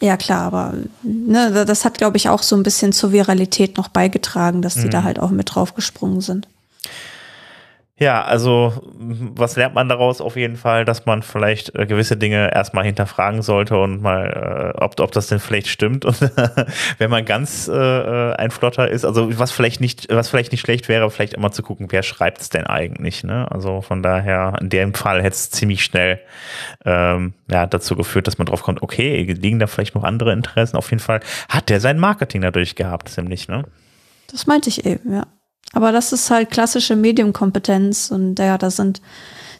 Ja, 0.00 0.16
klar, 0.16 0.42
aber 0.42 0.74
ne, 1.02 1.64
das 1.66 1.84
hat, 1.84 1.98
glaube 1.98 2.16
ich, 2.16 2.28
auch 2.28 2.42
so 2.42 2.56
ein 2.56 2.62
bisschen 2.62 2.92
zur 2.92 3.12
Viralität 3.12 3.76
noch 3.76 3.88
beigetragen, 3.88 4.62
dass 4.62 4.74
die 4.74 4.86
Mhm. 4.86 4.90
da 4.90 5.02
halt 5.02 5.18
auch 5.18 5.30
mit 5.30 5.54
draufgesprungen 5.54 6.20
sind. 6.22 6.48
Ja, 8.00 8.22
also 8.22 8.72
was 8.88 9.56
lernt 9.56 9.74
man 9.74 9.90
daraus 9.90 10.22
auf 10.22 10.34
jeden 10.34 10.56
Fall, 10.56 10.86
dass 10.86 11.04
man 11.04 11.22
vielleicht 11.22 11.74
äh, 11.74 11.84
gewisse 11.84 12.16
Dinge 12.16 12.50
erstmal 12.50 12.84
hinterfragen 12.84 13.42
sollte 13.42 13.76
und 13.76 14.00
mal, 14.00 14.72
äh, 14.74 14.82
ob, 14.82 14.98
ob 15.00 15.12
das 15.12 15.26
denn 15.26 15.38
vielleicht 15.38 15.68
stimmt. 15.68 16.06
Und 16.06 16.18
wenn 16.98 17.10
man 17.10 17.26
ganz 17.26 17.68
äh, 17.68 17.74
äh, 17.74 18.32
ein 18.36 18.50
Flotter 18.50 18.88
ist, 18.88 19.04
also 19.04 19.38
was 19.38 19.52
vielleicht 19.52 19.82
nicht, 19.82 20.08
was 20.10 20.30
vielleicht 20.30 20.50
nicht 20.50 20.62
schlecht 20.62 20.88
wäre, 20.88 21.10
vielleicht 21.10 21.34
immer 21.34 21.52
zu 21.52 21.62
gucken, 21.62 21.88
wer 21.90 22.02
schreibt's 22.02 22.48
denn 22.48 22.66
eigentlich. 22.66 23.22
Ne? 23.22 23.46
Also 23.52 23.82
von 23.82 24.02
daher, 24.02 24.54
in 24.62 24.70
dem 24.70 24.94
Fall 24.94 25.18
hätte 25.18 25.34
es 25.34 25.50
ziemlich 25.50 25.84
schnell 25.84 26.20
ähm, 26.86 27.34
ja, 27.50 27.66
dazu 27.66 27.96
geführt, 27.96 28.26
dass 28.26 28.38
man 28.38 28.46
drauf 28.46 28.62
kommt, 28.62 28.80
okay, 28.80 29.24
liegen 29.24 29.58
da 29.58 29.66
vielleicht 29.66 29.94
noch 29.94 30.04
andere 30.04 30.32
Interessen. 30.32 30.78
Auf 30.78 30.88
jeden 30.88 31.02
Fall 31.02 31.20
hat 31.50 31.68
der 31.68 31.80
sein 31.80 31.98
Marketing 31.98 32.40
dadurch 32.40 32.76
gehabt, 32.76 33.10
ziemlich, 33.10 33.46
ne? 33.46 33.64
Das 34.32 34.46
meinte 34.46 34.70
ich 34.70 34.86
eben, 34.86 35.12
ja. 35.12 35.26
Aber 35.72 35.92
das 35.92 36.12
ist 36.12 36.30
halt 36.30 36.50
klassische 36.50 36.96
Medienkompetenz 36.96 38.10
und 38.10 38.38
ja, 38.38 38.58
da 38.58 38.70
sind, 38.70 39.00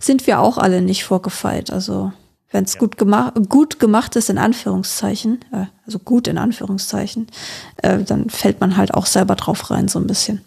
sind 0.00 0.26
wir 0.26 0.40
auch 0.40 0.58
alle 0.58 0.82
nicht 0.82 1.04
vorgefeilt. 1.04 1.70
Also 1.70 2.12
wenn 2.50 2.64
es 2.64 2.78
gut, 2.78 2.98
gemacht 2.98 3.34
gut 3.48 3.78
gemacht 3.78 4.16
ist, 4.16 4.28
in 4.28 4.38
Anführungszeichen, 4.38 5.44
äh, 5.52 5.66
also 5.86 5.98
gut 5.98 6.26
in 6.26 6.38
Anführungszeichen, 6.38 7.28
äh, 7.76 7.98
dann 7.98 8.28
fällt 8.28 8.60
man 8.60 8.76
halt 8.76 8.94
auch 8.94 9.06
selber 9.06 9.36
drauf 9.36 9.70
rein, 9.70 9.88
so 9.88 10.00
ein 10.00 10.06
bisschen. 10.06 10.44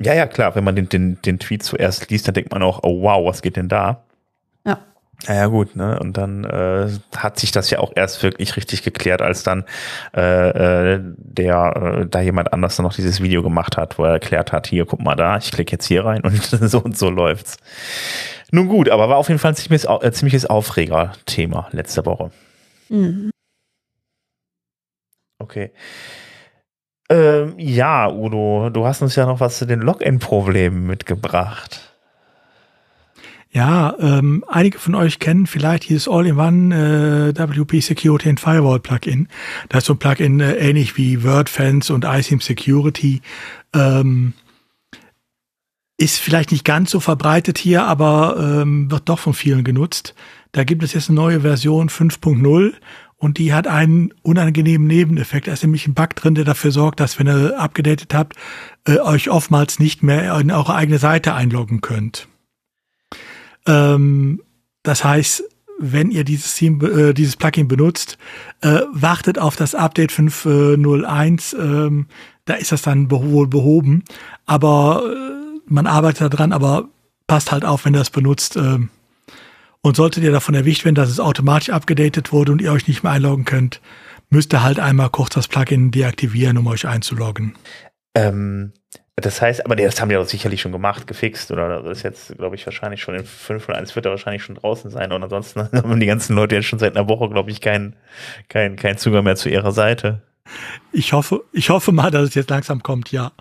Ja, 0.00 0.14
ja, 0.14 0.26
klar, 0.26 0.54
wenn 0.54 0.64
man 0.64 0.76
den, 0.76 0.88
den, 0.88 1.20
den 1.22 1.38
Tweet 1.38 1.62
zuerst 1.62 2.08
liest, 2.10 2.26
dann 2.26 2.34
denkt 2.34 2.52
man 2.52 2.62
auch, 2.62 2.80
oh 2.84 3.02
wow, 3.02 3.26
was 3.26 3.42
geht 3.42 3.56
denn 3.56 3.68
da? 3.68 4.04
Ja. 5.26 5.34
Ja, 5.34 5.34
ja, 5.34 5.46
gut, 5.46 5.76
ne? 5.76 5.98
Und 6.00 6.16
dann 6.16 6.44
äh, 6.44 6.88
hat 7.16 7.38
sich 7.38 7.52
das 7.52 7.68
ja 7.70 7.78
auch 7.80 7.92
erst 7.94 8.22
wirklich 8.22 8.56
richtig 8.56 8.82
geklärt, 8.82 9.20
als 9.20 9.42
dann 9.42 9.64
äh, 10.16 10.94
äh, 10.94 11.00
der 11.02 12.00
äh, 12.00 12.06
da 12.06 12.20
jemand 12.20 12.52
anders 12.52 12.76
dann 12.76 12.84
noch 12.84 12.94
dieses 12.94 13.20
Video 13.20 13.42
gemacht 13.42 13.76
hat, 13.76 13.98
wo 13.98 14.04
er 14.04 14.12
erklärt 14.12 14.52
hat, 14.52 14.66
hier, 14.66 14.86
guck 14.86 15.00
mal 15.00 15.16
da, 15.16 15.36
ich 15.36 15.52
klicke 15.52 15.72
jetzt 15.72 15.86
hier 15.86 16.04
rein 16.06 16.22
und 16.24 16.42
so 16.42 16.80
und 16.80 16.96
so 16.96 17.10
läuft's. 17.10 17.58
Nun 18.50 18.68
gut, 18.68 18.88
aber 18.88 19.08
war 19.08 19.18
auf 19.18 19.28
jeden 19.28 19.38
Fall 19.38 19.52
ein 19.52 19.56
ziemliches, 19.56 19.84
äh, 19.84 20.12
ziemliches 20.12 20.46
Aufreger-Thema 20.46 21.68
letzte 21.72 22.06
Woche. 22.06 22.30
Mhm. 22.88 23.30
Okay. 25.38 25.72
Ähm, 27.10 27.54
ja, 27.58 28.10
Udo, 28.10 28.70
du 28.70 28.86
hast 28.86 29.02
uns 29.02 29.16
ja 29.16 29.26
noch 29.26 29.40
was 29.40 29.58
zu 29.58 29.66
den 29.66 29.80
Login-Problemen 29.80 30.86
mitgebracht. 30.86 31.89
Ja, 33.52 33.96
ähm, 33.98 34.44
einige 34.46 34.78
von 34.78 34.94
euch 34.94 35.18
kennen 35.18 35.48
vielleicht 35.48 35.88
dieses 35.88 36.06
All-in-One 36.06 37.32
äh, 37.36 37.36
WP 37.36 37.80
Security 37.80 38.28
and 38.28 38.38
Firewall 38.38 38.78
Plugin. 38.78 39.26
Das 39.68 39.78
ist 39.82 39.86
so 39.86 39.94
ein 39.94 39.98
Plugin 39.98 40.38
äh, 40.38 40.54
ähnlich 40.54 40.96
wie 40.96 41.24
WordFence 41.24 41.90
und 41.90 42.04
iSIM 42.04 42.40
Security. 42.40 43.22
Ähm, 43.74 44.34
ist 45.96 46.20
vielleicht 46.20 46.52
nicht 46.52 46.64
ganz 46.64 46.92
so 46.92 47.00
verbreitet 47.00 47.58
hier, 47.58 47.84
aber 47.84 48.36
ähm, 48.38 48.88
wird 48.90 49.08
doch 49.08 49.18
von 49.18 49.34
vielen 49.34 49.64
genutzt. 49.64 50.14
Da 50.52 50.62
gibt 50.62 50.84
es 50.84 50.94
jetzt 50.94 51.08
eine 51.08 51.16
neue 51.16 51.40
Version 51.40 51.90
5.0 51.90 52.72
und 53.16 53.36
die 53.36 53.52
hat 53.52 53.66
einen 53.66 54.14
unangenehmen 54.22 54.86
Nebeneffekt. 54.86 55.48
Da 55.48 55.52
ist 55.52 55.62
nämlich 55.62 55.88
ein 55.88 55.94
Bug 55.94 56.14
drin, 56.14 56.36
der 56.36 56.44
dafür 56.44 56.70
sorgt, 56.70 57.00
dass 57.00 57.18
wenn 57.18 57.28
ihr 57.28 57.60
abgedatet 57.60 58.14
habt, 58.14 58.36
äh, 58.86 58.98
euch 58.98 59.28
oftmals 59.28 59.80
nicht 59.80 60.04
mehr 60.04 60.38
in 60.38 60.52
eure 60.52 60.74
eigene 60.76 60.98
Seite 60.98 61.34
einloggen 61.34 61.80
könnt. 61.80 62.29
Ähm, 63.66 64.42
das 64.82 65.04
heißt, 65.04 65.44
wenn 65.78 66.10
ihr 66.10 66.24
dieses, 66.24 66.56
Theme, 66.56 66.86
äh, 66.86 67.14
dieses 67.14 67.36
Plugin 67.36 67.68
benutzt, 67.68 68.18
äh, 68.60 68.80
wartet 68.92 69.38
auf 69.38 69.56
das 69.56 69.74
Update 69.74 70.12
5.01. 70.12 71.56
Ähm, 71.58 72.06
da 72.44 72.54
ist 72.54 72.72
das 72.72 72.82
dann 72.82 73.10
wohl 73.10 73.46
behoben. 73.46 74.04
Aber 74.46 75.02
äh, 75.06 75.60
man 75.66 75.86
arbeitet 75.86 76.34
daran, 76.34 76.52
aber 76.52 76.88
passt 77.26 77.52
halt 77.52 77.64
auf, 77.64 77.84
wenn 77.84 77.94
ihr 77.94 78.00
das 78.00 78.10
benutzt. 78.10 78.56
ähm, 78.56 78.90
und 79.82 79.96
solltet 79.96 80.22
ihr 80.22 80.32
davon 80.32 80.54
erwischt 80.54 80.84
werden, 80.84 80.94
dass 80.94 81.08
es 81.08 81.20
automatisch 81.20 81.70
abgedatet 81.70 82.32
wurde 82.32 82.52
und 82.52 82.60
ihr 82.60 82.72
euch 82.72 82.86
nicht 82.86 83.02
mehr 83.02 83.12
einloggen 83.12 83.44
könnt, 83.44 83.80
müsst 84.28 84.52
ihr 84.52 84.62
halt 84.62 84.78
einmal 84.78 85.10
kurz 85.10 85.30
das 85.30 85.48
Plugin 85.48 85.90
deaktivieren, 85.90 86.58
um 86.58 86.66
euch 86.66 86.86
einzuloggen. 86.86 87.54
Ähm, 88.14 88.72
das 89.20 89.40
heißt, 89.40 89.64
aber 89.64 89.76
das 89.76 90.00
haben 90.00 90.08
die 90.08 90.14
doch 90.14 90.26
sicherlich 90.26 90.60
schon 90.60 90.72
gemacht, 90.72 91.06
gefixt, 91.06 91.50
oder 91.50 91.82
das 91.82 91.98
ist 91.98 92.02
jetzt, 92.02 92.36
glaube 92.36 92.56
ich, 92.56 92.66
wahrscheinlich 92.66 93.00
schon 93.00 93.14
in 93.14 93.24
5.1 93.24 93.94
wird 93.94 94.06
er 94.06 94.10
wahrscheinlich 94.10 94.42
schon 94.42 94.56
draußen 94.56 94.90
sein. 94.90 95.12
Und 95.12 95.22
ansonsten 95.22 95.60
haben 95.72 96.00
die 96.00 96.06
ganzen 96.06 96.34
Leute 96.36 96.56
jetzt 96.56 96.66
schon 96.66 96.78
seit 96.78 96.96
einer 96.96 97.08
Woche, 97.08 97.28
glaube 97.28 97.50
ich, 97.50 97.60
keinen 97.60 97.96
kein, 98.48 98.76
kein 98.76 98.98
Zugang 98.98 99.24
mehr 99.24 99.36
zu 99.36 99.48
ihrer 99.48 99.72
Seite. 99.72 100.22
Ich 100.92 101.12
hoffe, 101.12 101.44
ich 101.52 101.70
hoffe 101.70 101.92
mal, 101.92 102.10
dass 102.10 102.28
es 102.28 102.34
jetzt 102.34 102.50
langsam 102.50 102.82
kommt, 102.82 103.12
ja. 103.12 103.32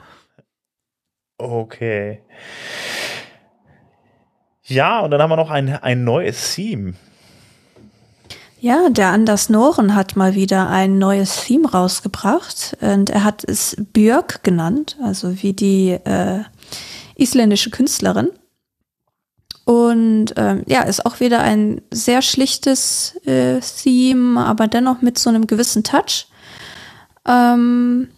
Okay. 1.37 2.21
Ja, 4.63 4.99
und 4.99 5.11
dann 5.11 5.21
haben 5.21 5.31
wir 5.31 5.37
noch 5.37 5.49
ein, 5.49 5.69
ein 5.69 6.03
neues 6.03 6.53
Theme. 6.53 6.93
Ja, 8.61 8.89
der 8.89 9.11
Anders 9.11 9.47
Noren 9.47 9.95
hat 9.95 10.17
mal 10.17 10.35
wieder 10.35 10.69
ein 10.69 10.97
neues 10.97 11.45
Theme 11.45 11.71
rausgebracht 11.71 12.75
und 12.81 13.09
er 13.09 13.23
hat 13.23 13.45
es 13.45 13.77
Björk 13.93 14.43
genannt, 14.43 14.97
also 15.01 15.41
wie 15.41 15.53
die 15.53 15.91
äh, 15.91 16.41
isländische 17.15 17.69
Künstlerin. 17.69 18.29
Und 19.63 20.33
ähm, 20.35 20.63
ja, 20.67 20.81
ist 20.81 21.05
auch 21.05 21.21
wieder 21.21 21.39
ein 21.39 21.81
sehr 21.89 22.21
schlichtes 22.21 23.15
äh, 23.25 23.61
Theme, 23.61 24.45
aber 24.45 24.67
dennoch 24.67 25.01
mit 25.01 25.17
so 25.17 25.29
einem 25.29 25.47
gewissen 25.47 25.85
Touch. 25.85 26.27
Ähm, 27.25 28.09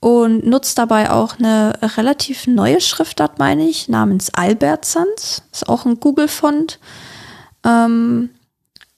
und 0.00 0.46
nutzt 0.46 0.76
dabei 0.76 1.10
auch 1.10 1.38
eine 1.38 1.78
relativ 1.96 2.46
neue 2.46 2.82
Schriftart, 2.82 3.38
meine 3.38 3.66
ich, 3.66 3.88
namens 3.88 4.34
Albertsons. 4.34 5.42
Ist 5.52 5.68
auch 5.68 5.86
ein 5.86 6.00
Google-Font. 6.00 6.78
Ähm, 7.64 8.30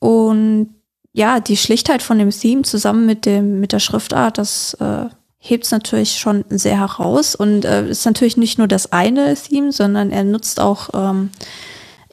und 0.03 0.75
ja, 1.13 1.39
die 1.39 1.57
Schlichtheit 1.57 2.03
von 2.03 2.19
dem 2.19 2.31
Theme 2.31 2.63
zusammen 2.63 3.07
mit 3.07 3.25
dem 3.25 3.61
mit 3.61 3.71
der 3.71 3.79
Schriftart, 3.79 4.37
das 4.37 4.75
äh, 4.81 5.05
hebt 5.39 5.65
es 5.65 5.71
natürlich 5.71 6.19
schon 6.19 6.45
sehr 6.49 6.77
heraus 6.77 7.37
und 7.37 7.65
äh, 7.65 7.89
ist 7.89 8.05
natürlich 8.05 8.37
nicht 8.37 8.59
nur 8.59 8.67
das 8.67 8.91
eine 8.91 9.33
Theme, 9.37 9.71
sondern 9.71 10.11
er 10.11 10.25
nutzt 10.25 10.59
auch 10.59 10.89
ähm, 10.93 11.31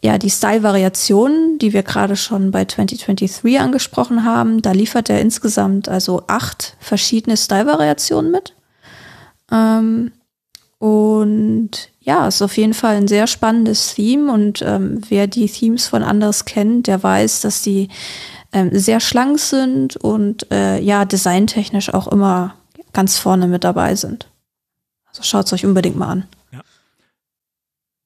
ja 0.04 0.20
die 0.20 0.30
Style-Variationen, 0.30 1.58
die 1.58 1.74
wir 1.74 1.82
gerade 1.82 2.16
schon 2.16 2.52
bei 2.52 2.66
2023 2.66 3.60
angesprochen 3.60 4.24
haben. 4.24 4.62
Da 4.62 4.72
liefert 4.72 5.10
er 5.10 5.20
insgesamt 5.20 5.90
also 5.90 6.22
acht 6.28 6.78
verschiedene 6.80 7.38
Style-Variationen 7.38 8.30
mit. 8.30 8.54
Ähm, 9.52 10.12
und 10.78 11.90
ja, 12.10 12.28
ist 12.28 12.42
auf 12.42 12.58
jeden 12.58 12.74
Fall 12.74 12.96
ein 12.96 13.08
sehr 13.08 13.28
spannendes 13.28 13.94
Theme 13.94 14.34
und 14.34 14.64
ähm, 14.64 15.00
wer 15.10 15.28
die 15.28 15.46
Themes 15.48 15.88
von 15.88 16.02
Anders 16.02 16.44
kennt, 16.46 16.88
der 16.88 17.04
weiß, 17.04 17.42
dass 17.42 17.62
die 17.62 17.88
ähm, 18.52 18.72
sehr 18.74 19.00
schlank 19.00 19.38
sind 19.38 19.96
und 19.96 20.52
äh, 20.52 20.80
ja, 20.80 21.06
designtechnisch 21.06 21.94
auch 21.94 22.08
immer 22.08 22.56
ganz 22.94 23.20
vorne 23.20 23.46
mit 23.46 23.64
dabei 23.64 23.94
sind. 23.94 24.28
Also 25.06 25.22
schaut 25.22 25.46
es 25.46 25.54
euch 25.54 25.68
unbedingt 25.68 25.98
mal 25.98 26.08
an. 26.08 26.26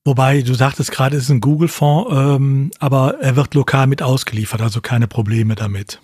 Wobei, 0.06 0.42
du 0.42 0.54
sagtest 0.54 0.92
gerade, 0.92 1.16
es 1.16 1.24
ist 1.24 1.30
ein 1.30 1.40
Google-Fonds, 1.40 2.12
ähm, 2.12 2.72
aber 2.80 3.22
er 3.22 3.38
wird 3.38 3.54
lokal 3.54 3.88
mit 3.88 4.02
ausgeliefert, 4.02 4.62
also 4.62 4.82
keine 4.82 5.08
Probleme 5.08 5.56
damit. 5.56 6.02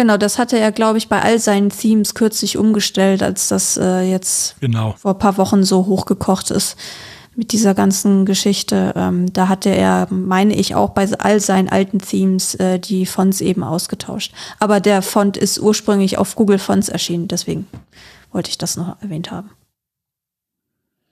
Genau, 0.00 0.16
das 0.16 0.38
hatte 0.38 0.58
er, 0.58 0.72
glaube 0.72 0.96
ich, 0.96 1.10
bei 1.10 1.20
all 1.20 1.38
seinen 1.38 1.68
Themes 1.68 2.14
kürzlich 2.14 2.56
umgestellt, 2.56 3.22
als 3.22 3.48
das 3.48 3.76
äh, 3.76 4.00
jetzt 4.00 4.58
Genau. 4.58 4.94
vor 4.96 5.10
ein 5.12 5.18
paar 5.18 5.36
Wochen 5.36 5.62
so 5.62 5.84
hochgekocht 5.84 6.50
ist 6.50 6.78
mit 7.36 7.52
dieser 7.52 7.74
ganzen 7.74 8.24
Geschichte. 8.24 8.94
Ähm, 8.96 9.30
da 9.30 9.48
hatte 9.48 9.68
er, 9.68 10.08
meine 10.10 10.54
ich, 10.54 10.74
auch 10.74 10.92
bei 10.94 11.06
all 11.18 11.38
seinen 11.38 11.68
alten 11.68 11.98
Themes 11.98 12.54
äh, 12.54 12.78
die 12.78 13.04
Fonts 13.04 13.42
eben 13.42 13.62
ausgetauscht. 13.62 14.32
Aber 14.58 14.80
der 14.80 15.02
Font 15.02 15.36
ist 15.36 15.60
ursprünglich 15.60 16.16
auf 16.16 16.34
Google 16.34 16.58
Fonts 16.58 16.88
erschienen, 16.88 17.28
deswegen 17.28 17.66
wollte 18.32 18.48
ich 18.48 18.56
das 18.56 18.78
noch 18.78 19.02
erwähnt 19.02 19.30
haben. 19.30 19.50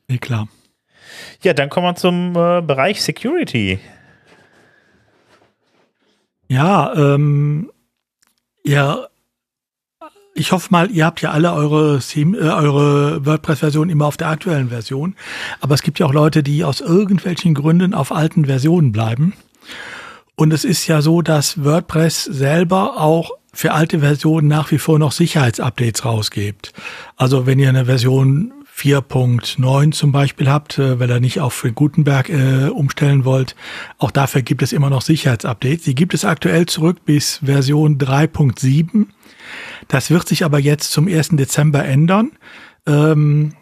Nee, 0.09 0.16
klar. 0.16 0.49
Ja, 1.43 1.53
dann 1.53 1.68
kommen 1.68 1.89
wir 1.89 1.95
zum 1.97 2.30
äh, 2.30 2.62
Bereich 2.62 3.03
Security. 3.03 3.80
Ja, 6.49 6.95
ähm, 6.95 7.70
ja, 8.65 9.09
ich 10.35 10.53
hoffe 10.53 10.69
mal, 10.71 10.91
ihr 10.91 11.05
habt 11.05 11.21
ja 11.21 11.33
alle 11.33 11.53
eure, 11.53 12.01
äh, 12.15 12.39
eure 12.39 13.27
WordPress-Version 13.27 13.91
immer 13.91 14.07
auf 14.07 14.17
der 14.17 14.29
aktuellen 14.29 14.69
Version. 14.69 15.17
Aber 15.61 15.75
es 15.75 15.83
gibt 15.83 15.99
ja 15.99 16.07
auch 16.07 16.13
Leute, 16.13 16.43
die 16.43 16.65
aus 16.65 16.81
irgendwelchen 16.81 17.55
Gründen 17.55 17.93
auf 17.93 18.13
alten 18.13 18.45
Versionen 18.45 18.93
bleiben. 18.93 19.35
Und 20.37 20.53
es 20.53 20.65
ist 20.65 20.87
ja 20.87 21.03
so, 21.03 21.21
dass 21.23 21.65
WordPress 21.65 22.25
selber 22.25 23.01
auch 23.01 23.33
für 23.53 23.73
alte 23.73 24.01
Versionen 24.01 24.47
nach 24.47 24.71
wie 24.71 24.79
vor 24.79 25.01
noch 25.01 25.11
Sicherheitsupdates 25.11 26.05
rausgibt. 26.05 26.73
Also 27.17 27.47
wenn 27.47 27.59
ihr 27.59 27.69
eine 27.69 27.87
Version 27.87 28.53
4.9 28.79 29.91
zum 29.91 30.12
Beispiel 30.12 30.49
habt, 30.49 30.79
äh, 30.79 31.01
weil 31.01 31.11
ihr 31.11 31.20
nicht 31.20 31.41
auf 31.41 31.66
Gutenberg 31.74 32.29
äh, 32.29 32.68
umstellen 32.68 33.24
wollt, 33.24 33.57
auch 33.99 34.11
dafür 34.11 34.43
gibt 34.43 34.62
es 34.62 34.72
immer 34.72 34.91
noch 34.91 35.03
Sicherheitsupdates. 35.03 35.85
Die 35.85 35.95
gibt 35.95 36.14
es 36.14 36.24
aktuell 36.24 36.66
zurück 36.66 37.05
bis 37.05 37.41
Version 37.45 37.99
3.7. 37.99 39.07
Das 39.89 40.11
wird 40.11 40.29
sich 40.29 40.45
aber 40.45 40.59
jetzt 40.59 40.93
zum 40.93 41.09
1. 41.09 41.31
Dezember 41.31 41.85
ändern. 41.85 42.33
Ähm, 42.87 43.55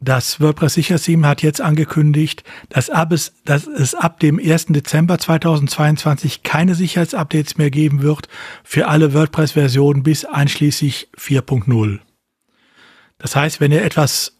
das 0.00 0.40
WordPress 0.40 0.74
Sicherheitsteam 0.74 1.26
hat 1.26 1.42
jetzt 1.42 1.60
angekündigt, 1.60 2.44
dass, 2.68 2.88
ab 2.88 3.10
es, 3.10 3.32
dass 3.44 3.66
es 3.66 3.96
ab 3.96 4.20
dem 4.20 4.38
1. 4.38 4.66
Dezember 4.66 5.18
2022 5.18 6.44
keine 6.44 6.76
Sicherheitsupdates 6.76 7.58
mehr 7.58 7.70
geben 7.70 8.02
wird 8.02 8.28
für 8.62 8.86
alle 8.86 9.12
WordPress-Versionen 9.12 10.04
bis 10.04 10.24
einschließlich 10.24 11.08
4.0. 11.18 11.98
Das 13.18 13.34
heißt, 13.34 13.60
wenn 13.60 13.72
ihr 13.72 13.82
etwas 13.82 14.37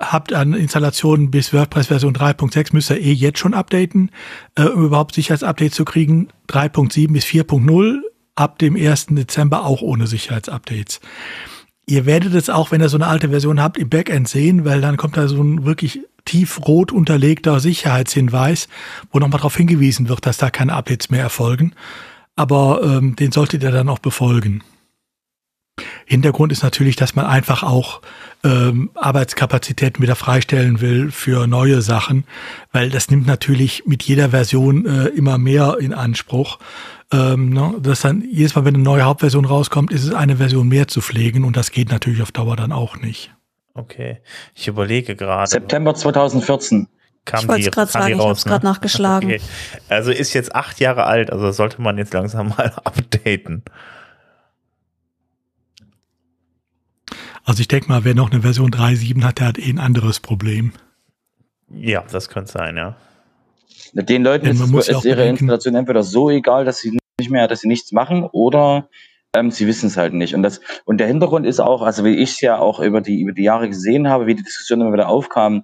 habt 0.00 0.32
an 0.32 0.54
Installationen 0.54 1.30
bis 1.30 1.52
WordPress 1.52 1.88
Version 1.88 2.14
3.6, 2.14 2.70
müsst 2.72 2.90
ihr 2.90 3.00
eh 3.00 3.12
jetzt 3.12 3.38
schon 3.38 3.54
updaten, 3.54 4.10
äh, 4.56 4.64
um 4.64 4.86
überhaupt 4.86 5.14
Sicherheitsupdates 5.14 5.76
zu 5.76 5.84
kriegen. 5.84 6.28
3.7 6.48 7.12
bis 7.12 7.24
4.0 7.26 8.00
ab 8.34 8.58
dem 8.58 8.74
1. 8.74 9.08
Dezember 9.10 9.64
auch 9.64 9.82
ohne 9.82 10.06
Sicherheitsupdates. 10.06 11.00
Ihr 11.86 12.06
werdet 12.06 12.34
es 12.34 12.48
auch, 12.48 12.70
wenn 12.70 12.80
ihr 12.80 12.88
so 12.88 12.96
eine 12.96 13.08
alte 13.08 13.30
Version 13.30 13.60
habt, 13.60 13.76
im 13.76 13.88
Backend 13.88 14.28
sehen, 14.28 14.64
weil 14.64 14.80
dann 14.80 14.96
kommt 14.96 15.16
da 15.16 15.28
so 15.28 15.42
ein 15.42 15.64
wirklich 15.64 16.00
tiefrot 16.24 16.92
unterlegter 16.92 17.60
Sicherheitshinweis, 17.60 18.68
wo 19.10 19.18
nochmal 19.18 19.38
darauf 19.38 19.56
hingewiesen 19.56 20.08
wird, 20.08 20.24
dass 20.24 20.38
da 20.38 20.50
keine 20.50 20.74
Updates 20.74 21.10
mehr 21.10 21.22
erfolgen. 21.22 21.72
Aber 22.36 22.80
ähm, 22.82 23.16
den 23.16 23.32
solltet 23.32 23.62
ihr 23.62 23.70
dann 23.70 23.88
auch 23.88 23.98
befolgen. 23.98 24.62
Hintergrund 26.04 26.52
ist 26.52 26.62
natürlich, 26.62 26.96
dass 26.96 27.14
man 27.14 27.26
einfach 27.26 27.62
auch 27.62 28.00
ähm, 28.42 28.90
Arbeitskapazitäten 28.94 30.02
wieder 30.02 30.16
freistellen 30.16 30.80
will 30.80 31.10
für 31.10 31.46
neue 31.46 31.82
Sachen, 31.82 32.24
weil 32.72 32.90
das 32.90 33.10
nimmt 33.10 33.26
natürlich 33.26 33.84
mit 33.86 34.02
jeder 34.02 34.30
Version 34.30 34.86
äh, 34.86 35.06
immer 35.08 35.38
mehr 35.38 35.76
in 35.80 35.92
Anspruch. 35.92 36.58
Ähm, 37.12 37.50
ne, 37.50 37.74
dass 37.80 38.02
dann 38.02 38.24
jedes 38.30 38.54
Mal, 38.54 38.64
wenn 38.64 38.74
eine 38.74 38.84
neue 38.84 39.02
Hauptversion 39.02 39.44
rauskommt, 39.44 39.90
ist 39.92 40.04
es 40.04 40.14
eine 40.14 40.36
Version 40.36 40.68
mehr 40.68 40.86
zu 40.86 41.00
pflegen 41.00 41.44
und 41.44 41.56
das 41.56 41.72
geht 41.72 41.90
natürlich 41.90 42.22
auf 42.22 42.30
Dauer 42.30 42.56
dann 42.56 42.70
auch 42.72 42.96
nicht. 42.98 43.32
Okay, 43.74 44.18
ich 44.54 44.68
überlege 44.68 45.16
gerade. 45.16 45.50
September 45.50 45.94
2014 45.94 46.88
kam 47.24 47.40
ich 47.40 47.48
wollte 47.48 47.68
es 47.68 47.70
gerade 47.70 47.90
sagen, 47.90 48.20
raus, 48.20 48.38
ich 48.38 48.44
habe 48.44 48.50
gerade 48.50 48.66
ne? 48.66 48.72
nachgeschlagen. 48.72 49.30
Okay. 49.30 49.40
Also 49.88 50.10
ist 50.10 50.32
jetzt 50.34 50.54
acht 50.54 50.80
Jahre 50.80 51.04
alt, 51.04 51.30
also 51.32 51.50
sollte 51.52 51.80
man 51.80 51.98
jetzt 51.98 52.14
langsam 52.14 52.48
mal 52.56 52.72
updaten. 52.84 53.64
Also 57.44 57.60
ich 57.60 57.68
denke 57.68 57.88
mal, 57.88 58.04
wer 58.04 58.14
noch 58.14 58.30
eine 58.30 58.42
Version 58.42 58.70
3.7 58.70 59.24
hat, 59.24 59.40
der 59.40 59.48
hat 59.48 59.58
eh 59.58 59.70
ein 59.70 59.78
anderes 59.78 60.20
Problem. 60.20 60.72
Ja, 61.68 62.04
das 62.10 62.28
könnte 62.28 62.50
sein, 62.50 62.76
ja. 62.76 62.96
Den 63.92 64.22
Leuten 64.22 64.46
ist, 64.46 64.60
ist 64.60 64.88
ja 64.88 65.00
ihre 65.04 65.16
bedenken, 65.16 65.44
Installation 65.44 65.74
entweder 65.74 66.02
so 66.02 66.30
egal, 66.30 66.64
dass 66.64 66.78
sie 66.78 66.98
nicht 67.18 67.30
mehr, 67.30 67.48
dass 67.48 67.60
sie 67.60 67.68
nichts 67.68 67.92
machen, 67.92 68.24
oder 68.24 68.88
ähm, 69.34 69.50
sie 69.50 69.66
wissen 69.66 69.86
es 69.86 69.96
halt 69.96 70.12
nicht. 70.12 70.34
Und 70.34 70.42
das 70.42 70.60
und 70.84 70.98
der 70.98 71.06
Hintergrund 71.06 71.46
ist 71.46 71.60
auch, 71.60 71.82
also 71.82 72.04
wie 72.04 72.16
ich 72.16 72.32
es 72.32 72.40
ja 72.40 72.58
auch 72.58 72.80
über 72.80 73.00
die 73.00 73.20
über 73.20 73.32
die 73.32 73.42
Jahre 73.42 73.68
gesehen 73.68 74.08
habe, 74.08 74.26
wie 74.26 74.34
die 74.34 74.42
Diskussion 74.42 74.80
immer 74.80 74.92
wieder 74.92 75.08
aufkam. 75.08 75.62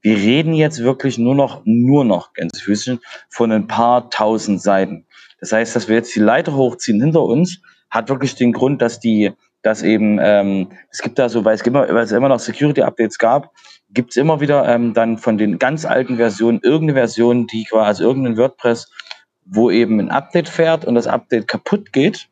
Wir 0.00 0.16
reden 0.16 0.54
jetzt 0.54 0.82
wirklich 0.82 1.18
nur 1.18 1.34
noch 1.34 1.62
nur 1.64 2.04
noch 2.04 2.32
Gänsefüßchen 2.32 3.00
von 3.28 3.50
ein 3.50 3.66
paar 3.66 4.10
tausend 4.10 4.62
Seiten. 4.62 5.06
Das 5.40 5.52
heißt, 5.52 5.74
dass 5.74 5.88
wir 5.88 5.96
jetzt 5.96 6.14
die 6.14 6.20
Leiter 6.20 6.54
hochziehen 6.54 7.00
hinter 7.00 7.22
uns, 7.22 7.60
hat 7.90 8.08
wirklich 8.08 8.34
den 8.36 8.52
Grund, 8.52 8.80
dass 8.82 9.00
die 9.00 9.32
dass 9.62 9.82
eben, 9.82 10.18
ähm, 10.22 10.68
es 10.90 11.02
gibt 11.02 11.18
da 11.18 11.28
so, 11.28 11.44
weil 11.44 11.54
es 11.54 11.62
immer, 11.62 11.88
weil 11.88 12.04
es 12.04 12.12
immer 12.12 12.28
noch 12.28 12.38
Security-Updates 12.38 13.18
gab, 13.18 13.50
gibt 13.90 14.10
es 14.10 14.16
immer 14.16 14.40
wieder 14.40 14.68
ähm, 14.68 14.94
dann 14.94 15.18
von 15.18 15.38
den 15.38 15.58
ganz 15.58 15.84
alten 15.84 16.16
Versionen 16.16 16.60
irgendeine 16.62 16.98
Version, 16.98 17.46
die 17.46 17.64
quasi, 17.64 17.86
also 17.86 18.04
irgendein 18.04 18.36
WordPress, 18.36 18.90
wo 19.44 19.70
eben 19.70 19.98
ein 19.98 20.10
Update 20.10 20.48
fährt 20.48 20.84
und 20.84 20.94
das 20.94 21.06
Update 21.06 21.48
kaputt 21.48 21.92
geht. 21.92 22.28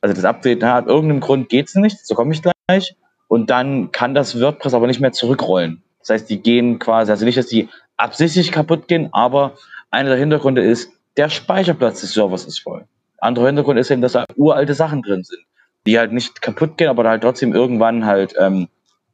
Also 0.00 0.14
das 0.14 0.24
Update, 0.24 0.60
na, 0.62 0.80
aus 0.80 0.86
irgendeinem 0.86 1.20
Grund 1.20 1.48
geht 1.48 1.68
es 1.68 1.74
nicht, 1.74 2.06
so 2.06 2.14
komme 2.14 2.32
ich 2.32 2.42
gleich. 2.42 2.96
Und 3.28 3.50
dann 3.50 3.92
kann 3.92 4.14
das 4.14 4.40
WordPress 4.40 4.74
aber 4.74 4.86
nicht 4.86 5.00
mehr 5.00 5.12
zurückrollen. 5.12 5.82
Das 5.98 6.10
heißt, 6.10 6.30
die 6.30 6.40
gehen 6.40 6.78
quasi, 6.78 7.10
also 7.10 7.24
nicht, 7.24 7.36
dass 7.36 7.46
die 7.46 7.68
absichtlich 7.96 8.52
kaputt 8.52 8.88
gehen, 8.88 9.10
aber 9.12 9.56
einer 9.90 10.10
der 10.10 10.18
Hintergründe 10.18 10.62
ist, 10.62 10.90
der 11.16 11.28
Speicherplatz 11.28 12.00
des 12.00 12.14
Servers 12.14 12.46
ist 12.46 12.60
voll. 12.60 12.86
Anderer 13.18 13.48
Hintergrund 13.48 13.78
ist 13.78 13.90
eben, 13.90 14.00
dass 14.00 14.12
da 14.12 14.24
uralte 14.36 14.72
Sachen 14.72 15.02
drin 15.02 15.22
sind 15.22 15.44
die 15.86 15.98
halt 15.98 16.12
nicht 16.12 16.42
kaputt 16.42 16.76
gehen, 16.76 16.88
aber 16.88 17.08
halt 17.08 17.22
trotzdem 17.22 17.54
irgendwann 17.54 18.06
halt, 18.06 18.34
ähm, 18.38 18.68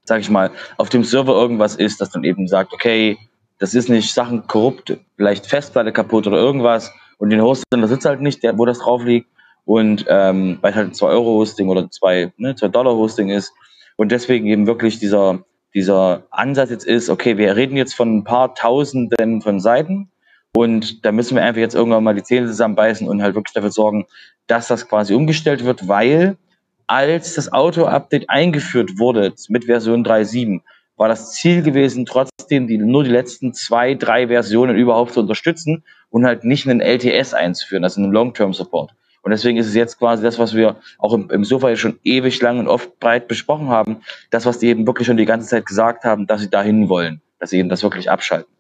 sag 0.05 0.21
ich 0.21 0.31
mal, 0.31 0.51
auf 0.77 0.89
dem 0.89 1.05
Server 1.05 1.35
irgendwas 1.35 1.77
ist, 1.77 2.01
das 2.01 2.11
dann 2.11 2.25
eben 2.25 2.49
sagt, 2.49 2.73
okay, 2.73 3.19
das 3.59 3.75
ist 3.75 3.89
nicht 3.89 4.13
Sachen 4.13 4.47
korrupt, 4.47 4.97
vielleicht 5.17 5.47
Festplatte 5.47 5.93
kaputt 5.93 6.27
oder 6.27 6.37
irgendwas 6.37 6.93
und 7.19 7.31
den 7.31 7.41
Host 7.41 7.65
da 7.71 7.87
sitzt 7.87 8.05
halt 8.05 8.21
nicht, 8.21 8.43
der, 8.43 8.59
wo 8.59 8.67
das 8.67 8.79
drauf 8.79 9.05
liegt 9.05 9.29
und 9.65 10.05
ähm, 10.09 10.59
weil 10.61 10.71
es 10.71 10.77
halt 10.77 10.89
ein 10.89 10.95
2 10.95 11.07
Euro 11.09 11.39
Hosting 11.39 11.69
oder 11.69 11.91
2 11.91 12.33
ne, 12.37 12.55
2 12.55 12.69
Dollar 12.69 12.95
Hosting 12.95 13.31
ist 13.31 13.53
und 13.97 14.13
deswegen 14.13 14.47
eben 14.47 14.67
wirklich 14.67 14.99
dieser 14.99 15.45
dieser 15.75 16.27
Ansatz 16.31 16.71
jetzt 16.71 16.87
ist, 16.87 17.11
okay, 17.11 17.37
wir 17.37 17.55
reden 17.55 17.77
jetzt 17.77 17.95
von 17.95 18.17
ein 18.17 18.25
paar 18.25 18.55
Tausenden 18.55 19.43
von 19.43 19.61
Seiten 19.61 20.11
und 20.55 21.05
da 21.05 21.13
müssen 21.13 21.37
wir 21.37 21.45
einfach 21.45 21.61
jetzt 21.61 21.75
irgendwann 21.75 22.03
mal 22.03 22.15
die 22.15 22.23
Zähne 22.23 22.47
zusammenbeißen 22.47 23.07
und 23.07 23.23
halt 23.23 23.35
wirklich 23.35 23.53
dafür 23.53 23.71
sorgen, 23.71 24.07
dass 24.47 24.69
das 24.69 24.89
quasi 24.89 25.13
umgestellt 25.13 25.65
wird, 25.67 25.87
weil 25.87 26.39
als 26.87 27.35
das 27.35 27.53
Auto-Update 27.53 28.31
eingeführt 28.31 28.99
wurde 28.99 29.35
mit 29.49 29.65
Version 29.65 30.05
3.7, 30.05 30.61
war 30.97 31.09
das 31.09 31.33
Ziel 31.33 31.63
gewesen, 31.63 32.07
trotzdem 32.07 32.67
die, 32.67 32.79
nur 32.79 33.05
die 33.05 33.11
letzten 33.11 33.53
zwei, 33.53 33.95
drei 33.95 34.29
Versionen 34.29 34.77
überhaupt 34.77 35.13
zu 35.13 35.21
unterstützen 35.21 35.85
und 36.11 36.25
halt 36.25 36.45
nicht 36.45 36.67
einen 36.67 36.81
LTS 36.81 37.35
einzuführen, 37.35 37.85
also 37.85 38.01
einen 38.01 38.13
Long-Term-Support. 38.13 38.95
Und 39.23 39.31
deswegen 39.31 39.59
ist 39.59 39.67
es 39.67 39.75
jetzt 39.75 39.99
quasi 39.99 40.23
das, 40.23 40.39
was 40.39 40.55
wir 40.55 40.77
auch 40.99 41.13
im, 41.13 41.29
im 41.31 41.45
Sofa 41.45 41.75
schon 41.77 41.99
ewig 42.05 42.41
lang 42.41 42.61
und 42.61 42.69
oft 42.69 42.99
breit 43.01 43.27
besprochen 43.27 43.69
haben, 43.69 43.99
das, 44.31 44.47
was 44.47 44.61
die 44.61 44.69
eben 44.69 44.87
wirklich 44.87 45.07
schon 45.07 45.17
die 45.17 45.25
ganze 45.25 45.49
Zeit 45.49 45.67
gesagt 45.67 46.05
haben, 46.05 46.27
dass 46.27 46.41
sie 46.41 46.49
dahin 46.49 46.89
wollen, 46.89 47.21
dass 47.41 47.51
sie 47.51 47.59
eben 47.59 47.69
das 47.69 47.83
wirklich 47.83 48.09
abschalten. 48.09 48.56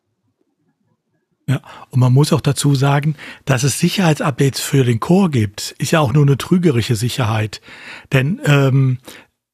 Ja, 1.48 1.60
und 1.90 2.00
man 2.00 2.12
muss 2.12 2.32
auch 2.32 2.40
dazu 2.40 2.74
sagen, 2.74 3.14
dass 3.44 3.62
es 3.62 3.78
Sicherheitsupdates 3.78 4.60
für 4.60 4.84
den 4.84 4.98
Core 4.98 5.30
gibt, 5.30 5.76
ist 5.78 5.92
ja 5.92 6.00
auch 6.00 6.12
nur 6.12 6.24
eine 6.24 6.36
trügerische 6.36 6.96
Sicherheit. 6.96 7.60
Denn 8.12 8.40
ähm, 8.44 8.98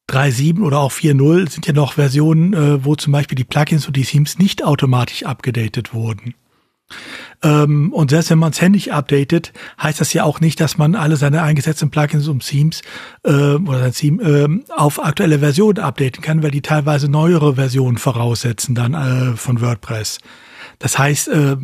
3.7 0.09 0.63
oder 0.63 0.79
auch 0.79 0.91
4.0 0.91 1.51
sind 1.51 1.67
ja 1.67 1.75
noch 1.75 1.95
Versionen, 1.95 2.55
äh, 2.55 2.85
wo 2.85 2.97
zum 2.97 3.13
Beispiel 3.13 3.37
die 3.37 3.45
Plugins 3.45 3.87
und 3.87 3.97
die 3.97 4.05
Themes 4.05 4.39
nicht 4.39 4.65
automatisch 4.65 5.25
abgedatet 5.25 5.93
wurden. 5.93 6.35
Ähm, 7.43 7.93
und 7.93 8.11
selbst 8.11 8.31
wenn 8.31 8.39
man 8.39 8.53
es 8.53 8.61
händisch 8.61 8.89
updatet, 8.89 9.53
heißt 9.83 10.01
das 10.01 10.15
ja 10.15 10.25
auch 10.25 10.41
nicht, 10.41 10.61
dass 10.61 10.79
man 10.79 10.95
alle 10.95 11.17
seine 11.17 11.43
eingesetzten 11.43 11.91
Plugins 11.91 12.27
und 12.29 12.47
Themes 12.47 12.81
äh, 13.25 13.31
oder 13.31 13.81
sein 13.81 13.93
Theme 13.93 14.23
äh, 14.23 14.73
auf 14.75 15.03
aktuelle 15.03 15.41
Versionen 15.41 15.79
updaten 15.79 16.23
kann, 16.23 16.43
weil 16.43 16.53
die 16.53 16.63
teilweise 16.63 17.11
neuere 17.11 17.57
Versionen 17.57 17.99
voraussetzen 17.99 18.75
dann 18.75 18.95
äh, 18.95 19.37
von 19.37 19.61
WordPress. 19.61 20.21
Das 20.83 20.99
heißt, 20.99 21.29
äh, 21.29 21.57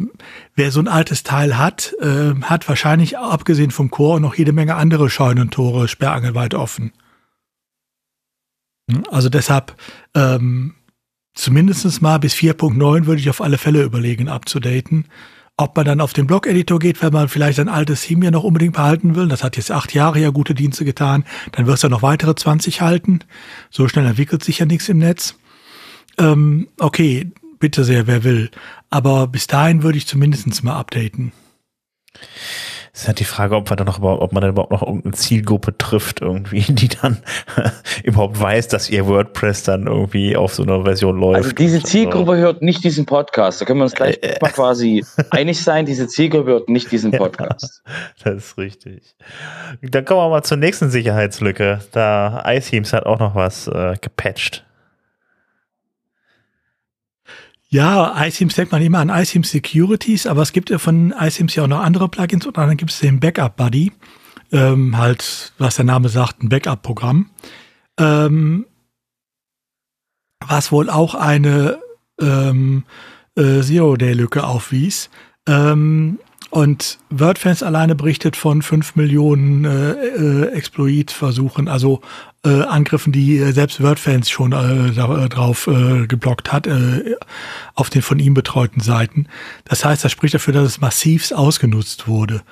wer 0.55 0.71
so 0.71 0.79
ein 0.79 0.87
altes 0.87 1.25
Teil 1.25 1.59
hat, 1.59 1.93
äh, 2.01 2.41
hat 2.43 2.69
wahrscheinlich 2.69 3.19
abgesehen 3.19 3.73
vom 3.73 3.91
Chor 3.91 4.21
noch 4.21 4.37
jede 4.37 4.53
Menge 4.53 4.77
andere 4.77 5.11
Scheunentore 5.11 5.89
sperrangelweit 5.89 6.55
offen. 6.55 6.93
Hm, 8.89 9.03
also 9.11 9.29
deshalb 9.29 9.75
ähm, 10.15 10.77
zumindest 11.35 12.01
mal 12.01 12.19
bis 12.19 12.35
4.9 12.35 13.07
würde 13.07 13.21
ich 13.21 13.29
auf 13.29 13.41
alle 13.41 13.59
Fälle 13.59 13.83
überlegen, 13.83 14.29
abzudaten. 14.29 15.07
Ob 15.57 15.75
man 15.75 15.85
dann 15.85 16.01
auf 16.01 16.13
den 16.13 16.29
Blog-Editor 16.29 16.79
geht, 16.79 17.03
wenn 17.03 17.13
man 17.13 17.29
vielleicht 17.29 17.59
ein 17.59 17.69
altes 17.69 18.03
Theme 18.03 18.27
ja 18.27 18.31
noch 18.31 18.45
unbedingt 18.45 18.75
behalten 18.75 19.17
will, 19.17 19.27
das 19.27 19.43
hat 19.43 19.57
jetzt 19.57 19.73
acht 19.73 19.93
Jahre 19.95 20.21
ja 20.21 20.31
gute 20.31 20.55
Dienste 20.55 20.85
getan, 20.85 21.25
dann 21.51 21.69
es 21.69 21.83
ja 21.83 21.89
noch 21.89 22.03
weitere 22.03 22.37
20 22.37 22.83
halten. 22.83 23.25
So 23.69 23.89
schnell 23.89 24.07
entwickelt 24.07 24.45
sich 24.45 24.61
ja 24.61 24.67
nichts 24.67 24.89
im 24.89 24.99
Netz. 24.99 25.35
Ähm, 26.19 26.69
okay, 26.79 27.33
bitte 27.59 27.85
sehr, 27.85 28.07
wer 28.07 28.25
will. 28.25 28.51
Aber 28.91 29.27
bis 29.27 29.47
dahin 29.47 29.83
würde 29.83 29.99
ich 29.99 30.07
zumindest 30.07 30.65
mal 30.65 30.79
updaten. 30.79 31.33
ist 32.95 33.07
halt 33.07 33.21
die 33.21 33.25
Frage, 33.25 33.55
ob, 33.55 33.69
wir 33.69 33.77
dann 33.77 33.87
noch 33.87 34.01
ob 34.01 34.33
man 34.33 34.41
dann 34.41 34.51
überhaupt 34.51 34.73
noch 34.73 34.83
irgendeine 34.83 35.15
Zielgruppe 35.15 35.77
trifft, 35.77 36.23
irgendwie, 36.23 36.61
die 36.69 36.89
dann 36.89 37.19
überhaupt 38.03 38.41
weiß, 38.41 38.69
dass 38.69 38.89
ihr 38.89 39.07
WordPress 39.07 39.65
dann 39.65 39.87
irgendwie 39.87 40.37
auf 40.37 40.55
so 40.55 40.63
einer 40.63 40.85
Version 40.85 41.21
läuft. 41.21 41.37
Also 41.37 41.53
diese 41.53 41.83
Zielgruppe 41.83 42.37
so. 42.37 42.43
hört 42.43 42.63
nicht 42.63 42.83
diesen 42.83 43.05
Podcast. 43.05 43.61
Da 43.61 43.67
können 43.67 43.81
wir 43.81 43.85
uns 43.85 43.95
gleich 43.95 44.19
äh, 44.23 44.39
mal 44.41 44.51
quasi 44.51 45.05
einig 45.31 45.63
sein. 45.63 45.85
Diese 45.85 46.09
Zielgruppe 46.09 46.51
hört 46.51 46.69
nicht 46.71 46.91
diesen 46.91 47.13
Podcast. 47.13 47.83
Ja, 48.25 48.33
das 48.33 48.47
ist 48.47 48.59
richtig. 48.59 49.17
Dann 49.83 50.05
kommen 50.07 50.21
wir 50.21 50.31
mal 50.31 50.43
zur 50.43 50.57
nächsten 50.57 50.89
Sicherheitslücke. 50.89 51.81
Da 51.93 52.43
iThemes 52.47 52.95
hat 52.95 53.05
auch 53.05 53.19
noch 53.19 53.35
was 53.35 53.69
äh, 53.69 53.97
gepatcht. 54.01 54.65
Ja, 57.71 58.25
iSIMS 58.25 58.55
denkt 58.55 58.73
man 58.73 58.81
immer 58.81 58.99
an 58.99 59.11
iSIMS 59.11 59.51
Securities, 59.51 60.27
aber 60.27 60.41
es 60.41 60.53
gibt 60.53 60.71
ja 60.71 60.79
von 60.79 61.13
iSIMS 61.19 61.55
ja 61.55 61.65
auch 61.65 61.69
noch 61.69 61.81
andere 61.81 62.09
Plugins 62.09 62.47
und 62.47 62.57
dann 62.57 62.77
gibt 62.79 62.91
es 62.91 63.01
den 63.01 63.21
Backup 63.21 63.57
Buddy, 63.57 63.93
ähm, 64.53 64.97
halt, 64.97 65.53
was 65.59 65.77
der 65.77 65.85
Name 65.85 66.09
sagt, 66.09 66.43
ein 66.43 66.49
Backup-Programm, 66.49 67.29
ähm, 67.99 68.65
was 70.47 70.73
wohl 70.73 70.89
auch 70.89 71.15
eine 71.15 71.79
ähm, 72.19 72.85
äh, 73.37 73.61
Zero-Day-Lücke 73.61 74.45
aufwies. 74.45 75.11
Ähm, 75.47 76.19
und 76.51 76.99
WordFans 77.11 77.63
alleine 77.63 77.95
berichtet 77.95 78.37
von 78.37 78.63
fünf 78.63 78.97
Millionen 78.97 79.65
äh, 79.65 79.93
äh, 79.93 80.49
Exploit-Versuchen, 80.53 81.69
also 81.69 82.01
äh, 82.45 82.63
Angriffen, 82.63 83.13
die 83.13 83.37
äh, 83.39 83.53
selbst 83.53 83.83
WordFans 83.83 84.31
schon 84.31 84.53
äh, 84.53 84.89
äh, 84.89 85.29
drauf 85.29 85.67
äh, 85.67 86.07
geblockt 86.07 86.53
hat, 86.53 86.67
äh, 86.67 87.17
auf 87.75 87.91
den 87.91 88.03
von 88.03 88.19
ihm 88.19 88.35
betreuten 88.35 88.81
Seiten. 88.81 89.27
Das 89.65 89.85
heißt, 89.85 90.05
das 90.05 90.13
spricht 90.13 90.35
dafür, 90.35 90.55
dass 90.55 90.65
es 90.65 90.81
massivst 90.81 91.35
ausgenutzt 91.35 92.09
wurde. 92.09 92.43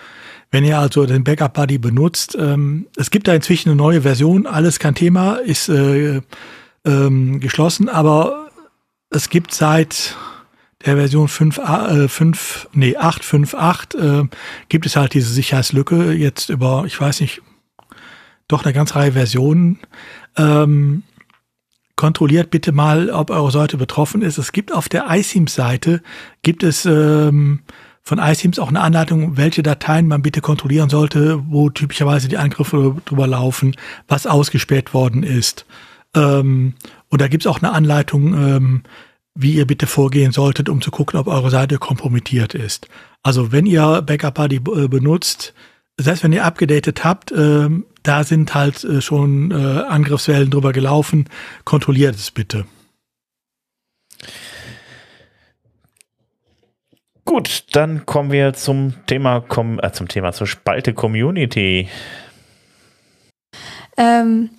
Wenn 0.51 0.65
ihr 0.65 0.79
also 0.79 1.07
den 1.07 1.25
Backup 1.25 1.55
Buddy 1.55 1.79
benutzt, 1.79 2.37
ähm, 2.39 2.87
es 2.97 3.11
gibt 3.11 3.29
da 3.29 3.35
inzwischen 3.35 3.71
eine 3.71 3.77
neue 3.77 4.03
Version, 4.03 4.47
alles 4.47 4.79
kein 4.79 4.95
Thema, 4.95 5.37
ist 5.37 5.69
äh, 5.69 6.21
ähm, 6.85 7.41
geschlossen, 7.41 7.89
aber 7.89 8.51
es 9.11 9.31
gibt 9.31 9.55
seit 9.55 10.15
der 10.87 10.97
Version 10.97 11.29
5, 11.29 11.59
äh, 11.59 12.09
5 12.09 12.69
nee, 12.73 12.97
858 12.97 14.01
äh, 14.01 14.25
gibt 14.69 14.87
es 14.87 14.97
halt 14.97 15.15
diese 15.15 15.33
Sicherheitslücke 15.33 16.13
jetzt 16.13 16.49
über, 16.49 16.85
ich 16.87 17.01
weiß 17.01 17.21
nicht, 17.21 17.43
doch 18.49 18.65
eine 18.65 18.73
ganze 18.73 18.95
Reihe 18.95 19.13
Versionen. 19.13 19.81
Ähm, 20.37 21.03
kontrolliert 21.97 22.51
bitte 22.51 22.73
mal, 22.73 23.11
ob 23.11 23.31
eure 23.31 23.51
Seite 23.51 23.79
betroffen 23.79 24.23
ist. 24.23 24.39
Es 24.39 24.53
gibt 24.53 24.73
auf 24.73 24.89
der 24.89 25.07
iSeams-Seite, 25.09 26.03
gibt 26.43 26.63
es 26.63 26.85
ähm, 26.87 27.61
von 28.03 28.19
iSeams 28.19 28.59
auch 28.59 28.69
eine 28.69 28.83
Anleitung, 28.83 29.37
welche 29.37 29.63
Dateien 29.63 30.07
man 30.07 30.23
bitte 30.23 30.41
kontrollieren 30.41 30.91
sollte, 30.91 31.43
wo 31.49 31.71
typischerweise 31.71 32.29
die 32.29 32.39
Angriffe 32.39 32.97
drüber 33.05 33.27
laufen, 33.27 33.75
was 34.07 34.27
ausgespäht 34.27 34.95
worden 34.95 35.25
ist. 35.25 35.67
Ähm, 36.15 36.75
und 37.09 37.21
da 37.21 37.29
gibt 37.29 37.45
es 37.45 37.47
auch 37.47 37.59
eine 37.59 37.73
Anleitung, 37.73 38.35
ähm, 38.35 38.83
wie 39.37 39.53
ihr 39.53 39.67
bitte 39.67 39.87
vorgehen 39.87 40.33
solltet, 40.33 40.69
um 40.69 40.81
zu 40.81 40.91
gucken, 40.91 41.21
ob 41.21 41.29
eure 41.29 41.51
Seite 41.51 41.79
kompromittiert 41.79 42.55
ist. 42.55 42.89
Also 43.23 43.53
wenn 43.53 43.67
ihr 43.67 44.03
Backup 44.03 44.35
Buddy 44.35 44.57
äh, 44.57 44.89
benutzt, 44.89 45.55
selbst 45.99 46.25
wenn 46.25 46.33
ihr 46.33 46.45
abgedatet 46.45 47.05
habt, 47.05 47.33
äh, 47.33 47.69
da 48.03 48.25
sind 48.25 48.55
halt 48.55 48.83
äh, 48.85 49.01
schon 49.01 49.51
äh, 49.51 49.55
Angriffswellen 49.55 50.51
drüber 50.51 50.73
gelaufen. 50.73 51.29
Kontrolliert 51.65 52.17
es 52.17 52.31
bitte. 52.31 52.67
Gut, 57.25 57.65
dann 57.73 58.07
kommen 58.07 58.31
wir 58.31 58.55
zum 58.55 58.95
Thema, 59.07 59.45
äh, 59.83 59.91
zum 59.91 60.09
Thema 60.09 60.33
zur 60.33 60.47
Spalte 60.47 60.95
Community. 60.95 61.89
Ähm, 63.97 64.51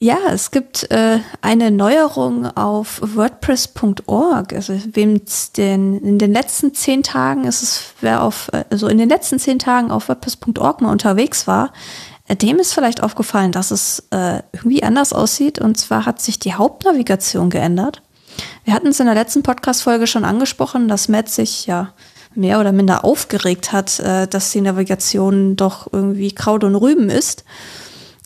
ja, 0.00 0.18
es 0.32 0.50
gibt 0.50 0.90
äh, 0.90 1.20
eine 1.40 1.70
Neuerung 1.70 2.46
auf 2.56 3.00
WordPress.org. 3.02 4.52
Also 4.52 4.78
wem 4.92 5.22
den 5.56 5.98
in 6.00 6.18
den 6.18 6.32
letzten 6.32 6.74
zehn 6.74 7.02
Tagen 7.02 7.44
ist 7.44 7.62
es, 7.62 7.94
wer 8.00 8.22
auf, 8.22 8.50
also 8.70 8.88
in 8.88 8.98
den 8.98 9.08
letzten 9.08 9.38
zehn 9.38 9.58
Tagen 9.58 9.90
auf 9.90 10.08
WordPress.org 10.08 10.80
mal 10.80 10.90
unterwegs 10.90 11.46
war, 11.46 11.72
äh, 12.28 12.36
dem 12.36 12.58
ist 12.58 12.72
vielleicht 12.72 13.02
aufgefallen, 13.02 13.52
dass 13.52 13.70
es 13.70 14.04
äh, 14.10 14.42
irgendwie 14.52 14.82
anders 14.82 15.12
aussieht. 15.12 15.58
Und 15.58 15.76
zwar 15.76 16.06
hat 16.06 16.20
sich 16.20 16.38
die 16.38 16.54
Hauptnavigation 16.54 17.50
geändert. 17.50 18.02
Wir 18.64 18.74
hatten 18.74 18.88
es 18.88 19.00
in 19.00 19.06
der 19.06 19.14
letzten 19.14 19.42
Podcast-Folge 19.42 20.06
schon 20.06 20.24
angesprochen, 20.24 20.88
dass 20.88 21.08
Matt 21.08 21.28
sich 21.28 21.66
ja 21.66 21.92
mehr 22.34 22.58
oder 22.58 22.72
minder 22.72 23.04
aufgeregt 23.04 23.72
hat, 23.72 24.00
äh, 24.00 24.26
dass 24.26 24.50
die 24.50 24.60
Navigation 24.60 25.56
doch 25.56 25.92
irgendwie 25.92 26.32
Kraut 26.32 26.64
und 26.64 26.74
Rüben 26.74 27.10
ist. 27.10 27.44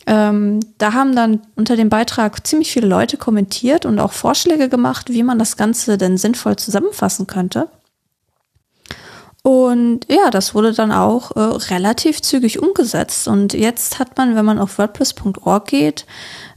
Ähm, 0.09 0.59
da 0.79 0.93
haben 0.93 1.15
dann 1.15 1.41
unter 1.55 1.75
dem 1.75 1.89
Beitrag 1.89 2.45
ziemlich 2.47 2.71
viele 2.71 2.87
Leute 2.87 3.15
kommentiert 3.15 3.85
und 3.85 3.99
auch 3.99 4.11
Vorschläge 4.11 4.67
gemacht, 4.67 5.11
wie 5.11 5.21
man 5.21 5.37
das 5.37 5.55
Ganze 5.55 5.99
denn 5.99 6.17
sinnvoll 6.17 6.55
zusammenfassen 6.55 7.27
könnte. 7.27 7.69
Und 9.43 10.07
ja, 10.09 10.31
das 10.31 10.55
wurde 10.55 10.73
dann 10.73 10.91
auch 10.91 11.35
äh, 11.35 11.39
relativ 11.73 12.23
zügig 12.23 12.57
umgesetzt. 12.57 13.27
Und 13.27 13.53
jetzt 13.53 13.99
hat 13.99 14.17
man, 14.17 14.35
wenn 14.35 14.45
man 14.45 14.57
auf 14.57 14.79
WordPress.org 14.79 15.67
geht, 15.67 16.07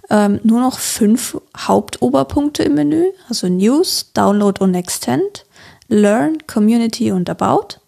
ähm, 0.09 0.40
nur 0.44 0.61
noch 0.61 0.78
fünf 0.78 1.38
Hauptoberpunkte 1.55 2.62
im 2.62 2.74
Menü. 2.74 3.05
Also 3.28 3.48
News, 3.48 4.12
Download 4.14 4.64
und 4.64 4.74
Extend, 4.74 5.44
Learn, 5.88 6.38
Community 6.46 7.12
und 7.12 7.28
About. 7.28 7.80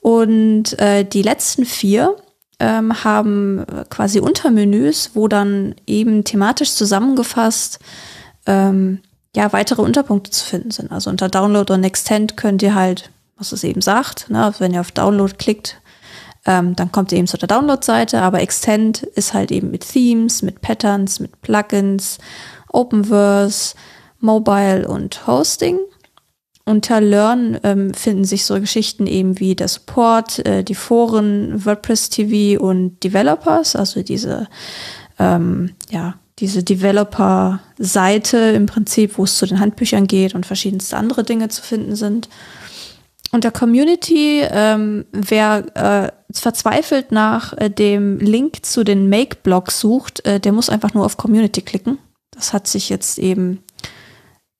Und 0.00 0.76
äh, 0.80 1.04
die 1.04 1.22
letzten 1.22 1.64
vier 1.64 2.16
ähm, 2.58 3.04
haben 3.04 3.64
quasi 3.90 4.20
Untermenüs, 4.20 5.10
wo 5.14 5.28
dann 5.28 5.74
eben 5.86 6.24
thematisch 6.24 6.72
zusammengefasst 6.72 7.78
ähm, 8.46 9.00
ja 9.34 9.52
weitere 9.52 9.82
Unterpunkte 9.82 10.30
zu 10.30 10.44
finden 10.44 10.70
sind. 10.70 10.90
Also 10.90 11.10
unter 11.10 11.28
Download 11.28 11.72
und 11.72 11.84
Extend 11.84 12.36
könnt 12.36 12.62
ihr 12.62 12.74
halt, 12.74 13.10
was 13.36 13.52
es 13.52 13.64
eben 13.64 13.82
sagt, 13.82 14.30
ne, 14.30 14.54
wenn 14.58 14.72
ihr 14.72 14.80
auf 14.80 14.92
Download 14.92 15.34
klickt, 15.36 15.80
ähm, 16.46 16.74
dann 16.76 16.92
kommt 16.92 17.12
ihr 17.12 17.18
eben 17.18 17.26
zu 17.26 17.36
der 17.36 17.48
Download-Seite, 17.48 18.22
aber 18.22 18.40
Extend 18.40 19.02
ist 19.02 19.34
halt 19.34 19.50
eben 19.50 19.70
mit 19.70 19.86
Themes, 19.86 20.42
mit 20.42 20.60
Patterns, 20.62 21.20
mit 21.20 21.42
Plugins, 21.42 22.18
Openverse, 22.72 23.74
Mobile 24.20 24.88
und 24.88 25.26
Hosting. 25.26 25.78
Unter 26.68 27.00
Learn 27.00 27.60
ähm, 27.62 27.94
finden 27.94 28.24
sich 28.24 28.44
so 28.44 28.58
Geschichten 28.60 29.06
eben 29.06 29.38
wie 29.38 29.54
der 29.54 29.68
Support, 29.68 30.44
äh, 30.44 30.64
die 30.64 30.74
Foren, 30.74 31.64
WordPress 31.64 32.10
TV 32.10 32.60
und 32.60 33.02
Developers, 33.04 33.76
also 33.76 34.02
diese, 34.02 34.48
ähm, 35.20 35.70
ja, 35.90 36.16
diese 36.40 36.64
Developer-Seite 36.64 38.36
im 38.36 38.66
Prinzip, 38.66 39.16
wo 39.16 39.24
es 39.24 39.38
zu 39.38 39.46
den 39.46 39.60
Handbüchern 39.60 40.08
geht 40.08 40.34
und 40.34 40.44
verschiedenste 40.44 40.96
andere 40.96 41.22
Dinge 41.22 41.48
zu 41.48 41.62
finden 41.62 41.94
sind. 41.94 42.28
Unter 43.30 43.52
Community, 43.52 44.42
ähm, 44.42 45.04
wer 45.12 45.76
äh, 45.76 46.12
verzweifelt 46.36 47.12
nach 47.12 47.52
äh, 47.56 47.70
dem 47.70 48.18
Link 48.18 48.66
zu 48.66 48.82
den 48.82 49.08
Make-Blogs 49.08 49.78
sucht, 49.78 50.26
äh, 50.26 50.40
der 50.40 50.50
muss 50.50 50.68
einfach 50.68 50.94
nur 50.94 51.04
auf 51.04 51.16
Community 51.16 51.62
klicken. 51.62 51.98
Das 52.32 52.52
hat 52.52 52.66
sich 52.66 52.88
jetzt 52.88 53.18
eben 53.18 53.62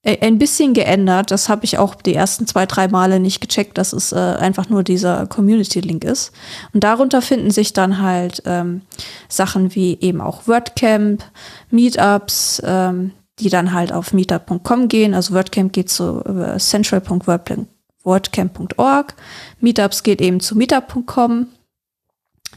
ein 0.04 0.38
bisschen 0.38 0.72
geändert. 0.72 1.32
Das 1.32 1.48
habe 1.48 1.64
ich 1.64 1.78
auch 1.78 1.96
die 1.96 2.14
ersten 2.14 2.46
zwei, 2.46 2.66
drei 2.66 2.86
Male 2.88 3.18
nicht 3.18 3.40
gecheckt, 3.40 3.76
dass 3.76 3.92
es 3.92 4.12
äh, 4.12 4.16
einfach 4.16 4.68
nur 4.68 4.84
dieser 4.84 5.26
Community-Link 5.26 6.04
ist. 6.04 6.30
Und 6.72 6.84
darunter 6.84 7.22
finden 7.22 7.50
sich 7.50 7.72
dann 7.72 8.00
halt 8.00 8.40
ähm, 8.46 8.82
Sachen 9.28 9.74
wie 9.74 9.98
eben 10.00 10.20
auch 10.20 10.46
WordCamp, 10.46 11.24
Meetups, 11.70 12.62
ähm, 12.64 13.10
die 13.40 13.50
dann 13.50 13.72
halt 13.72 13.92
auf 13.92 14.12
meetup.com 14.12 14.86
gehen. 14.88 15.12
Also 15.14 15.34
WordCamp 15.34 15.72
geht 15.72 15.90
zu 15.90 16.24
äh, 16.24 16.58
central.wordcamp.org. 16.58 19.14
Meetups 19.60 20.04
geht 20.04 20.20
eben 20.20 20.38
zu 20.40 20.56
meetup.com. 20.56 21.46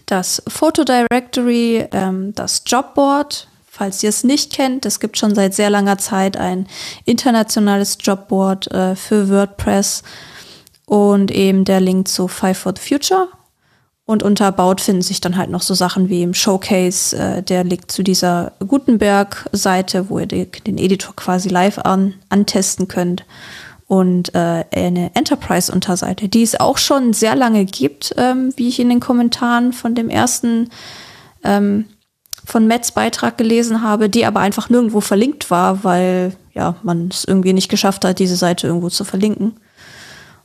Das 0.05 0.43
Photodirectory, 0.47 1.87
ähm, 1.91 2.35
das 2.35 2.61
Jobboard, 2.65 3.47
Falls 3.79 4.03
ihr 4.03 4.09
es 4.09 4.25
nicht 4.25 4.51
kennt, 4.51 4.85
es 4.85 4.99
gibt 4.99 5.17
schon 5.17 5.33
seit 5.33 5.53
sehr 5.53 5.69
langer 5.69 5.97
Zeit 5.97 6.35
ein 6.35 6.67
internationales 7.05 7.97
Jobboard 8.01 8.69
äh, 8.73 8.93
für 8.97 9.29
WordPress 9.29 10.03
und 10.85 11.31
eben 11.31 11.63
der 11.63 11.79
Link 11.79 12.09
zu 12.09 12.27
Five 12.27 12.57
for 12.57 12.73
the 12.75 12.81
Future. 12.85 13.29
Und 14.03 14.21
unter 14.21 14.47
About 14.47 14.83
finden 14.83 15.01
sich 15.01 15.21
dann 15.21 15.37
halt 15.37 15.49
noch 15.49 15.61
so 15.61 15.75
Sachen 15.75 16.09
wie 16.09 16.23
im 16.23 16.33
Showcase, 16.33 17.15
äh, 17.15 17.41
der 17.41 17.63
Link 17.63 17.89
zu 17.89 18.03
dieser 18.03 18.51
Gutenberg-Seite, 18.59 20.09
wo 20.09 20.19
ihr 20.19 20.27
den 20.27 20.77
Editor 20.77 21.15
quasi 21.15 21.47
live 21.47 21.77
an, 21.77 22.15
antesten 22.27 22.89
könnt. 22.89 23.23
Und 23.87 24.35
äh, 24.35 24.65
eine 24.75 25.11
Enterprise-Unterseite, 25.13 26.27
die 26.27 26.43
es 26.43 26.59
auch 26.59 26.77
schon 26.77 27.13
sehr 27.13 27.37
lange 27.37 27.63
gibt, 27.63 28.13
ähm, 28.17 28.51
wie 28.57 28.67
ich 28.67 28.81
in 28.81 28.89
den 28.89 28.99
Kommentaren 28.99 29.71
von 29.71 29.95
dem 29.95 30.09
ersten 30.09 30.69
ähm, 31.45 31.85
von 32.49 32.67
Mets 32.67 32.91
Beitrag 32.91 33.37
gelesen 33.37 33.83
habe, 33.83 34.09
die 34.09 34.25
aber 34.25 34.39
einfach 34.39 34.69
nirgendwo 34.69 35.01
verlinkt 35.01 35.51
war, 35.51 35.83
weil 35.83 36.33
ja, 36.53 36.75
man 36.83 37.09
es 37.09 37.23
irgendwie 37.23 37.53
nicht 37.53 37.69
geschafft 37.69 38.03
hat, 38.03 38.19
diese 38.19 38.35
Seite 38.35 38.67
irgendwo 38.67 38.89
zu 38.89 39.03
verlinken. 39.03 39.59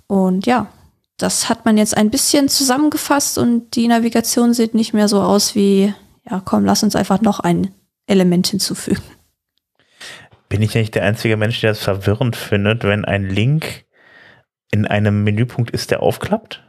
Und 0.07 0.47
ja, 0.47 0.69
das 1.17 1.49
hat 1.49 1.65
man 1.65 1.79
jetzt 1.79 1.97
ein 1.97 2.11
bisschen 2.11 2.49
zusammengefasst 2.49 3.39
und 3.39 3.75
die 3.75 3.89
Navigation 3.89 4.53
sieht 4.53 4.75
nicht 4.75 4.93
mehr 4.93 5.09
so 5.09 5.23
aus 5.23 5.55
wie, 5.55 5.95
ja, 6.31 6.43
komm, 6.45 6.65
lass 6.65 6.83
uns 6.83 6.95
einfach 6.95 7.21
noch 7.21 7.41
ein 7.41 7.71
Element 8.07 8.49
hinzufügen. 8.49 9.03
Bin 10.49 10.61
ich 10.61 10.75
nicht 10.75 10.95
der 10.95 11.05
einzige 11.05 11.37
Mensch, 11.37 11.61
der 11.63 11.71
es 11.71 11.81
verwirrend 11.81 12.37
findet, 12.37 12.85
wenn 12.85 13.05
ein 13.05 13.29
Link 13.29 13.87
in 14.71 14.87
einem 14.87 15.25
Menüpunkt 15.25 15.71
ist, 15.71 15.91
der 15.91 16.03
aufklappt? 16.03 16.63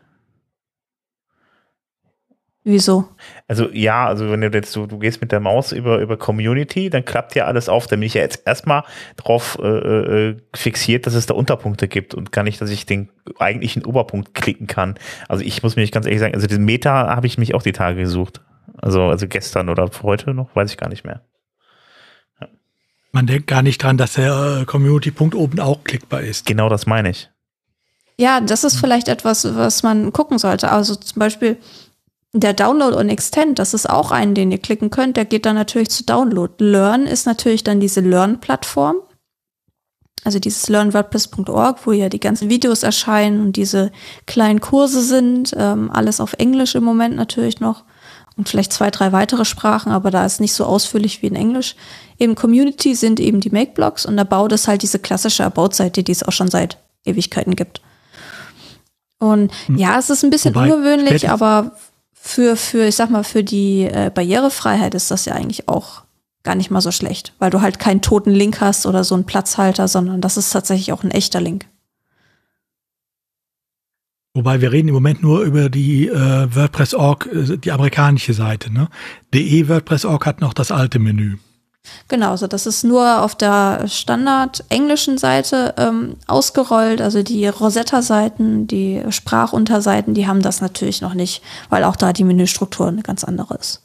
Wieso? 2.68 3.08
Also 3.48 3.70
ja, 3.72 4.08
also 4.08 4.32
wenn 4.32 4.42
du 4.42 4.48
jetzt 4.48 4.72
so, 4.72 4.88
du 4.88 4.98
gehst 4.98 5.22
mit 5.22 5.32
der 5.32 5.40
Maus 5.40 5.72
über, 5.72 6.00
über 6.00 6.18
Community, 6.18 6.90
dann 6.90 7.06
klappt 7.06 7.36
ja 7.36 7.46
alles 7.46 7.70
auf. 7.70 7.86
Da 7.86 7.96
bin 7.96 8.02
ich 8.02 8.16
ja 8.16 8.22
jetzt 8.22 8.42
erstmal 8.48 8.84
drauf 9.18 9.60
äh, 9.62 9.68
äh, 9.68 10.38
fixiert, 10.56 11.06
dass 11.06 11.14
es 11.14 11.28
da 11.28 11.36
Unterpunkte 11.36 11.88
gibt 11.88 12.16
und 12.16 12.32
kann 12.32 12.46
nicht, 12.46 12.60
dass 12.60 12.72
ich 12.72 12.88
den 12.88 13.10
eigentlichen 13.38 13.86
Oberpunkt 13.86 14.34
klicken 14.34 14.66
kann. 14.66 14.96
Also 15.30 15.44
ich 15.44 15.62
muss 15.62 15.76
mich 15.76 15.92
ganz 15.92 16.08
ehrlich 16.08 16.20
sagen, 16.20 16.34
also 16.34 16.48
den 16.48 16.66
Meta 16.66 17.16
habe 17.16 17.28
ich 17.28 17.38
mich 17.38 17.54
auch 17.54 17.62
die 17.62 17.72
Tage 17.72 18.02
gesucht. 18.02 18.42
Also, 18.82 19.04
also 19.04 19.28
gestern 19.28 19.70
oder 19.70 19.88
heute 20.02 20.34
noch, 20.34 20.56
weiß 20.56 20.72
ich 20.72 20.78
gar 20.78 20.90
nicht 20.90 21.06
mehr. 21.06 21.22
Ja. 22.42 22.48
Man 23.12 23.28
denkt 23.28 23.46
gar 23.46 23.62
nicht 23.62 23.84
dran, 23.84 23.98
dass 23.98 24.14
der 24.14 24.62
äh, 24.62 24.66
Community-Punkt 24.66 25.36
oben 25.36 25.60
auch 25.60 25.84
klickbar 25.84 26.22
ist. 26.22 26.48
Genau 26.48 26.68
das 26.68 26.88
meine 26.88 27.12
ich. 27.12 27.30
Ja, 28.18 28.42
das 28.42 28.64
ist 28.64 28.78
vielleicht 28.80 29.08
etwas, 29.08 29.56
was 29.56 29.84
man 29.84 30.14
gucken 30.14 30.40
sollte. 30.40 30.72
Also 30.72 30.96
zum 30.96 31.20
Beispiel, 31.20 31.58
der 32.40 32.54
Download 32.54 32.96
und 32.96 33.10
Extend, 33.10 33.60
das 33.60 33.74
ist 33.74 33.90
auch 33.90 34.12
einen, 34.12 34.36
den 34.36 34.52
ihr 34.52 34.58
klicken 34.58 34.90
könnt. 34.90 35.18
Der 35.18 35.26
geht 35.26 35.46
dann 35.46 35.56
natürlich 35.56 35.90
zu 35.90 36.04
Download. 36.04 36.54
Learn 36.60 37.08
ist 37.08 37.26
natürlich 37.26 37.64
dann 37.64 37.80
diese 37.80 38.02
Learn-Plattform. 38.02 38.98
Also 40.24 40.40
dieses 40.40 40.68
learnwordpress.org, 40.70 41.86
wo 41.86 41.92
ja 41.92 42.10
die 42.10 42.20
ganzen 42.20 42.50
Videos 42.50 42.82
erscheinen 42.82 43.42
und 43.42 43.58
diese 43.58 43.92
kleinen 44.26 44.60
Kurse 44.60 45.02
sind. 45.02 45.54
Ähm, 45.56 45.92
alles 45.92 46.20
auf 46.20 46.34
Englisch 46.34 46.74
im 46.74 46.84
Moment 46.84 47.16
natürlich 47.16 47.60
noch. 47.60 47.84
Und 48.36 48.50
vielleicht 48.50 48.74
zwei, 48.74 48.92
drei 48.92 49.12
weitere 49.12 49.46
Sprachen, 49.46 49.92
aber 49.92 50.12
da 50.12 50.26
ist 50.26 50.42
nicht 50.42 50.54
so 50.54 50.66
ausführlich 50.66 51.22
wie 51.22 51.28
in 51.28 51.36
Englisch. 51.36 51.76
Eben 52.20 52.36
Community 52.36 52.96
sind 52.96 53.20
eben 53.20 53.40
die 53.40 53.52
Make-Blogs 53.52 54.06
und 54.06 54.20
About 54.20 54.54
ist 54.54 54.68
halt 54.68 54.82
diese 54.82 55.00
klassische 55.00 55.46
About-Seite, 55.46 56.04
die 56.04 56.12
es 56.12 56.24
auch 56.24 56.34
schon 56.34 56.50
seit 56.50 56.78
Ewigkeiten 57.06 57.56
gibt. 57.56 57.82
Und 59.20 59.54
hm. 59.68 59.78
ja, 59.78 59.98
es 59.98 60.10
ist 60.10 60.24
ein 60.24 60.32
bisschen 60.32 60.56
Wobei, 60.56 60.74
ungewöhnlich, 60.74 61.30
aber 61.30 61.72
für, 62.26 62.56
für, 62.56 62.88
ich 62.88 62.96
sag 62.96 63.12
mal, 63.12 63.24
für 63.24 63.44
die 63.44 63.84
äh, 63.84 64.10
Barrierefreiheit 64.14 64.96
ist 64.96 65.12
das 65.12 65.26
ja 65.26 65.36
eigentlich 65.36 65.70
auch 65.70 66.04
gar 66.42 66.56
nicht 66.56 66.72
mal 66.72 66.82
so 66.82 66.92
schlecht, 66.92 67.34
weil 67.38 67.52
du 67.52 67.62
halt 67.62 67.78
keinen 67.78 68.02
toten 68.02 68.32
Link 68.32 68.62
hast 68.62 68.88
oder 68.88 69.04
so 69.04 69.14
einen 69.14 69.26
Platzhalter, 69.26 69.88
sondern 69.88 70.22
das 70.22 70.36
ist 70.36 70.50
tatsächlich 70.50 70.92
auch 70.92 71.04
ein 71.04 71.12
echter 71.12 71.40
Link. 71.40 71.68
Wobei 74.34 74.60
wir 74.60 74.72
reden 74.72 74.88
im 74.88 74.96
Moment 74.96 75.22
nur 75.22 75.44
über 75.44 75.70
die 75.70 76.08
äh, 76.08 76.56
WordPress.org, 76.56 77.30
äh, 77.32 77.58
die 77.58 77.72
amerikanische 77.72 78.34
Seite. 78.34 78.74
Ne? 78.74 78.90
DE 79.34 79.70
WordPress.org 79.70 80.26
hat 80.26 80.42
noch 80.42 80.54
das 80.54 80.72
alte 80.72 80.98
Menü. 80.98 81.38
Genau, 82.08 82.32
also 82.32 82.48
das 82.48 82.66
ist 82.66 82.84
nur 82.84 83.22
auf 83.22 83.36
der 83.36 83.88
Standard 83.88 84.64
englischen 84.70 85.18
Seite 85.18 85.74
ähm, 85.78 86.16
ausgerollt. 86.28 87.02
Also 87.02 87.24
die 87.24 87.48
Rosetta-Seiten, 87.48 88.68
die 88.68 89.02
Sprachunterseiten, 89.10 90.14
die 90.14 90.28
haben 90.28 90.42
das 90.42 90.62
natürlich 90.62 91.02
noch 91.02 91.14
nicht, 91.14 91.42
weil 91.70 91.84
auch 91.84 91.96
da 91.96 92.14
die 92.14 92.24
Menüstruktur 92.24 92.88
eine 92.88 93.04
ganz 93.04 93.24
andere 93.24 93.56
ist. 93.56 93.82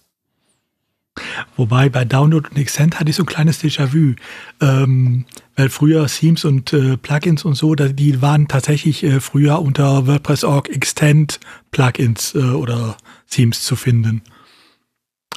Wobei 1.56 1.88
bei 1.88 2.04
Download 2.04 2.48
und 2.48 2.56
Extend 2.56 2.98
hatte 2.98 3.10
ich 3.10 3.16
so 3.16 3.24
ein 3.24 3.26
kleines 3.26 3.62
Déjà-vu. 3.62 4.14
Ähm, 4.60 5.26
weil 5.56 5.68
früher 5.68 6.06
Themes 6.06 6.44
und 6.44 6.72
äh, 6.72 6.96
Plugins 6.96 7.44
und 7.44 7.54
so, 7.54 7.74
die 7.74 8.22
waren 8.22 8.48
tatsächlich 8.48 9.02
äh, 9.02 9.20
früher 9.20 9.60
unter 9.60 10.06
WordPress.org 10.06 10.68
Extend 10.70 11.40
Plugins 11.70 12.34
äh, 12.34 12.38
oder 12.38 12.96
Themes 13.28 13.62
zu 13.62 13.76
finden. 13.76 14.22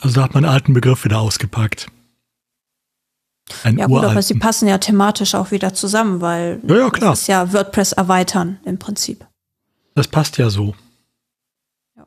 Also 0.02 0.16
da 0.16 0.24
hat 0.24 0.34
man 0.34 0.46
einen 0.46 0.54
alten 0.54 0.74
Begriff 0.74 1.04
wieder 1.06 1.20
ausgepackt. 1.20 1.88
Ein 3.64 3.78
ja 3.78 3.88
gut, 3.88 4.04
aber 4.04 4.22
sie 4.22 4.36
passen 4.36 4.68
ja 4.68 4.78
thematisch 4.78 5.36
auch 5.36 5.52
wieder 5.52 5.74
zusammen, 5.74 6.22
weil 6.22 6.60
ja, 6.68 6.78
ja, 6.78 6.90
klar. 6.90 7.12
das 7.12 7.22
ist 7.22 7.28
ja 7.28 7.52
WordPress 7.52 7.94
erweitern 7.94 8.60
im 8.66 8.80
Prinzip. 8.80 9.26
Das 9.96 10.08
passt 10.08 10.38
ja 10.38 10.50
so. 10.50 10.74
Ja. 11.96 12.06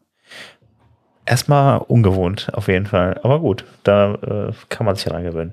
Erstmal 1.25 1.79
ungewohnt, 1.79 2.49
auf 2.55 2.69
jeden 2.69 2.87
Fall. 2.87 3.21
Aber 3.23 3.41
gut, 3.41 3.65
da 3.85 4.15
äh, 4.15 4.53
kann 4.69 4.87
man 4.87 4.97
sich 4.97 5.05
ja 5.05 5.13
dran 5.13 5.25
gewöhnen. 5.25 5.53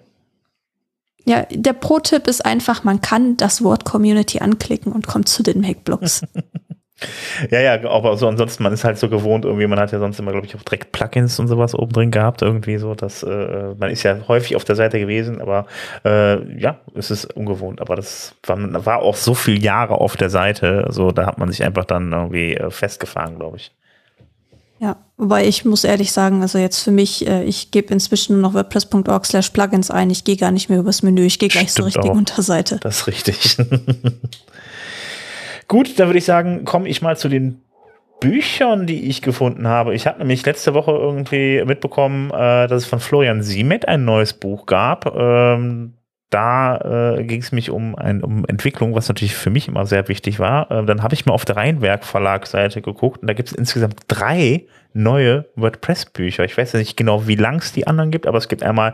Ja, 1.25 1.45
der 1.49 1.73
Pro-Tipp 1.73 2.27
ist 2.27 2.45
einfach, 2.45 2.84
man 2.84 3.01
kann 3.01 3.38
das 3.38 3.63
Wort 3.63 3.86
Community 3.86 4.39
anklicken 4.39 4.91
und 4.91 5.07
kommt 5.07 5.29
zu 5.29 5.43
den 5.43 5.61
Make-Blogs. 5.61 6.23
Ja, 7.49 7.60
ja, 7.60 7.89
aber 7.89 8.18
so 8.18 8.28
ansonsten, 8.28 8.64
man 8.64 8.74
ist 8.74 8.84
halt 8.84 8.97
so 8.97 9.10
gewohnt, 9.10 9.45
irgendwie, 9.45 9.68
man 9.68 9.80
hat 9.80 9.91
ja 9.91 9.99
sonst 9.99 10.20
immer, 10.20 10.32
glaube 10.32 10.45
ich, 10.45 10.56
auch 10.56 10.62
direkt 10.64 10.91
Plugins 10.91 11.39
und 11.39 11.47
sowas 11.47 11.76
oben 11.76 11.93
drin 11.93 12.12
gehabt, 12.12 12.41
irgendwie 12.41 12.78
so, 12.78 12.95
dass 12.95 13.24
äh, 13.24 13.76
man 13.78 13.89
ist 13.89 14.04
ja 14.04 14.18
häufig 14.28 14.56
auf 14.56 14.64
der 14.64 14.76
Seite 14.76 14.99
gewesen, 14.99 15.41
aber 15.41 15.66
äh, 16.06 16.60
ja, 16.60 16.80
es 16.95 17.12
ist 17.12 17.26
ungewohnt, 17.34 17.82
aber 17.82 17.95
das 17.95 18.36
war, 18.45 18.86
war 18.86 19.01
auch 19.01 19.16
so 19.16 19.34
viele 19.34 19.60
Jahre 19.60 19.95
auf 19.95 20.18
der 20.18 20.30
Seite, 20.30 20.88
so 20.89 21.12
da 21.12 21.26
hat 21.26 21.38
man 21.38 21.51
sich 21.51 21.64
einfach 21.64 21.86
dann 21.86 22.12
irgendwie 22.12 22.56
äh, 22.56 22.70
festgefahren, 22.70 23.38
glaube 23.38 23.58
ich. 23.58 23.72
Ja, 24.84 24.97
wobei 25.16 25.47
ich 25.47 25.64
muss 25.64 25.86
ehrlich 25.86 26.12
sagen, 26.12 26.41
also 26.41 26.58
jetzt 26.58 26.82
für 26.82 26.91
mich, 26.91 27.26
äh, 27.26 27.45
ich 27.45 27.72
gebe 27.72 27.93
inzwischen 27.93 28.34
nur 28.34 28.41
noch 28.41 28.54
wordpress.org 28.54 29.26
slash 29.26 29.51
plugins 29.51 29.89
ein, 29.89 30.10
ich 30.10 30.26
gehe 30.26 30.36
gar 30.36 30.51
nicht 30.51 30.70
mehr 30.70 30.80
übers 30.80 31.04
Menü, 31.04 31.24
ich 31.26 31.39
gehe 31.39 31.47
gleich 31.47 31.72
Stimmt 31.72 31.76
zur 31.76 31.86
richtigen 31.86 32.10
auch. 32.10 32.18
Unterseite. 32.18 32.80
Das 32.82 32.97
ist 32.97 33.08
richtig. 33.08 33.58
Gut, 35.74 35.99
dann 35.99 36.07
würde 36.07 36.19
ich 36.19 36.26
sagen, 36.26 36.65
komme 36.65 36.88
ich 36.88 37.01
mal 37.01 37.17
zu 37.17 37.30
den 37.30 37.59
Büchern, 38.19 38.86
die 38.86 39.09
ich 39.09 39.24
gefunden 39.24 39.67
habe. 39.67 39.95
Ich 39.95 40.05
habe 40.05 40.19
nämlich 40.19 40.45
letzte 40.45 40.76
Woche 40.76 40.91
irgendwie 40.91 41.63
mitbekommen, 41.65 42.30
äh, 42.30 42.67
dass 42.67 42.84
es 42.84 42.86
von 42.86 42.99
Florian 42.99 43.41
Siemet 43.41 43.88
ein 43.88 44.05
neues 44.05 44.34
Buch 44.34 44.67
gab. 44.67 45.15
Ähm, 45.15 45.93
da 46.30 47.15
äh, 47.15 47.24
ging 47.24 47.41
es 47.41 47.51
mich 47.51 47.71
um, 47.71 47.95
ein, 47.95 48.24
um 48.24 48.45
Entwicklung, 48.45 48.93
was 48.93 49.07
natürlich 49.07 49.34
für 49.34 49.49
mich 49.49 49.67
immer 49.67 49.88
sehr 49.88 50.07
wichtig 50.09 50.38
war. 50.38 50.69
Äh, 50.69 50.86
dann 50.86 51.01
habe 51.01 51.15
ich 51.15 51.26
mal 51.26 51.34
auf 51.34 51.43
der 51.43 51.55
Rheinwerk 51.55 52.05
Verlagsseite 52.05 52.84
geguckt 52.84 53.24
und 53.24 53.28
da 53.28 53.34
gibt 53.34 53.49
es 53.49 53.55
insgesamt 53.55 53.95
drei 54.07 54.67
neue 54.93 55.45
WordPress-Bücher. 55.55 56.45
Ich 56.45 56.57
weiß 56.57 56.73
nicht 56.75 56.95
genau, 56.95 57.27
wie 57.27 57.35
lang 57.35 57.57
es 57.57 57.71
die 57.71 57.87
anderen 57.87 58.11
gibt, 58.11 58.27
aber 58.27 58.37
es 58.37 58.47
gibt 58.47 58.63
einmal 58.63 58.93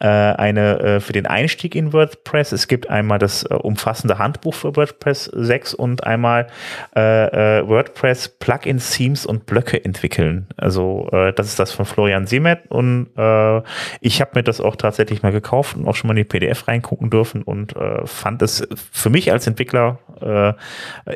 äh, 0.00 0.06
eine 0.06 0.78
äh, 0.80 1.00
für 1.00 1.12
den 1.12 1.26
Einstieg 1.26 1.74
in 1.74 1.92
WordPress, 1.92 2.52
es 2.52 2.68
gibt 2.68 2.88
einmal 2.88 3.18
das 3.18 3.44
äh, 3.44 3.54
umfassende 3.54 4.18
Handbuch 4.18 4.54
für 4.54 4.76
WordPress 4.76 5.24
6 5.24 5.74
und 5.74 6.04
einmal 6.04 6.46
äh, 6.94 7.58
äh, 7.58 7.68
WordPress 7.68 8.28
Plugins, 8.28 8.90
Themes 8.90 9.26
und 9.26 9.46
Blöcke 9.46 9.84
entwickeln. 9.84 10.46
Also 10.56 11.08
äh, 11.12 11.32
das 11.32 11.48
ist 11.48 11.58
das 11.58 11.72
von 11.72 11.86
Florian 11.86 12.26
Siemet 12.26 12.70
und 12.70 13.08
ich 14.00 14.20
habe 14.20 14.30
mir 14.34 14.42
das 14.42 14.60
auch 14.60 14.76
tatsächlich 14.76 15.22
mal 15.22 15.32
gekauft 15.32 15.76
und 15.76 15.86
auch 15.86 15.94
schon 15.94 16.08
mal 16.08 16.12
in 16.12 16.18
die 16.18 16.24
PDF 16.24 16.68
reingucken 16.68 17.10
dürfen 17.10 17.42
und 17.42 17.74
fand 18.04 18.42
es 18.42 18.66
für 18.90 19.10
mich 19.10 19.32
als 19.32 19.46
Entwickler, 19.46 19.98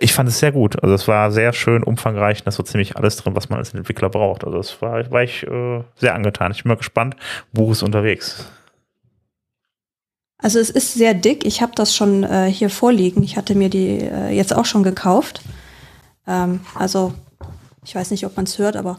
ich 0.00 0.12
fand 0.12 0.28
es 0.28 0.38
sehr 0.38 0.52
gut. 0.52 0.82
Also 0.82 0.94
es 0.94 1.08
war 1.08 1.30
sehr 1.30 1.52
schön 1.52 1.82
umfangreich, 1.82 2.42
da 2.42 2.48
ist 2.48 2.56
so 2.56 2.62
ziemlich 2.62 2.96
alles 2.96 3.16
drin, 3.16 3.34
was 3.34 3.48
man 3.48 3.58
als 3.58 3.72
Entwickler 3.74 4.10
braucht. 4.16 4.44
Also 4.44 4.58
das 4.58 4.80
war, 4.82 5.10
war 5.10 5.22
ich 5.22 5.42
äh, 5.44 5.82
sehr 5.96 6.14
angetan. 6.14 6.52
Ich 6.52 6.62
bin 6.62 6.70
mal 6.70 6.76
gespannt, 6.76 7.16
Buch 7.52 7.72
ist 7.72 7.82
unterwegs. 7.82 8.50
Also 10.38 10.58
es 10.58 10.70
ist 10.70 10.94
sehr 10.94 11.14
dick. 11.14 11.46
Ich 11.46 11.62
habe 11.62 11.72
das 11.74 11.94
schon 11.94 12.22
äh, 12.22 12.50
hier 12.50 12.70
vorliegen. 12.70 13.22
Ich 13.22 13.36
hatte 13.36 13.54
mir 13.54 13.70
die 13.70 14.00
äh, 14.00 14.30
jetzt 14.30 14.54
auch 14.54 14.66
schon 14.66 14.82
gekauft. 14.82 15.40
Ähm, 16.26 16.60
also 16.74 17.14
ich 17.84 17.94
weiß 17.94 18.10
nicht, 18.10 18.26
ob 18.26 18.36
man 18.36 18.44
es 18.44 18.58
hört, 18.58 18.76
aber 18.76 18.98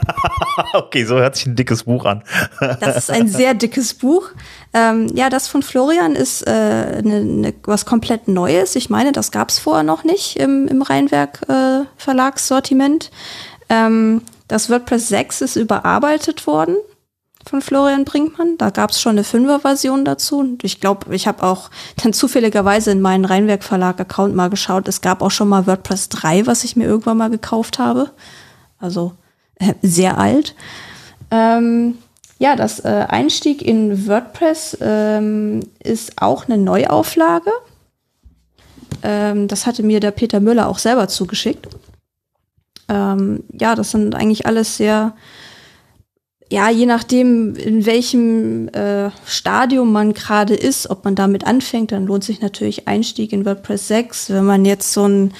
okay, 0.74 1.04
so 1.04 1.16
hört 1.16 1.36
sich 1.36 1.46
ein 1.46 1.56
dickes 1.56 1.84
Buch 1.84 2.04
an. 2.04 2.22
das 2.80 2.96
ist 2.96 3.10
ein 3.10 3.28
sehr 3.28 3.54
dickes 3.54 3.94
Buch. 3.94 4.30
Ähm, 4.72 5.08
ja, 5.14 5.30
das 5.30 5.48
von 5.48 5.62
Florian 5.62 6.14
ist 6.14 6.42
äh, 6.42 7.02
ne, 7.02 7.24
ne, 7.24 7.54
was 7.64 7.86
komplett 7.86 8.28
Neues. 8.28 8.76
Ich 8.76 8.90
meine, 8.90 9.12
das 9.12 9.30
gab 9.30 9.50
es 9.50 9.58
vorher 9.58 9.82
noch 9.84 10.04
nicht 10.04 10.36
im, 10.36 10.68
im 10.68 10.82
Rheinwerk 10.82 11.40
äh, 11.48 11.84
Verlagssortiment. 11.96 13.10
Ähm, 13.68 14.22
das 14.48 14.68
WordPress 14.68 15.08
6 15.08 15.40
ist 15.42 15.56
überarbeitet 15.56 16.46
worden 16.46 16.76
von 17.46 17.60
Florian 17.60 18.04
Brinkmann. 18.04 18.56
Da 18.58 18.70
gab 18.70 18.90
es 18.90 19.00
schon 19.00 19.12
eine 19.12 19.24
Fünfer-Version 19.24 20.04
dazu. 20.04 20.38
Und 20.38 20.64
ich 20.64 20.80
glaube, 20.80 21.14
ich 21.14 21.26
habe 21.26 21.42
auch 21.42 21.70
dann 22.02 22.12
zufälligerweise 22.12 22.90
in 22.90 23.00
meinen 23.00 23.24
Rheinwerk 23.24 23.64
Verlag-Account 23.64 24.34
mal 24.34 24.50
geschaut. 24.50 24.88
Es 24.88 25.00
gab 25.00 25.22
auch 25.22 25.30
schon 25.30 25.48
mal 25.48 25.66
WordPress 25.66 26.08
3, 26.10 26.46
was 26.46 26.64
ich 26.64 26.76
mir 26.76 26.84
irgendwann 26.84 27.16
mal 27.16 27.30
gekauft 27.30 27.78
habe. 27.78 28.10
Also 28.78 29.12
sehr 29.82 30.18
alt. 30.18 30.54
Ähm, 31.30 31.98
ja, 32.38 32.56
das 32.56 32.80
äh, 32.80 33.06
Einstieg 33.08 33.62
in 33.62 34.08
WordPress 34.08 34.78
ähm, 34.80 35.60
ist 35.82 36.20
auch 36.20 36.46
eine 36.48 36.58
Neuauflage. 36.58 37.52
Ähm, 39.02 39.48
das 39.48 39.64
hatte 39.66 39.82
mir 39.82 40.00
der 40.00 40.10
Peter 40.10 40.40
Müller 40.40 40.68
auch 40.68 40.78
selber 40.78 41.08
zugeschickt. 41.08 41.68
Ähm, 42.88 43.44
ja, 43.52 43.74
das 43.74 43.92
sind 43.92 44.14
eigentlich 44.14 44.46
alles 44.46 44.76
sehr, 44.76 45.14
ja, 46.50 46.68
je 46.68 46.86
nachdem, 46.86 47.54
in 47.54 47.86
welchem 47.86 48.68
äh, 48.68 49.10
Stadium 49.24 49.92
man 49.92 50.12
gerade 50.12 50.54
ist, 50.54 50.90
ob 50.90 51.04
man 51.04 51.14
damit 51.14 51.46
anfängt, 51.46 51.92
dann 51.92 52.06
lohnt 52.06 52.24
sich 52.24 52.40
natürlich 52.40 52.88
Einstieg 52.88 53.32
in 53.32 53.44
WordPress 53.44 53.88
6. 53.88 54.30
Wenn 54.30 54.44
man 54.44 54.64
jetzt 54.64 54.92
so 54.92 55.06
ein 55.06 55.32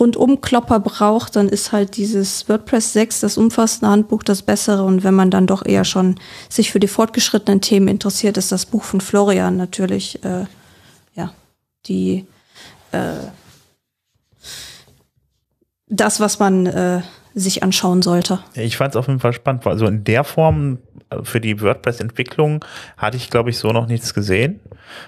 Rundumklopper 0.00 0.80
braucht, 0.80 1.36
dann 1.36 1.48
ist 1.48 1.72
halt 1.72 1.96
dieses 1.96 2.48
WordPress 2.48 2.94
6, 2.94 3.20
das 3.20 3.36
umfassende 3.36 3.90
Handbuch, 3.90 4.22
das 4.22 4.42
bessere. 4.42 4.82
Und 4.82 5.04
wenn 5.04 5.14
man 5.14 5.30
dann 5.30 5.46
doch 5.46 5.64
eher 5.64 5.84
schon 5.84 6.18
sich 6.48 6.72
für 6.72 6.80
die 6.80 6.88
fortgeschrittenen 6.88 7.60
Themen 7.60 7.86
interessiert, 7.86 8.36
ist 8.38 8.50
das 8.50 8.66
Buch 8.66 8.82
von 8.82 9.00
Florian 9.00 9.56
natürlich, 9.56 10.24
äh, 10.24 10.46
ja, 11.14 11.32
die, 11.86 12.26
äh, 12.92 13.12
das, 15.86 16.20
was 16.20 16.38
man 16.38 16.66
äh, 16.66 17.02
sich 17.34 17.62
anschauen 17.62 18.02
sollte. 18.02 18.40
Ich 18.54 18.76
fand 18.76 18.94
es 18.94 18.96
auf 18.96 19.06
jeden 19.06 19.20
Fall 19.20 19.32
spannend. 19.32 19.66
Also 19.66 19.86
in 19.86 20.04
der 20.04 20.24
Form 20.24 20.78
äh, 21.10 21.22
für 21.22 21.40
die 21.40 21.60
WordPress-Entwicklung 21.60 22.64
hatte 22.96 23.16
ich, 23.16 23.30
glaube 23.30 23.50
ich, 23.50 23.58
so 23.58 23.72
noch 23.72 23.86
nichts 23.86 24.14
gesehen. 24.14 24.60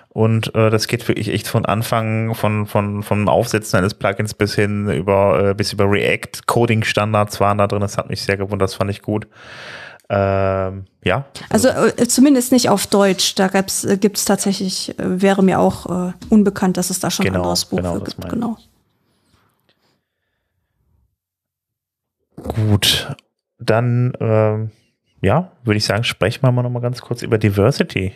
Und 0.08 0.54
äh, 0.54 0.70
das 0.70 0.86
geht 0.86 1.06
wirklich 1.08 1.28
echt 1.28 1.48
von 1.48 1.66
Anfang, 1.66 2.34
von, 2.34 2.66
von, 2.66 3.02
vom 3.02 3.28
Aufsetzen 3.28 3.78
eines 3.78 3.94
Plugins 3.94 4.34
bis 4.34 4.54
hin 4.54 4.88
über, 4.90 5.50
äh, 5.50 5.54
bis 5.54 5.72
über 5.72 5.90
React. 5.90 6.46
Coding-Standards 6.46 7.40
waren 7.40 7.58
da 7.58 7.66
drin. 7.66 7.80
Das 7.80 7.98
hat 7.98 8.08
mich 8.08 8.22
sehr 8.22 8.36
gewundert. 8.36 8.68
Das 8.68 8.74
fand 8.74 8.90
ich 8.90 9.02
gut. 9.02 9.26
Ähm, 10.08 10.84
ja. 11.04 11.24
Also 11.48 11.68
äh, 11.68 12.06
zumindest 12.06 12.52
nicht 12.52 12.68
auf 12.68 12.86
Deutsch. 12.86 13.34
Da 13.34 13.46
äh, 13.46 13.96
gibt 13.96 14.18
es 14.18 14.24
tatsächlich, 14.24 14.98
äh, 14.98 15.22
wäre 15.22 15.42
mir 15.42 15.58
auch 15.58 16.08
äh, 16.08 16.12
unbekannt, 16.28 16.76
dass 16.76 16.90
es 16.90 17.00
da 17.00 17.10
schon 17.10 17.24
genau, 17.24 17.38
ein 17.38 17.42
anderes 17.42 17.64
Buch 17.64 17.78
genau, 17.78 17.98
gibt. 17.98 18.28
Genau. 18.28 18.58
Gut, 22.42 23.14
dann 23.58 24.12
ähm, 24.20 24.70
ja, 25.22 25.52
würde 25.64 25.78
ich 25.78 25.84
sagen, 25.84 26.04
sprechen 26.04 26.42
wir 26.42 26.52
mal 26.52 26.62
noch 26.62 26.70
mal 26.70 26.80
ganz 26.80 27.00
kurz 27.00 27.22
über 27.22 27.38
Diversity. 27.38 28.12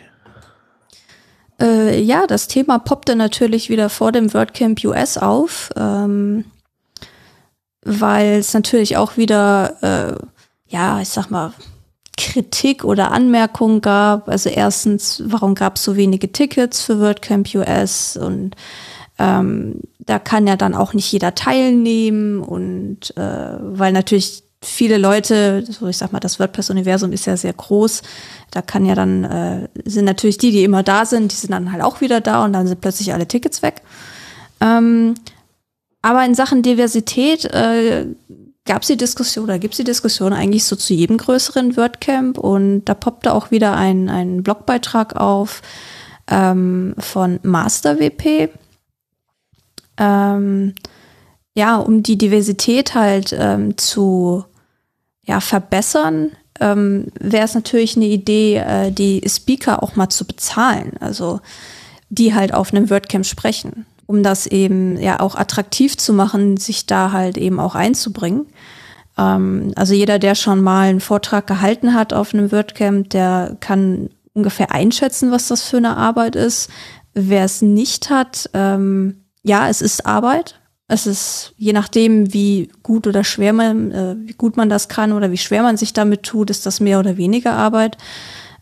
Äh, 1.59 1.99
ja, 2.01 2.27
das 2.27 2.47
Thema 2.47 2.77
poppte 2.79 3.15
natürlich 3.15 3.69
wieder 3.69 3.89
vor 3.89 4.11
dem 4.11 4.33
WordCamp 4.33 4.83
US 4.83 5.17
auf, 5.17 5.71
ähm, 5.75 6.45
weil 7.83 8.33
es 8.39 8.53
natürlich 8.53 8.97
auch 8.97 9.17
wieder, 9.17 9.77
äh, 9.81 10.25
ja, 10.67 10.99
ich 11.01 11.09
sag 11.09 11.31
mal, 11.31 11.53
Kritik 12.17 12.83
oder 12.83 13.11
Anmerkungen 13.11 13.81
gab. 13.81 14.27
Also 14.27 14.49
erstens, 14.49 15.23
warum 15.25 15.55
gab 15.55 15.77
es 15.77 15.83
so 15.83 15.95
wenige 15.95 16.31
Tickets 16.31 16.81
für 16.81 16.99
WordCamp 16.99 17.55
US 17.55 18.17
und 18.17 18.55
ähm, 19.19 19.81
da 19.99 20.19
kann 20.19 20.47
ja 20.47 20.55
dann 20.55 20.73
auch 20.73 20.93
nicht 20.93 21.11
jeder 21.11 21.35
teilnehmen 21.35 22.39
und 22.39 23.15
äh, 23.17 23.57
weil 23.59 23.91
natürlich 23.91 24.43
viele 24.61 24.97
Leute, 24.97 25.63
so 25.69 25.87
ich 25.87 25.97
sag 25.97 26.11
mal, 26.11 26.19
das 26.19 26.39
WordPress-Universum 26.39 27.11
ist 27.11 27.25
ja 27.25 27.37
sehr 27.37 27.53
groß, 27.53 28.01
da 28.51 28.61
kann 28.61 28.85
ja 28.85 28.95
dann, 28.95 29.23
äh, 29.23 29.67
sind 29.85 30.05
natürlich 30.05 30.37
die, 30.37 30.51
die 30.51 30.63
immer 30.63 30.83
da 30.83 31.05
sind, 31.05 31.31
die 31.31 31.35
sind 31.35 31.51
dann 31.51 31.71
halt 31.71 31.83
auch 31.83 32.01
wieder 32.01 32.21
da 32.21 32.43
und 32.43 32.53
dann 32.53 32.67
sind 32.67 32.81
plötzlich 32.81 33.13
alle 33.13 33.27
Tickets 33.27 33.61
weg. 33.61 33.81
Ähm, 34.61 35.15
aber 36.01 36.25
in 36.25 36.35
Sachen 36.35 36.61
Diversität 36.63 37.45
äh, 37.45 38.05
gab 38.65 38.81
es 38.81 38.87
die 38.87 38.97
Diskussion 38.97 39.45
oder 39.45 39.59
gibt 39.59 39.73
es 39.73 39.77
die 39.77 39.83
Diskussion 39.83 40.33
eigentlich 40.33 40.65
so 40.65 40.75
zu 40.75 40.93
jedem 40.93 41.17
größeren 41.17 41.77
WordCamp 41.77 42.37
und 42.37 42.85
da 42.85 42.93
poppte 42.93 43.33
auch 43.33 43.51
wieder 43.51 43.75
ein, 43.75 44.09
ein 44.09 44.43
Blogbeitrag 44.43 45.15
auf 45.15 45.61
ähm, 46.29 46.95
von 46.97 47.39
MasterWP 47.43 48.49
ähm, 49.97 50.75
ja, 51.53 51.77
um 51.77 52.03
die 52.03 52.17
Diversität 52.17 52.93
halt 52.93 53.35
ähm, 53.37 53.77
zu 53.77 54.43
ja, 55.23 55.39
verbessern, 55.39 56.31
ähm, 56.59 57.07
wäre 57.19 57.45
es 57.45 57.55
natürlich 57.55 57.95
eine 57.95 58.05
Idee, 58.05 58.57
äh, 58.57 58.91
die 58.91 59.21
Speaker 59.27 59.83
auch 59.83 59.95
mal 59.95 60.09
zu 60.09 60.25
bezahlen. 60.25 60.93
Also 60.99 61.41
die 62.09 62.33
halt 62.33 62.53
auf 62.53 62.73
einem 62.73 62.89
WordCamp 62.89 63.25
sprechen, 63.25 63.85
um 64.05 64.23
das 64.23 64.47
eben 64.47 64.99
ja 64.99 65.19
auch 65.19 65.35
attraktiv 65.35 65.97
zu 65.97 66.13
machen, 66.13 66.57
sich 66.57 66.85
da 66.85 67.11
halt 67.11 67.37
eben 67.37 67.59
auch 67.59 67.75
einzubringen. 67.75 68.45
Ähm, 69.17 69.73
also 69.75 69.93
jeder, 69.93 70.19
der 70.19 70.35
schon 70.35 70.61
mal 70.61 70.89
einen 70.89 71.01
Vortrag 71.01 71.47
gehalten 71.47 71.93
hat 71.93 72.13
auf 72.13 72.33
einem 72.33 72.51
WordCamp, 72.51 73.09
der 73.09 73.57
kann 73.59 74.09
ungefähr 74.33 74.71
einschätzen, 74.71 75.31
was 75.31 75.47
das 75.47 75.63
für 75.63 75.77
eine 75.77 75.97
Arbeit 75.97 76.35
ist. 76.35 76.69
Wer 77.13 77.43
es 77.45 77.61
nicht 77.61 78.09
hat, 78.09 78.49
ähm, 78.53 79.23
ja, 79.47 79.69
es 79.69 79.81
ist 79.81 80.05
Arbeit. 80.05 80.59
Es 80.89 81.05
ist 81.05 81.53
je 81.57 81.73
nachdem, 81.73 82.33
wie 82.33 82.69
gut 82.83 83.07
oder 83.07 83.23
schwer 83.23 83.53
man, 83.53 83.91
äh, 83.91 84.15
wie 84.19 84.33
gut 84.33 84.55
man 84.55 84.69
das 84.69 84.87
kann 84.87 85.11
oder 85.11 85.31
wie 85.31 85.37
schwer 85.37 85.63
man 85.63 85.77
sich 85.77 85.93
damit 85.93 86.23
tut, 86.23 86.49
ist 86.49 86.65
das 86.65 86.79
mehr 86.79 86.99
oder 86.99 87.17
weniger 87.17 87.53
Arbeit. 87.53 87.97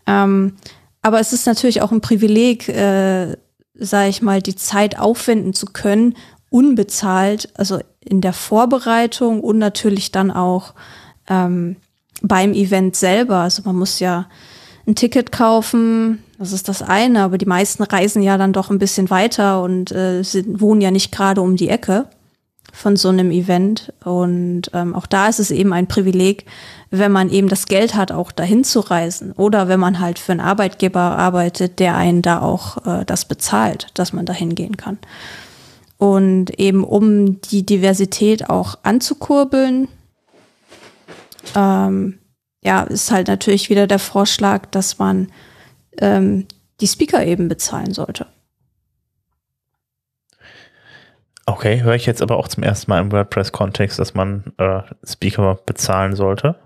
Ähm, 0.06 0.54
aber 1.02 1.20
es 1.20 1.32
ist 1.32 1.46
natürlich 1.46 1.82
auch 1.82 1.92
ein 1.92 2.00
Privileg, 2.00 2.68
äh, 2.68 3.36
sage 3.74 4.08
ich 4.08 4.22
mal, 4.22 4.42
die 4.42 4.56
Zeit 4.56 4.98
aufwenden 4.98 5.54
zu 5.54 5.66
können, 5.66 6.16
unbezahlt, 6.50 7.48
also 7.54 7.80
in 8.00 8.20
der 8.20 8.32
Vorbereitung 8.32 9.40
und 9.40 9.58
natürlich 9.58 10.10
dann 10.10 10.30
auch 10.30 10.74
ähm, 11.28 11.76
beim 12.22 12.52
Event 12.54 12.96
selber. 12.96 13.38
Also 13.38 13.62
man 13.64 13.76
muss 13.76 14.00
ja 14.00 14.28
ein 14.86 14.94
Ticket 14.94 15.30
kaufen, 15.30 16.22
das 16.38 16.52
ist 16.52 16.68
das 16.68 16.82
eine, 16.82 17.22
aber 17.22 17.38
die 17.38 17.46
meisten 17.46 17.82
reisen 17.82 18.22
ja 18.22 18.36
dann 18.36 18.52
doch 18.52 18.70
ein 18.70 18.78
bisschen 18.78 19.10
weiter 19.10 19.62
und 19.62 19.92
äh, 19.92 20.22
sind, 20.22 20.60
wohnen 20.60 20.80
ja 20.80 20.90
nicht 20.90 21.12
gerade 21.12 21.40
um 21.40 21.56
die 21.56 21.68
Ecke 21.68 22.06
von 22.72 22.96
so 22.96 23.08
einem 23.08 23.30
Event. 23.30 23.92
Und 24.04 24.70
ähm, 24.74 24.94
auch 24.94 25.06
da 25.06 25.28
ist 25.28 25.40
es 25.40 25.50
eben 25.50 25.72
ein 25.72 25.86
Privileg, 25.86 26.44
wenn 26.90 27.10
man 27.10 27.30
eben 27.30 27.48
das 27.48 27.66
Geld 27.66 27.94
hat, 27.94 28.12
auch 28.12 28.32
dahin 28.32 28.64
zu 28.64 28.80
reisen. 28.80 29.32
Oder 29.32 29.68
wenn 29.68 29.80
man 29.80 29.98
halt 29.98 30.18
für 30.18 30.32
einen 30.32 30.40
Arbeitgeber 30.40 31.00
arbeitet, 31.00 31.78
der 31.78 31.96
einen 31.96 32.22
da 32.22 32.40
auch 32.40 32.84
äh, 32.86 33.04
das 33.06 33.24
bezahlt, 33.24 33.88
dass 33.94 34.12
man 34.12 34.26
dahin 34.26 34.54
gehen 34.54 34.76
kann. 34.76 34.98
Und 35.96 36.58
eben 36.58 36.84
um 36.84 37.40
die 37.40 37.64
Diversität 37.64 38.50
auch 38.50 38.76
anzukurbeln, 38.82 39.88
ähm, 41.54 42.18
ja, 42.62 42.82
ist 42.82 43.10
halt 43.10 43.28
natürlich 43.28 43.70
wieder 43.70 43.86
der 43.86 43.98
Vorschlag, 43.98 44.66
dass 44.66 44.98
man 44.98 45.28
ähm, 46.00 46.46
die 46.80 46.86
Speaker 46.86 47.24
eben 47.24 47.48
bezahlen 47.48 47.92
sollte. 47.92 48.26
Okay, 51.46 51.82
höre 51.82 51.94
ich 51.94 52.06
jetzt 52.06 52.22
aber 52.22 52.36
auch 52.38 52.48
zum 52.48 52.64
ersten 52.64 52.90
Mal 52.90 53.00
im 53.00 53.12
WordPress-Kontext, 53.12 53.98
dass 54.00 54.14
man 54.14 54.52
äh, 54.58 54.80
Speaker 55.04 55.58
bezahlen 55.64 56.16
sollte. 56.16 56.56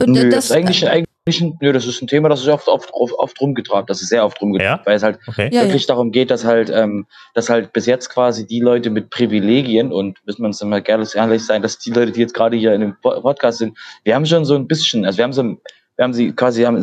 Und 0.00 0.12
Nö, 0.12 0.30
das, 0.30 0.46
ist 0.46 0.52
eigentlich, 0.52 0.88
eigentlich 0.88 1.42
ein, 1.42 1.58
nö, 1.60 1.72
das 1.72 1.86
ist 1.86 2.02
ein 2.02 2.08
Thema, 2.08 2.28
das 2.30 2.40
ist 2.40 2.48
oft, 2.48 2.66
oft, 2.68 2.90
oft, 2.92 3.12
oft 3.12 3.40
rumgetragen, 3.40 3.86
das 3.86 4.00
ist 4.00 4.08
sehr 4.08 4.24
oft 4.24 4.40
rumgetragen, 4.40 4.80
ja? 4.80 4.86
weil 4.86 4.96
es 4.96 5.02
halt 5.02 5.18
okay. 5.26 5.52
wirklich 5.52 5.82
ja, 5.82 5.88
ja. 5.88 5.94
darum 5.94 6.10
geht, 6.10 6.30
dass 6.30 6.44
halt, 6.44 6.70
ähm, 6.70 7.06
dass 7.34 7.50
halt 7.50 7.72
bis 7.72 7.86
jetzt 7.86 8.08
quasi 8.08 8.46
die 8.46 8.60
Leute 8.60 8.90
mit 8.90 9.10
Privilegien 9.10 9.92
und 9.92 10.18
müssen 10.24 10.42
wir 10.42 10.46
uns 10.46 10.58
dann 10.58 10.70
mal 10.70 10.82
gerne 10.82 11.06
ehrlich 11.14 11.44
sein, 11.44 11.62
dass 11.62 11.78
die 11.78 11.90
Leute, 11.90 12.12
die 12.12 12.20
jetzt 12.20 12.34
gerade 12.34 12.56
hier 12.56 12.72
in 12.72 12.80
dem 12.80 12.96
Podcast 13.00 13.58
sind, 13.58 13.76
wir 14.04 14.14
haben 14.14 14.26
schon 14.26 14.44
so 14.44 14.56
ein 14.56 14.66
bisschen, 14.66 15.04
also 15.04 15.18
wir 15.18 15.24
haben 15.24 15.32
so, 15.32 15.42
wir 15.42 16.04
haben 16.04 16.14
sie 16.14 16.32
quasi, 16.32 16.62
haben 16.62 16.82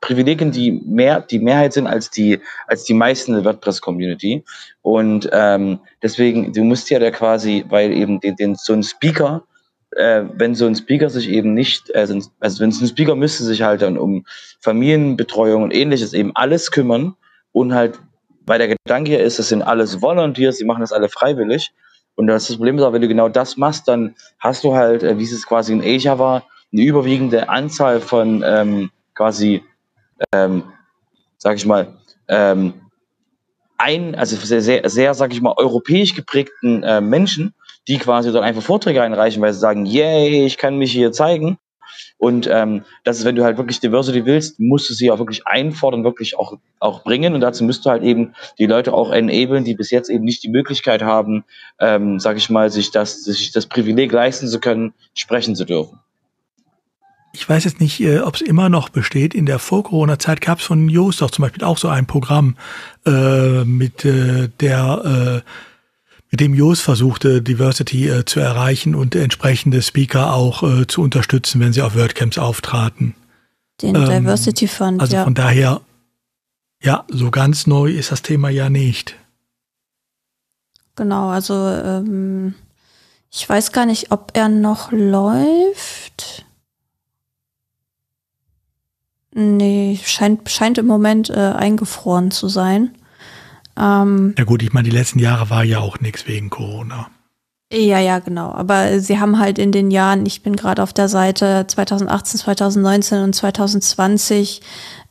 Privilegien, 0.00 0.52
die 0.52 0.72
mehr 0.72 1.20
die 1.20 1.38
Mehrheit 1.38 1.72
sind 1.72 1.86
als 1.86 2.10
die 2.10 2.40
als 2.66 2.84
die 2.84 2.94
meisten 2.94 3.32
der 3.32 3.44
WordPress-Community. 3.44 4.44
Und 4.82 5.28
ähm, 5.32 5.80
deswegen, 6.02 6.52
du 6.52 6.62
musst 6.64 6.88
ja 6.90 6.98
da 6.98 7.10
quasi, 7.10 7.64
weil 7.68 7.92
eben 7.92 8.20
den, 8.20 8.36
den 8.36 8.54
so 8.54 8.72
ein 8.72 8.82
Speaker, 8.82 9.44
äh, 9.92 10.24
wenn 10.34 10.54
so 10.54 10.66
ein 10.66 10.76
Speaker 10.76 11.10
sich 11.10 11.28
eben 11.28 11.54
nicht, 11.54 11.90
äh, 11.90 12.06
also 12.40 12.60
wenn 12.60 12.70
so 12.70 12.84
ein 12.84 12.88
Speaker 12.88 13.16
müsste 13.16 13.44
sich 13.44 13.62
halt 13.62 13.82
dann 13.82 13.98
um 13.98 14.24
Familienbetreuung 14.60 15.64
und 15.64 15.74
ähnliches 15.74 16.12
eben 16.12 16.32
alles 16.34 16.70
kümmern 16.70 17.16
und 17.52 17.74
halt, 17.74 17.98
weil 18.46 18.58
der 18.58 18.68
Gedanke 18.68 19.10
hier 19.10 19.20
ist, 19.20 19.38
das 19.38 19.48
sind 19.48 19.62
alles 19.62 20.00
Volunteers, 20.00 20.58
die 20.58 20.64
machen 20.64 20.80
das 20.80 20.92
alle 20.92 21.08
freiwillig. 21.08 21.72
Und 22.14 22.26
das, 22.26 22.46
das 22.48 22.56
Problem 22.56 22.78
ist 22.78 22.84
auch, 22.84 22.92
wenn 22.92 23.02
du 23.02 23.08
genau 23.08 23.28
das 23.28 23.56
machst, 23.56 23.86
dann 23.88 24.14
hast 24.38 24.64
du 24.64 24.74
halt, 24.74 25.02
äh, 25.02 25.18
wie 25.18 25.24
es 25.24 25.46
quasi 25.46 25.72
in 25.72 25.82
Asia 25.82 26.18
war, 26.18 26.44
eine 26.72 26.82
überwiegende 26.82 27.48
Anzahl 27.48 28.00
von 28.00 28.42
ähm, 28.44 28.90
quasi 29.14 29.62
ähm, 30.32 30.64
sag 31.36 31.56
ich 31.56 31.66
mal, 31.66 31.96
ähm, 32.28 32.74
ein, 33.78 34.14
also 34.16 34.36
sehr, 34.36 34.60
sehr, 34.60 34.88
sehr, 34.88 35.14
sag 35.14 35.32
ich 35.32 35.40
mal, 35.40 35.54
europäisch 35.56 36.14
geprägten 36.14 36.82
äh, 36.82 37.00
Menschen, 37.00 37.54
die 37.86 37.98
quasi 37.98 38.32
dort 38.32 38.44
einfach 38.44 38.62
Vorträge 38.62 39.02
einreichen, 39.02 39.40
weil 39.40 39.52
sie 39.52 39.60
sagen, 39.60 39.86
yay, 39.86 40.44
ich 40.44 40.58
kann 40.58 40.78
mich 40.78 40.92
hier 40.92 41.12
zeigen. 41.12 41.58
Und 42.18 42.48
ähm, 42.50 42.84
das 43.04 43.18
ist, 43.18 43.24
wenn 43.24 43.36
du 43.36 43.44
halt 43.44 43.56
wirklich 43.56 43.80
Diversity 43.80 44.26
willst, 44.26 44.58
musst 44.58 44.90
du 44.90 44.94
sie 44.94 45.10
auch 45.10 45.18
wirklich 45.18 45.46
einfordern, 45.46 46.04
wirklich 46.04 46.36
auch, 46.36 46.58
auch 46.80 47.04
bringen. 47.04 47.34
Und 47.34 47.40
dazu 47.40 47.64
müsst 47.64 47.86
du 47.86 47.90
halt 47.90 48.02
eben 48.02 48.34
die 48.58 48.66
Leute 48.66 48.92
auch 48.92 49.12
enablen, 49.12 49.64
die 49.64 49.74
bis 49.74 49.90
jetzt 49.90 50.10
eben 50.10 50.24
nicht 50.24 50.42
die 50.42 50.50
Möglichkeit 50.50 51.02
haben, 51.02 51.44
ähm, 51.78 52.18
sag 52.18 52.36
ich 52.36 52.50
mal, 52.50 52.70
sich 52.70 52.90
das, 52.90 53.22
sich 53.22 53.52
das 53.52 53.66
Privileg 53.66 54.12
leisten 54.12 54.48
zu 54.48 54.58
können, 54.58 54.92
sprechen 55.14 55.54
zu 55.54 55.64
dürfen 55.64 56.00
ich 57.38 57.48
weiß 57.48 57.64
jetzt 57.64 57.80
nicht, 57.80 58.00
äh, 58.00 58.18
ob 58.18 58.34
es 58.34 58.40
immer 58.40 58.68
noch 58.68 58.88
besteht. 58.88 59.32
In 59.32 59.46
der 59.46 59.60
Vor-Corona-Zeit 59.60 60.40
gab 60.40 60.58
es 60.58 60.64
von 60.64 60.88
Joost 60.88 61.22
auch 61.22 61.30
zum 61.30 61.44
Beispiel 61.44 61.62
auch 61.62 61.78
so 61.78 61.86
ein 61.86 62.04
Programm, 62.04 62.56
äh, 63.06 63.64
mit 63.64 64.04
äh, 64.04 64.48
der 64.58 65.44
äh, 65.44 65.50
mit 66.32 66.40
dem 66.40 66.52
Joost 66.52 66.82
versuchte, 66.82 67.40
Diversity 67.40 68.08
äh, 68.08 68.24
zu 68.24 68.40
erreichen 68.40 68.96
und 68.96 69.14
entsprechende 69.14 69.80
Speaker 69.82 70.34
auch 70.34 70.64
äh, 70.64 70.86
zu 70.88 71.00
unterstützen, 71.00 71.60
wenn 71.60 71.72
sie 71.72 71.80
auf 71.80 71.94
WordCamps 71.94 72.38
auftraten. 72.38 73.14
Den 73.80 73.94
ähm, 73.94 74.04
Diversity 74.04 74.66
Fund. 74.66 75.00
Also 75.00 75.14
ja. 75.14 75.24
von 75.24 75.34
daher, 75.34 75.80
ja, 76.82 77.04
so 77.08 77.30
ganz 77.30 77.68
neu 77.68 77.92
ist 77.92 78.10
das 78.10 78.22
Thema 78.22 78.48
ja 78.48 78.68
nicht. 78.68 79.14
Genau, 80.96 81.28
also 81.28 81.54
ähm, 81.54 82.54
Ich 83.30 83.48
weiß 83.48 83.70
gar 83.70 83.86
nicht, 83.86 84.10
ob 84.10 84.32
er 84.34 84.48
noch 84.48 84.90
läuft. 84.90 86.44
Nee, 89.40 90.00
scheint, 90.02 90.50
scheint 90.50 90.78
im 90.78 90.86
Moment 90.86 91.30
äh, 91.30 91.34
eingefroren 91.34 92.32
zu 92.32 92.48
sein. 92.48 92.90
Ähm, 93.78 94.34
ja 94.36 94.42
gut, 94.42 94.64
ich 94.64 94.72
meine, 94.72 94.88
die 94.88 94.94
letzten 94.94 95.20
Jahre 95.20 95.48
war 95.48 95.62
ja 95.62 95.78
auch 95.78 96.00
nichts 96.00 96.26
wegen 96.26 96.50
Corona. 96.50 97.08
Ja, 97.72 98.00
ja, 98.00 98.18
genau. 98.18 98.50
Aber 98.50 98.98
sie 98.98 99.20
haben 99.20 99.38
halt 99.38 99.60
in 99.60 99.70
den 99.70 99.92
Jahren, 99.92 100.26
ich 100.26 100.42
bin 100.42 100.56
gerade 100.56 100.82
auf 100.82 100.92
der 100.92 101.08
Seite 101.08 101.66
2018, 101.68 102.40
2019 102.40 103.22
und 103.22 103.32
2020 103.32 104.60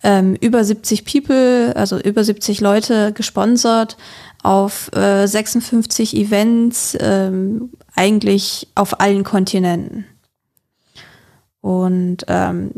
ähm, 0.03 0.35
über 0.41 0.61
70 0.61 1.05
People, 1.05 1.73
also 1.77 1.97
über 1.97 2.25
70 2.25 2.59
Leute 2.59 3.13
gesponsert 3.13 3.95
auf 4.43 4.93
äh, 4.93 5.25
56 5.25 6.17
Events, 6.17 6.97
ähm, 6.99 7.69
eigentlich 7.95 8.67
auf 8.75 8.99
allen 8.99 9.23
Kontinenten. 9.23 10.05
Und 11.61 12.25
ähm, 12.27 12.71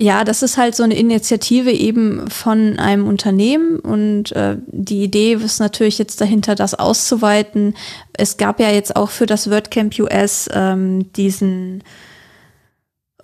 ja, 0.00 0.22
das 0.22 0.44
ist 0.44 0.56
halt 0.56 0.76
so 0.76 0.84
eine 0.84 0.96
Initiative 0.96 1.72
eben 1.72 2.30
von 2.30 2.78
einem 2.78 3.08
Unternehmen 3.08 3.80
und 3.80 4.30
äh, 4.30 4.56
die 4.68 5.02
Idee 5.02 5.34
ist 5.34 5.58
natürlich 5.58 5.98
jetzt 5.98 6.20
dahinter, 6.20 6.54
das 6.54 6.74
auszuweiten. 6.74 7.74
Es 8.12 8.36
gab 8.36 8.60
ja 8.60 8.70
jetzt 8.70 8.94
auch 8.94 9.10
für 9.10 9.26
das 9.26 9.50
WordCamp 9.50 9.98
US 9.98 10.48
ähm, 10.52 11.12
diesen, 11.14 11.82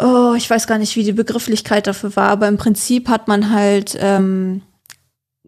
oh, 0.00 0.34
ich 0.36 0.50
weiß 0.50 0.66
gar 0.66 0.78
nicht, 0.78 0.96
wie 0.96 1.04
die 1.04 1.12
Begrifflichkeit 1.12 1.86
dafür 1.86 2.16
war, 2.16 2.28
aber 2.28 2.48
im 2.48 2.58
Prinzip 2.58 3.08
hat 3.08 3.28
man 3.28 3.50
halt, 3.50 3.96
ähm, 4.00 4.62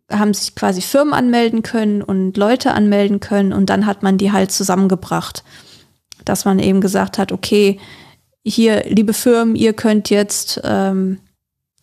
haben 0.08 0.32
sich 0.32 0.54
quasi 0.54 0.80
Firmen 0.80 1.12
anmelden 1.12 1.64
können 1.64 2.02
und 2.02 2.36
Leute 2.36 2.72
anmelden 2.72 3.18
können 3.18 3.52
und 3.52 3.68
dann 3.68 3.86
hat 3.86 4.04
man 4.04 4.16
die 4.16 4.30
halt 4.30 4.52
zusammengebracht. 4.52 5.42
Dass 6.24 6.44
man 6.44 6.60
eben 6.60 6.80
gesagt 6.80 7.18
hat, 7.18 7.32
okay, 7.32 7.80
hier, 8.46 8.84
liebe 8.88 9.12
Firmen, 9.12 9.56
ihr 9.56 9.72
könnt 9.72 10.08
jetzt 10.08 10.60
ähm, 10.62 11.18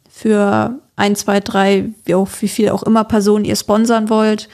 für 0.10 0.80
ein, 0.96 1.16
zwei, 1.16 1.42
drei, 1.42 1.90
wie, 2.06 2.16
auch, 2.16 2.30
wie 2.40 2.48
viel 2.48 2.70
auch 2.70 2.84
immer 2.84 3.04
Personen 3.04 3.44
ihr 3.44 3.58
sponsern 3.58 4.10
wollt. 4.10 4.48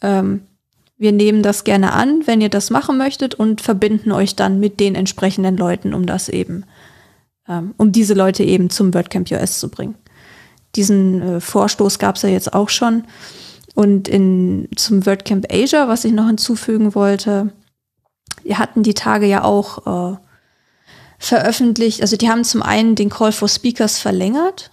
Ähm, 0.00 0.42
wir 0.96 1.10
nehmen 1.10 1.42
das 1.42 1.64
gerne 1.64 1.92
an, 1.92 2.22
wenn 2.26 2.40
ihr 2.40 2.50
das 2.50 2.70
machen 2.70 2.96
möchtet 2.96 3.34
und 3.34 3.60
verbinden 3.60 4.12
euch 4.12 4.36
dann 4.36 4.60
mit 4.60 4.78
den 4.78 4.94
entsprechenden 4.94 5.56
Leuten, 5.56 5.92
um 5.92 6.06
das 6.06 6.28
eben, 6.28 6.64
ähm, 7.48 7.74
um 7.76 7.90
diese 7.90 8.14
Leute 8.14 8.44
eben 8.44 8.70
zum 8.70 8.94
WordCamp 8.94 9.30
US 9.32 9.58
zu 9.58 9.68
bringen. 9.68 9.96
Diesen 10.76 11.20
äh, 11.20 11.40
Vorstoß 11.40 11.98
gab 11.98 12.14
es 12.14 12.22
ja 12.22 12.28
jetzt 12.28 12.54
auch 12.54 12.68
schon. 12.68 13.04
Und 13.74 14.06
in, 14.06 14.68
zum 14.76 15.04
WordCamp 15.04 15.52
Asia, 15.52 15.88
was 15.88 16.04
ich 16.04 16.12
noch 16.12 16.28
hinzufügen 16.28 16.94
wollte, 16.94 17.52
wir 18.44 18.58
hatten 18.58 18.84
die 18.84 18.94
Tage 18.94 19.26
ja 19.26 19.42
auch 19.42 20.14
äh, 20.14 20.16
veröffentlicht, 21.18 22.02
also 22.02 22.16
die 22.16 22.28
haben 22.28 22.44
zum 22.44 22.62
einen 22.62 22.94
den 22.94 23.10
Call 23.10 23.32
for 23.32 23.48
Speakers 23.48 23.98
verlängert 23.98 24.70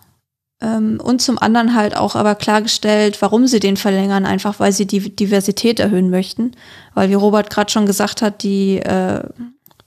ähm, 0.61 0.99
und 1.03 1.21
zum 1.21 1.37
anderen 1.37 1.75
halt 1.75 1.95
auch 1.95 2.15
aber 2.15 2.35
klargestellt, 2.35 3.21
warum 3.21 3.47
sie 3.47 3.59
den 3.59 3.77
verlängern, 3.77 4.25
einfach 4.25 4.59
weil 4.59 4.71
sie 4.71 4.85
die 4.85 5.15
Diversität 5.15 5.79
erhöhen 5.79 6.09
möchten. 6.09 6.51
Weil 6.93 7.09
wie 7.09 7.15
Robert 7.15 7.49
gerade 7.49 7.71
schon 7.71 7.85
gesagt 7.85 8.21
hat, 8.21 8.43
die 8.43 8.77
äh, 8.77 9.23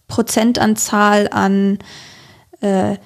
Prozentanzahl 0.08 1.28
an 1.30 1.78
äh, 2.60 2.96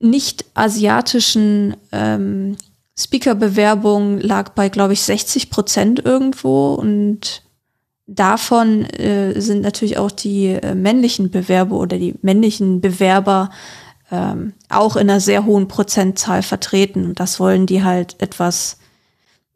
nicht 0.00 0.44
asiatischen 0.54 1.76
ähm, 1.92 2.56
Speaker-Bewerbungen 2.98 4.20
lag 4.20 4.50
bei, 4.50 4.68
glaube 4.68 4.92
ich, 4.92 5.02
60 5.02 5.50
Prozent 5.50 6.04
irgendwo 6.04 6.74
und 6.74 7.42
davon 8.14 8.84
äh, 8.84 9.40
sind 9.40 9.62
natürlich 9.62 9.98
auch 9.98 10.10
die 10.10 10.48
äh, 10.48 10.74
männlichen 10.74 11.30
Bewerber 11.30 11.76
oder 11.76 11.96
die 11.96 12.14
männlichen 12.22 12.80
Bewerber 12.80 13.50
ähm, 14.10 14.54
auch 14.68 14.96
in 14.96 15.08
einer 15.08 15.20
sehr 15.20 15.44
hohen 15.44 15.68
Prozentzahl 15.68 16.42
vertreten. 16.42 17.04
Und 17.04 17.20
das 17.20 17.38
wollen 17.38 17.66
die 17.66 17.84
halt 17.84 18.20
etwas, 18.20 18.78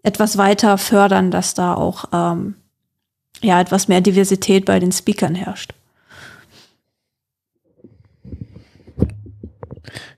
etwas 0.03 0.39
weiter 0.39 0.79
fördern, 0.79 1.31
dass 1.31 1.55
da 1.55 1.75
auch 1.75 2.05
ähm, 2.13 2.55
ja 3.43 3.61
etwas 3.61 3.89
mehr 3.89 4.01
Diversität 4.01 4.65
bei 4.65 4.79
den 4.79 4.93
Speakern 4.93 5.35
herrscht. 5.35 5.75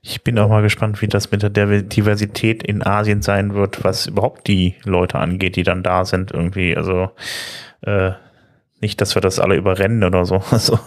Ich 0.01 0.23
bin 0.23 0.39
auch 0.39 0.47
mal 0.47 0.61
gespannt, 0.61 1.01
wie 1.01 1.07
das 1.07 1.31
mit 1.31 1.41
der 1.41 1.81
Diversität 1.81 2.63
in 2.63 2.85
Asien 2.85 3.21
sein 3.21 3.53
wird, 3.55 3.83
was 3.83 4.05
überhaupt 4.05 4.47
die 4.47 4.75
Leute 4.83 5.19
angeht, 5.19 5.55
die 5.55 5.63
dann 5.63 5.83
da 5.83 6.05
sind 6.05 6.31
irgendwie. 6.31 6.77
Also 6.77 7.09
äh, 7.81 8.11
nicht, 8.81 9.01
dass 9.01 9.15
wir 9.15 9.21
das 9.21 9.39
alle 9.39 9.55
überrennen 9.55 10.03
oder 10.03 10.25
so. 10.25 10.41
Also. 10.51 10.79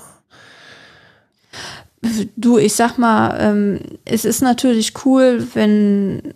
Du, 2.34 2.56
ich 2.56 2.74
sag 2.74 2.96
mal, 2.96 3.36
ähm, 3.38 3.80
es 4.06 4.24
ist 4.24 4.40
natürlich 4.40 5.04
cool, 5.04 5.46
wenn, 5.52 6.32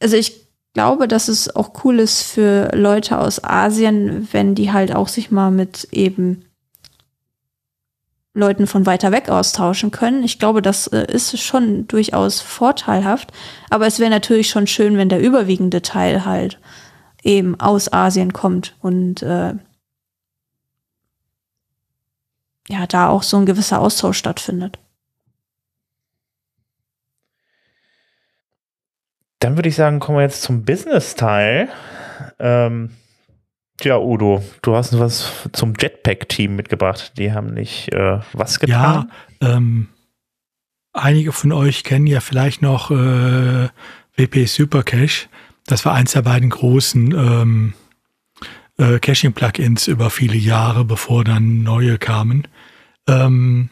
also 0.00 0.16
ich 0.16 0.44
glaube, 0.72 1.06
dass 1.06 1.28
es 1.28 1.54
auch 1.54 1.84
cool 1.84 2.00
ist 2.00 2.22
für 2.22 2.70
Leute 2.74 3.18
aus 3.18 3.42
Asien, 3.44 4.28
wenn 4.32 4.56
die 4.56 4.72
halt 4.72 4.92
auch 4.92 5.06
sich 5.06 5.30
mal 5.30 5.52
mit 5.52 5.88
eben 5.92 6.44
Leuten 8.34 8.66
von 8.66 8.84
weiter 8.84 9.12
weg 9.12 9.28
austauschen 9.28 9.92
können. 9.92 10.24
Ich 10.24 10.40
glaube, 10.40 10.60
das 10.60 10.88
äh, 10.88 11.06
ist 11.10 11.40
schon 11.40 11.86
durchaus 11.86 12.40
vorteilhaft. 12.40 13.32
Aber 13.70 13.86
es 13.86 14.00
wäre 14.00 14.10
natürlich 14.10 14.50
schon 14.50 14.66
schön, 14.66 14.96
wenn 14.96 15.08
der 15.08 15.20
überwiegende 15.20 15.82
Teil 15.82 16.24
halt 16.24 16.58
eben 17.22 17.58
aus 17.60 17.92
Asien 17.92 18.32
kommt 18.32 18.74
und 18.80 19.22
äh, 19.22 19.54
ja, 22.68 22.86
da 22.86 23.08
auch 23.08 23.22
so 23.22 23.36
ein 23.36 23.46
gewisser 23.46 23.80
Austausch 23.80 24.18
stattfindet. 24.18 24.78
Dann 29.40 29.56
würde 29.56 29.68
ich 29.68 29.76
sagen, 29.76 30.00
kommen 30.00 30.18
wir 30.18 30.22
jetzt 30.22 30.42
zum 30.42 30.64
Business-Teil. 30.64 31.68
Ähm, 32.38 32.90
ja, 33.82 33.98
Udo, 33.98 34.42
du 34.62 34.74
hast 34.74 34.98
was 34.98 35.48
zum 35.52 35.74
Jetpack-Team 35.78 36.56
mitgebracht. 36.56 37.12
Die 37.18 37.32
haben 37.32 37.52
nicht 37.52 37.92
äh, 37.92 38.20
was 38.32 38.60
getan. 38.60 39.10
Ja, 39.42 39.56
ähm, 39.56 39.88
einige 40.94 41.32
von 41.32 41.52
euch 41.52 41.84
kennen 41.84 42.06
ja 42.06 42.20
vielleicht 42.20 42.62
noch 42.62 42.90
äh, 42.90 43.68
WP 44.16 44.46
Supercache. 44.46 45.28
Das 45.66 45.84
war 45.84 45.92
eins 45.94 46.12
der 46.12 46.22
beiden 46.22 46.50
großen 46.50 47.12
ähm, 47.12 47.74
äh, 48.78 48.98
Caching-Plugins 48.98 49.88
über 49.88 50.10
viele 50.10 50.36
Jahre, 50.36 50.84
bevor 50.84 51.24
dann 51.24 51.62
neue 51.62 51.98
kamen. 51.98 52.46
Ähm, 53.08 53.70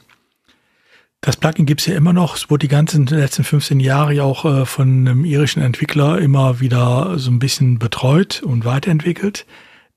das 1.20 1.36
Plugin 1.36 1.66
gibt's 1.66 1.86
ja 1.86 1.94
immer 1.94 2.12
noch. 2.12 2.36
Es 2.36 2.50
wurde 2.50 2.66
die 2.66 2.68
ganzen 2.68 3.06
letzten 3.06 3.44
15 3.44 3.78
Jahre 3.78 4.12
ja 4.12 4.24
auch 4.24 4.44
äh, 4.44 4.66
von 4.66 5.06
einem 5.06 5.24
irischen 5.24 5.62
Entwickler 5.62 6.18
immer 6.18 6.58
wieder 6.58 7.16
so 7.18 7.30
ein 7.30 7.38
bisschen 7.38 7.78
betreut 7.78 8.42
und 8.42 8.64
weiterentwickelt, 8.64 9.46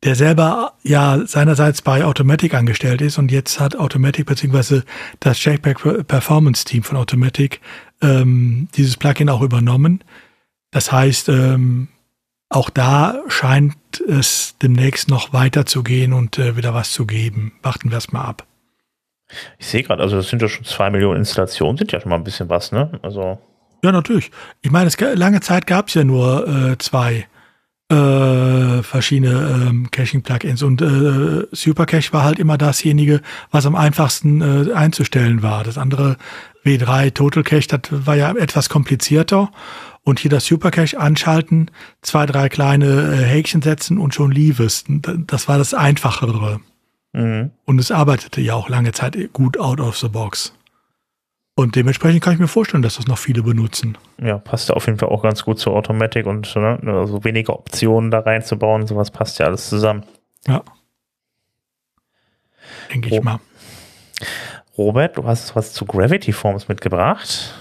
der 0.03 0.13
selber 0.13 0.73
ja 0.83 1.25
seinerseits 1.25 1.81
bei 1.81 2.05
Automatic 2.05 2.53
angestellt 2.53 3.01
ist 3.01 3.17
und 3.17 3.31
jetzt 3.31 3.59
hat 3.59 3.75
Automatic 3.75 4.27
beziehungsweise 4.27 4.85
das 5.19 5.43
Jackpack 5.43 6.07
Performance 6.07 6.63
Team 6.63 6.83
von 6.83 6.95
Automatic 6.95 7.59
ähm, 8.03 8.67
dieses 8.75 8.95
Plugin 8.97 9.29
auch 9.29 9.41
übernommen. 9.41 10.03
Das 10.69 10.91
heißt, 10.91 11.29
ähm, 11.29 11.87
auch 12.49 12.69
da 12.69 13.21
scheint 13.27 13.75
es 14.07 14.55
demnächst 14.61 15.09
noch 15.09 15.33
weiterzugehen 15.33 16.13
und 16.13 16.37
äh, 16.37 16.55
wieder 16.55 16.73
was 16.73 16.91
zu 16.91 17.05
geben. 17.05 17.53
Warten 17.63 17.91
wir 17.91 17.97
es 17.97 18.11
mal 18.11 18.23
ab. 18.23 18.45
Ich 19.57 19.67
sehe 19.67 19.83
gerade, 19.83 20.03
also 20.03 20.17
das 20.17 20.29
sind 20.29 20.41
ja 20.41 20.47
schon 20.47 20.65
zwei 20.65 20.89
Millionen 20.89 21.17
Installationen, 21.17 21.77
sind 21.77 21.91
ja 21.91 21.99
schon 21.99 22.09
mal 22.09 22.17
ein 22.17 22.23
bisschen 22.23 22.49
was, 22.49 22.71
ne? 22.71 22.99
Also. 23.01 23.39
Ja, 23.83 23.91
natürlich. 23.91 24.31
Ich 24.61 24.71
meine, 24.71 24.87
es, 24.87 24.99
lange 24.99 25.41
Zeit 25.41 25.67
gab 25.67 25.87
es 25.87 25.95
ja 25.95 26.03
nur 26.03 26.47
äh, 26.47 26.77
zwei 26.77 27.27
äh, 27.89 28.81
verschiedene 28.81 29.67
ähm, 29.67 29.91
Caching-Plugins 29.91 30.63
und 30.63 30.81
äh, 30.81 31.47
Supercache 31.51 32.13
war 32.13 32.23
halt 32.23 32.39
immer 32.39 32.57
dasjenige, 32.57 33.21
was 33.51 33.65
am 33.65 33.75
einfachsten 33.75 34.41
äh, 34.41 34.73
einzustellen 34.73 35.43
war. 35.43 35.63
Das 35.63 35.77
andere 35.77 36.17
W3 36.63 37.13
Total 37.13 37.43
Cache, 37.43 37.67
das 37.67 38.07
war 38.07 38.15
ja 38.15 38.31
etwas 38.31 38.69
komplizierter. 38.69 39.51
Und 40.05 40.19
hier 40.19 40.29
das 40.29 40.45
Supercache 40.45 40.99
anschalten, 40.99 41.71
zwei, 42.01 42.25
drei 42.27 42.47
kleine 42.47 43.15
äh, 43.15 43.25
Häkchen 43.25 43.61
setzen 43.61 43.97
und 43.97 44.13
schon 44.13 44.31
lief 44.31 44.59
es. 44.59 44.85
Das 44.87 45.47
war 45.47 45.57
das 45.57 45.73
Einfachere. 45.73 46.61
Mhm. 47.11 47.51
Und 47.65 47.79
es 47.79 47.91
arbeitete 47.91 48.39
ja 48.39 48.53
auch 48.53 48.69
lange 48.69 48.91
Zeit 48.91 49.17
gut 49.33 49.59
out 49.59 49.79
of 49.79 49.97
the 49.97 50.07
box. 50.07 50.53
Und 51.55 51.75
dementsprechend 51.75 52.21
kann 52.21 52.33
ich 52.33 52.39
mir 52.39 52.47
vorstellen, 52.49 52.83
dass 52.83 52.97
das 52.97 53.07
noch 53.07 53.17
viele 53.17 53.41
benutzen. 53.41 53.97
Ja, 54.21 54.37
passt 54.37 54.69
ja 54.69 54.75
auf 54.75 54.85
jeden 54.85 54.99
Fall 54.99 55.09
auch 55.09 55.23
ganz 55.23 55.43
gut 55.43 55.57
zur 55.57 55.73
Automatic 55.73 56.27
und 56.27 56.53
ne, 56.55 56.79
also 56.83 57.23
weniger 57.23 57.57
Optionen 57.57 58.11
da 58.11 58.19
reinzubauen. 58.19 58.85
Sowas 58.85 59.09
passt 59.09 59.39
ja 59.39 59.47
alles 59.47 59.69
zusammen. 59.69 60.03
Ja. 60.45 60.63
Denke 62.93 63.09
ich 63.09 63.23
mal. 63.23 63.39
Robert, 64.77 65.17
du 65.17 65.25
hast 65.25 65.55
was 65.55 65.71
zu 65.73 65.85
Gravity 65.85 66.33
Forms 66.33 66.67
mitgebracht. 66.67 67.53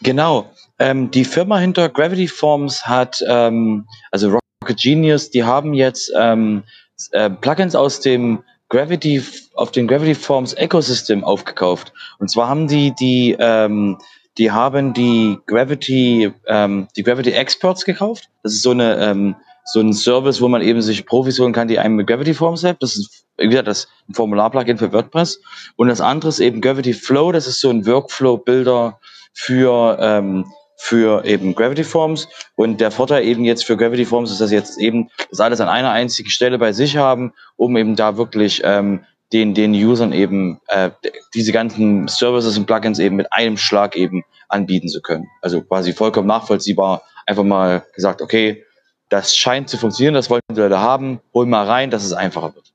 Genau. 0.00 0.50
Ähm, 0.78 1.10
die 1.10 1.24
Firma 1.24 1.58
hinter 1.58 1.88
Gravity 1.88 2.28
Forms 2.28 2.86
hat, 2.86 3.22
ähm, 3.28 3.86
also 4.10 4.38
Rocket 4.62 4.78
Genius, 4.78 5.30
die 5.30 5.44
haben 5.44 5.74
jetzt 5.74 6.12
ähm, 6.18 6.64
äh, 7.12 7.30
Plugins 7.30 7.74
aus 7.74 8.00
dem 8.00 8.42
Gravity 8.68 9.22
auf 9.54 9.70
den 9.70 9.86
Gravity 9.86 10.14
Forms 10.14 10.54
Ecosystem 10.54 11.22
aufgekauft. 11.22 11.92
Und 12.18 12.28
zwar 12.28 12.48
haben 12.48 12.66
die 12.66 12.94
die 12.94 13.36
ähm, 13.38 13.98
die 14.36 14.50
haben 14.50 14.94
die 14.94 15.38
Gravity 15.46 16.32
ähm, 16.46 16.88
die 16.96 17.04
Gravity 17.04 17.30
Experts 17.30 17.84
gekauft. 17.84 18.28
Das 18.42 18.54
ist 18.54 18.62
so 18.62 18.72
eine 18.72 18.96
ähm, 18.96 19.36
so 19.64 19.80
ein 19.80 19.92
Service, 19.92 20.40
wo 20.40 20.48
man 20.48 20.60
eben 20.60 20.82
sich 20.82 21.06
Profis 21.06 21.38
holen 21.38 21.52
kann, 21.52 21.68
die 21.68 21.78
einem 21.78 21.96
mit 21.96 22.06
Gravity 22.06 22.34
Forms 22.34 22.64
helfen. 22.64 22.78
Das 22.80 22.96
ist 22.96 23.24
wieder 23.38 23.62
das 23.62 23.88
Formular-Plugin 24.12 24.76
für 24.76 24.92
WordPress. 24.92 25.40
Und 25.76 25.88
das 25.88 26.00
andere 26.00 26.28
ist 26.30 26.40
eben 26.40 26.60
Gravity 26.60 26.92
Flow. 26.92 27.32
Das 27.32 27.46
ist 27.46 27.60
so 27.60 27.70
ein 27.70 27.86
Workflow-Builder 27.86 28.98
für 29.32 29.96
ähm, 30.00 30.46
für 30.76 31.24
eben 31.24 31.54
Gravity 31.54 31.84
Forms. 31.84 32.28
Und 32.56 32.80
der 32.80 32.90
Vorteil 32.90 33.24
eben 33.24 33.44
jetzt 33.44 33.64
für 33.64 33.76
Gravity 33.76 34.04
Forms 34.04 34.30
ist, 34.30 34.40
dass 34.40 34.50
jetzt 34.50 34.78
eben 34.78 35.10
das 35.30 35.40
alles 35.40 35.60
an 35.60 35.68
einer 35.68 35.90
einzigen 35.90 36.30
Stelle 36.30 36.58
bei 36.58 36.72
sich 36.72 36.96
haben, 36.96 37.32
um 37.56 37.76
eben 37.76 37.96
da 37.96 38.16
wirklich 38.16 38.62
ähm, 38.64 39.04
den, 39.32 39.54
den 39.54 39.72
Usern 39.72 40.12
eben 40.12 40.60
äh, 40.68 40.90
diese 41.34 41.52
ganzen 41.52 42.08
Services 42.08 42.56
und 42.58 42.66
Plugins 42.66 42.98
eben 42.98 43.16
mit 43.16 43.32
einem 43.32 43.56
Schlag 43.56 43.96
eben 43.96 44.24
anbieten 44.48 44.88
zu 44.88 45.00
können. 45.00 45.28
Also 45.42 45.62
quasi 45.62 45.92
vollkommen 45.92 46.28
nachvollziehbar. 46.28 47.02
Einfach 47.26 47.44
mal 47.44 47.84
gesagt, 47.94 48.20
okay, 48.20 48.64
das 49.08 49.36
scheint 49.36 49.68
zu 49.68 49.78
funktionieren, 49.78 50.14
das 50.14 50.30
wollten 50.30 50.54
die 50.54 50.60
Leute 50.60 50.80
haben, 50.80 51.20
hol 51.32 51.46
mal 51.46 51.66
rein, 51.66 51.90
dass 51.90 52.04
es 52.04 52.12
einfacher 52.12 52.54
wird. 52.54 52.73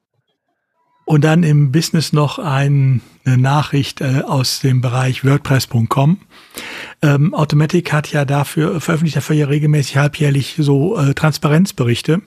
Und 1.09 1.23
dann 1.23 1.41
im 1.41 1.71
Business 1.71 2.13
noch 2.13 2.37
ein, 2.37 3.01
eine 3.25 3.39
Nachricht 3.39 3.99
äh, 3.99 4.21
aus 4.27 4.59
dem 4.59 4.79
Bereich 4.79 5.25
WordPress.com. 5.25 6.19
Ähm, 7.01 7.33
Automatic 7.33 7.91
hat 7.91 8.11
ja 8.11 8.25
dafür, 8.25 8.79
veröffentlicht 8.79 9.17
dafür 9.17 9.35
ja 9.35 9.47
regelmäßig 9.47 9.97
halbjährlich 9.97 10.57
so 10.59 10.99
äh, 10.99 11.15
Transparenzberichte. 11.15 12.21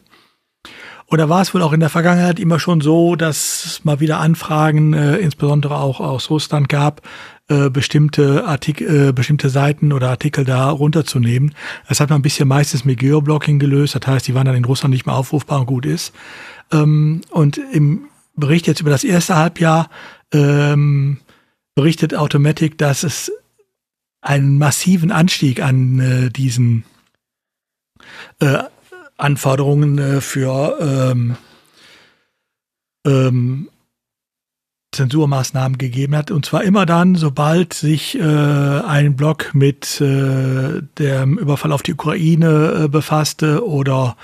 Da 1.08 1.28
war 1.28 1.42
es 1.42 1.54
wohl 1.54 1.62
auch 1.62 1.72
in 1.72 1.78
der 1.78 1.90
Vergangenheit 1.90 2.40
immer 2.40 2.58
schon 2.58 2.80
so, 2.80 3.14
dass 3.14 3.64
es 3.66 3.84
mal 3.84 4.00
wieder 4.00 4.18
Anfragen, 4.18 4.94
äh, 4.94 5.18
insbesondere 5.18 5.76
auch 5.76 6.00
aus 6.00 6.28
Russland 6.28 6.68
gab, 6.68 7.02
äh, 7.46 7.70
bestimmte 7.70 8.46
Artikel, 8.46 9.10
äh, 9.10 9.12
bestimmte 9.12 9.48
Seiten 9.48 9.92
oder 9.92 10.10
Artikel 10.10 10.44
da 10.44 10.70
runterzunehmen. 10.70 11.54
Das 11.88 12.00
hat 12.00 12.10
man 12.10 12.18
ein 12.18 12.22
bisschen 12.22 12.48
meistens 12.48 12.84
mit 12.84 12.98
Geoblocking 12.98 13.60
gelöst. 13.60 13.94
Das 13.94 14.04
heißt, 14.04 14.26
die 14.26 14.34
waren 14.34 14.46
dann 14.46 14.56
in 14.56 14.64
Russland 14.64 14.92
nicht 14.92 15.06
mehr 15.06 15.14
aufrufbar 15.14 15.60
und 15.60 15.66
gut 15.66 15.86
ist. 15.86 16.12
Ähm, 16.72 17.20
und 17.30 17.60
im 17.72 18.08
Bericht 18.34 18.66
jetzt 18.66 18.80
über 18.80 18.90
das 18.90 19.04
erste 19.04 19.36
Halbjahr 19.36 19.90
ähm, 20.32 21.18
berichtet 21.74 22.14
Automatic, 22.14 22.78
dass 22.78 23.02
es 23.02 23.32
einen 24.20 24.58
massiven 24.58 25.10
Anstieg 25.10 25.62
an 25.62 25.98
äh, 25.98 26.30
diesen 26.30 26.84
äh, 28.40 28.58
Anforderungen 29.16 29.98
äh, 29.98 30.20
für 30.20 30.78
ähm, 30.80 31.36
ähm, 33.06 33.68
Zensurmaßnahmen 34.92 35.78
gegeben 35.78 36.14
hat. 36.14 36.30
Und 36.30 36.44
zwar 36.44 36.64
immer 36.64 36.86
dann, 36.86 37.16
sobald 37.16 37.72
sich 37.72 38.18
äh, 38.18 38.22
ein 38.22 39.16
Blog 39.16 39.54
mit 39.54 40.00
äh, 40.00 40.82
dem 40.98 41.38
Überfall 41.38 41.72
auf 41.72 41.82
die 41.82 41.94
Ukraine 41.94 42.84
äh, 42.84 42.88
befasste 42.88 43.66
oder 43.66 44.16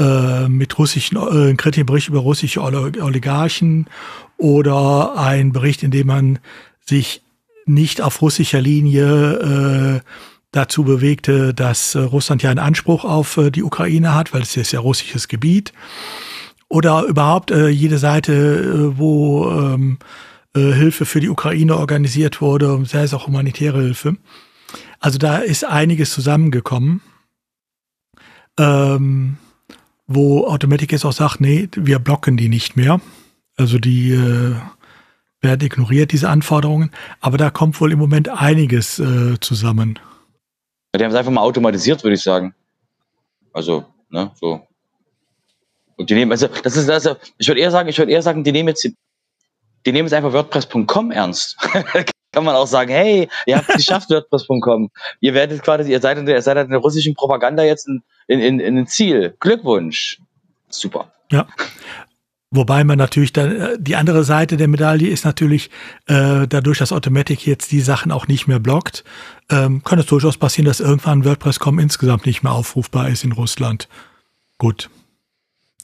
äh, 0.00 0.48
mit 0.48 0.78
russischen, 0.78 1.16
äh, 1.16 1.50
ein 1.50 1.56
kritischen 1.56 1.86
Bericht 1.86 2.08
über 2.08 2.20
russische 2.20 2.62
Oligarchen 2.62 3.88
oder 4.36 5.16
ein 5.16 5.52
Bericht, 5.52 5.82
in 5.82 5.90
dem 5.90 6.06
man 6.06 6.38
sich 6.84 7.22
nicht 7.66 8.00
auf 8.00 8.20
russischer 8.22 8.60
Linie 8.60 10.00
äh, 10.00 10.00
dazu 10.50 10.84
bewegte, 10.84 11.54
dass 11.54 11.94
äh, 11.94 12.00
Russland 12.00 12.42
ja 12.42 12.50
einen 12.50 12.58
Anspruch 12.58 13.04
auf 13.04 13.36
äh, 13.36 13.50
die 13.50 13.62
Ukraine 13.62 14.14
hat, 14.14 14.32
weil 14.32 14.42
es 14.42 14.56
ist 14.56 14.72
ja 14.72 14.80
russisches 14.80 15.28
Gebiet. 15.28 15.72
Oder 16.68 17.04
überhaupt 17.04 17.50
äh, 17.50 17.68
jede 17.68 17.98
Seite, 17.98 18.32
äh, 18.32 18.98
wo 18.98 19.50
ähm, 19.50 19.98
äh, 20.54 20.72
Hilfe 20.72 21.04
für 21.04 21.20
die 21.20 21.28
Ukraine 21.28 21.76
organisiert 21.76 22.40
wurde, 22.40 22.82
sei 22.86 23.02
es 23.02 23.14
auch 23.14 23.26
humanitäre 23.26 23.80
Hilfe. 23.82 24.16
Also 25.00 25.18
da 25.18 25.38
ist 25.38 25.64
einiges 25.64 26.12
zusammengekommen, 26.12 27.02
ähm, 28.58 29.36
wo 30.14 30.46
Automatic 30.46 30.92
jetzt 30.92 31.04
auch 31.04 31.12
sagt, 31.12 31.40
nee, 31.40 31.68
wir 31.74 31.98
blocken 31.98 32.36
die 32.36 32.48
nicht 32.48 32.76
mehr. 32.76 33.00
Also 33.56 33.78
die 33.78 34.12
äh, 34.12 34.54
werden 35.40 35.66
ignoriert, 35.66 36.12
diese 36.12 36.28
Anforderungen. 36.28 36.90
Aber 37.20 37.36
da 37.36 37.50
kommt 37.50 37.80
wohl 37.80 37.92
im 37.92 37.98
Moment 37.98 38.28
einiges 38.28 38.98
äh, 38.98 39.38
zusammen. 39.40 39.98
Die 40.94 41.02
haben 41.02 41.10
es 41.10 41.16
einfach 41.16 41.32
mal 41.32 41.40
automatisiert, 41.40 42.02
würde 42.04 42.14
ich 42.14 42.22
sagen. 42.22 42.54
Also, 43.52 43.84
ne, 44.10 44.30
so. 44.34 44.66
Und 45.96 46.10
die 46.10 46.14
nehmen, 46.14 46.32
also, 46.32 46.48
das 46.48 46.76
ist, 46.76 46.88
also, 46.88 47.16
ich 47.38 47.48
würde 47.48 47.60
eher 47.60 47.70
sagen, 47.70 47.88
ich 47.88 47.98
würde 47.98 48.12
eher 48.12 48.22
sagen, 48.22 48.44
die 48.44 48.52
nehmen 48.52 48.68
jetzt, 48.68 48.84
die 48.84 49.92
nehmen 49.92 50.06
jetzt 50.06 50.14
einfach 50.14 50.32
WordPress.com 50.32 51.10
ernst. 51.10 51.56
Kann 52.32 52.44
man 52.44 52.54
auch 52.54 52.66
sagen, 52.66 52.90
hey, 52.90 53.28
ihr 53.46 53.56
habt 53.56 53.68
es 53.68 53.76
geschafft, 53.76 54.10
WordPress.com. 54.10 54.90
Ihr 55.20 55.34
werdet 55.34 55.62
quasi, 55.62 55.90
ihr 55.90 56.00
seid 56.00 56.18
in 56.18 56.26
der, 56.26 56.36
ihr 56.36 56.42
seid 56.42 56.56
in 56.56 56.70
der 56.70 56.80
russischen 56.80 57.14
Propaganda 57.14 57.62
jetzt 57.62 57.86
in, 57.86 58.02
in, 58.26 58.40
in, 58.40 58.60
in 58.60 58.78
ein 58.78 58.86
Ziel. 58.86 59.36
Glückwunsch. 59.38 60.18
Super. 60.70 61.12
Ja. 61.30 61.46
Wobei 62.54 62.84
man 62.84 62.98
natürlich 62.98 63.32
dann, 63.32 63.56
äh, 63.56 63.76
die 63.78 63.96
andere 63.96 64.24
Seite 64.24 64.58
der 64.58 64.68
Medaille 64.68 65.08
ist 65.08 65.24
natürlich, 65.24 65.70
äh, 66.06 66.46
dadurch, 66.46 66.78
dass 66.78 66.92
Automatic 66.92 67.46
jetzt 67.46 67.72
die 67.72 67.80
Sachen 67.80 68.12
auch 68.12 68.28
nicht 68.28 68.46
mehr 68.46 68.60
blockt, 68.60 69.04
ähm, 69.50 69.82
kann 69.84 69.98
es 69.98 70.06
durchaus 70.06 70.36
passieren, 70.36 70.66
dass 70.66 70.80
irgendwann 70.80 71.24
WordPress.com 71.24 71.78
insgesamt 71.78 72.26
nicht 72.26 72.42
mehr 72.42 72.52
aufrufbar 72.52 73.08
ist 73.08 73.24
in 73.24 73.32
Russland. 73.32 73.88
Gut. 74.58 74.90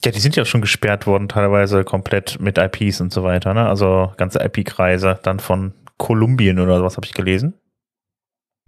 Ja, 0.05 0.11
die 0.11 0.19
sind 0.19 0.35
ja 0.35 0.45
schon 0.45 0.61
gesperrt 0.61 1.07
worden, 1.07 1.27
teilweise 1.27 1.83
komplett 1.83 2.39
mit 2.39 2.57
IPs 2.57 3.01
und 3.01 3.11
so 3.11 3.23
weiter, 3.23 3.53
ne? 3.53 3.67
Also 3.67 4.13
ganze 4.15 4.39
IP-Kreise 4.39 5.19
dann 5.23 5.39
von 5.39 5.73
Kolumbien 5.99 6.57
oder 6.57 6.83
was 6.83 6.97
habe 6.97 7.05
ich 7.05 7.13
gelesen? 7.13 7.53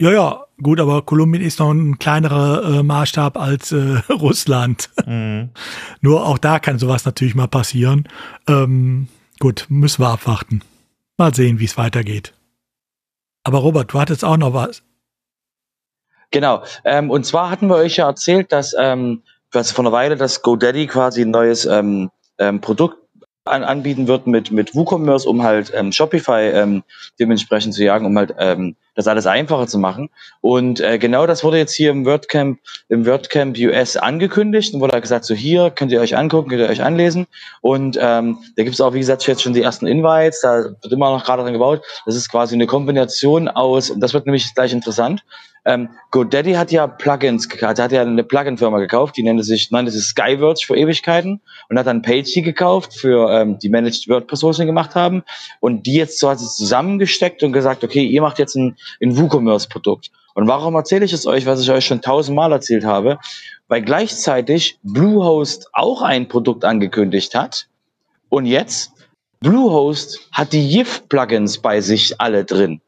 Ja, 0.00 0.12
ja, 0.12 0.46
gut, 0.62 0.78
aber 0.78 1.02
Kolumbien 1.02 1.42
ist 1.42 1.58
noch 1.58 1.70
ein 1.70 1.98
kleinerer 1.98 2.78
äh, 2.78 2.82
Maßstab 2.82 3.36
als 3.36 3.72
äh, 3.72 3.98
Russland. 4.12 4.90
Mhm. 5.06 5.50
Nur 6.00 6.24
auch 6.24 6.38
da 6.38 6.60
kann 6.60 6.78
sowas 6.78 7.04
natürlich 7.04 7.34
mal 7.34 7.48
passieren. 7.48 8.08
Ähm, 8.46 9.08
gut, 9.40 9.66
müssen 9.68 10.02
wir 10.02 10.10
abwarten. 10.10 10.62
Mal 11.18 11.34
sehen, 11.34 11.58
wie 11.58 11.64
es 11.64 11.76
weitergeht. 11.76 12.32
Aber 13.44 13.58
Robert, 13.58 13.92
du 13.92 14.00
hattest 14.00 14.24
auch 14.24 14.36
noch 14.36 14.54
was. 14.54 14.82
Genau. 16.30 16.62
Ähm, 16.84 17.10
und 17.10 17.24
zwar 17.24 17.50
hatten 17.50 17.68
wir 17.68 17.76
euch 17.76 17.96
ja 17.96 18.06
erzählt, 18.06 18.52
dass 18.52 18.74
ähm, 18.78 19.22
was 19.50 19.70
vor 19.70 19.84
einer 19.84 19.92
Weile, 19.92 20.16
dass 20.16 20.42
GoDaddy 20.42 20.86
quasi 20.86 21.22
ein 21.22 21.30
neues 21.30 21.66
ähm, 21.66 22.10
ähm, 22.38 22.60
Produkt 22.60 23.01
an, 23.44 23.64
anbieten 23.64 24.06
wird 24.06 24.26
mit, 24.26 24.50
mit 24.50 24.74
WooCommerce, 24.74 25.26
um 25.26 25.42
halt 25.42 25.72
ähm, 25.74 25.92
Shopify 25.92 26.50
ähm, 26.50 26.82
dementsprechend 27.18 27.74
zu 27.74 27.82
jagen, 27.82 28.06
um 28.06 28.16
halt 28.16 28.34
ähm, 28.38 28.76
das 28.94 29.08
alles 29.08 29.26
einfacher 29.26 29.66
zu 29.66 29.78
machen. 29.78 30.10
Und 30.40 30.80
äh, 30.80 30.98
genau 30.98 31.26
das 31.26 31.42
wurde 31.42 31.58
jetzt 31.58 31.74
hier 31.74 31.90
im 31.90 32.04
WordCamp, 32.04 32.58
im 32.88 33.06
WordCamp 33.06 33.56
US 33.58 33.96
angekündigt 33.96 34.74
und 34.74 34.80
wurde 34.80 34.92
halt 34.92 35.02
gesagt, 35.02 35.24
so 35.24 35.34
hier 35.34 35.70
könnt 35.70 35.90
ihr 35.92 36.00
euch 36.00 36.16
angucken, 36.16 36.50
könnt 36.50 36.60
ihr 36.60 36.68
euch 36.68 36.82
anlesen. 36.82 37.26
Und 37.62 37.98
ähm, 38.00 38.38
da 38.56 38.62
gibt 38.62 38.74
es 38.74 38.80
auch, 38.80 38.94
wie 38.94 39.00
gesagt, 39.00 39.26
jetzt 39.26 39.42
schon 39.42 39.54
die 39.54 39.62
ersten 39.62 39.86
Invites, 39.86 40.40
da 40.42 40.64
wird 40.64 40.92
immer 40.92 41.10
noch 41.10 41.24
gerade 41.24 41.42
dran 41.42 41.52
gebaut. 41.52 41.82
Das 42.06 42.14
ist 42.14 42.28
quasi 42.28 42.54
eine 42.54 42.66
Kombination 42.66 43.48
aus, 43.48 43.92
das 43.96 44.14
wird 44.14 44.26
nämlich 44.26 44.54
gleich 44.54 44.72
interessant, 44.72 45.24
ähm, 45.64 45.90
GoDaddy 46.10 46.54
hat 46.54 46.72
ja 46.72 46.86
Plugins 46.86 47.48
gekauft, 47.48 47.78
hat 47.78 47.92
ja 47.92 48.02
eine 48.02 48.24
Plugin-Firma 48.24 48.78
gekauft, 48.78 49.16
die 49.16 49.22
nennt 49.22 49.44
sich, 49.44 49.70
nannte 49.70 49.92
sich 49.92 50.04
Skywords 50.04 50.64
vor 50.64 50.76
Ewigkeiten 50.76 51.40
und 51.68 51.78
hat 51.78 51.86
dann 51.86 52.02
Pagey 52.02 52.42
gekauft, 52.42 52.94
für 52.94 53.30
ähm, 53.30 53.58
die 53.58 53.68
Managed 53.68 54.08
WordPress 54.08 54.42
Hosting 54.42 54.66
gemacht 54.66 54.94
haben 54.94 55.22
und 55.60 55.86
die 55.86 55.94
jetzt 55.94 56.18
so 56.18 56.28
hat 56.28 56.38
es 56.38 56.56
zusammengesteckt 56.56 57.42
und 57.42 57.52
gesagt, 57.52 57.84
okay, 57.84 58.04
ihr 58.04 58.22
macht 58.22 58.38
jetzt 58.38 58.56
ein, 58.56 58.76
ein 59.00 59.16
WooCommerce-Produkt. 59.16 60.10
Und 60.34 60.48
warum 60.48 60.74
erzähle 60.74 61.04
ich 61.04 61.12
es 61.12 61.26
euch, 61.26 61.46
was 61.46 61.60
ich 61.60 61.70
euch 61.70 61.84
schon 61.84 62.00
tausendmal 62.00 62.52
erzählt 62.52 62.84
habe? 62.84 63.18
Weil 63.68 63.82
gleichzeitig 63.82 64.78
Bluehost 64.82 65.68
auch 65.72 66.02
ein 66.02 66.26
Produkt 66.28 66.64
angekündigt 66.64 67.34
hat 67.34 67.68
und 68.28 68.46
jetzt 68.46 68.92
Bluehost 69.40 70.20
hat 70.32 70.52
die 70.52 70.76
YIF-Plugins 70.76 71.60
bei 71.60 71.80
sich 71.80 72.20
alle 72.20 72.44
drin 72.44 72.80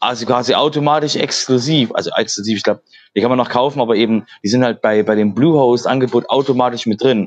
also 0.00 0.26
quasi 0.26 0.54
automatisch 0.54 1.16
exklusiv, 1.16 1.90
also 1.94 2.10
exklusiv, 2.16 2.58
ich 2.58 2.62
glaube, 2.62 2.82
die 3.14 3.20
kann 3.20 3.30
man 3.30 3.38
noch 3.38 3.48
kaufen, 3.48 3.80
aber 3.80 3.96
eben, 3.96 4.26
die 4.42 4.48
sind 4.48 4.64
halt 4.64 4.80
bei, 4.80 5.02
bei 5.02 5.14
dem 5.14 5.34
Bluehost-Angebot 5.34 6.28
automatisch 6.30 6.86
mit 6.86 7.02
drin. 7.02 7.26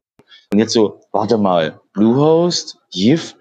Und 0.52 0.60
jetzt 0.60 0.74
so, 0.74 1.02
warte 1.12 1.38
mal, 1.38 1.80
Bluehost, 1.94 2.78
GIF, 2.92 3.36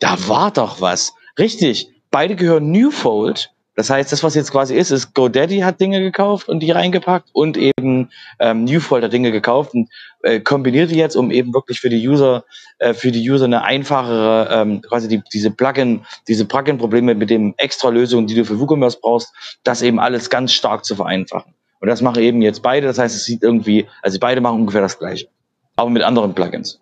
da 0.00 0.16
war 0.28 0.50
doch 0.50 0.80
was. 0.80 1.12
Richtig, 1.38 1.90
beide 2.10 2.36
gehören 2.36 2.70
Newfold 2.70 3.52
das 3.74 3.88
heißt, 3.88 4.12
das, 4.12 4.22
was 4.22 4.34
jetzt 4.34 4.52
quasi 4.52 4.74
ist, 4.74 4.90
ist 4.90 5.14
GoDaddy 5.14 5.60
hat 5.60 5.80
Dinge 5.80 6.00
gekauft 6.00 6.48
und 6.48 6.60
die 6.60 6.70
reingepackt 6.70 7.30
und 7.32 7.56
eben 7.56 8.10
ähm, 8.38 8.64
Newfold 8.64 9.02
hat 9.02 9.12
Dinge 9.12 9.32
gekauft 9.32 9.72
und 9.72 9.88
äh, 10.22 10.40
kombiniert 10.40 10.90
die 10.90 10.96
jetzt, 10.96 11.16
um 11.16 11.30
eben 11.30 11.54
wirklich 11.54 11.80
für 11.80 11.88
die 11.88 12.06
User, 12.06 12.44
äh, 12.78 12.92
für 12.92 13.10
die 13.10 13.28
User 13.30 13.46
eine 13.46 13.64
einfachere, 13.64 14.48
ähm, 14.52 14.82
quasi 14.82 15.08
die, 15.08 15.22
diese 15.32 15.50
Plugin, 15.50 16.04
diese 16.28 16.44
Plugin-Probleme 16.44 17.14
mit 17.14 17.30
dem 17.30 17.54
extra 17.56 17.88
Lösungen, 17.88 18.26
die 18.26 18.34
du 18.34 18.44
für 18.44 18.60
WooCommerce 18.60 19.00
brauchst, 19.00 19.32
das 19.64 19.80
eben 19.80 19.98
alles 19.98 20.28
ganz 20.28 20.52
stark 20.52 20.84
zu 20.84 20.94
vereinfachen. 20.94 21.54
Und 21.80 21.88
das 21.88 22.02
machen 22.02 22.22
eben 22.22 22.42
jetzt 22.42 22.62
beide. 22.62 22.86
Das 22.86 22.98
heißt, 22.98 23.16
es 23.16 23.24
sieht 23.24 23.42
irgendwie, 23.42 23.88
also 24.02 24.18
beide 24.20 24.40
machen 24.42 24.60
ungefähr 24.60 24.82
das 24.82 24.98
Gleiche, 24.98 25.28
aber 25.76 25.88
mit 25.88 26.02
anderen 26.02 26.34
Plugins. 26.34 26.78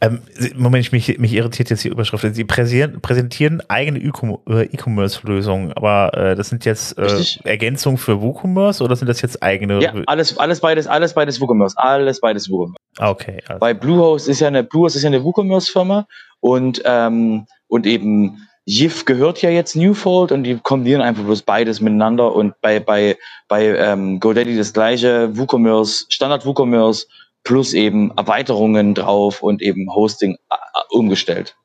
Ähm, 0.00 0.22
Moment, 0.56 0.92
mich, 0.92 1.18
mich 1.18 1.32
irritiert 1.32 1.70
jetzt 1.70 1.84
die 1.84 1.88
Überschrift. 1.88 2.34
Sie 2.34 2.44
präsentieren, 2.44 3.00
präsentieren 3.00 3.62
eigene 3.68 3.98
äh, 4.00 4.64
E-Commerce-Lösungen, 4.64 5.72
aber 5.72 6.12
äh, 6.14 6.34
das 6.34 6.48
sind 6.48 6.64
jetzt 6.64 6.98
äh, 6.98 7.22
Ergänzungen 7.44 7.98
für 7.98 8.20
WooCommerce 8.20 8.82
oder 8.82 8.96
sind 8.96 9.08
das 9.08 9.22
jetzt 9.22 9.42
eigene? 9.42 9.80
Ja, 9.82 9.94
alles, 10.06 10.36
alles 10.38 10.60
beides, 10.60 10.86
alles 10.86 11.14
beides 11.14 11.40
WooCommerce, 11.40 11.76
alles 11.78 12.20
beides 12.20 12.50
WooCommerce. 12.50 12.82
Ah, 12.98 13.10
okay. 13.10 13.38
Also. 13.46 13.60
Bei 13.60 13.74
Bluehost 13.74 14.28
ist 14.28 14.40
ja 14.40 14.48
eine 14.48 14.64
Bluehost 14.64 14.96
ist 14.96 15.02
ja 15.02 15.08
eine 15.08 15.22
WooCommerce-Firma 15.22 16.06
und 16.40 16.82
ähm, 16.84 17.46
und 17.68 17.86
eben 17.86 18.48
Yif 18.64 19.04
gehört 19.06 19.42
ja 19.42 19.50
jetzt 19.50 19.74
Newfold 19.74 20.30
und 20.30 20.44
die 20.44 20.56
kombinieren 20.56 21.02
einfach 21.02 21.24
bloß 21.24 21.42
beides 21.42 21.80
miteinander 21.80 22.34
und 22.34 22.54
bei 22.60 22.80
bei 22.80 23.16
bei 23.48 23.66
ähm, 23.76 24.20
GoDaddy 24.20 24.56
das 24.56 24.72
gleiche 24.72 25.36
WooCommerce 25.36 26.06
Standard 26.08 26.46
WooCommerce 26.46 27.06
plus 27.44 27.72
eben 27.74 28.12
Erweiterungen 28.16 28.94
drauf 28.94 29.42
und 29.42 29.62
eben 29.62 29.92
Hosting 29.94 30.36
äh, 30.50 30.56
umgestellt. 30.90 31.56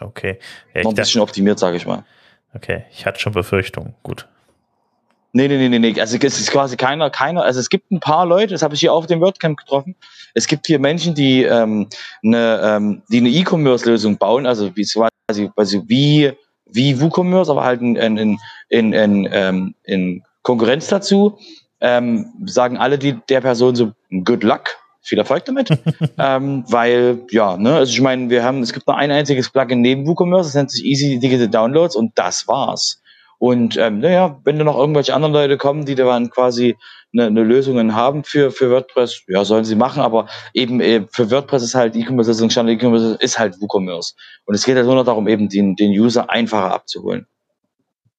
Okay. 0.00 0.38
Ja, 0.74 0.82
Noch 0.82 0.90
ein 0.90 0.96
bisschen 0.96 1.20
optimiert, 1.20 1.58
sage 1.58 1.76
ich 1.76 1.86
mal. 1.86 2.04
Okay, 2.54 2.84
ich 2.90 3.06
hatte 3.06 3.20
schon 3.20 3.32
Befürchtungen. 3.32 3.94
Gut. 4.02 4.28
Nee, 5.34 5.48
nee, 5.48 5.68
nee, 5.68 5.78
nee, 5.78 5.98
Also 5.98 6.18
es 6.18 6.40
ist 6.40 6.50
quasi 6.50 6.76
keiner, 6.76 7.08
keiner, 7.08 7.42
also 7.42 7.58
es 7.58 7.70
gibt 7.70 7.90
ein 7.90 8.00
paar 8.00 8.26
Leute, 8.26 8.52
das 8.52 8.62
habe 8.62 8.74
ich 8.74 8.80
hier 8.80 8.92
auf 8.92 9.06
dem 9.06 9.20
WordCamp 9.20 9.56
getroffen. 9.56 9.96
Es 10.34 10.46
gibt 10.46 10.66
hier 10.66 10.78
Menschen, 10.78 11.14
die 11.14 11.44
ähm, 11.44 11.88
eine, 12.22 12.60
ähm, 12.62 13.02
die 13.08 13.18
eine 13.18 13.30
E-Commerce-Lösung 13.30 14.18
bauen, 14.18 14.46
also 14.46 14.76
wie 14.76 14.84
quasi, 14.84 15.48
quasi 15.48 15.82
wie, 15.86 16.32
wie 16.66 17.00
WooCommerce, 17.00 17.50
aber 17.50 17.64
halt 17.64 17.80
in, 17.80 17.96
in, 17.96 18.38
in, 18.68 18.92
in, 18.92 19.28
ähm, 19.32 19.74
in 19.84 20.22
Konkurrenz 20.42 20.88
dazu. 20.88 21.38
Ähm, 21.80 22.32
sagen 22.44 22.76
alle 22.76 22.98
die 22.98 23.18
der 23.28 23.40
Person 23.40 23.74
so 23.74 23.92
Good 24.10 24.44
Luck, 24.44 24.76
viel 25.02 25.18
Erfolg 25.18 25.44
damit. 25.44 25.68
ähm, 26.18 26.64
weil, 26.68 27.20
ja, 27.30 27.56
ne, 27.56 27.74
also 27.74 27.92
ich 27.92 28.00
meine, 28.00 28.30
wir 28.30 28.44
haben, 28.44 28.62
es 28.62 28.72
gibt 28.72 28.86
nur 28.86 28.96
ein 28.96 29.10
einziges 29.10 29.50
Plugin 29.50 29.80
neben 29.80 30.06
WooCommerce, 30.06 30.48
das 30.48 30.54
nennt 30.54 30.70
sich 30.70 30.84
Easy 30.84 31.18
Digital 31.18 31.48
Downloads 31.48 31.96
und 31.96 32.12
das 32.16 32.48
war's. 32.48 33.02
Und 33.38 33.76
ähm, 33.76 33.98
naja, 33.98 34.40
wenn 34.44 34.56
da 34.56 34.64
noch 34.64 34.78
irgendwelche 34.78 35.14
anderen 35.14 35.32
Leute 35.32 35.58
kommen, 35.58 35.84
die 35.84 35.96
da 35.96 36.04
dann 36.04 36.30
quasi 36.30 36.76
eine, 37.12 37.26
eine 37.26 37.42
Lösungen 37.42 37.96
haben 37.96 38.22
für, 38.22 38.52
für 38.52 38.70
WordPress, 38.70 39.22
ja, 39.26 39.44
sollen 39.44 39.64
sie 39.64 39.74
machen, 39.74 40.00
aber 40.00 40.28
eben 40.54 40.80
äh, 40.80 41.06
für 41.10 41.28
WordPress 41.28 41.64
ist 41.64 41.74
halt 41.74 41.96
E-Commerce, 41.96 42.32
Standard 42.50 42.80
E-Commerce 42.80 43.16
ist 43.18 43.40
halt 43.40 43.60
WooCommerce. 43.60 44.14
Und 44.44 44.54
es 44.54 44.64
geht 44.64 44.76
halt 44.76 44.86
nur 44.86 44.94
noch 44.94 45.04
darum, 45.04 45.26
eben 45.26 45.48
den, 45.48 45.74
den 45.74 45.90
User 45.90 46.30
einfacher 46.30 46.72
abzuholen. 46.72 47.26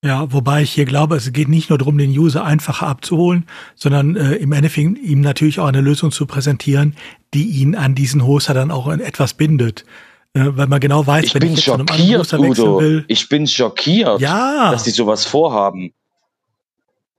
Ja, 0.03 0.33
wobei 0.33 0.63
ich 0.63 0.73
hier 0.73 0.83
glaube, 0.83 1.15
es 1.15 1.31
geht 1.31 1.47
nicht 1.47 1.69
nur 1.69 1.77
darum, 1.77 1.97
den 1.97 2.11
User 2.11 2.43
einfacher 2.43 2.87
abzuholen, 2.87 3.45
sondern 3.73 4.17
äh, 4.17 4.33
im 4.33 4.51
Endeffekt 4.51 4.99
ihm 4.99 5.21
natürlich 5.21 5.61
auch 5.61 5.67
eine 5.67 5.79
Lösung 5.79 6.11
zu 6.11 6.25
präsentieren, 6.25 6.97
die 7.33 7.45
ihn 7.45 7.75
an 7.75 7.95
diesen 7.95 8.27
Hoster 8.27 8.53
dann 8.53 8.69
auch 8.69 8.89
etwas 8.89 9.33
bindet. 9.33 9.85
Äh, 10.33 10.57
weil 10.57 10.67
man 10.67 10.81
genau 10.81 11.07
weiß, 11.07 11.23
ich 11.23 11.35
wenn 11.35 11.43
ich 11.43 11.51
jetzt 11.51 11.63
zu 11.63 11.73
einem 11.73 11.87
Hoster 11.87 12.41
wechseln 12.41 12.79
will. 12.79 13.05
Ich 13.07 13.29
bin 13.29 13.47
schockiert, 13.47 14.19
ja. 14.19 14.71
dass 14.71 14.83
die 14.83 14.89
sowas 14.89 15.25
vorhaben. 15.25 15.93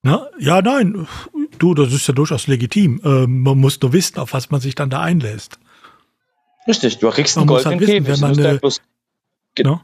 Na, 0.03 0.27
ja, 0.39 0.61
nein, 0.61 1.07
du, 1.59 1.73
das 1.73 1.91
ist 1.91 2.07
ja 2.07 2.13
durchaus 2.13 2.47
legitim. 2.49 3.01
Ähm, 3.03 3.41
man 3.41 3.59
muss 3.59 3.81
nur 3.81 3.95
wissen, 3.95 4.19
auf 4.19 4.35
was 4.35 4.51
man 4.51 4.61
sich 4.61 4.75
dann 4.75 4.91
da 4.91 5.01
einlässt. 5.01 5.59
Richtig, 6.69 6.99
du 6.99 7.09
kriegst 7.09 7.39
einen 7.39 7.47
goldenen 7.47 7.79
halt 7.79 7.89
wissen, 7.89 8.05
Käfig. 8.05 8.21
Wenn 8.21 8.37
man, 8.37 8.47
eine, 8.47 8.61
genau. 9.55 9.81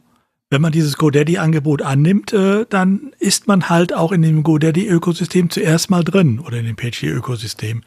Wenn 0.53 0.63
man 0.63 0.73
dieses 0.73 0.97
GoDaddy-Angebot 0.97 1.81
annimmt, 1.81 2.33
äh, 2.33 2.67
dann 2.69 3.13
ist 3.21 3.47
man 3.47 3.69
halt 3.69 3.95
auch 3.95 4.11
in 4.11 4.23
dem 4.23 4.43
GoDaddy-Ökosystem 4.43 5.49
zuerst 5.49 5.91
mal 5.91 6.03
drin 6.03 6.41
oder 6.41 6.59
in 6.59 6.67
dem 6.67 6.75
PageShare-Ökosystem. 6.75 7.83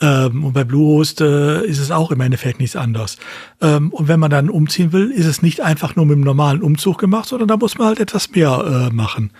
Ähm, 0.00 0.44
und 0.44 0.52
bei 0.52 0.62
Bluehost 0.62 1.20
äh, 1.20 1.66
ist 1.66 1.80
es 1.80 1.90
auch 1.90 2.12
im 2.12 2.20
Endeffekt 2.20 2.60
nichts 2.60 2.76
anders. 2.76 3.18
Ähm, 3.60 3.92
und 3.92 4.06
wenn 4.06 4.20
man 4.20 4.30
dann 4.30 4.50
umziehen 4.50 4.92
will, 4.92 5.10
ist 5.10 5.26
es 5.26 5.42
nicht 5.42 5.62
einfach 5.62 5.96
nur 5.96 6.06
mit 6.06 6.14
dem 6.14 6.20
normalen 6.20 6.62
Umzug 6.62 6.98
gemacht, 6.98 7.28
sondern 7.28 7.48
da 7.48 7.56
muss 7.56 7.76
man 7.76 7.88
halt 7.88 7.98
etwas 7.98 8.30
mehr 8.30 8.88
äh, 8.88 8.94
machen. 8.94 9.32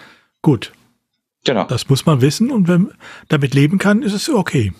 Gut. 0.42 0.72
Genau. 1.44 1.66
Das 1.68 1.88
muss 1.88 2.04
man 2.04 2.20
wissen 2.20 2.50
und 2.50 2.66
wenn 2.66 2.90
damit 3.28 3.54
leben 3.54 3.78
kann, 3.78 4.02
ist 4.02 4.12
es 4.12 4.28
okay. 4.28 4.72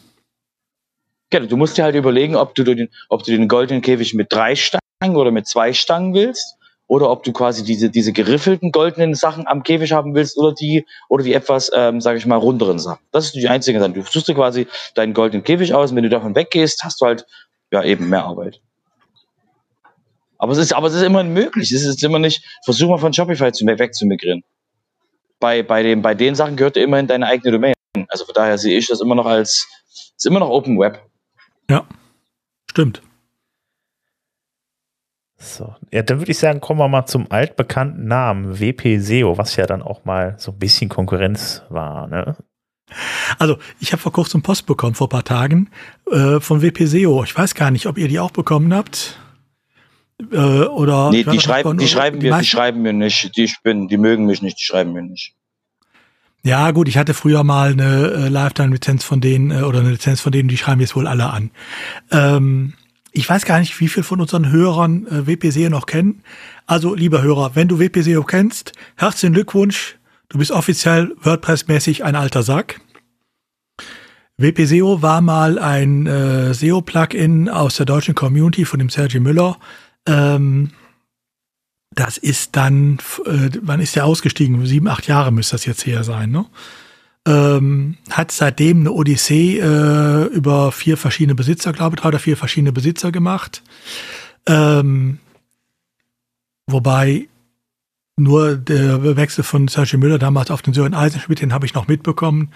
Genau, 1.31 1.47
du 1.47 1.57
musst 1.57 1.79
dir 1.79 1.85
halt 1.85 1.95
überlegen, 1.95 2.35
ob 2.35 2.57
du 2.57 2.65
den, 2.65 2.89
ob 3.09 3.23
du 3.23 3.31
den 3.31 3.47
goldenen 3.47 3.81
Käfig 3.81 4.13
mit 4.15 4.33
drei 4.33 4.57
Stangen 4.57 5.15
oder 5.15 5.31
mit 5.31 5.47
zwei 5.47 5.73
Stangen 5.73 6.15
willst 6.15 6.56
oder 6.89 7.11
ob 7.11 7.25
du 7.25 7.33
quasi 7.33 7.65
diese, 7.65 7.91
diese 7.91 8.13
geriffelten 8.13 8.71
goldenen 8.71 9.15
Sachen 9.15 9.47
am 9.47 9.63
Käfig 9.63 9.93
haben 9.93 10.15
willst 10.15 10.37
oder 10.37 10.53
die, 10.53 10.87
oder 11.09 11.25
die 11.25 11.35
etwas, 11.35 11.71
ähm, 11.75 12.01
sage 12.01 12.19
ich 12.19 12.27
mal, 12.27 12.37
runderen 12.37 12.79
Sachen. 12.79 13.01
Das 13.11 13.27
ist 13.27 13.35
die 13.35 13.49
einzige 13.49 13.81
Sache. 13.81 13.91
Du 13.91 14.03
suchst 14.03 14.29
dir 14.29 14.35
quasi 14.35 14.67
deinen 14.95 15.15
goldenen 15.15 15.43
Käfig 15.43 15.75
aus 15.75 15.91
und 15.91 15.97
wenn 15.97 16.05
du 16.05 16.11
davon 16.11 16.35
weggehst, 16.35 16.85
hast 16.85 17.01
du 17.01 17.07
halt, 17.07 17.27
ja, 17.73 17.83
eben 17.83 18.09
mehr 18.09 18.25
Arbeit. 18.25 18.61
Aber 20.39 20.53
es 20.53 20.59
ist, 20.59 20.73
aber 20.73 20.89
es 20.89 20.95
ist 20.95 21.03
immer 21.03 21.25
möglich. 21.25 21.73
Es 21.73 21.85
ist 21.85 22.05
immer 22.05 22.19
nicht, 22.19 22.45
versuch 22.65 22.89
mal 22.89 22.99
von 22.99 23.13
Shopify 23.13 23.53
zu, 23.53 23.67
wegzumigrieren. 23.67 24.45
Bei, 25.41 25.63
bei 25.63 25.83
dem, 25.83 26.03
bei 26.03 26.15
den 26.15 26.35
Sachen 26.35 26.57
gehört 26.57 26.77
dir 26.77 26.83
immerhin 26.83 27.07
deine 27.07 27.27
eigene 27.27 27.53
Domain. 27.53 27.75
Also 28.09 28.25
von 28.25 28.35
daher 28.35 28.59
sehe 28.59 28.79
ich 28.79 28.87
das 28.87 29.01
immer 29.01 29.15
noch 29.15 29.27
als, 29.27 29.67
ist 30.17 30.27
immer 30.27 30.41
noch 30.41 30.51
Open 30.51 30.79
Web. 30.79 31.03
Ja, 31.69 31.87
stimmt. 32.71 33.03
So, 35.39 35.75
ja, 35.93 36.03
dann 36.03 36.19
würde 36.19 36.33
ich 36.33 36.39
sagen, 36.39 36.61
kommen 36.61 36.81
wir 36.81 36.89
mal 36.89 37.07
zum 37.07 37.31
altbekannten 37.31 38.07
Namen 38.07 38.59
WP 38.59 38.99
SEO, 38.99 39.37
was 39.37 39.57
ja 39.57 39.67
dann 39.67 39.83
auch 39.83 40.05
mal 40.05 40.35
so 40.39 40.53
ein 40.53 40.59
bisschen 40.59 40.89
Konkurrenz 40.89 41.63
war, 41.69 42.07
ne? 42.07 42.37
Also, 43.39 43.59
ich 43.81 43.93
habe 43.93 44.01
vor 44.01 44.13
kurzem 44.13 44.43
Post 44.43 44.67
bekommen, 44.67 44.95
vor 44.95 45.09
paar 45.09 45.25
Tagen, 45.25 45.71
äh, 46.11 46.41
von 46.41 46.63
WP 46.63 46.87
SEO. 46.87 47.25
Ich 47.25 47.37
weiß 47.37 47.55
gar 47.55 47.71
nicht, 47.71 47.87
ob 47.87 47.99
ihr 47.99 48.09
die 48.09 48.21
auch 48.21 48.31
bekommen 48.31 48.73
habt. 48.73 49.19
Äh, 50.33 50.37
oder 50.37 51.11
nee, 51.11 51.25
die 51.25 51.41
schreiben, 51.41 51.77
die 51.77 51.89
schreiben 51.89 52.19
mir, 52.19 52.39
die 52.39 52.47
schreiben 52.47 52.83
mir 52.83 52.93
nicht, 52.93 53.37
die, 53.37 53.53
bin, 53.63 53.89
die 53.89 53.99
mögen 53.99 54.25
mich 54.25 54.41
nicht, 54.41 54.59
die 54.59 54.65
schreiben 54.65 54.93
mir 54.93 55.03
nicht. 55.03 55.35
Ja, 56.43 56.71
gut, 56.71 56.89
ich 56.89 56.97
hatte 56.97 57.13
früher 57.13 57.43
mal 57.43 57.73
eine 57.73 58.13
äh, 58.13 58.29
Lifetime-Lizenz 58.29 59.05
von 59.05 59.21
denen 59.21 59.51
äh, 59.51 59.63
oder 59.63 59.81
eine 59.81 59.91
Lizenz 59.91 60.21
von 60.21 60.31
denen, 60.31 60.49
die 60.49 60.57
schreiben 60.57 60.81
jetzt 60.81 60.95
wohl 60.95 61.09
alle 61.09 61.29
an. 61.31 61.51
Ähm, 62.13 62.75
ich 63.17 63.29
weiß 63.29 63.47
gar 63.47 63.59
nicht, 63.61 63.81
wie 63.81 63.89
viel 63.89 64.03
von 64.03 64.21
unseren 64.21 64.51
Hörern 64.51 65.07
äh, 65.07 65.27
WPSEO 65.27 65.71
noch 65.71 65.87
kennen. 65.87 66.23
Also, 66.67 66.95
lieber 66.95 67.23
Hörer, 67.23 67.53
wenn 67.55 67.67
du 67.67 67.79
WPSEO 67.79 68.23
kennst, 68.25 68.73
herzlichen 68.97 69.33
Glückwunsch. 69.33 69.97
Du 70.29 70.39
bist 70.39 70.51
offiziell 70.51 71.15
WordPress-mäßig 71.23 72.05
ein 72.05 72.15
alter 72.15 72.43
Sack. 72.43 72.81
WPSEO 74.37 75.01
war 75.01 75.23
mal 75.23 75.59
ein 75.59 76.07
äh, 76.07 76.53
SEO-Plugin 76.53 77.49
aus 77.49 77.77
der 77.77 77.87
deutschen 77.87 78.15
Community 78.15 78.67
von 78.67 78.81
dem 78.81 78.91
Sergio 78.91 79.23
Müller. 79.23 79.57
Ähm, 80.05 80.73
das 81.95 82.19
ist 82.19 82.55
dann, 82.55 82.99
äh, 83.25 83.49
wann 83.63 83.81
ist 83.81 83.97
der 83.97 84.05
ausgestiegen? 84.05 84.67
Sieben, 84.67 84.89
acht 84.89 85.07
Jahre 85.07 85.33
müsste 85.33 85.55
das 85.55 85.65
jetzt 85.65 85.87
her 85.87 86.05
sein, 86.05 86.31
ne? 86.31 86.45
Ähm, 87.27 87.97
hat 88.11 88.31
seitdem 88.31 88.81
eine 88.81 88.93
Odyssee 88.93 89.59
äh, 89.59 90.25
über 90.27 90.73
vier 90.73 90.97
verschiedene 90.97 91.35
Besitzer, 91.35 91.73
glaube 91.73 91.97
ich, 91.97 92.01
drei 92.01 92.09
oder 92.09 92.19
vier 92.19 92.37
verschiedene 92.37 92.73
Besitzer 92.73 93.13
gemacht. 93.13 93.63
Ähm, 94.47 95.19
wobei 96.67 97.29
nur 98.19 98.57
der 98.57 99.17
Wechsel 99.17 99.45
von 99.45 99.69
Sergio 99.69 99.99
Müller 99.99 100.19
damals 100.19 100.51
auf 100.51 100.63
den 100.63 100.73
Sören 100.73 100.95
Eisenschmidt, 100.95 101.43
den 101.43 101.53
habe 101.53 101.67
ich 101.67 101.75
noch 101.75 101.87
mitbekommen. 101.87 102.51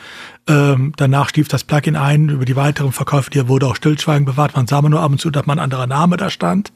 Ähm, 0.46 0.94
danach 0.96 1.28
stief 1.28 1.48
das 1.48 1.64
Plugin 1.64 1.96
ein. 1.96 2.30
Über 2.30 2.46
die 2.46 2.56
weiteren 2.56 2.92
Verkäufe, 2.92 3.30
die 3.30 3.46
wurde 3.46 3.66
auch 3.66 3.76
Stillschweigen 3.76 4.24
bewahrt. 4.24 4.56
Man 4.56 4.66
sah 4.66 4.80
man 4.80 4.92
nur 4.92 5.02
ab 5.02 5.10
und 5.10 5.20
zu, 5.20 5.30
dass 5.30 5.44
man 5.44 5.58
ein 5.58 5.64
anderer 5.64 5.86
Name 5.86 6.16
da 6.16 6.30
stand. 6.30 6.72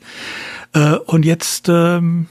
Äh, 0.74 0.96
und 0.96 1.24
jetzt 1.24 1.70
ähm, 1.70 2.26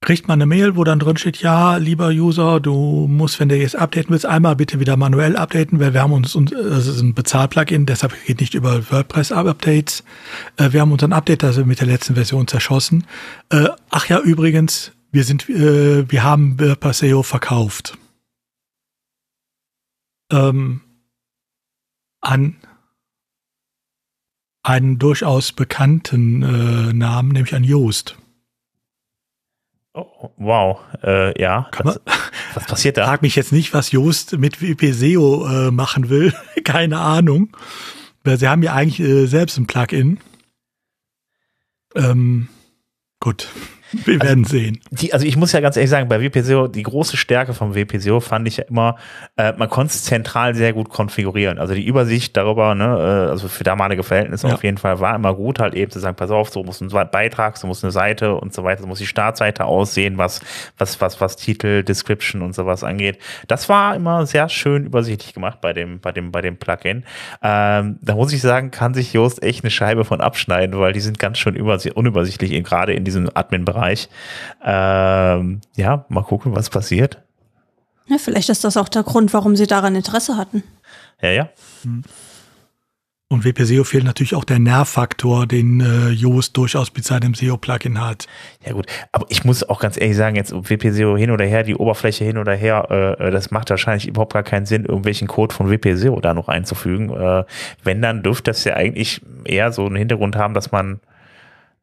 kriegt 0.00 0.28
man 0.28 0.38
eine 0.38 0.46
Mail, 0.46 0.76
wo 0.76 0.84
dann 0.84 1.00
drin 1.00 1.16
steht, 1.16 1.38
ja, 1.38 1.76
lieber 1.76 2.08
User, 2.08 2.60
du 2.60 3.06
musst, 3.08 3.40
wenn 3.40 3.48
du 3.48 3.56
jetzt 3.56 3.74
updaten 3.74 4.10
willst, 4.10 4.26
einmal 4.26 4.54
bitte 4.54 4.78
wieder 4.78 4.96
manuell 4.96 5.36
updaten, 5.36 5.80
weil 5.80 5.92
wir 5.92 6.02
haben 6.02 6.12
uns, 6.12 6.32
das 6.34 6.86
ist 6.86 7.00
ein 7.00 7.14
Bezahlplugin, 7.14 7.84
deshalb 7.84 8.14
geht 8.24 8.40
nicht 8.40 8.54
über 8.54 8.90
WordPress-Updates. 8.90 10.04
Äh, 10.56 10.72
wir 10.72 10.80
haben 10.82 10.92
unseren 10.92 11.12
Update 11.12 11.42
also 11.42 11.64
mit 11.64 11.80
der 11.80 11.88
letzten 11.88 12.14
Version 12.14 12.46
zerschossen. 12.46 13.06
Äh, 13.50 13.68
ach 13.90 14.06
ja, 14.06 14.20
übrigens, 14.20 14.92
wir 15.10 15.24
sind, 15.24 15.48
äh, 15.48 16.10
wir 16.10 16.22
haben 16.22 16.60
WordPress 16.60 16.98
SEO 16.98 17.22
verkauft. 17.22 17.98
Ähm, 20.30 20.82
an 22.20 22.56
einen 24.62 24.98
durchaus 24.98 25.52
bekannten 25.52 26.42
äh, 26.42 26.92
Namen, 26.92 27.30
nämlich 27.30 27.54
an 27.54 27.64
Joost. 27.64 28.17
Oh, 29.94 30.30
wow, 30.36 30.80
äh, 31.02 31.40
ja. 31.40 31.70
Was, 31.82 32.00
was, 32.54 32.66
passiert 32.66 32.96
da? 32.96 33.06
Frag 33.06 33.22
mich 33.22 33.36
jetzt 33.36 33.52
nicht, 33.52 33.74
was 33.74 33.90
Joost 33.90 34.38
mit 34.38 34.60
WP-SEO 34.60 35.46
äh, 35.46 35.70
machen 35.70 36.08
will. 36.08 36.32
Keine 36.64 36.98
Ahnung. 36.98 37.56
Weil 38.22 38.38
sie 38.38 38.48
haben 38.48 38.62
ja 38.62 38.74
eigentlich 38.74 39.00
äh, 39.00 39.26
selbst 39.26 39.56
ein 39.58 39.66
Plugin. 39.66 40.20
Ähm, 41.94 42.48
gut. 43.20 43.48
Wir 43.92 44.20
werden 44.20 44.44
sehen. 44.44 44.80
Die, 44.90 45.12
also 45.12 45.26
ich 45.26 45.36
muss 45.36 45.52
ja 45.52 45.60
ganz 45.60 45.76
ehrlich 45.76 45.90
sagen, 45.90 46.08
bei 46.08 46.20
WPSEO, 46.20 46.68
die 46.68 46.82
große 46.82 47.16
Stärke 47.16 47.54
vom 47.54 47.74
WPSEO 47.74 48.20
fand 48.20 48.46
ich 48.46 48.58
ja 48.58 48.64
immer, 48.64 48.96
äh, 49.36 49.52
man 49.56 49.68
konnte 49.70 49.92
es 49.92 50.04
zentral 50.04 50.54
sehr 50.54 50.72
gut 50.72 50.90
konfigurieren. 50.90 51.58
Also 51.58 51.74
die 51.74 51.86
Übersicht 51.86 52.36
darüber, 52.36 52.74
ne, 52.74 52.84
äh, 52.84 53.30
also 53.30 53.48
für 53.48 53.64
damalige 53.64 54.02
Verhältnisse 54.02 54.48
ja. 54.48 54.54
auf 54.54 54.64
jeden 54.64 54.78
Fall 54.78 55.00
war 55.00 55.14
immer 55.14 55.34
gut, 55.34 55.58
halt 55.58 55.74
eben 55.74 55.90
zu 55.90 56.00
sagen, 56.00 56.16
pass 56.16 56.30
auf, 56.30 56.50
so 56.50 56.62
muss 56.62 56.80
ein 56.80 56.88
Beitrag, 57.10 57.56
so 57.56 57.66
muss 57.66 57.82
eine 57.82 57.90
Seite 57.90 58.34
und 58.34 58.52
so 58.52 58.64
weiter, 58.64 58.82
so 58.82 58.88
muss 58.88 58.98
die 58.98 59.06
Startseite 59.06 59.64
aussehen, 59.64 60.18
was, 60.18 60.40
was, 60.76 61.00
was, 61.00 61.20
was 61.20 61.36
Titel, 61.36 61.82
Description 61.82 62.42
und 62.42 62.54
sowas 62.54 62.84
angeht. 62.84 63.18
Das 63.46 63.68
war 63.68 63.94
immer 63.94 64.26
sehr 64.26 64.48
schön 64.48 64.84
übersichtlich 64.84 65.32
gemacht 65.32 65.60
bei 65.60 65.72
dem, 65.72 66.00
bei 66.00 66.12
dem, 66.12 66.30
bei 66.30 66.42
dem 66.42 66.56
Plugin. 66.56 67.04
Ähm, 67.42 67.98
da 68.02 68.14
muss 68.14 68.32
ich 68.32 68.42
sagen, 68.42 68.70
kann 68.70 68.92
sich 68.94 69.12
Yoast 69.14 69.42
echt 69.42 69.64
eine 69.64 69.70
Scheibe 69.70 70.04
von 70.04 70.20
abschneiden, 70.20 70.78
weil 70.78 70.92
die 70.92 71.00
sind 71.00 71.18
ganz 71.18 71.38
schön 71.38 71.58
unübersichtlich, 71.58 72.64
gerade 72.64 72.92
in 72.92 73.04
diesem 73.04 73.30
Admin-Bereich. 73.32 73.77
Bereich. 73.78 74.08
Ähm, 74.64 75.60
ja, 75.76 76.04
mal 76.08 76.22
gucken, 76.22 76.54
was 76.54 76.70
passiert. 76.70 77.22
Ja, 78.06 78.16
vielleicht 78.18 78.48
ist 78.48 78.64
das 78.64 78.76
auch 78.76 78.88
der 78.88 79.02
Grund, 79.02 79.32
warum 79.32 79.54
sie 79.54 79.66
daran 79.66 79.94
Interesse 79.94 80.36
hatten. 80.36 80.62
Ja, 81.20 81.30
ja. 81.30 81.48
Und 83.30 83.44
WP-SEO 83.44 83.84
fehlt 83.84 84.04
natürlich 84.04 84.34
auch 84.34 84.44
der 84.44 84.58
Nervfaktor, 84.58 85.46
den 85.46 85.80
äh, 85.80 86.08
Yoast 86.08 86.56
durchaus 86.56 86.94
mit 86.94 87.04
seinem 87.04 87.34
SEO-Plugin 87.34 88.00
hat. 88.00 88.26
Ja 88.64 88.72
gut, 88.72 88.86
aber 89.12 89.26
ich 89.28 89.44
muss 89.44 89.68
auch 89.68 89.80
ganz 89.80 90.00
ehrlich 90.00 90.16
sagen, 90.16 90.34
jetzt 90.34 90.52
WP-SEO 90.52 91.18
hin 91.18 91.30
oder 91.30 91.44
her, 91.44 91.62
die 91.62 91.74
Oberfläche 91.74 92.24
hin 92.24 92.38
oder 92.38 92.54
her, 92.54 92.86
äh, 92.90 93.26
äh, 93.26 93.30
das 93.30 93.50
macht 93.50 93.68
wahrscheinlich 93.68 94.08
überhaupt 94.08 94.32
gar 94.32 94.42
keinen 94.42 94.64
Sinn, 94.64 94.86
irgendwelchen 94.86 95.28
Code 95.28 95.54
von 95.54 95.70
WP-SEO 95.70 96.20
da 96.20 96.32
noch 96.32 96.48
einzufügen. 96.48 97.10
Äh, 97.10 97.44
wenn, 97.84 98.00
dann 98.00 98.22
dürfte 98.22 98.50
das 98.50 98.64
ja 98.64 98.74
eigentlich 98.74 99.20
eher 99.44 99.72
so 99.72 99.84
einen 99.84 99.96
Hintergrund 99.96 100.34
haben, 100.34 100.54
dass 100.54 100.72
man 100.72 100.94
äh, 100.94 100.98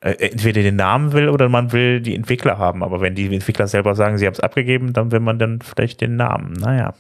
entweder 0.01 0.61
den 0.61 0.75
Namen 0.75 1.13
will 1.13 1.29
oder 1.29 1.49
man 1.49 1.71
will 1.71 2.01
die 2.01 2.15
Entwickler 2.15 2.57
haben. 2.57 2.83
Aber 2.83 3.01
wenn 3.01 3.15
die 3.15 3.33
Entwickler 3.33 3.67
selber 3.67 3.95
sagen, 3.95 4.17
sie 4.17 4.25
haben 4.25 4.33
es 4.33 4.39
abgegeben, 4.39 4.93
dann 4.93 5.11
will 5.11 5.19
man 5.19 5.39
dann 5.39 5.61
vielleicht 5.61 6.01
den 6.01 6.15
Namen. 6.15 6.53
Naja. 6.53 6.93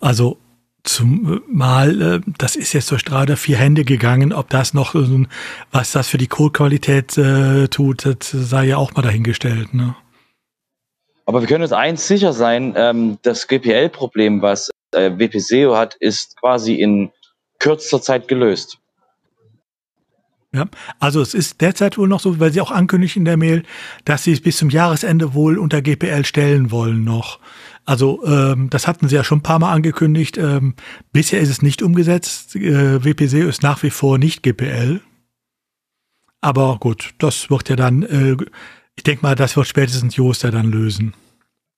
Also 0.00 0.38
zumal, 0.84 2.02
äh, 2.02 2.20
das 2.38 2.56
ist 2.56 2.72
jetzt 2.74 2.90
durch 2.90 3.10
oder 3.10 3.36
vier 3.36 3.56
Hände 3.56 3.84
gegangen, 3.84 4.32
ob 4.32 4.50
das 4.50 4.74
noch, 4.74 4.94
was 5.72 5.92
das 5.92 6.08
für 6.08 6.18
die 6.18 6.26
Codequalität 6.26 7.16
äh, 7.16 7.68
tut, 7.68 8.04
das 8.04 8.30
sei 8.30 8.66
ja 8.66 8.76
auch 8.76 8.92
mal 8.94 9.02
dahingestellt. 9.02 9.72
Ne? 9.74 9.96
Aber 11.26 11.40
wir 11.40 11.48
können 11.48 11.62
uns 11.62 11.72
eins 11.72 12.06
sicher 12.06 12.32
sein, 12.32 12.74
ähm, 12.76 13.18
das 13.22 13.48
GPL-Problem, 13.48 14.42
was 14.42 14.70
äh, 14.92 15.10
WPSEO 15.10 15.74
hat, 15.76 15.94
ist 15.94 16.36
quasi 16.38 16.74
in 16.74 17.10
kürzester 17.58 18.02
Zeit 18.02 18.28
gelöst. 18.28 18.78
Ja, 20.54 20.68
also 21.00 21.20
es 21.20 21.34
ist 21.34 21.60
derzeit 21.60 21.98
wohl 21.98 22.06
noch 22.06 22.20
so, 22.20 22.38
weil 22.38 22.52
sie 22.52 22.60
auch 22.60 22.70
ankündigen 22.70 23.22
in 23.22 23.24
der 23.24 23.36
Mail, 23.36 23.64
dass 24.04 24.22
sie 24.22 24.30
es 24.30 24.40
bis 24.40 24.56
zum 24.56 24.70
Jahresende 24.70 25.34
wohl 25.34 25.58
unter 25.58 25.82
GPL 25.82 26.24
stellen 26.24 26.70
wollen 26.70 27.02
noch. 27.02 27.40
Also 27.84 28.24
ähm, 28.24 28.70
das 28.70 28.86
hatten 28.86 29.08
sie 29.08 29.16
ja 29.16 29.24
schon 29.24 29.38
ein 29.38 29.42
paar 29.42 29.58
Mal 29.58 29.72
angekündigt. 29.72 30.38
Ähm, 30.38 30.74
bisher 31.12 31.40
ist 31.40 31.48
es 31.48 31.60
nicht 31.60 31.82
umgesetzt. 31.82 32.54
Äh, 32.54 33.04
WPC 33.04 33.48
ist 33.48 33.64
nach 33.64 33.82
wie 33.82 33.90
vor 33.90 34.16
nicht 34.16 34.44
GPL. 34.44 35.00
Aber 36.40 36.78
gut, 36.78 37.14
das 37.18 37.50
wird 37.50 37.68
ja 37.68 37.74
dann, 37.74 38.04
äh, 38.04 38.36
ich 38.94 39.02
denke 39.02 39.22
mal, 39.22 39.34
das 39.34 39.56
wird 39.56 39.66
spätestens 39.66 40.14
Joost 40.14 40.44
ja 40.44 40.52
dann 40.52 40.70
lösen. 40.70 41.14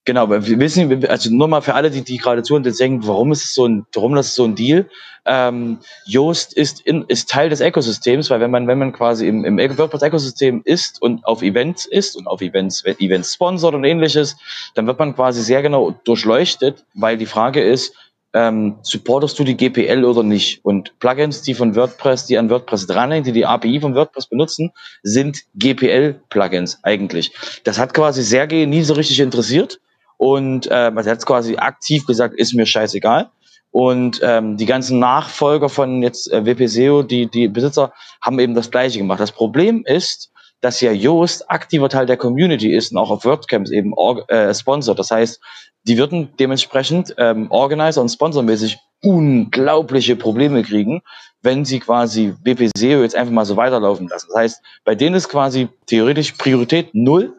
Genau, 0.07 0.31
wir 0.31 0.61
wissen, 0.61 1.05
also 1.07 1.35
nur 1.35 1.49
mal 1.49 1.63
für 1.63 1.75
alle, 1.75 1.91
die, 1.91 2.03
die 2.03 2.19
gerade 2.19 2.45
zuhören, 2.45 2.63
die 2.63 2.71
denken, 2.71 3.05
warum 3.09 3.33
ist 3.33 3.43
es 3.43 3.55
so 3.55 3.67
ein, 3.67 3.87
warum 3.93 4.15
das 4.15 4.29
ist 4.29 4.35
so 4.37 4.45
ein 4.45 4.55
Deal? 4.55 4.89
Ähm, 5.25 5.79
Yoast 6.05 6.53
ist, 6.53 6.81
in, 6.83 7.05
ist 7.09 7.29
Teil 7.29 7.49
des 7.49 7.61
Ökosystems, 7.61 8.31
weil 8.31 8.39
wenn 8.39 8.53
man, 8.53 8.69
wenn 8.69 8.79
man 8.79 8.93
quasi 8.93 9.27
im, 9.27 9.45
im 9.45 9.59
WordPress-Ökosystem 9.59 10.63
ist 10.65 11.03
und 11.03 11.27
auf 11.27 11.43
Events 11.43 11.87
ist 11.87 12.15
und 12.15 12.29
auf 12.29 12.41
Events, 12.41 12.85
Events 12.85 13.35
sponsort 13.35 13.75
und 13.75 13.83
ähnliches, 13.83 14.37
dann 14.77 14.87
wird 14.87 15.01
man 15.01 15.13
quasi 15.17 15.43
sehr 15.43 15.61
genau 15.61 15.91
durchleuchtet, 16.05 16.85
weil 16.95 17.17
die 17.17 17.27
Frage 17.27 17.61
ist, 17.61 17.93
ähm, 18.33 18.77
supportest 18.83 19.37
du 19.41 19.43
die 19.43 19.57
GPL 19.57 20.05
oder 20.05 20.23
nicht? 20.23 20.65
Und 20.65 20.97
Plugins, 21.01 21.43
die 21.43 21.55
von 21.55 21.75
WordPress, 21.75 22.27
die 22.27 22.39
an 22.39 22.49
WordPress 22.49 22.87
dranhängen, 22.87 23.25
die 23.25 23.33
die 23.33 23.47
API 23.47 23.81
von 23.81 23.97
WordPress 23.97 24.27
benutzen, 24.27 24.71
sind 25.03 25.39
GPL-Plugins 25.57 26.79
eigentlich. 26.85 27.33
Das 27.65 27.81
hat 27.81 27.93
quasi 27.93 28.23
Sergej 28.23 28.67
nie 28.67 28.83
so 28.83 28.95
richtig 28.95 29.19
interessiert 29.19 29.81
und 30.17 30.67
äh, 30.71 30.75
also 30.75 31.11
er 31.11 31.17
hat 31.17 31.27
quasi 31.27 31.57
aktiv 31.57 32.07
gesagt, 32.07 32.35
ist 32.39 32.55
mir 32.55 32.67
scheißegal. 32.67 33.31
Und 33.71 34.21
ähm, 34.23 34.57
die 34.57 34.65
ganzen 34.65 34.99
Nachfolger 34.99 35.69
von 35.69 36.03
jetzt 36.03 36.33
äh, 36.33 36.47
WPSEO, 36.47 37.03
die, 37.03 37.27
die 37.27 37.49
Besitzer, 37.49 37.93
haben 38.23 38.39
eben 38.39 38.55
das 38.55 38.71
Gleiche 38.71 38.99
gemacht. 38.99 39.21
Das 39.21 39.33
Problem 39.33 39.83
ist, 39.85 40.31
dass 40.63 40.81
ja 40.81 40.93
Yoast 40.93 41.51
aktiver 41.51 41.89
Teil 41.89 42.07
der 42.07 42.17
Community 42.17 42.75
ist 42.75 42.93
und 42.93 42.99
auch 42.99 43.11
auf 43.11 43.25
WordCamps 43.25 43.71
eben 43.71 43.93
äh, 44.29 44.55
sponsort. 44.55 44.99
Das 44.99 45.11
heißt, 45.11 45.41
die 45.87 45.99
würden 45.99 46.31
dementsprechend 46.41 47.15
ähm, 47.19 47.51
Organizer 47.51 48.01
und 48.01 48.09
Sponsormäßig 48.09 48.79
unglaubliche 49.03 50.17
Probleme 50.17 50.63
kriegen, 50.63 51.03
wenn 51.43 51.65
sie 51.65 51.79
quasi 51.79 52.35
WPSEO 52.43 53.03
jetzt 53.03 53.15
einfach 53.15 53.33
mal 53.33 53.45
so 53.45 53.57
weiterlaufen 53.57 54.09
lassen. 54.09 54.29
Das 54.31 54.37
heißt, 54.37 54.63
bei 54.85 54.95
denen 54.95 55.15
ist 55.15 55.29
quasi 55.29 55.69
theoretisch 55.87 56.33
Priorität 56.33 56.95
null, 56.95 57.35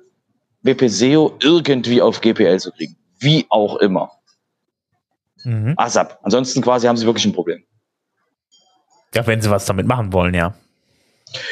WPSEO 0.67 1.37
irgendwie 1.41 2.01
auf 2.01 2.21
GPL 2.21 2.59
zu 2.59 2.71
kriegen. 2.71 2.95
Wie 3.19 3.45
auch 3.49 3.77
immer. 3.77 4.11
Mhm. 5.43 5.73
ASAP. 5.77 6.19
Ansonsten 6.21 6.61
quasi 6.61 6.87
haben 6.87 6.97
sie 6.97 7.05
wirklich 7.05 7.25
ein 7.25 7.33
Problem. 7.33 7.63
Ja, 9.15 9.25
wenn 9.25 9.41
sie 9.41 9.49
was 9.49 9.65
damit 9.65 9.87
machen 9.87 10.13
wollen, 10.13 10.33
ja. 10.33 10.53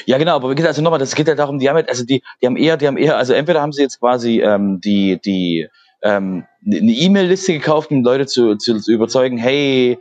Ja, 0.06 0.18
genau, 0.18 0.36
aber 0.36 0.52
wie 0.52 0.56
gesagt, 0.56 0.70
also 0.70 0.82
nochmal, 0.82 1.00
das 1.00 1.16
geht 1.16 1.28
ja 1.28 1.36
darum, 1.36 1.60
die 1.60 1.68
haben 1.68 1.76
halt, 1.76 1.90
also 1.90 2.06
die, 2.06 2.22
die 2.42 2.46
haben 2.46 2.58
eher, 2.58 2.78
die 2.78 2.88
haben 2.88 2.98
eher, 2.98 3.18
also 3.18 3.34
entweder 3.34 3.62
haben 3.62 3.72
sie 3.72 3.82
jetzt 3.82 4.00
quasi 4.00 4.42
ähm, 4.42 4.80
die, 4.80 5.20
die, 5.20 5.68
ähm, 6.02 6.46
eine 6.66 6.78
E-Mail-Liste 6.78 7.54
gekauft, 7.54 7.92
um 7.92 8.04
Leute 8.04 8.26
zu, 8.26 8.56
zu, 8.56 8.80
zu 8.80 8.92
überzeugen, 8.92 9.38
hey, 9.38 9.98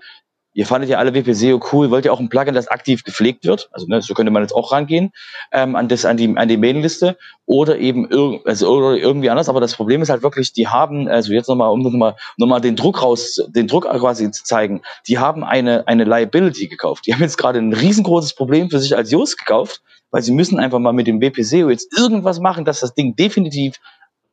ihr 0.55 0.67
fandet 0.67 0.89
ja 0.89 0.99
alle 0.99 1.13
WP-SEO 1.13 1.61
cool, 1.73 1.91
wollt 1.91 2.05
ihr 2.05 2.13
auch 2.13 2.21
ein 2.21 2.29
Plugin, 2.29 2.55
das 2.55 2.69
aktiv 2.69 3.05
gepflegt 3.05 3.45
wird? 3.45 3.69
Also 3.73 3.87
ne, 3.87 4.01
so 4.01 4.15
könnte 4.15 4.33
man 4.33 4.43
jetzt 4.43 4.55
auch 4.55 4.73
rangehen 4.73 5.13
ähm, 5.53 5.77
an 5.77 5.89
das 5.89 6.05
an 6.05 6.17
die 6.17 6.35
an 6.37 6.49
die 6.49 6.57
Mailingliste 6.57 7.19
oder 7.45 7.77
eben 7.77 8.09
ir 8.11 8.41
also, 8.45 8.71
oder 8.71 8.97
irgendwie 8.97 9.29
anders. 9.29 9.49
Aber 9.49 9.61
das 9.61 9.75
Problem 9.75 10.01
ist 10.01 10.09
halt 10.09 10.23
wirklich, 10.23 10.53
die 10.53 10.69
haben 10.69 11.09
also 11.09 11.33
jetzt 11.33 11.49
nochmal 11.49 11.71
um 11.71 11.83
nochmal 11.83 12.17
noch 12.37 12.47
mal 12.47 12.61
den 12.61 12.77
Druck 12.77 13.03
raus, 13.03 13.43
den 13.49 13.67
Druck 13.67 13.85
quasi 13.85 14.31
zu 14.31 14.45
zeigen, 14.45 14.83
die 15.09 15.19
haben 15.19 15.45
eine 15.45 15.87
eine 15.87 16.05
Liability 16.05 16.69
gekauft. 16.69 17.07
Die 17.07 17.13
haben 17.13 17.21
jetzt 17.21 17.37
gerade 17.37 17.59
ein 17.59 17.73
riesengroßes 17.73 18.35
Problem 18.35 18.71
für 18.71 18.79
sich 18.79 18.97
als 18.97 19.11
Yoast 19.11 19.39
gekauft, 19.39 19.83
weil 20.11 20.23
sie 20.23 20.33
müssen 20.33 20.61
einfach 20.61 20.79
mal 20.79 20.93
mit 20.93 21.09
dem 21.09 21.21
WP-SEO 21.21 21.71
jetzt 21.71 21.97
irgendwas 21.99 22.39
machen, 22.39 22.65
dass 22.65 22.81
das 22.81 22.95
Ding 22.95 23.17
definitiv 23.17 23.81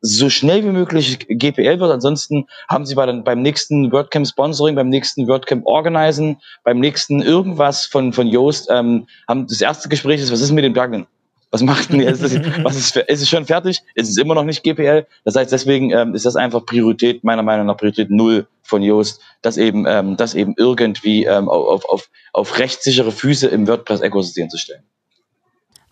so 0.02 0.28
schnell 0.28 0.64
wie 0.64 0.70
möglich 0.70 1.26
GPL 1.28 1.78
wird. 1.78 1.90
Ansonsten 1.90 2.46
haben 2.68 2.84
sie 2.84 2.96
bei 2.96 3.06
den, 3.06 3.22
beim 3.22 3.40
nächsten 3.40 3.92
WordCamp 3.92 4.26
Sponsoring, 4.26 4.74
beim 4.74 4.88
nächsten 4.88 5.28
WordCamp 5.28 5.64
Organizen, 5.64 6.38
beim 6.64 6.80
nächsten 6.80 7.22
irgendwas 7.22 7.86
von, 7.86 8.12
von 8.12 8.26
Yoast, 8.26 8.68
ähm, 8.70 9.06
haben 9.28 9.46
das 9.46 9.60
erste 9.60 9.88
Gespräch 9.88 10.20
ist, 10.20 10.32
was 10.32 10.40
ist 10.40 10.50
mit 10.50 10.64
dem 10.64 10.72
Plugin? 10.72 11.06
Was 11.52 11.62
macht 11.62 11.92
denn 11.92 12.00
jetzt? 12.00 12.22
Was 12.64 12.76
ist, 12.76 12.96
ist 12.96 13.22
es 13.22 13.28
schon 13.28 13.44
fertig? 13.44 13.82
Ist 13.94 14.08
es 14.08 14.16
immer 14.16 14.34
noch 14.34 14.42
nicht 14.42 14.62
GPL? 14.64 15.06
Das 15.24 15.36
heißt, 15.36 15.52
deswegen 15.52 15.90
ähm, 15.90 16.14
ist 16.14 16.24
das 16.24 16.34
einfach 16.34 16.64
Priorität, 16.64 17.22
meiner 17.24 17.42
Meinung 17.42 17.66
nach 17.66 17.76
Priorität 17.76 18.10
null 18.10 18.46
von 18.62 18.82
Yoast, 18.82 19.20
dass 19.42 19.58
eben, 19.58 19.84
ähm, 19.86 20.16
das 20.16 20.34
eben 20.34 20.54
irgendwie 20.56 21.26
ähm, 21.26 21.50
auf, 21.50 21.84
auf, 21.84 22.08
auf 22.32 22.58
rechtssichere 22.58 23.12
Füße 23.12 23.48
im 23.48 23.68
WordPress-Ökosystem 23.68 24.48
zu 24.48 24.56
stellen. 24.56 24.82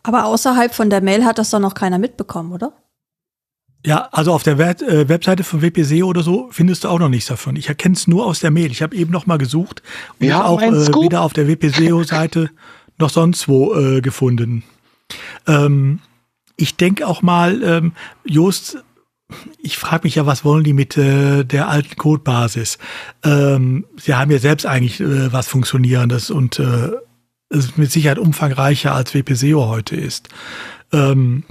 Aber 0.02 0.24
außerhalb 0.24 0.74
von 0.74 0.88
der 0.88 1.02
Mail 1.02 1.26
hat 1.26 1.38
das 1.38 1.50
doch 1.50 1.60
noch 1.60 1.74
keiner 1.74 1.98
mitbekommen, 1.98 2.52
oder? 2.52 2.72
Ja, 3.84 4.08
also 4.12 4.32
auf 4.32 4.42
der 4.42 4.58
Web 4.58 4.82
äh, 4.82 5.08
Webseite 5.08 5.42
von 5.42 5.62
WPC 5.62 6.04
oder 6.04 6.22
so 6.22 6.48
findest 6.52 6.84
du 6.84 6.88
auch 6.88 6.98
noch 6.98 7.08
nichts 7.08 7.28
davon. 7.28 7.56
Ich 7.56 7.68
erkenne 7.68 7.94
es 7.94 8.06
nur 8.06 8.26
aus 8.26 8.40
der 8.40 8.50
Mail. 8.50 8.70
Ich 8.70 8.82
habe 8.82 8.94
eben 8.94 9.10
noch 9.10 9.26
mal 9.26 9.38
gesucht 9.38 9.82
und 10.18 10.26
Wir 10.26 10.44
auch 10.44 10.60
äh, 10.60 10.70
weder 10.70 11.22
auf 11.22 11.32
der 11.32 11.48
WPSEO-Seite 11.48 12.50
noch 12.98 13.10
sonst 13.10 13.48
wo 13.48 13.74
äh, 13.74 14.02
gefunden. 14.02 14.64
Ähm, 15.46 16.00
ich 16.56 16.76
denke 16.76 17.06
auch 17.06 17.22
mal, 17.22 17.62
ähm, 17.62 17.92
Just, 18.24 18.84
ich 19.58 19.78
frage 19.78 20.04
mich 20.04 20.16
ja, 20.16 20.26
was 20.26 20.44
wollen 20.44 20.64
die 20.64 20.74
mit 20.74 20.98
äh, 20.98 21.44
der 21.44 21.68
alten 21.68 21.96
Codebasis? 21.96 22.76
Ähm, 23.24 23.86
sie 23.96 24.14
haben 24.14 24.30
ja 24.30 24.38
selbst 24.38 24.66
eigentlich 24.66 25.00
äh, 25.00 25.32
was 25.32 25.48
Funktionierendes 25.48 26.30
und 26.30 26.58
äh, 26.58 26.90
es 27.48 27.64
ist 27.64 27.78
mit 27.78 27.90
Sicherheit 27.90 28.18
umfangreicher 28.18 28.94
als 28.94 29.14
WPSEO 29.14 29.68
heute 29.68 29.96
ist. 29.96 30.28
Ähm, 30.92 31.44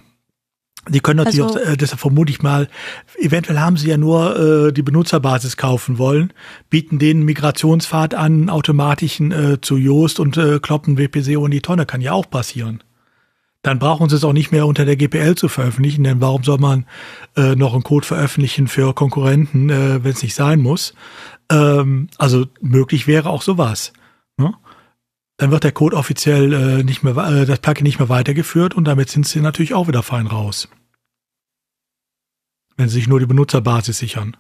die 0.88 1.02
können 1.02 1.18
natürlich 1.18 1.44
also, 1.44 1.60
auch, 1.60 1.66
äh, 1.66 1.78
deshalb 1.78 2.00
vermute 2.00 2.32
ich 2.32 2.42
mal, 2.42 2.68
eventuell 3.18 3.60
haben 3.60 3.78
sie 3.78 3.90
ja 3.90 3.98
nur 3.98 4.68
äh, 4.68 4.72
die 4.72 4.82
Benutzerbasis 4.82 5.58
kaufen 5.58 5.98
wollen, 5.98 6.34
bieten 6.70 7.00
den 7.00 7.24
Migrationspfad 7.24 8.16
an, 8.16 8.50
automatischen 8.50 9.32
äh, 9.32 9.62
zu 9.62 9.78
Joost 9.78 10.20
und 10.20 10.38
äh, 10.38 10.60
kloppen 10.60 10.98
WPC 10.98 11.28
in 11.28 11.52
die 11.52 11.62
Tonne, 11.62 11.86
kann 11.86 12.02
ja 12.02 12.14
auch 12.14 12.30
passieren. 12.30 12.84
Dann 13.62 13.78
brauchen 13.78 14.10
sie 14.10 14.16
es 14.16 14.24
auch 14.24 14.34
nicht 14.34 14.52
mehr 14.54 14.66
unter 14.66 14.86
der 14.86 14.96
GPL 14.96 15.36
zu 15.36 15.50
veröffentlichen, 15.50 16.06
denn 16.06 16.22
warum 16.22 16.44
soll 16.44 16.60
man 16.60 16.86
äh, 17.36 17.56
noch 17.56 17.74
einen 17.74 17.84
Code 17.84 18.06
veröffentlichen 18.06 18.68
für 18.68 18.94
Konkurrenten, 18.94 19.70
äh, 19.70 20.04
wenn 20.04 20.14
es 20.14 20.24
nicht 20.24 20.36
sein 20.36 20.60
muss? 20.60 20.94
Ähm, 21.52 22.08
also 22.18 22.46
möglich 22.62 23.06
wäre 23.06 23.30
auch 23.30 23.42
sowas. 23.42 23.92
Ne? 24.38 24.54
Dann 25.40 25.52
wird 25.52 25.64
der 25.64 25.72
Code 25.72 25.96
offiziell 25.96 26.54
äh, 26.54 26.84
nicht 26.84 27.02
mehr, 27.02 27.16
äh, 27.18 27.46
das 27.46 27.60
Plugin 27.60 27.86
nicht 27.86 27.98
mehr 27.98 28.10
weitergeführt 28.10 28.76
und 28.76 28.86
damit 28.86 29.10
sind 29.10 29.26
sie 29.26 29.40
natürlich 29.40 29.74
auch 29.74 29.88
wieder 29.88 30.04
fein 30.04 30.28
raus. 30.28 30.68
Wenn 32.76 32.90
sie 32.90 32.96
sich 32.96 33.08
nur 33.08 33.22
die 33.22 33.26
Benutzerbasis 33.26 33.98
sichern. 33.98 34.36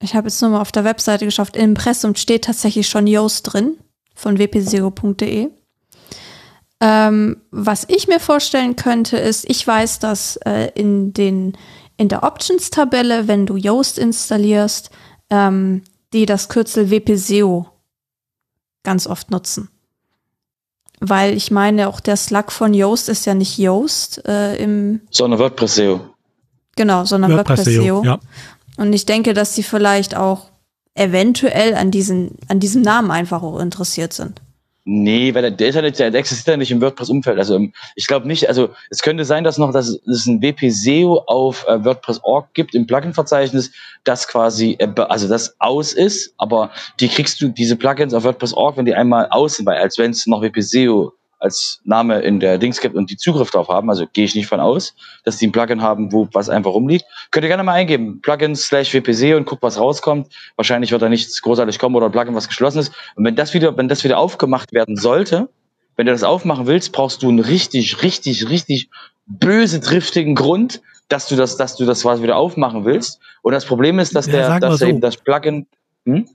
Ich 0.00 0.14
habe 0.16 0.26
jetzt 0.26 0.42
nur 0.42 0.50
mal 0.50 0.60
auf 0.60 0.72
der 0.72 0.84
Webseite 0.84 1.24
geschaut. 1.24 1.56
Im 1.56 1.70
Impressum 1.70 2.16
steht 2.16 2.44
tatsächlich 2.44 2.88
schon 2.88 3.06
Yoast 3.06 3.52
drin 3.52 3.76
von 4.16 4.36
wp0.de. 4.36 5.48
Ähm, 6.80 7.36
was 7.52 7.84
ich 7.88 8.08
mir 8.08 8.18
vorstellen 8.18 8.74
könnte, 8.74 9.16
ist, 9.18 9.48
ich 9.48 9.64
weiß, 9.64 10.00
dass 10.00 10.36
äh, 10.38 10.72
in, 10.74 11.12
den, 11.12 11.56
in 11.96 12.08
der 12.08 12.24
Options-Tabelle, 12.24 13.28
wenn 13.28 13.46
du 13.46 13.56
Yoast 13.56 13.96
installierst, 13.96 14.90
ähm, 15.30 15.82
die 16.12 16.26
das 16.26 16.48
Kürzel 16.48 16.90
WPSEO 16.90 17.68
ganz 18.82 19.06
oft 19.06 19.30
nutzen. 19.30 19.68
Weil 21.04 21.36
ich 21.36 21.50
meine, 21.50 21.88
auch 21.88 21.98
der 21.98 22.16
Slug 22.16 22.52
von 22.52 22.74
Yoast 22.74 23.08
ist 23.08 23.26
ja 23.26 23.34
nicht 23.34 23.58
Yoast 23.58 24.24
äh, 24.24 24.54
im. 24.56 25.00
Sondern 25.10 25.40
WordPress 25.40 25.74
SEO. 25.74 26.00
Genau, 26.76 27.04
sondern 27.04 27.36
WordPress, 27.36 27.64
SEO. 27.64 28.04
Ja. 28.04 28.20
Und 28.76 28.92
ich 28.92 29.04
denke, 29.04 29.34
dass 29.34 29.54
sie 29.56 29.64
vielleicht 29.64 30.16
auch 30.16 30.46
eventuell 30.94 31.74
an, 31.74 31.90
diesen, 31.90 32.38
an 32.48 32.60
diesem 32.60 32.82
Namen 32.82 33.10
einfach 33.10 33.42
auch 33.42 33.58
interessiert 33.58 34.12
sind. 34.12 34.41
Nee, 34.84 35.32
weil 35.32 35.52
der, 35.52 35.68
ist 35.68 35.76
ja 35.76 35.82
nicht, 35.82 36.00
der 36.00 36.12
existiert 36.12 36.54
ja 36.54 36.56
nicht 36.56 36.72
im 36.72 36.80
WordPress-Umfeld. 36.80 37.38
Also 37.38 37.54
ähm, 37.54 37.72
ich 37.94 38.08
glaube 38.08 38.26
nicht, 38.26 38.48
also 38.48 38.70
es 38.90 39.00
könnte 39.02 39.24
sein, 39.24 39.44
dass 39.44 39.56
noch 39.56 39.72
dass 39.72 39.88
es 39.88 40.26
ein 40.26 40.42
WP-SEO 40.42 41.22
auf 41.26 41.64
äh, 41.68 41.84
WordPress.org 41.84 42.52
gibt 42.52 42.74
im 42.74 42.88
Plugin-Verzeichnis, 42.88 43.70
das 44.02 44.26
quasi, 44.26 44.76
äh, 44.80 44.88
also 45.02 45.28
das 45.28 45.54
aus 45.60 45.92
ist, 45.92 46.34
aber 46.36 46.72
die 46.98 47.06
kriegst 47.06 47.40
du, 47.40 47.48
diese 47.48 47.76
Plugins 47.76 48.12
auf 48.12 48.24
WordPress.org, 48.24 48.76
wenn 48.76 48.84
die 48.84 48.94
einmal 48.94 49.28
aus 49.30 49.56
sind, 49.56 49.66
weil 49.66 49.78
als 49.78 49.98
wenn 49.98 50.10
es 50.10 50.26
noch 50.26 50.42
WP-SEO 50.42 51.12
als 51.42 51.80
Name 51.84 52.20
in 52.20 52.40
der 52.40 52.58
Dings 52.58 52.80
gibt 52.80 52.94
und 52.94 53.10
die 53.10 53.16
Zugriff 53.16 53.50
darauf 53.50 53.68
haben, 53.68 53.90
also 53.90 54.06
gehe 54.12 54.24
ich 54.24 54.34
nicht 54.34 54.46
von 54.46 54.60
aus, 54.60 54.94
dass 55.24 55.38
die 55.38 55.48
ein 55.48 55.52
Plugin 55.52 55.82
haben, 55.82 56.12
wo 56.12 56.28
was 56.32 56.48
einfach 56.48 56.70
rumliegt. 56.70 57.04
Könnt 57.30 57.44
ihr 57.44 57.48
gerne 57.48 57.64
mal 57.64 57.74
eingeben, 57.74 58.20
Plugin 58.22 58.54
slash 58.54 58.94
WPC 58.94 59.36
und 59.36 59.46
guckt, 59.46 59.62
was 59.62 59.78
rauskommt. 59.78 60.28
Wahrscheinlich 60.56 60.92
wird 60.92 61.02
da 61.02 61.08
nichts 61.08 61.42
großartig 61.42 61.78
kommen 61.78 61.96
oder 61.96 62.06
ein 62.06 62.12
Plugin, 62.12 62.34
was 62.34 62.48
geschlossen 62.48 62.78
ist. 62.78 62.92
Und 63.16 63.24
wenn 63.24 63.36
das 63.36 63.54
wieder, 63.54 63.76
wenn 63.76 63.88
das 63.88 64.04
wieder 64.04 64.18
aufgemacht 64.18 64.72
werden 64.72 64.96
sollte, 64.96 65.48
wenn 65.96 66.06
du 66.06 66.12
das 66.12 66.22
aufmachen 66.22 66.66
willst, 66.66 66.92
brauchst 66.92 67.22
du 67.22 67.28
einen 67.28 67.40
richtig, 67.40 68.02
richtig, 68.02 68.48
richtig 68.48 68.88
böse 69.26 69.80
driftigen 69.80 70.34
Grund, 70.34 70.80
dass 71.08 71.28
du 71.28 71.36
das, 71.36 71.56
dass 71.56 71.76
du 71.76 71.84
das 71.84 72.04
was 72.04 72.22
wieder 72.22 72.36
aufmachen 72.36 72.84
willst. 72.84 73.20
Und 73.42 73.52
das 73.52 73.64
Problem 73.64 73.98
ist, 73.98 74.14
dass 74.14 74.26
ja, 74.26 74.32
der, 74.32 74.60
dass 74.60 74.78
so. 74.78 74.86
eben 74.86 75.00
das 75.00 75.16
Plugin, 75.16 75.66
hm? 76.06 76.26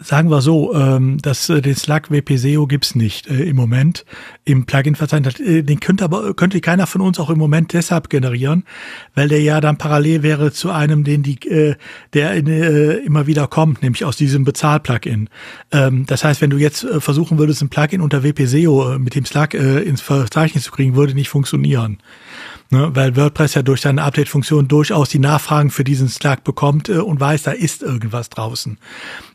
Sagen 0.00 0.28
wir 0.28 0.40
so, 0.40 0.74
ähm, 0.74 1.18
dass 1.18 1.48
äh, 1.48 1.62
den 1.62 1.76
Slack 1.76 2.10
WPSEO 2.10 2.66
gibt's 2.66 2.94
nicht 2.94 3.28
äh, 3.28 3.44
im 3.44 3.56
Moment 3.56 4.04
im 4.44 4.66
Plugin-Verzeichnis. 4.66 5.38
Äh, 5.38 5.62
den 5.62 5.78
könnte 5.78 6.04
aber 6.04 6.34
könnte 6.34 6.60
keiner 6.60 6.86
von 6.86 7.00
uns 7.00 7.20
auch 7.20 7.30
im 7.30 7.38
Moment 7.38 7.72
deshalb 7.72 8.10
generieren, 8.10 8.64
weil 9.14 9.28
der 9.28 9.40
ja 9.40 9.60
dann 9.60 9.78
parallel 9.78 10.22
wäre 10.22 10.52
zu 10.52 10.70
einem, 10.70 11.04
den 11.04 11.22
die 11.22 11.38
äh, 11.48 11.76
der 12.12 12.34
in, 12.34 12.48
äh, 12.48 12.94
immer 12.94 13.26
wieder 13.26 13.46
kommt, 13.46 13.82
nämlich 13.82 14.04
aus 14.04 14.16
diesem 14.16 14.44
Bezahl-Plugin. 14.44 15.28
Ähm, 15.70 16.06
das 16.06 16.24
heißt, 16.24 16.40
wenn 16.40 16.50
du 16.50 16.58
jetzt 16.58 16.82
äh, 16.82 17.00
versuchen 17.00 17.38
würdest, 17.38 17.62
ein 17.62 17.68
Plugin 17.68 18.00
unter 18.00 18.24
WPSEO 18.24 18.94
äh, 18.94 18.98
mit 18.98 19.14
dem 19.14 19.24
Slack 19.24 19.54
äh, 19.54 19.80
ins 19.80 20.00
Verzeichnis 20.00 20.64
zu 20.64 20.72
kriegen, 20.72 20.96
würde 20.96 21.14
nicht 21.14 21.28
funktionieren. 21.28 21.98
Ne, 22.74 22.90
weil 22.92 23.14
WordPress 23.14 23.54
ja 23.54 23.62
durch 23.62 23.82
seine 23.82 24.02
Update-Funktion 24.02 24.66
durchaus 24.66 25.08
die 25.08 25.20
Nachfragen 25.20 25.70
für 25.70 25.84
diesen 25.84 26.08
Slack 26.08 26.42
bekommt 26.42 26.88
äh, 26.88 26.94
und 26.94 27.20
weiß, 27.20 27.44
da 27.44 27.52
ist 27.52 27.84
irgendwas 27.84 28.30
draußen. 28.30 28.78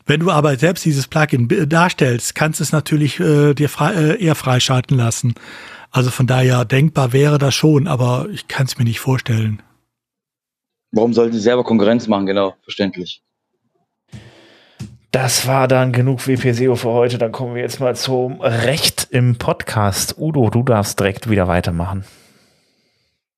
Wenn 0.04 0.20
du 0.20 0.30
aber 0.30 0.58
selbst 0.58 0.84
dieses 0.84 1.06
Plugin 1.06 1.48
darstellst, 1.66 2.34
kannst 2.34 2.60
du 2.60 2.64
es 2.64 2.72
natürlich 2.72 3.18
äh, 3.18 3.54
dir 3.54 3.70
frei, 3.70 3.94
äh, 3.94 4.22
eher 4.22 4.34
freischalten 4.34 4.94
lassen. 4.94 5.36
Also 5.90 6.10
von 6.10 6.26
daher 6.26 6.66
denkbar 6.66 7.14
wäre 7.14 7.38
das 7.38 7.54
schon, 7.54 7.86
aber 7.86 8.26
ich 8.30 8.46
kann 8.46 8.66
es 8.66 8.76
mir 8.76 8.84
nicht 8.84 9.00
vorstellen. 9.00 9.62
Warum 10.92 11.14
sollten 11.14 11.32
sie 11.32 11.40
selber 11.40 11.64
Konkurrenz 11.64 12.08
machen? 12.08 12.26
Genau, 12.26 12.56
verständlich. 12.62 13.22
Das 15.12 15.46
war 15.46 15.66
dann 15.66 15.92
genug 15.92 16.28
WPSEO 16.28 16.76
für 16.76 16.90
heute. 16.90 17.16
Dann 17.16 17.32
kommen 17.32 17.54
wir 17.54 17.62
jetzt 17.62 17.80
mal 17.80 17.96
zum 17.96 18.42
Recht 18.42 19.08
im 19.10 19.36
Podcast. 19.36 20.16
Udo, 20.18 20.50
du 20.50 20.62
darfst 20.62 21.00
direkt 21.00 21.30
wieder 21.30 21.48
weitermachen. 21.48 22.04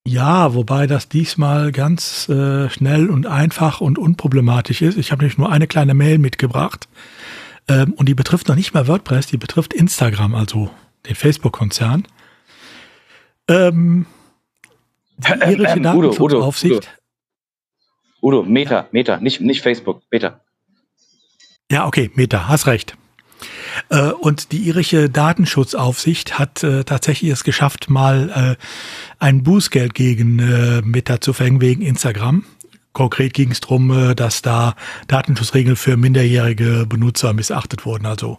Ja, 0.06 0.54
wobei 0.54 0.86
das 0.86 1.08
diesmal 1.08 1.70
ganz 1.70 2.28
äh, 2.28 2.68
schnell 2.70 3.08
und 3.08 3.26
einfach 3.26 3.80
und 3.80 3.98
unproblematisch 3.98 4.82
ist. 4.82 4.98
Ich 4.98 5.12
habe 5.12 5.22
nämlich 5.22 5.38
nur 5.38 5.50
eine 5.50 5.68
kleine 5.68 5.94
Mail 5.94 6.18
mitgebracht. 6.18 6.88
Ähm, 7.68 7.92
und 7.92 8.08
die 8.08 8.14
betrifft 8.14 8.48
noch 8.48 8.56
nicht 8.56 8.74
mal 8.74 8.88
WordPress, 8.88 9.28
die 9.28 9.36
betrifft 9.36 9.72
Instagram, 9.72 10.34
also 10.34 10.70
den 11.06 11.14
Facebook-Konzern. 11.14 12.08
Ähm, 13.46 14.06
die 15.18 15.30
irische 15.30 15.76
ähm, 15.76 15.82
Datenschutzaufsicht. 15.84 16.90
Udo, 18.20 18.38
Udo, 18.38 18.40
Udo, 18.40 18.50
Meta, 18.50 18.88
Meta, 18.90 19.18
nicht, 19.18 19.40
nicht 19.40 19.62
Facebook, 19.62 20.02
Meta. 20.10 20.40
Ja, 21.70 21.86
okay, 21.86 22.10
Meta, 22.14 22.48
hast 22.48 22.66
recht. 22.66 22.96
Äh, 23.88 24.10
und 24.10 24.52
die 24.52 24.58
irische 24.58 25.08
Datenschutzaufsicht 25.08 26.38
hat 26.38 26.62
äh, 26.62 26.84
tatsächlich 26.84 27.30
es 27.30 27.44
geschafft, 27.44 27.90
mal 27.90 28.56
äh, 28.58 28.64
ein 29.18 29.42
Bußgeld 29.42 29.94
gegen 29.94 30.36
Meta 30.84 31.20
zu 31.20 31.32
verhängen 31.32 31.60
wegen 31.60 31.82
Instagram. 31.82 32.44
Konkret 32.92 33.32
ging 33.34 33.52
es 33.52 33.60
darum, 33.60 34.14
dass 34.16 34.42
da 34.42 34.74
Datenschutzregeln 35.06 35.76
für 35.76 35.96
minderjährige 35.96 36.84
Benutzer 36.86 37.32
missachtet 37.32 37.86
wurden. 37.86 38.04
Also 38.04 38.38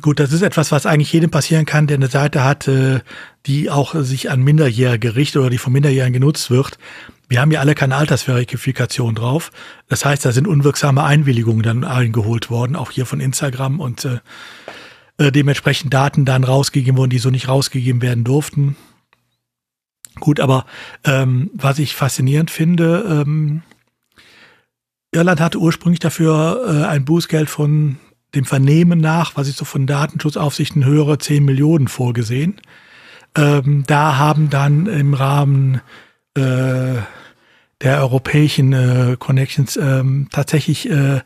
gut, 0.00 0.18
das 0.20 0.32
ist 0.32 0.42
etwas, 0.42 0.72
was 0.72 0.86
eigentlich 0.86 1.12
jedem 1.12 1.30
passieren 1.30 1.66
kann, 1.66 1.88
der 1.88 1.96
eine 1.96 2.06
Seite 2.06 2.44
hat, 2.44 2.70
die 3.46 3.70
auch 3.70 3.94
sich 3.96 4.30
an 4.30 4.42
Minderjährige 4.42 5.14
richtet 5.14 5.40
oder 5.40 5.50
die 5.50 5.58
von 5.58 5.72
Minderjährigen 5.72 6.14
genutzt 6.14 6.50
wird. 6.50 6.78
Wir 7.28 7.40
haben 7.40 7.50
ja 7.50 7.60
alle 7.60 7.74
keine 7.74 7.96
Altersverifikation 7.96 9.14
drauf. 9.14 9.50
Das 9.88 10.04
heißt, 10.04 10.24
da 10.24 10.32
sind 10.32 10.46
unwirksame 10.46 11.02
Einwilligungen 11.02 11.62
dann 11.62 11.84
eingeholt 11.84 12.50
worden, 12.50 12.76
auch 12.76 12.90
hier 12.90 13.06
von 13.06 13.20
Instagram 13.20 13.80
und 13.80 14.04
äh, 14.04 14.18
äh, 15.18 15.32
dementsprechend 15.32 15.92
Daten 15.92 16.24
dann 16.24 16.44
rausgegeben 16.44 16.96
wurden, 16.96 17.10
die 17.10 17.18
so 17.18 17.30
nicht 17.30 17.48
rausgegeben 17.48 18.02
werden 18.02 18.24
durften. 18.24 18.76
Gut, 20.20 20.40
aber 20.40 20.66
ähm, 21.04 21.50
was 21.54 21.78
ich 21.78 21.94
faszinierend 21.94 22.50
finde, 22.50 23.24
ähm, 23.26 23.62
Irland 25.12 25.40
hatte 25.40 25.58
ursprünglich 25.58 26.00
dafür 26.00 26.64
äh, 26.66 26.86
ein 26.86 27.04
Bußgeld 27.04 27.50
von 27.50 27.98
dem 28.34 28.44
Vernehmen 28.44 29.00
nach, 29.00 29.36
was 29.36 29.48
ich 29.48 29.56
so 29.56 29.64
von 29.64 29.86
Datenschutzaufsichten 29.86 30.84
höre, 30.84 31.18
10 31.18 31.44
Millionen 31.44 31.88
vorgesehen. 31.88 32.60
Ähm, 33.34 33.84
da 33.86 34.16
haben 34.16 34.50
dann 34.50 34.86
im 34.86 35.14
Rahmen 35.14 35.80
äh, 36.36 37.02
der 37.82 38.00
europäischen 38.00 38.72
äh, 38.72 39.16
Connections 39.18 39.76
ähm, 39.76 40.28
tatsächlich 40.30 40.88
äh, 40.88 41.20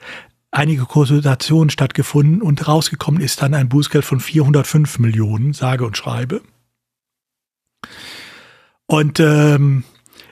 einige 0.51 0.85
Konsultationen 0.85 1.71
stattgefunden 1.71 2.43
und 2.43 2.67
rausgekommen 2.67 3.21
ist 3.21 3.43
dann 3.43 3.55
ein 3.55 3.69
Bußgeld 3.69 4.05
von 4.05 4.21
405 4.21 4.99
Millionen, 4.99 5.53
sage 5.53 5.85
und 5.85 5.97
schreibe. 5.97 6.43
Und 8.87 9.21
ähm, 9.21 9.85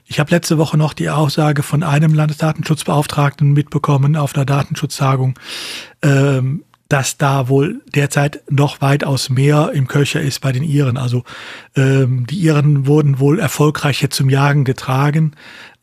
ich 0.05 0.19
habe 0.19 0.31
letzte 0.31 0.57
Woche 0.57 0.77
noch 0.77 0.93
die 0.93 1.09
Aussage 1.09 1.63
von 1.63 1.83
einem 1.83 2.13
Landesdatenschutzbeauftragten 2.13 3.53
mitbekommen 3.53 4.15
auf 4.17 4.35
einer 4.35 4.45
Datenschutztagung, 4.45 5.39
ähm, 6.01 6.65
dass 6.89 7.17
da 7.17 7.49
wohl 7.49 7.81
derzeit 7.93 8.41
noch 8.49 8.81
weitaus 8.81 9.29
mehr 9.29 9.71
im 9.73 9.87
Köcher 9.87 10.21
ist 10.21 10.41
bei 10.41 10.51
den 10.51 10.63
Iren. 10.63 10.97
Also 10.97 11.23
ähm, 11.75 12.25
die 12.25 12.39
Iren 12.39 12.87
wurden 12.87 13.19
wohl 13.19 13.39
erfolgreich 13.39 14.01
jetzt 14.01 14.15
zum 14.15 14.27
Jagen 14.27 14.65
getragen, 14.65 15.33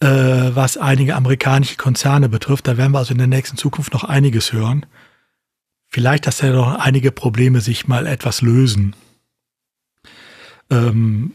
äh, 0.01 0.09
was 0.09 0.77
einige 0.77 1.15
amerikanische 1.15 1.77
Konzerne 1.77 2.29
betrifft. 2.29 2.67
Da 2.67 2.77
werden 2.77 2.91
wir 2.91 2.99
also 2.99 3.13
in 3.13 3.19
der 3.19 3.29
nächsten 3.29 3.57
Zukunft 3.57 3.93
noch 3.93 4.03
einiges 4.03 4.53
hören. 4.53 4.85
Vielleicht, 5.87 6.27
dass 6.27 6.39
da 6.39 6.51
noch 6.51 6.75
einige 6.81 7.13
Probleme 7.13 7.61
sich 7.61 7.87
mal 7.87 8.07
etwas 8.07 8.43
lösen. 8.43 8.97
Ähm, 10.71 11.33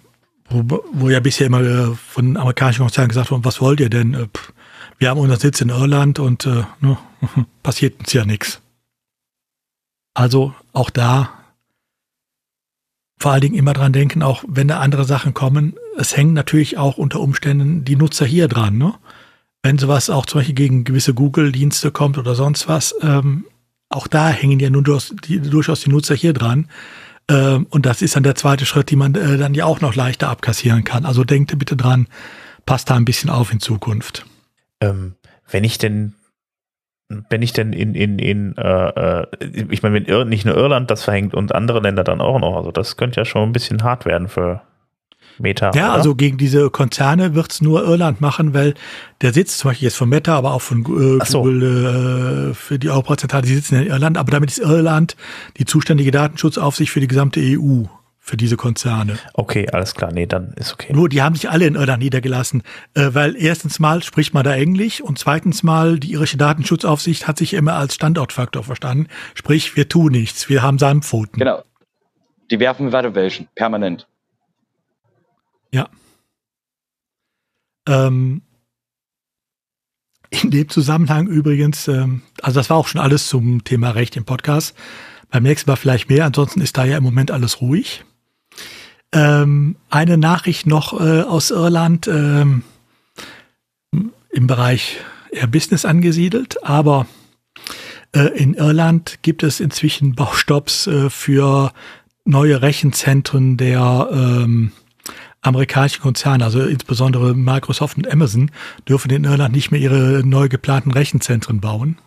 wo, 0.49 0.83
wo 0.91 1.09
ja 1.09 1.21
bisher 1.21 1.47
immer 1.47 1.61
äh, 1.61 1.95
von 1.95 2.35
amerikanischen 2.35 2.81
Konzernen 2.81 3.07
gesagt 3.07 3.31
wurde, 3.31 3.45
was 3.45 3.61
wollt 3.61 3.79
ihr 3.79 3.89
denn? 3.89 4.15
Äh, 4.15 4.27
wir 4.97 5.09
haben 5.09 5.19
unseren 5.19 5.39
Sitz 5.39 5.61
in 5.61 5.69
Irland 5.69 6.19
und 6.19 6.45
äh, 6.45 6.63
ne, 6.81 6.97
passiert 7.63 8.01
uns 8.01 8.11
ja 8.11 8.25
nichts. 8.25 8.61
Also 10.13 10.53
auch 10.73 10.89
da 10.89 11.29
vor 13.21 13.31
allen 13.31 13.41
Dingen 13.41 13.55
immer 13.55 13.73
dran 13.73 13.93
denken, 13.93 14.23
auch 14.23 14.43
wenn 14.47 14.67
da 14.67 14.79
andere 14.79 15.05
Sachen 15.05 15.35
kommen, 15.35 15.75
es 15.95 16.17
hängen 16.17 16.33
natürlich 16.33 16.79
auch 16.79 16.97
unter 16.97 17.19
Umständen 17.19 17.85
die 17.85 17.95
Nutzer 17.95 18.25
hier 18.25 18.47
dran. 18.47 18.79
Ne? 18.79 18.95
Wenn 19.61 19.77
sowas 19.77 20.09
auch 20.09 20.25
zum 20.25 20.39
Beispiel 20.39 20.55
gegen 20.55 20.83
gewisse 20.83 21.13
Google-Dienste 21.13 21.91
kommt 21.91 22.17
oder 22.17 22.33
sonst 22.33 22.67
was, 22.67 22.95
ähm, 23.01 23.45
auch 23.89 24.07
da 24.07 24.29
hängen 24.29 24.59
ja 24.59 24.71
nun 24.71 24.83
durchaus 24.83 25.13
die, 25.23 25.39
durchaus 25.39 25.81
die 25.81 25.91
Nutzer 25.91 26.15
hier 26.15 26.33
dran. 26.33 26.67
Ähm, 27.27 27.67
und 27.69 27.85
das 27.85 28.01
ist 28.01 28.15
dann 28.15 28.23
der 28.23 28.35
zweite 28.35 28.65
Schritt, 28.65 28.89
die 28.89 28.95
man 28.95 29.13
äh, 29.13 29.37
dann 29.37 29.53
ja 29.53 29.65
auch 29.65 29.81
noch 29.81 29.93
leichter 29.93 30.29
abkassieren 30.29 30.83
kann. 30.83 31.05
Also 31.05 31.23
denkt 31.23 31.57
bitte 31.59 31.75
dran, 31.75 32.07
passt 32.65 32.89
da 32.89 32.95
ein 32.95 33.05
bisschen 33.05 33.29
auf 33.29 33.53
in 33.53 33.59
Zukunft. 33.59 34.25
Ähm, 34.79 35.13
wenn 35.47 35.63
ich 35.63 35.77
denn 35.77 36.15
wenn 37.29 37.41
ich 37.41 37.53
denn 37.53 37.73
in, 37.73 37.95
in, 37.95 38.19
in 38.19 38.55
äh, 38.57 39.21
äh 39.21 39.27
ich 39.69 39.83
meine, 39.83 39.95
wenn 39.95 40.05
Ir 40.05 40.25
nicht 40.25 40.45
nur 40.45 40.55
Irland 40.55 40.91
das 40.91 41.03
verhängt 41.03 41.33
und 41.33 41.53
andere 41.53 41.79
Länder 41.79 42.03
dann 42.03 42.21
auch 42.21 42.39
noch, 42.39 42.55
also 42.57 42.71
das 42.71 42.97
könnte 42.97 43.21
ja 43.21 43.25
schon 43.25 43.49
ein 43.49 43.53
bisschen 43.53 43.83
hart 43.83 44.05
werden 44.05 44.27
für 44.27 44.61
Meta. 45.39 45.71
Ja, 45.73 45.85
oder? 45.85 45.93
also 45.93 46.15
gegen 46.15 46.37
diese 46.37 46.69
Konzerne 46.69 47.35
wird's 47.35 47.61
nur 47.61 47.83
Irland 47.83 48.21
machen, 48.21 48.53
weil 48.53 48.73
der 49.21 49.33
Sitz 49.33 49.57
zum 49.57 49.71
Beispiel 49.71 49.87
jetzt 49.87 49.97
von 49.97 50.09
Meta, 50.09 50.35
aber 50.35 50.53
auch 50.53 50.61
von 50.61 50.81
äh, 50.81 51.25
so. 51.25 51.43
Google 51.43 52.51
äh, 52.51 52.53
für 52.53 52.79
die 52.79 52.89
Europazentrale, 52.89 53.43
die 53.43 53.55
sitzen 53.55 53.75
in 53.75 53.87
Irland, 53.87 54.17
aber 54.17 54.31
damit 54.31 54.49
ist 54.49 54.59
Irland 54.59 55.15
die 55.57 55.65
zuständige 55.65 56.11
Datenschutzaufsicht 56.11 56.91
für 56.91 56.99
die 56.99 57.07
gesamte 57.07 57.39
EU 57.41 57.83
für 58.23 58.37
diese 58.37 58.55
Konzerne. 58.55 59.17
Okay, 59.33 59.67
alles 59.71 59.95
klar. 59.95 60.11
Nee, 60.13 60.27
dann 60.27 60.53
ist 60.53 60.73
okay. 60.73 60.93
Nur 60.93 61.09
die 61.09 61.23
haben 61.23 61.33
sich 61.33 61.49
alle 61.49 61.65
in 61.65 61.73
Irland 61.73 62.03
niedergelassen, 62.03 62.61
äh, 62.93 63.09
weil 63.13 63.35
erstens 63.35 63.79
mal 63.79 64.03
spricht 64.03 64.35
man 64.35 64.43
da 64.43 64.53
Englisch 64.53 65.01
und 65.01 65.17
zweitens 65.17 65.63
mal 65.63 65.99
die 65.99 66.11
irische 66.11 66.37
Datenschutzaufsicht 66.37 67.27
hat 67.27 67.39
sich 67.39 67.53
immer 67.55 67.73
als 67.73 67.95
Standortfaktor 67.95 68.63
verstanden. 68.63 69.07
Sprich, 69.33 69.75
wir 69.75 69.89
tun 69.89 70.11
nichts, 70.11 70.49
wir 70.49 70.61
haben 70.61 70.77
Sandpfoten. 70.77 71.39
Genau. 71.39 71.63
Die 72.51 72.59
werfen 72.59 72.91
weiter 72.91 73.15
welchen, 73.15 73.47
permanent. 73.55 74.07
Ja. 75.71 75.89
Ähm, 77.89 78.43
in 80.29 80.51
dem 80.51 80.69
Zusammenhang 80.69 81.25
übrigens, 81.25 81.87
ähm, 81.87 82.21
also 82.41 82.59
das 82.59 82.69
war 82.69 82.77
auch 82.77 82.87
schon 82.87 83.01
alles 83.01 83.27
zum 83.27 83.63
Thema 83.63 83.89
Recht 83.89 84.15
im 84.15 84.25
Podcast. 84.25 84.77
Beim 85.31 85.41
nächsten 85.41 85.71
Mal 85.71 85.75
vielleicht 85.75 86.07
mehr, 86.09 86.25
ansonsten 86.25 86.61
ist 86.61 86.77
da 86.77 86.85
ja 86.85 86.97
im 86.97 87.03
Moment 87.03 87.31
alles 87.31 87.61
ruhig. 87.61 88.05
Ähm, 89.13 89.75
eine 89.89 90.17
Nachricht 90.17 90.67
noch 90.67 90.99
äh, 90.99 91.21
aus 91.21 91.51
Irland 91.51 92.07
ähm, 92.07 92.63
im 94.29 94.47
Bereich 94.47 94.97
eher 95.31 95.47
Business 95.47 95.85
angesiedelt, 95.85 96.63
aber 96.63 97.07
äh, 98.13 98.27
in 98.37 98.53
Irland 98.53 99.19
gibt 99.21 99.43
es 99.43 99.59
inzwischen 99.59 100.15
Baustopps 100.15 100.87
äh, 100.87 101.09
für 101.09 101.73
neue 102.25 102.61
Rechenzentren 102.61 103.57
der 103.57 104.09
ähm, 104.11 104.71
amerikanischen 105.41 106.01
Konzerne, 106.01 106.45
also 106.45 106.61
insbesondere 106.61 107.33
Microsoft 107.33 107.97
und 107.97 108.11
Amazon, 108.11 108.51
dürfen 108.87 109.11
in 109.11 109.23
Irland 109.23 109.55
nicht 109.55 109.71
mehr 109.71 109.79
ihre 109.79 110.23
neu 110.23 110.47
geplanten 110.47 110.91
Rechenzentren 110.91 111.59
bauen. 111.59 111.97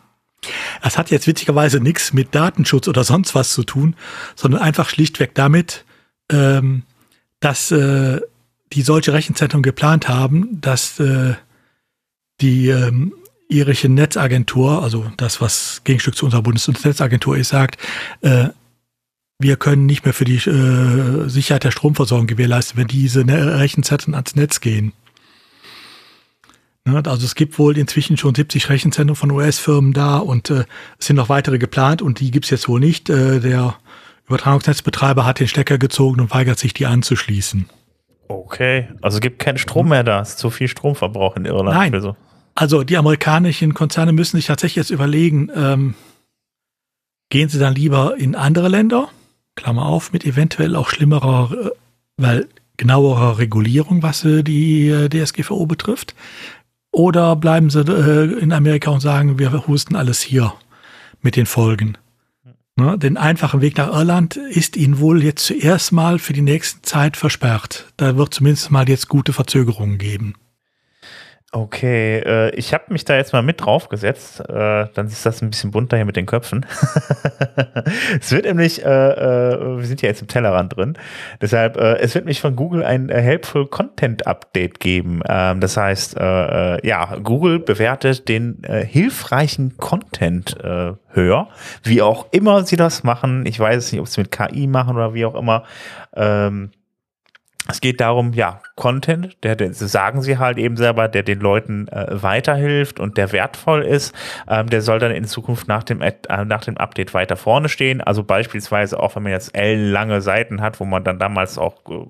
Das 0.82 0.98
hat 0.98 1.10
jetzt 1.10 1.26
witzigerweise 1.26 1.80
nichts 1.80 2.12
mit 2.12 2.34
Datenschutz 2.34 2.86
oder 2.86 3.02
sonst 3.02 3.34
was 3.34 3.52
zu 3.52 3.64
tun, 3.64 3.96
sondern 4.36 4.60
einfach 4.60 4.88
schlichtweg 4.88 5.34
damit, 5.34 5.84
ähm, 6.30 6.82
dass 7.44 7.70
äh, 7.70 8.20
die 8.72 8.82
solche 8.82 9.12
Rechenzentren 9.12 9.62
geplant 9.62 10.08
haben, 10.08 10.60
dass 10.60 10.98
äh, 10.98 11.34
die 12.40 12.68
ähm, 12.68 13.12
irische 13.48 13.88
Netzagentur, 13.88 14.82
also 14.82 15.10
das, 15.18 15.40
was 15.40 15.82
Gegenstück 15.84 16.16
zu 16.16 16.24
unserer 16.24 16.42
Bundesnetzagentur 16.42 17.36
ist, 17.36 17.50
sagt, 17.50 17.78
äh, 18.22 18.48
wir 19.38 19.56
können 19.56 19.84
nicht 19.84 20.04
mehr 20.04 20.14
für 20.14 20.24
die 20.24 20.36
äh, 20.36 21.28
Sicherheit 21.28 21.64
der 21.64 21.70
Stromversorgung 21.70 22.26
gewährleisten, 22.26 22.78
wenn 22.78 22.86
diese 22.86 23.24
ne 23.24 23.58
Rechenzentren 23.58 24.14
ans 24.14 24.36
Netz 24.36 24.60
gehen. 24.60 24.92
Ne, 26.86 27.02
also 27.06 27.24
es 27.24 27.34
gibt 27.34 27.58
wohl 27.58 27.76
inzwischen 27.76 28.16
schon 28.16 28.34
70 28.34 28.70
Rechenzentren 28.70 29.16
von 29.16 29.30
US-Firmen 29.30 29.92
da 29.92 30.16
und 30.18 30.50
äh, 30.50 30.64
es 30.98 31.06
sind 31.06 31.16
noch 31.16 31.28
weitere 31.28 31.58
geplant 31.58 32.00
und 32.00 32.20
die 32.20 32.30
gibt's 32.30 32.50
jetzt 32.50 32.68
wohl 32.68 32.80
nicht. 32.80 33.10
Äh, 33.10 33.40
der 33.40 33.76
Übertragungsnetzbetreiber 34.26 35.26
hat 35.26 35.40
den 35.40 35.48
Stecker 35.48 35.78
gezogen 35.78 36.20
und 36.20 36.30
weigert 36.32 36.58
sich, 36.58 36.72
die 36.74 36.86
anzuschließen. 36.86 37.68
Okay, 38.28 38.88
also 39.02 39.16
es 39.16 39.20
gibt 39.20 39.38
keinen 39.38 39.58
Strom 39.58 39.88
mehr 39.88 40.02
da. 40.02 40.20
Es 40.20 40.30
ist 40.30 40.38
zu 40.38 40.50
viel 40.50 40.68
Stromverbrauch 40.68 41.36
in 41.36 41.44
Irland. 41.44 41.76
Nein. 41.76 42.00
So. 42.00 42.16
Also 42.54 42.84
die 42.84 42.96
amerikanischen 42.96 43.74
Konzerne 43.74 44.12
müssen 44.12 44.36
sich 44.36 44.46
tatsächlich 44.46 44.76
jetzt 44.76 44.90
überlegen, 44.90 45.50
ähm, 45.54 45.94
gehen 47.28 47.48
sie 47.48 47.58
dann 47.58 47.74
lieber 47.74 48.16
in 48.16 48.34
andere 48.34 48.68
Länder, 48.68 49.08
Klammer 49.56 49.86
auf, 49.86 50.12
mit 50.12 50.24
eventuell 50.24 50.76
auch 50.76 50.88
schlimmerer, 50.88 51.50
äh, 51.52 51.70
weil 52.16 52.48
genauerer 52.76 53.38
Regulierung, 53.38 54.02
was 54.02 54.24
äh, 54.24 54.42
die 54.42 54.88
äh, 54.88 55.08
DSGVO 55.08 55.66
betrifft, 55.66 56.14
oder 56.92 57.34
bleiben 57.34 57.70
sie 57.70 57.80
in 57.80 58.52
Amerika 58.52 58.90
und 58.92 59.00
sagen, 59.00 59.36
wir 59.36 59.66
husten 59.66 59.96
alles 59.96 60.20
hier 60.20 60.54
mit 61.22 61.34
den 61.34 61.46
Folgen. 61.46 61.98
Ne, 62.76 62.98
den 62.98 63.16
einfachen 63.16 63.60
Weg 63.60 63.76
nach 63.76 63.92
Irland 63.92 64.36
ist 64.36 64.76
ihnen 64.76 64.98
wohl 64.98 65.22
jetzt 65.22 65.46
zuerst 65.46 65.92
mal 65.92 66.18
für 66.18 66.32
die 66.32 66.42
nächste 66.42 66.82
Zeit 66.82 67.16
versperrt. 67.16 67.92
Da 67.96 68.16
wird 68.16 68.34
zumindest 68.34 68.72
mal 68.72 68.88
jetzt 68.88 69.08
gute 69.08 69.32
Verzögerungen 69.32 69.98
geben. 69.98 70.34
Okay, 71.56 72.18
äh, 72.18 72.50
ich 72.56 72.74
habe 72.74 72.86
mich 72.88 73.04
da 73.04 73.14
jetzt 73.14 73.32
mal 73.32 73.42
mit 73.42 73.60
draufgesetzt. 73.60 74.40
Äh, 74.40 74.88
dann 74.92 75.06
ist 75.06 75.24
das 75.24 75.40
ein 75.40 75.50
bisschen 75.50 75.70
bunter 75.70 75.96
hier 75.96 76.04
mit 76.04 76.16
den 76.16 76.26
Köpfen. 76.26 76.66
es 78.20 78.32
wird 78.32 78.46
nämlich, 78.46 78.84
äh, 78.84 78.88
äh, 78.88 79.78
wir 79.78 79.86
sind 79.86 80.02
ja 80.02 80.08
jetzt 80.08 80.20
im 80.20 80.26
Tellerrand 80.26 80.76
drin, 80.76 80.98
deshalb, 81.40 81.76
äh, 81.76 81.98
es 81.98 82.16
wird 82.16 82.24
mich 82.24 82.40
von 82.40 82.56
Google 82.56 82.82
ein 82.82 83.08
äh, 83.08 83.20
Helpful 83.20 83.68
Content 83.68 84.26
Update 84.26 84.80
geben. 84.80 85.20
Ähm, 85.28 85.60
das 85.60 85.76
heißt, 85.76 86.16
ja, 86.16 87.16
Google 87.22 87.60
bewertet 87.60 88.28
den 88.28 88.62
hilfreichen 88.66 89.76
Content 89.76 90.56
höher, 90.62 91.48
wie 91.82 92.02
auch 92.02 92.26
immer 92.32 92.64
sie 92.64 92.76
das 92.76 93.04
machen. 93.04 93.46
Ich 93.46 93.58
weiß 93.58 93.92
nicht, 93.92 94.00
ob 94.00 94.08
sie 94.08 94.22
mit 94.22 94.30
KI 94.30 94.66
machen 94.66 94.96
oder 94.96 95.14
wie 95.14 95.24
auch 95.24 95.34
immer. 95.34 95.64
Ähm, 96.14 96.70
es 97.66 97.80
geht 97.80 98.00
darum, 98.00 98.34
ja, 98.34 98.60
Content, 98.76 99.42
der, 99.42 99.56
der 99.56 99.72
sagen 99.72 100.20
sie 100.20 100.36
halt 100.36 100.58
eben 100.58 100.76
selber, 100.76 101.08
der 101.08 101.22
den 101.22 101.40
Leuten 101.40 101.88
äh, 101.88 102.06
weiterhilft 102.10 103.00
und 103.00 103.16
der 103.16 103.32
wertvoll 103.32 103.82
ist, 103.82 104.14
ähm, 104.48 104.68
der 104.68 104.82
soll 104.82 104.98
dann 104.98 105.12
in 105.12 105.24
Zukunft 105.24 105.66
nach 105.66 105.82
dem, 105.82 106.02
äh, 106.02 106.12
nach 106.44 106.64
dem 106.64 106.76
Update 106.76 107.14
weiter 107.14 107.36
vorne 107.36 107.70
stehen. 107.70 108.02
Also 108.02 108.22
beispielsweise 108.22 109.00
auch, 109.00 109.16
wenn 109.16 109.22
man 109.22 109.32
jetzt 109.32 109.56
ellenlange 109.56 110.20
Seiten 110.20 110.60
hat, 110.60 110.78
wo 110.78 110.84
man 110.84 111.04
dann 111.04 111.18
damals 111.18 111.56
auch 111.56 111.76
äh, 111.88 112.04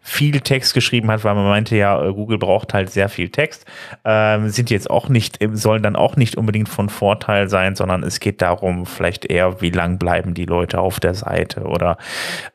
viel 0.00 0.40
Text 0.40 0.74
geschrieben 0.74 1.10
hat, 1.10 1.24
weil 1.24 1.34
man 1.34 1.44
meinte 1.44 1.76
ja, 1.76 2.02
äh, 2.04 2.12
Google 2.12 2.38
braucht 2.38 2.74
halt 2.74 2.90
sehr 2.90 3.08
viel 3.08 3.30
Text, 3.30 3.64
ähm, 4.04 4.48
sind 4.48 4.70
jetzt 4.70 4.90
auch 4.90 5.08
nicht, 5.08 5.38
sollen 5.52 5.82
dann 5.82 5.96
auch 5.96 6.16
nicht 6.16 6.36
unbedingt 6.36 6.68
von 6.68 6.88
Vorteil 6.88 7.48
sein, 7.48 7.76
sondern 7.76 8.02
es 8.02 8.20
geht 8.20 8.42
darum, 8.42 8.86
vielleicht 8.86 9.24
eher, 9.24 9.60
wie 9.60 9.70
lang 9.70 9.98
bleiben 9.98 10.34
die 10.34 10.46
Leute 10.46 10.80
auf 10.80 11.00
der 11.00 11.14
Seite 11.14 11.62
oder 11.62 11.98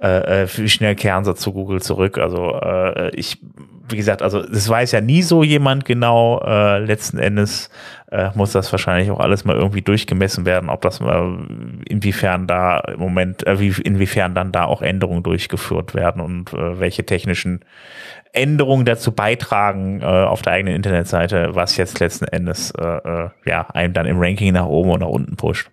äh, 0.02 0.44
äh 0.44 0.48
wie 0.56 0.70
schnell 0.70 0.96
kehren 0.96 1.26
sie 1.26 1.36
zu 1.36 1.54
Google 1.54 1.82
zurück. 1.82 2.18
Also 2.18 2.56
äh, 2.56 3.10
ich 3.16 3.40
wie 3.92 3.98
gesagt, 3.98 4.22
also 4.22 4.42
das 4.42 4.68
weiß 4.68 4.92
ja 4.92 5.02
nie 5.02 5.22
so 5.22 5.44
jemand 5.44 5.86
genau. 5.86 6.42
Äh, 6.46 6.80
letzten 6.80 7.18
Endes 7.18 7.70
äh, 8.12 8.30
muss 8.36 8.52
das 8.52 8.72
wahrscheinlich 8.72 9.12
auch 9.12 9.20
alles 9.20 9.46
mal 9.46 9.56
irgendwie 9.56 9.82
durchgemessen 9.82 10.46
werden, 10.46 10.70
ob 10.70 10.82
das 10.82 11.00
mal 11.00 11.40
inwiefern 11.88 12.48
da 12.48 12.80
im 12.80 13.00
Moment, 13.00 13.46
äh, 13.46 13.60
wie, 13.60 13.82
inwiefern 13.82 14.36
dann 14.36 14.52
da 14.52 14.66
auch 14.66 14.82
Änderungen 14.82 15.24
durchgeführt 15.24 15.96
werden 15.96 16.22
und 16.22 16.54
äh, 16.54 16.80
welche 16.80 17.06
technischen 17.06 17.66
Änderungen 18.32 18.86
dazu 18.86 19.12
beitragen 19.12 20.02
äh, 20.02 20.06
auf 20.06 20.42
der 20.42 20.54
eigenen 20.54 20.76
Internetseite, 20.76 21.50
was 21.54 21.78
jetzt 21.78 22.00
letzten 22.00 22.26
Endes 22.26 22.72
äh, 22.72 22.86
äh, 22.86 23.30
ja 23.46 23.68
einem 23.70 23.94
dann 23.94 24.06
im 24.06 24.20
Ranking 24.20 24.54
nach 24.54 24.68
oben 24.68 24.92
oder 24.92 25.06
nach 25.06 25.12
unten 25.12 25.36
pusht. 25.36 25.70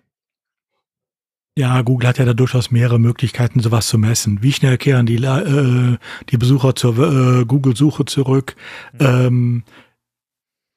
Ja, 1.57 1.81
Google 1.81 2.07
hat 2.07 2.19
ja 2.19 2.25
da 2.25 2.35
durchaus 2.35 2.69
mehrere 2.69 2.99
Möglichkeiten, 2.99 3.61
sowas 3.61 3.87
zu 3.87 3.97
messen. 3.97 4.43
Wie 4.43 4.53
schnell 4.53 4.77
kehren 4.77 5.07
die, 5.07 5.15
äh, 5.15 5.97
die 6.29 6.37
Besucher 6.37 6.75
zur 6.75 6.99
äh, 6.99 7.45
Google-Suche 7.45 8.05
zurück? 8.05 8.55
Mhm. 8.93 8.99
Ähm, 8.99 9.63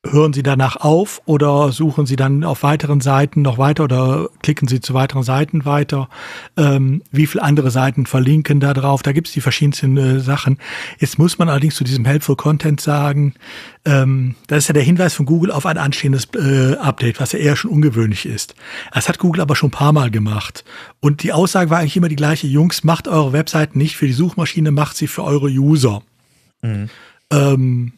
hören 0.06 0.32
Sie 0.32 0.42
danach 0.42 0.76
auf 0.76 1.20
oder 1.26 1.72
suchen 1.72 2.06
Sie 2.06 2.16
dann 2.16 2.42
auf 2.42 2.62
weiteren 2.62 3.00
Seiten 3.00 3.42
noch 3.42 3.58
weiter 3.58 3.84
oder 3.84 4.30
klicken 4.42 4.66
Sie 4.66 4.80
zu 4.80 4.94
weiteren 4.94 5.22
Seiten 5.22 5.66
weiter? 5.66 6.08
Ähm, 6.56 7.02
wie 7.10 7.26
viele 7.26 7.42
andere 7.42 7.70
Seiten 7.70 8.06
verlinken 8.06 8.60
da 8.60 8.72
drauf? 8.72 9.02
Da 9.02 9.12
gibt 9.12 9.28
es 9.28 9.34
die 9.34 9.42
verschiedensten 9.42 9.96
äh, 9.98 10.20
Sachen. 10.20 10.58
Jetzt 10.98 11.18
muss 11.18 11.38
man 11.38 11.50
allerdings 11.50 11.74
zu 11.74 11.84
diesem 11.84 12.06
Helpful 12.06 12.36
Content 12.36 12.80
sagen, 12.80 13.34
ähm, 13.84 14.36
das 14.46 14.64
ist 14.64 14.68
ja 14.68 14.74
der 14.74 14.82
Hinweis 14.82 15.12
von 15.12 15.26
Google 15.26 15.50
auf 15.50 15.66
ein 15.66 15.76
anstehendes 15.76 16.28
äh, 16.34 16.76
Update, 16.76 17.20
was 17.20 17.32
ja 17.32 17.38
eher 17.38 17.56
schon 17.56 17.70
ungewöhnlich 17.70 18.24
ist. 18.24 18.54
Das 18.94 19.08
hat 19.08 19.18
Google 19.18 19.42
aber 19.42 19.54
schon 19.54 19.68
ein 19.68 19.72
paar 19.72 19.92
Mal 19.92 20.10
gemacht. 20.10 20.64
Und 21.00 21.22
die 21.22 21.32
Aussage 21.34 21.68
war 21.68 21.78
eigentlich 21.78 21.96
immer 21.96 22.08
die 22.08 22.16
gleiche, 22.16 22.46
Jungs, 22.46 22.84
macht 22.84 23.06
eure 23.06 23.34
Webseiten 23.34 23.76
nicht 23.76 23.96
für 23.96 24.06
die 24.06 24.14
Suchmaschine, 24.14 24.70
macht 24.70 24.96
sie 24.96 25.08
für 25.08 25.24
eure 25.24 25.48
User. 25.48 26.02
Mhm. 26.62 26.88
Ähm, 27.30 27.92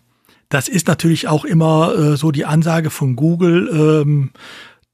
das 0.53 0.69
ist 0.69 0.87
natürlich 0.87 1.29
auch 1.29 1.47
immer 1.47 1.95
äh, 1.95 2.17
so 2.17 2.31
die 2.31 2.45
Ansage 2.45 2.91
von 2.91 3.17
Google. 3.17 3.71
Ähm, 3.73 4.31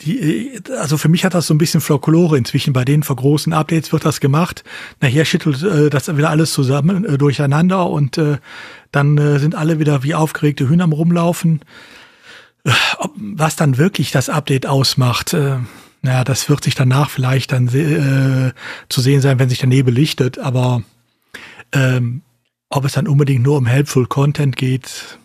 die, 0.03 0.55
äh, 0.55 0.61
also 0.79 0.97
für 0.97 1.09
mich 1.09 1.25
hat 1.25 1.35
das 1.35 1.49
so 1.49 1.55
ein 1.55 1.59
bisschen 1.59 1.81
Folklore 1.81 2.39
inzwischen. 2.39 2.73
Bei 2.73 2.85
den 2.85 3.01
großen 3.01 3.53
Updates 3.53 3.93
wird 3.93 4.05
das 4.05 4.21
gemacht. 4.21 4.63
Nachher 5.01 5.25
schüttelt 5.25 5.65
äh, 5.65 5.91
das 5.91 6.17
wieder 6.17 6.31
alles 6.31 6.53
zusammen 6.53 7.05
äh, 7.05 7.19
durcheinander 7.19 7.91
und 7.91 8.19
äh, 8.19 8.39
dann 8.93 9.19
äh, 9.19 9.41
sind 9.41 9.57
alle 9.57 9.81
wieder 9.81 10.05
wie 10.05 10.15
aufgeregte 10.15 10.69
Hühner 10.69 10.85
am 10.85 10.93
Rumlaufen. 10.93 11.63
Äh, 12.63 12.71
ob, 12.99 13.13
was 13.17 13.57
dann 13.57 13.79
wirklich 13.79 14.13
das 14.13 14.29
Update 14.29 14.67
ausmacht, 14.67 15.35
äh, 15.35 15.57
naja, 16.03 16.23
das 16.23 16.49
wird 16.49 16.63
sich 16.63 16.77
danach 16.77 17.11
vielleicht 17.11 17.51
dann 17.51 17.67
äh, 17.67 18.53
zu 18.89 19.01
sehen 19.01 19.21
sein, 19.23 19.41
wenn 19.41 19.49
sich 19.49 19.59
der 19.59 19.69
Nebel 19.69 19.93
lichtet. 19.93 20.39
Aber 20.39 20.85
ähm, 21.73 22.23
ob 22.69 22.85
es 22.85 22.93
dann 22.93 23.09
unbedingt 23.09 23.43
nur 23.43 23.57
um 23.57 23.67
Helpful 23.67 24.07
Content 24.07 24.57
geht, 24.57 25.19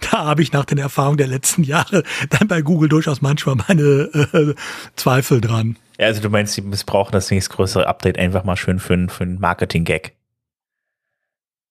Da 0.00 0.24
habe 0.24 0.42
ich 0.42 0.52
nach 0.52 0.64
den 0.64 0.78
Erfahrungen 0.78 1.18
der 1.18 1.26
letzten 1.26 1.62
Jahre 1.62 2.02
dann 2.30 2.48
bei 2.48 2.62
Google 2.62 2.88
durchaus 2.88 3.20
manchmal 3.20 3.56
meine 3.68 3.82
äh, 3.82 4.54
Zweifel 4.96 5.40
dran. 5.40 5.76
Ja, 5.98 6.06
also 6.06 6.20
du 6.20 6.30
meinst, 6.30 6.54
sie 6.54 6.62
missbrauchen 6.62 7.12
das 7.12 7.30
nächstgrößere 7.30 7.86
Update 7.86 8.18
einfach 8.18 8.44
mal 8.44 8.56
schön 8.56 8.78
für, 8.78 9.08
für 9.08 9.24
einen 9.24 9.40
Marketing-Gag. 9.40 10.14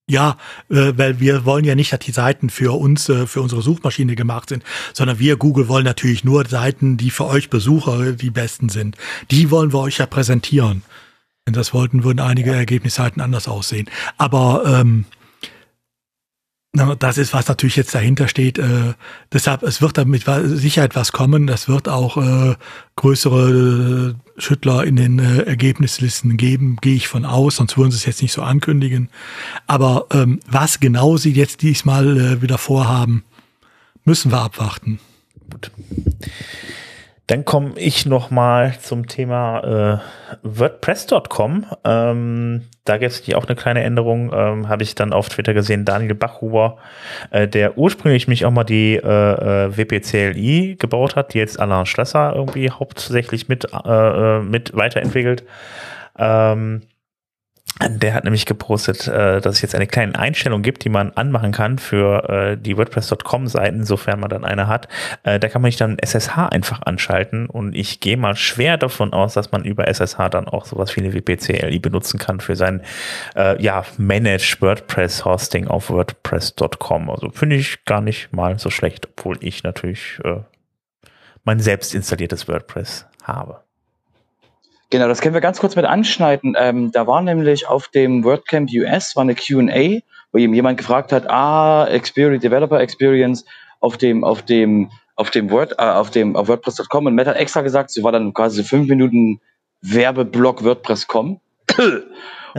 Ja, 0.07 0.37
äh, 0.69 0.93
weil 0.95 1.19
wir 1.19 1.45
wollen 1.45 1.65
ja 1.65 1.73
nicht, 1.73 1.91
dass 1.91 1.99
die 1.99 2.11
Seiten 2.11 2.51
für 2.51 2.77
uns, 2.77 3.09
äh, 3.09 3.25
für 3.25 3.41
unsere 3.41 3.63
Suchmaschine 3.63 4.15
gemacht 4.15 4.49
sind, 4.49 4.63
sondern 4.93 5.17
wir, 5.17 5.35
Google, 5.35 5.67
wollen 5.67 5.85
natürlich 5.85 6.23
nur 6.23 6.45
Seiten, 6.45 6.97
die 6.97 7.09
für 7.09 7.25
euch 7.25 7.49
Besucher 7.49 8.11
die 8.11 8.29
besten 8.29 8.69
sind. 8.69 8.97
Die 9.31 9.49
wollen 9.49 9.73
wir 9.73 9.79
euch 9.79 9.97
ja 9.97 10.05
präsentieren. 10.05 10.83
Wenn 11.45 11.53
das 11.53 11.73
wollten, 11.73 12.03
würden 12.03 12.19
einige 12.19 12.53
Ergebnisseiten 12.53 13.19
anders 13.21 13.47
aussehen. 13.47 13.89
Aber 14.17 14.63
ähm, 14.65 15.05
das 16.75 17.17
ist, 17.17 17.33
was 17.33 17.47
natürlich 17.47 17.75
jetzt 17.75 17.95
dahinter 17.95 18.27
steht. 18.27 18.57
Äh, 18.57 18.93
deshalb, 19.31 19.63
es 19.63 19.81
wird 19.81 19.97
damit 19.97 20.25
Sicherheit 20.43 20.95
was 20.95 21.11
kommen. 21.11 21.47
Es 21.47 21.67
wird 21.67 21.87
auch 21.87 22.17
äh, 22.17 22.55
größere 22.95 24.15
äh, 24.15 24.41
Schüttler 24.41 24.83
in 24.83 24.97
den 24.97 25.19
Ergebnislisten 25.19 26.35
geben, 26.35 26.77
gehe 26.81 26.95
ich 26.95 27.07
von 27.07 27.25
aus, 27.25 27.55
sonst 27.55 27.77
würden 27.77 27.91
sie 27.91 27.97
es 27.97 28.05
jetzt 28.05 28.21
nicht 28.21 28.33
so 28.33 28.41
ankündigen. 28.41 29.09
Aber 29.65 30.07
ähm, 30.11 30.41
was 30.47 30.81
genau 30.81 31.15
sie 31.15 31.31
jetzt 31.31 31.61
diesmal 31.61 32.41
wieder 32.41 32.57
vorhaben, 32.57 33.23
müssen 34.03 34.31
wir 34.31 34.41
abwarten. 34.41 34.99
Gut. 35.49 35.71
Dann 37.27 37.43
komme 37.43 37.71
ich 37.77 38.05
noch 38.05 38.29
mal 38.29 38.75
zum 38.79 39.07
Thema 39.07 40.01
äh, 40.03 40.37
WordPress.com. 40.43 41.65
Ähm, 41.83 42.61
da 42.83 42.97
gibt 42.97 43.11
es 43.11 43.33
auch 43.33 43.45
eine 43.45 43.55
kleine 43.55 43.83
Änderung. 43.83 44.31
Ähm, 44.31 44.69
Habe 44.69 44.83
ich 44.83 44.93
dann 44.93 45.11
auf 45.11 45.29
Twitter 45.29 45.55
gesehen. 45.55 45.85
Daniel 45.85 46.13
Bachhuber, 46.13 46.77
äh, 47.31 47.47
der 47.47 47.79
ursprünglich 47.79 48.27
mich 48.27 48.45
auch 48.45 48.51
mal 48.51 48.63
die 48.63 48.95
äh, 48.95 48.99
äh 49.65 49.75
WPCLI 49.75 50.75
gebaut 50.77 51.15
hat, 51.15 51.33
die 51.33 51.39
jetzt 51.39 51.59
Alain 51.59 51.87
Schlesser 51.87 52.33
irgendwie 52.35 52.69
hauptsächlich 52.69 53.47
mit, 53.47 53.73
äh, 53.73 54.37
äh, 54.37 54.41
mit 54.41 54.75
weiterentwickelt. 54.75 55.45
Ähm, 56.19 56.83
der 57.81 58.13
hat 58.13 58.23
nämlich 58.23 58.45
gepostet, 58.45 59.05
äh, 59.07 59.41
dass 59.41 59.55
es 59.55 59.61
jetzt 59.61 59.75
eine 59.75 59.85
kleine 59.85 60.17
Einstellung 60.17 60.61
gibt, 60.61 60.85
die 60.85 60.89
man 60.89 61.11
anmachen 61.11 61.51
kann 61.51 61.77
für 61.77 62.29
äh, 62.29 62.57
die 62.57 62.77
WordPress.com-Seiten, 62.77 63.83
sofern 63.83 64.21
man 64.21 64.29
dann 64.29 64.45
eine 64.45 64.67
hat. 64.67 64.87
Äh, 65.23 65.39
da 65.39 65.49
kann 65.49 65.61
man 65.61 65.71
sich 65.71 65.77
dann 65.77 65.99
SSH 65.99 66.37
einfach 66.37 66.83
anschalten 66.83 67.47
und 67.47 67.75
ich 67.75 67.99
gehe 67.99 68.15
mal 68.15 68.37
schwer 68.37 68.77
davon 68.77 69.11
aus, 69.11 69.33
dass 69.33 69.51
man 69.51 69.65
über 69.65 69.89
SSH 69.89 70.29
dann 70.29 70.47
auch 70.47 70.65
sowas 70.65 70.95
wie 70.95 71.01
eine 71.01 71.13
WPCLI 71.13 71.79
benutzen 71.79 72.17
kann 72.17 72.39
für 72.39 72.55
sein 72.55 72.81
ja, 73.59 73.83
Managed 73.97 74.61
WordPress 74.61 75.25
Hosting 75.25 75.67
auf 75.67 75.89
WordPress.com. 75.89 77.09
Also 77.09 77.29
finde 77.31 77.57
ich 77.57 77.83
gar 77.85 78.01
nicht 78.01 78.31
mal 78.33 78.57
so 78.59 78.69
schlecht, 78.69 79.07
obwohl 79.09 79.37
ich 79.41 79.63
natürlich 79.63 80.19
mein 81.43 81.59
selbst 81.59 81.93
installiertes 81.93 82.47
WordPress 82.47 83.05
habe. 83.23 83.65
Genau, 84.89 85.07
das 85.07 85.21
können 85.21 85.33
wir 85.33 85.41
ganz 85.41 85.59
kurz 85.59 85.75
mit 85.75 85.85
anschneiden. 85.85 86.55
Ähm, 86.57 86.91
da 86.91 87.07
war 87.07 87.21
nämlich 87.21 87.67
auf 87.67 87.87
dem 87.87 88.23
WordCamp 88.23 88.69
US 88.71 89.15
war 89.15 89.23
eine 89.23 89.35
Q&A, 89.35 89.99
wo 90.31 90.37
eben 90.37 90.53
jemand 90.53 90.77
gefragt 90.77 91.11
hat, 91.11 91.29
ah, 91.29 91.85
Experience, 91.87 92.41
Developer 92.41 92.79
Experience 92.79 93.45
auf 93.79 93.97
dem, 93.97 94.23
auf 94.23 94.43
dem, 94.43 94.91
auf 95.15 95.31
dem 95.31 95.49
Word, 95.49 95.73
äh, 95.79 95.83
auf 95.83 96.11
dem, 96.11 96.35
auf 96.35 96.47
WordPress.com 96.47 97.07
und 97.07 97.15
Matt 97.15 97.27
hat 97.27 97.37
extra 97.37 97.61
gesagt, 97.61 97.89
sie 97.89 98.03
war 98.03 98.11
dann 98.11 98.33
quasi 98.33 98.63
fünf 98.63 98.87
Minuten 98.87 99.41
Werbeblock 99.81 100.63
WordPress.com. 100.63 101.39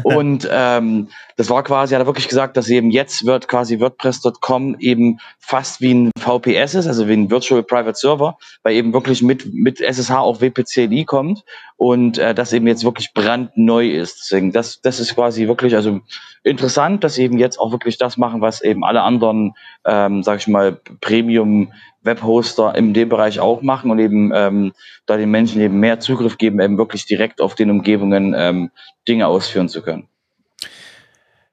Und 0.02 0.48
ähm, 0.50 1.08
das 1.36 1.50
war 1.50 1.62
quasi, 1.62 1.94
hat 1.94 2.02
er 2.02 2.06
wirklich 2.06 2.28
gesagt, 2.28 2.56
dass 2.56 2.68
eben 2.68 2.90
jetzt 2.90 3.24
wird 3.26 3.48
quasi 3.48 3.80
WordPress.com 3.80 4.76
eben 4.78 5.18
fast 5.38 5.80
wie 5.80 5.94
ein 5.94 6.10
VPS 6.18 6.74
ist, 6.74 6.86
also 6.86 7.08
wie 7.08 7.14
ein 7.14 7.30
Virtual 7.30 7.62
Private 7.62 7.96
Server, 7.96 8.36
weil 8.62 8.74
eben 8.74 8.92
wirklich 8.92 9.22
mit, 9.22 9.52
mit 9.52 9.80
SSH 9.80 10.10
auch 10.10 10.40
WPCLI 10.40 11.04
kommt 11.04 11.44
und 11.76 12.18
äh, 12.18 12.34
das 12.34 12.52
eben 12.52 12.66
jetzt 12.66 12.84
wirklich 12.84 13.12
brandneu 13.14 13.88
ist. 13.88 14.20
Deswegen, 14.20 14.52
das, 14.52 14.80
das 14.80 15.00
ist 15.00 15.14
quasi 15.14 15.46
wirklich 15.46 15.74
also 15.74 16.00
interessant, 16.42 17.04
dass 17.04 17.18
eben 17.18 17.38
jetzt 17.38 17.58
auch 17.58 17.72
wirklich 17.72 17.98
das 17.98 18.16
machen, 18.16 18.40
was 18.40 18.62
eben 18.62 18.84
alle 18.84 19.02
anderen, 19.02 19.54
ähm, 19.84 20.22
sag 20.22 20.40
ich 20.40 20.48
mal, 20.48 20.80
Premium 21.00 21.72
Webhoster 22.02 22.74
in 22.74 22.94
dem 22.94 23.08
Bereich 23.08 23.40
auch 23.40 23.62
machen 23.62 23.90
und 23.90 23.98
eben 23.98 24.32
ähm, 24.34 24.72
da 25.06 25.16
den 25.16 25.30
Menschen 25.30 25.60
eben 25.60 25.80
mehr 25.80 26.00
Zugriff 26.00 26.38
geben, 26.38 26.60
eben 26.60 26.78
wirklich 26.78 27.04
direkt 27.04 27.40
auf 27.40 27.54
den 27.54 27.70
Umgebungen 27.70 28.34
ähm, 28.36 28.70
Dinge 29.08 29.26
ausführen 29.26 29.68
zu 29.68 29.82
können. 29.82 30.08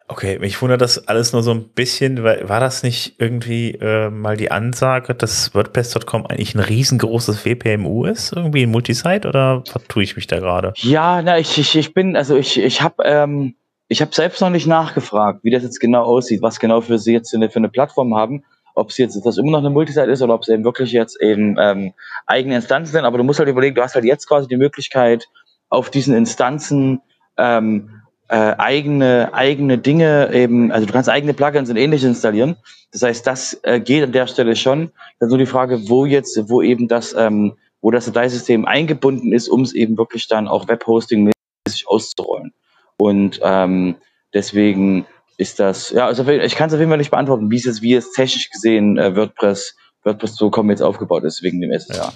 Okay, 0.07 0.37
mich 0.37 0.61
wundert 0.61 0.81
das 0.81 1.07
alles 1.07 1.31
nur 1.31 1.43
so 1.43 1.51
ein 1.51 1.69
bisschen, 1.69 2.23
weil 2.23 2.47
war 2.49 2.59
das 2.59 2.83
nicht 2.83 3.15
irgendwie 3.19 3.71
äh, 3.71 4.09
mal 4.09 4.35
die 4.35 4.51
Ansage, 4.51 5.15
dass 5.15 5.55
WordPress.com 5.55 6.25
eigentlich 6.25 6.53
ein 6.55 6.59
riesengroßes 6.59 7.45
WPMU 7.45 8.05
ist, 8.05 8.33
irgendwie 8.33 8.63
ein 8.63 8.71
Multisite 8.71 9.27
oder 9.27 9.63
vertue 9.65 10.03
ich 10.03 10.15
mich 10.15 10.27
da 10.27 10.39
gerade? 10.39 10.73
Ja, 10.77 11.21
na, 11.21 11.39
ich, 11.39 11.57
ich, 11.57 11.75
ich 11.75 11.93
bin, 11.93 12.17
also 12.17 12.35
ich, 12.35 12.59
ich 12.59 12.81
habe 12.81 13.03
ähm, 13.05 13.55
ich 13.87 14.01
habe 14.01 14.13
selbst 14.13 14.41
noch 14.41 14.49
nicht 14.49 14.67
nachgefragt, 14.67 15.39
wie 15.43 15.51
das 15.51 15.63
jetzt 15.63 15.79
genau 15.79 16.03
aussieht, 16.03 16.41
was 16.41 16.59
genau 16.59 16.81
für 16.81 16.99
sie 16.99 17.13
jetzt 17.13 17.31
für 17.31 17.37
eine, 17.37 17.49
für 17.49 17.59
eine 17.59 17.69
Plattform 17.69 18.15
haben 18.15 18.43
ob 18.75 18.89
es 18.89 18.97
jetzt 18.97 19.19
das 19.23 19.37
immer 19.37 19.51
noch 19.51 19.59
eine 19.59 19.69
Multisite 19.69 20.09
ist 20.09 20.21
oder 20.21 20.33
ob 20.33 20.41
es 20.41 20.49
eben 20.49 20.63
wirklich 20.63 20.91
jetzt 20.91 21.21
eben 21.21 21.57
ähm, 21.59 21.93
eigene 22.25 22.55
Instanzen 22.55 22.91
sind. 22.91 23.05
Aber 23.05 23.17
du 23.17 23.23
musst 23.23 23.39
halt 23.39 23.49
überlegen, 23.49 23.75
du 23.75 23.83
hast 23.83 23.95
halt 23.95 24.05
jetzt 24.05 24.27
quasi 24.27 24.47
die 24.47 24.57
Möglichkeit, 24.57 25.27
auf 25.69 25.89
diesen 25.89 26.15
Instanzen 26.15 27.01
ähm, 27.37 28.01
äh, 28.29 28.55
eigene 28.57 29.33
eigene 29.33 29.77
Dinge 29.77 30.33
eben, 30.33 30.71
also 30.71 30.87
du 30.87 30.93
kannst 30.93 31.09
eigene 31.09 31.33
Plugins 31.33 31.69
und 31.69 31.77
ähnliches 31.77 32.07
installieren. 32.07 32.55
Das 32.91 33.01
heißt, 33.01 33.27
das 33.27 33.59
äh, 33.63 33.79
geht 33.79 34.03
an 34.03 34.11
der 34.11 34.27
Stelle 34.27 34.55
schon. 34.55 34.91
Dann 35.19 35.29
nur 35.29 35.37
die 35.37 35.45
Frage, 35.45 35.89
wo 35.89 36.05
jetzt, 36.05 36.49
wo 36.49 36.61
eben 36.61 36.87
das, 36.87 37.13
ähm, 37.17 37.53
wo 37.81 37.91
das 37.91 38.05
Dateisystem 38.05 38.65
eingebunden 38.65 39.33
ist, 39.33 39.49
um 39.49 39.61
es 39.61 39.73
eben 39.73 39.97
wirklich 39.97 40.27
dann 40.27 40.47
auch 40.47 40.67
Webhosting-mäßig 40.67 41.87
auszurollen. 41.87 42.53
Und 42.97 43.39
ähm, 43.43 43.95
deswegen 44.33 45.05
ist 45.37 45.59
das, 45.59 45.89
ja, 45.89 46.05
also 46.05 46.27
ich 46.27 46.55
kann 46.55 46.69
es 46.69 46.73
auf 46.73 46.79
jeden 46.79 46.91
Fall 46.91 46.97
nicht 46.97 47.11
beantworten, 47.11 47.51
wie 47.51 47.57
es 47.57 47.65
jetzt, 47.65 47.81
wie 47.81 47.93
es 47.93 48.11
technisch 48.11 48.49
gesehen 48.49 48.97
äh, 48.97 49.15
WordPress, 49.15 49.75
WordPress.com 50.03 50.69
jetzt 50.69 50.81
aufgebaut 50.81 51.23
ist, 51.23 51.43
wegen 51.43 51.59
dem 51.61 51.71
SSH. 51.71 51.97
Ja, 51.97 52.13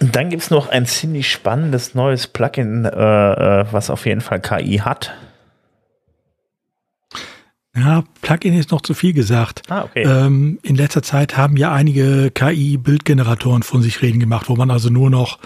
Dann 0.00 0.30
gibt 0.30 0.42
es 0.42 0.50
noch 0.50 0.68
ein 0.68 0.86
ziemlich 0.86 1.30
spannendes 1.30 1.94
neues 1.94 2.28
Plugin, 2.28 2.84
äh, 2.84 2.90
äh, 2.90 3.66
was 3.72 3.90
auf 3.90 4.06
jeden 4.06 4.20
Fall 4.20 4.40
KI 4.40 4.78
hat. 4.78 5.12
Ja, 7.76 8.04
Plugin 8.22 8.54
ist 8.54 8.70
noch 8.70 8.80
zu 8.80 8.94
viel 8.94 9.12
gesagt. 9.12 9.62
Ah, 9.68 9.84
okay. 9.84 10.02
Ähm, 10.02 10.58
in 10.62 10.76
letzter 10.76 11.02
Zeit 11.02 11.36
haben 11.36 11.56
ja 11.56 11.72
einige 11.72 12.30
KI-Bildgeneratoren 12.30 13.62
von 13.62 13.82
sich 13.82 14.02
reden 14.02 14.20
gemacht, 14.20 14.48
wo 14.48 14.56
man 14.56 14.70
also 14.70 14.88
nur 14.88 15.10
noch 15.10 15.38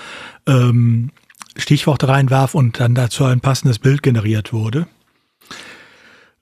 ähm, 0.46 1.10
Stichworte 1.56 2.08
reinwarf 2.08 2.54
und 2.54 2.80
dann 2.80 2.94
dazu 2.94 3.24
ein 3.24 3.40
passendes 3.40 3.78
Bild 3.78 4.02
generiert 4.02 4.52
wurde. 4.52 4.86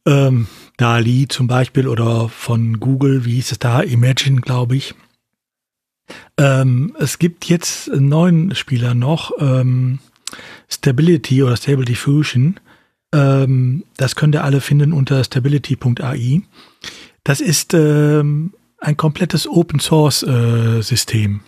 Ähm, 0.07 0.47
DALI 0.77 1.27
zum 1.29 1.47
Beispiel 1.47 1.87
oder 1.87 2.29
von 2.29 2.81
Google, 2.81 3.25
wie 3.25 3.35
hieß 3.35 3.53
es 3.53 3.59
da, 3.59 3.81
Imagine, 3.81 4.41
glaube 4.41 4.77
ich. 4.77 4.95
Ähm, 6.37 6.95
es 6.99 7.19
gibt 7.19 7.47
jetzt 7.47 7.91
einen 7.91 8.09
neuen 8.09 8.55
Spieler 8.55 8.95
noch, 8.95 9.33
ähm, 9.39 9.99
Stability 10.69 11.43
oder 11.43 11.57
Stable 11.57 11.85
Diffusion. 11.85 12.59
Ähm, 13.13 13.85
das 13.97 14.17
könnt 14.17 14.35
ihr 14.35 14.45
alle 14.45 14.61
finden 14.61 14.93
unter 14.93 15.23
stability.ai. 15.23 16.43
Das 17.25 17.41
ist 17.41 17.75
ähm, 17.75 18.55
ein 18.79 18.97
komplettes 18.97 19.49
Open 19.49 19.81
Source 19.81 20.23
äh, 20.23 20.81
System. 20.83 21.41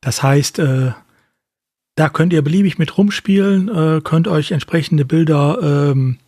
Das 0.00 0.22
heißt, 0.22 0.58
äh, 0.58 0.92
da 1.96 2.08
könnt 2.08 2.32
ihr 2.32 2.42
beliebig 2.42 2.78
mit 2.78 2.96
rumspielen, 2.96 3.68
äh, 3.68 4.00
könnt 4.02 4.28
euch 4.28 4.50
entsprechende 4.50 5.04
Bilder 5.04 5.58
ähm, 5.62 6.18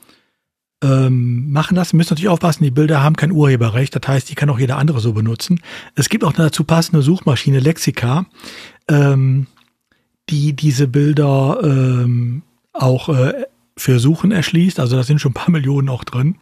ähm, 0.83 1.51
machen 1.51 1.77
lassen. 1.77 1.97
Müsst 1.97 2.11
natürlich 2.11 2.29
aufpassen, 2.29 2.65
die 2.65 2.71
Bilder 2.71 3.03
haben 3.03 3.17
kein 3.17 3.33
Urheberrecht, 3.33 3.95
das 3.97 4.07
heißt, 4.07 4.31
die 4.31 4.35
kann 4.35 4.51
auch 4.51 4.59
jeder 4.59 4.79
andere 4.79 5.01
so 5.01 5.13
benutzen. 5.13 5.61
Es 5.95 6.09
gibt 6.09 6.25
auch 6.25 6.35
eine 6.35 6.47
dazu 6.47 6.65
passende 6.65 7.03
Suchmaschine, 7.03 7.61
Lexica, 7.61 8.27
ähm, 8.89 9.47
die 10.29 10.55
diese 10.55 10.89
Bilder 10.89 11.61
ähm, 11.63 12.43
auch 12.73 13.09
äh, 13.09 13.45
für 13.77 13.99
Suchen 13.99 14.33
erschließt. 14.33 14.81
Also 14.81 14.97
da 14.97 15.03
sind 15.03 15.21
schon 15.21 15.33
ein 15.33 15.35
paar 15.35 15.51
Millionen 15.51 15.89
auch 15.89 16.05
drin. 16.05 16.37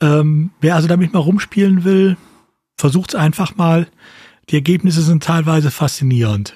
Ähm, 0.00 0.50
wer 0.60 0.76
also 0.76 0.88
damit 0.88 1.12
mal 1.12 1.20
rumspielen 1.20 1.84
will, 1.84 2.16
versucht's 2.76 3.14
einfach 3.14 3.56
mal. 3.56 3.88
Die 4.50 4.54
Ergebnisse 4.54 5.02
sind 5.02 5.22
teilweise 5.22 5.70
faszinierend. 5.70 6.54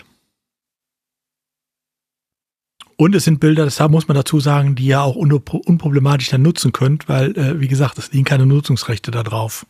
Und 3.03 3.17
es 3.17 3.25
sind 3.25 3.41
Bilder, 3.41 3.65
das 3.65 3.81
muss 3.89 4.07
man 4.07 4.15
dazu 4.15 4.39
sagen, 4.39 4.77
die 4.77 4.87
ihr 4.87 5.03
auch 5.03 5.17
unproblematisch 5.17 6.31
dann 6.31 6.43
nutzen 6.43 6.71
könnt, 6.71 7.09
weil, 7.09 7.37
äh, 7.37 7.59
wie 7.59 7.67
gesagt, 7.67 7.99
es 7.99 8.13
liegen 8.13 8.25
keine 8.25 8.47
Nutzungsrechte 8.47 9.11
da 9.11 9.25
drauf. 9.25 9.67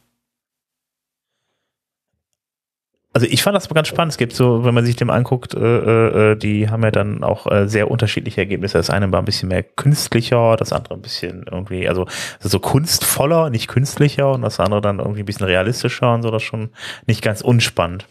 also 3.14 3.26
ich 3.26 3.42
fand 3.42 3.56
das 3.56 3.70
ganz 3.70 3.88
spannend. 3.88 4.12
Es 4.12 4.18
gibt 4.18 4.34
so, 4.34 4.66
wenn 4.66 4.74
man 4.74 4.84
sich 4.84 4.96
dem 4.96 5.08
anguckt, 5.08 5.54
äh, 5.54 6.32
äh, 6.32 6.36
die 6.36 6.68
haben 6.68 6.82
ja 6.82 6.90
dann 6.90 7.24
auch 7.24 7.50
äh, 7.50 7.68
sehr 7.68 7.90
unterschiedliche 7.90 8.42
Ergebnisse. 8.42 8.76
Das 8.76 8.90
eine 8.90 9.10
war 9.12 9.20
ein 9.20 9.24
bisschen 9.24 9.48
mehr 9.48 9.62
künstlicher, 9.62 10.56
das 10.56 10.74
andere 10.74 10.92
ein 10.92 11.02
bisschen 11.02 11.46
irgendwie, 11.50 11.88
also 11.88 12.06
so 12.38 12.60
kunstvoller, 12.60 13.48
nicht 13.48 13.66
künstlicher 13.66 14.32
und 14.32 14.42
das 14.42 14.60
andere 14.60 14.82
dann 14.82 14.98
irgendwie 14.98 15.20
ein 15.20 15.26
bisschen 15.26 15.46
realistischer 15.46 16.12
und 16.12 16.20
so, 16.20 16.30
das 16.30 16.42
schon 16.42 16.68
nicht 17.06 17.22
ganz 17.22 17.40
unspannend. 17.40 18.06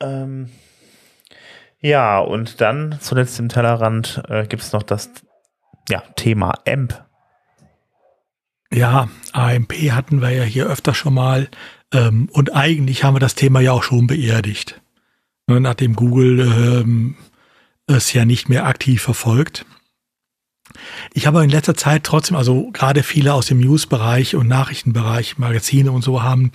Ähm, 0.00 0.50
ja 1.80 2.18
und 2.18 2.60
dann 2.60 2.98
zuletzt 3.00 3.38
im 3.38 3.48
Tellerrand 3.48 4.22
äh, 4.28 4.46
gibt 4.46 4.62
es 4.62 4.72
noch 4.72 4.82
das 4.82 5.10
ja, 5.88 6.02
Thema 6.16 6.54
AMP 6.66 7.06
ja, 8.72 9.08
AMP 9.32 9.72
hatten 9.92 10.20
wir 10.20 10.30
ja 10.30 10.42
hier 10.42 10.66
öfter 10.66 10.94
schon 10.94 11.14
mal. 11.14 11.48
Ähm, 11.92 12.28
und 12.32 12.54
eigentlich 12.54 13.04
haben 13.04 13.14
wir 13.14 13.20
das 13.20 13.34
Thema 13.34 13.60
ja 13.60 13.72
auch 13.72 13.82
schon 13.82 14.06
beerdigt. 14.06 14.80
Ne, 15.46 15.60
nachdem 15.60 15.94
Google 15.94 16.40
ähm, 16.40 17.16
es 17.86 18.12
ja 18.12 18.24
nicht 18.24 18.48
mehr 18.48 18.66
aktiv 18.66 19.02
verfolgt. 19.02 19.64
Ich 21.12 21.26
habe 21.26 21.42
in 21.42 21.50
letzter 21.50 21.74
Zeit 21.74 22.04
trotzdem, 22.04 22.36
also 22.36 22.70
gerade 22.72 23.02
viele 23.02 23.34
aus 23.34 23.46
dem 23.46 23.60
News-Bereich 23.60 24.34
und 24.34 24.48
Nachrichtenbereich, 24.48 25.38
Magazine 25.38 25.90
und 25.92 26.02
so 26.02 26.22
haben, 26.22 26.50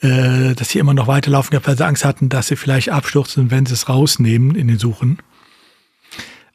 äh, 0.00 0.54
dass 0.54 0.70
sie 0.70 0.78
immer 0.78 0.94
noch 0.94 1.06
weiterlaufen 1.06 1.50
gehabt, 1.50 1.68
weil 1.68 1.76
sie 1.76 1.86
Angst 1.86 2.04
hatten, 2.04 2.28
dass 2.28 2.48
sie 2.48 2.56
vielleicht 2.56 2.90
abstürzen, 2.90 3.50
wenn 3.50 3.66
sie 3.66 3.74
es 3.74 3.88
rausnehmen 3.88 4.54
in 4.54 4.68
den 4.68 4.78
Suchen. 4.78 5.18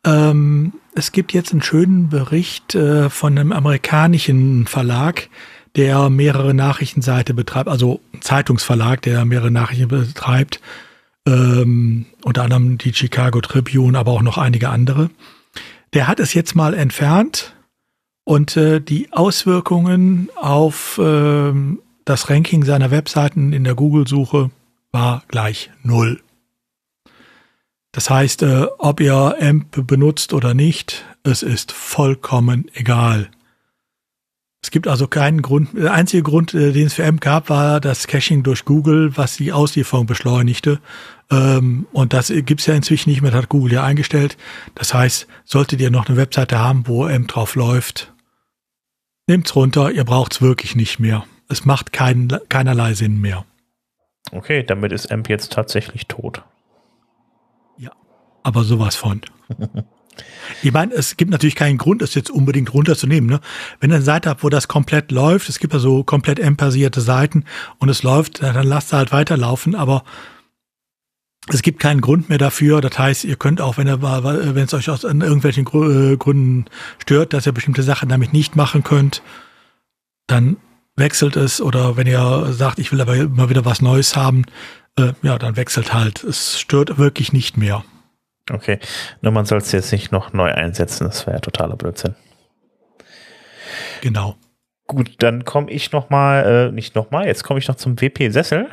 Ähm, 0.03 0.73
es 0.95 1.11
gibt 1.11 1.33
jetzt 1.33 1.51
einen 1.51 1.61
schönen 1.61 2.09
Bericht 2.09 2.75
äh, 2.75 3.09
von 3.09 3.37
einem 3.37 3.51
amerikanischen 3.51 4.67
Verlag, 4.67 5.29
der 5.75 6.09
mehrere 6.09 6.53
Nachrichtenseite 6.53 7.33
betreibt, 7.33 7.69
also 7.69 8.01
ein 8.13 8.21
Zeitungsverlag, 8.21 9.01
der 9.03 9.23
mehrere 9.25 9.51
Nachrichten 9.51 9.87
betreibt, 9.87 10.59
ähm, 11.25 12.07
unter 12.23 12.43
anderem 12.43 12.77
die 12.77 12.93
Chicago 12.93 13.39
Tribune, 13.41 13.97
aber 13.97 14.11
auch 14.11 14.21
noch 14.21 14.37
einige 14.37 14.69
andere. 14.69 15.09
Der 15.93 16.07
hat 16.07 16.19
es 16.19 16.33
jetzt 16.33 16.55
mal 16.55 16.73
entfernt 16.73 17.53
und 18.23 18.55
äh, 18.55 18.79
die 18.79 19.11
Auswirkungen 19.11 20.29
auf 20.35 20.97
äh, 20.97 21.53
das 22.05 22.29
Ranking 22.29 22.63
seiner 22.63 22.91
Webseiten 22.91 23.53
in 23.53 23.63
der 23.63 23.75
Google-Suche 23.75 24.51
war 24.91 25.23
gleich 25.27 25.69
null. 25.83 26.21
Das 27.91 28.09
heißt, 28.09 28.43
äh, 28.43 28.67
ob 28.77 29.01
ihr 29.01 29.35
AMP 29.41 29.85
benutzt 29.85 30.33
oder 30.33 30.53
nicht, 30.53 31.03
es 31.23 31.43
ist 31.43 31.73
vollkommen 31.73 32.69
egal. 32.73 33.29
Es 34.63 34.69
gibt 34.69 34.87
also 34.87 35.07
keinen 35.07 35.41
Grund, 35.41 35.69
der 35.73 35.91
einzige 35.93 36.23
Grund, 36.23 36.53
äh, 36.53 36.71
den 36.71 36.87
es 36.87 36.93
für 36.93 37.05
AMP 37.05 37.21
gab, 37.21 37.49
war 37.49 37.79
das 37.79 38.07
Caching 38.07 38.43
durch 38.43 38.63
Google, 38.63 39.17
was 39.17 39.37
die 39.37 39.51
Auslieferung 39.51 40.05
beschleunigte. 40.05 40.79
Ähm, 41.31 41.87
und 41.91 42.13
das 42.13 42.31
gibt's 42.33 42.67
ja 42.67 42.75
inzwischen 42.75 43.09
nicht 43.09 43.21
mehr, 43.21 43.31
das 43.31 43.43
hat 43.43 43.49
Google 43.49 43.73
ja 43.73 43.83
eingestellt. 43.83 44.37
Das 44.75 44.93
heißt, 44.93 45.27
solltet 45.45 45.81
ihr 45.81 45.89
noch 45.89 46.07
eine 46.07 46.17
Webseite 46.17 46.59
haben, 46.59 46.87
wo 46.87 47.05
AMP 47.05 47.27
drauf 47.27 47.55
läuft, 47.55 48.13
nehmt's 49.27 49.55
runter, 49.55 49.91
ihr 49.91 50.03
braucht's 50.03 50.41
wirklich 50.41 50.75
nicht 50.75 50.99
mehr. 50.99 51.25
Es 51.49 51.65
macht 51.65 51.91
kein, 51.91 52.37
keinerlei 52.49 52.93
Sinn 52.93 53.19
mehr. 53.19 53.45
Okay, 54.31 54.63
damit 54.63 54.91
ist 54.91 55.11
AMP 55.11 55.29
jetzt 55.29 55.51
tatsächlich 55.51 56.07
tot 56.07 56.43
aber 58.43 58.63
sowas 58.63 58.95
von. 58.95 59.21
Ich 60.63 60.71
meine, 60.71 60.93
es 60.93 61.17
gibt 61.17 61.31
natürlich 61.31 61.55
keinen 61.55 61.77
Grund, 61.77 62.01
es 62.01 62.15
jetzt 62.15 62.29
unbedingt 62.29 62.73
runterzunehmen. 62.73 63.29
Ne? 63.29 63.39
Wenn 63.79 63.91
ihr 63.91 63.95
eine 63.95 64.03
Seite 64.03 64.29
habt, 64.29 64.43
wo 64.43 64.49
das 64.49 64.67
komplett 64.67 65.11
läuft, 65.11 65.49
es 65.49 65.59
gibt 65.59 65.73
ja 65.73 65.79
so 65.79 66.03
komplett 66.03 66.39
M-basierte 66.39 67.01
Seiten 67.01 67.45
und 67.79 67.89
es 67.89 68.03
läuft, 68.03 68.41
dann 68.41 68.67
lasst 68.67 68.87
es 68.87 68.93
halt 68.93 69.11
weiterlaufen, 69.11 69.75
aber 69.75 70.03
es 71.47 71.61
gibt 71.61 71.79
keinen 71.79 72.01
Grund 72.01 72.29
mehr 72.29 72.37
dafür. 72.37 72.81
Das 72.81 72.97
heißt, 72.97 73.23
ihr 73.23 73.35
könnt 73.35 73.61
auch, 73.61 73.77
wenn, 73.77 73.87
ihr, 73.87 74.01
wenn 74.01 74.65
es 74.65 74.73
euch 74.73 74.89
aus 74.89 75.03
irgendwelchen 75.03 75.65
äh, 75.65 76.17
Gründen 76.17 76.65
stört, 76.99 77.33
dass 77.33 77.45
ihr 77.45 77.51
bestimmte 77.51 77.83
Sachen 77.83 78.09
damit 78.09 78.33
nicht 78.33 78.55
machen 78.55 78.83
könnt, 78.83 79.23
dann 80.27 80.57
wechselt 80.95 81.35
es. 81.35 81.61
Oder 81.61 81.97
wenn 81.97 82.07
ihr 82.07 82.53
sagt, 82.53 82.79
ich 82.79 82.91
will 82.91 83.01
aber 83.01 83.15
immer 83.15 83.49
wieder 83.49 83.65
was 83.65 83.81
Neues 83.81 84.15
haben, 84.15 84.45
äh, 84.97 85.13
ja, 85.23 85.37
dann 85.37 85.55
wechselt 85.55 85.93
halt. 85.93 86.23
Es 86.23 86.59
stört 86.59 86.97
wirklich 86.97 87.33
nicht 87.33 87.57
mehr. 87.57 87.83
Okay, 88.51 88.79
nur 89.21 89.31
man 89.31 89.45
soll 89.45 89.59
es 89.59 89.71
jetzt 89.71 89.91
nicht 89.91 90.11
noch 90.11 90.33
neu 90.33 90.51
einsetzen, 90.51 91.05
das 91.05 91.25
wäre 91.25 91.37
ja 91.37 91.39
totaler 91.39 91.75
Blödsinn. 91.75 92.15
Genau. 94.01 94.35
Gut, 94.87 95.15
dann 95.19 95.45
komme 95.45 95.71
ich 95.71 95.91
noch 95.91 96.09
mal, 96.09 96.69
äh, 96.69 96.71
nicht 96.71 96.95
noch 96.95 97.11
mal, 97.11 97.25
jetzt 97.25 97.43
komme 97.43 97.59
ich 97.59 97.67
noch 97.67 97.75
zum 97.75 98.01
WP-Sessel. 98.01 98.67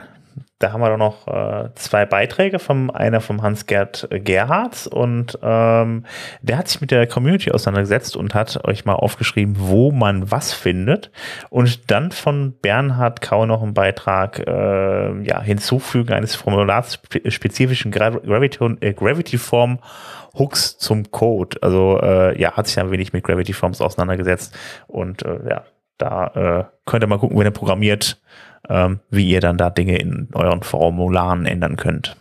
Da 0.59 0.73
haben 0.73 0.81
wir 0.81 0.89
doch 0.89 0.97
noch 0.97 1.29
äh, 1.29 1.71
zwei 1.77 2.05
Beiträge, 2.05 2.59
vom 2.59 2.91
einer 2.91 3.21
vom 3.21 3.43
Hans-Gerd 3.43 4.09
Gerhards 4.11 4.89
und 4.89 5.39
ähm, 5.41 6.05
der 6.43 6.59
hat 6.59 6.67
sich 6.67 6.81
mit 6.81 6.91
der 6.91 7.07
Community 7.07 7.53
auseinandergesetzt 7.53 8.17
und 8.17 8.35
hat 8.35 8.65
euch 8.67 8.85
mal 8.85 8.95
aufgeschrieben, 8.95 9.55
wo 9.59 9.93
man 9.93 10.33
was 10.33 10.53
findet. 10.53 11.13
Und 11.51 11.93
dann 11.93 12.11
von 12.11 12.55
Bernhard 12.61 13.21
Kau 13.21 13.47
noch 13.47 13.63
einen 13.63 13.75
Beitrag, 13.75 14.41
äh, 14.49 15.23
ja, 15.23 15.41
Hinzufügen 15.41 16.13
eines 16.13 16.35
formularspezifischen 16.35 17.93
Gravity, 17.93 18.59
äh, 18.81 18.95
Gravity 18.95 19.39
Form 19.39 19.79
Hooks 20.37 20.77
zum 20.79 21.11
Code. 21.13 21.59
Also 21.63 22.01
äh, 22.03 22.41
ja, 22.41 22.57
hat 22.57 22.67
sich 22.67 22.81
ein 22.81 22.91
wenig 22.91 23.13
mit 23.13 23.23
Gravity 23.23 23.53
Forms 23.53 23.81
auseinandergesetzt 23.81 24.57
und 24.89 25.23
äh, 25.23 25.39
ja, 25.49 25.65
da 25.99 26.27
äh, 26.27 26.65
könnt 26.85 27.05
ihr 27.05 27.09
mal 27.09 27.19
gucken, 27.19 27.39
wenn 27.39 27.47
ihr 27.47 27.53
programmiert, 27.53 28.21
ähm, 28.69 29.01
wie 29.11 29.29
ihr 29.29 29.41
dann 29.41 29.57
da 29.57 29.71
Dinge 29.71 29.99
in 29.99 30.29
euren 30.33 30.63
Formularen 30.63 31.47
ändern 31.47 31.77
könnt. 31.77 32.17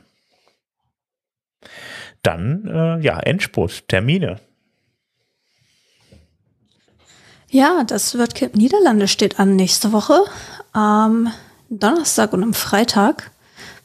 Dann, 2.24 2.68
äh, 2.68 3.00
ja, 3.04 3.20
Endspurt, 3.20 3.88
Termine. 3.88 4.40
Ja, 7.50 7.84
das 7.86 8.18
WordCamp 8.18 8.56
Niederlande 8.56 9.08
steht 9.08 9.40
an 9.40 9.56
nächste 9.56 9.94
Woche. 9.94 10.20
Am 10.74 11.32
Donnerstag 11.70 12.34
und 12.34 12.44
am 12.44 12.54
Freitag, 12.54 13.32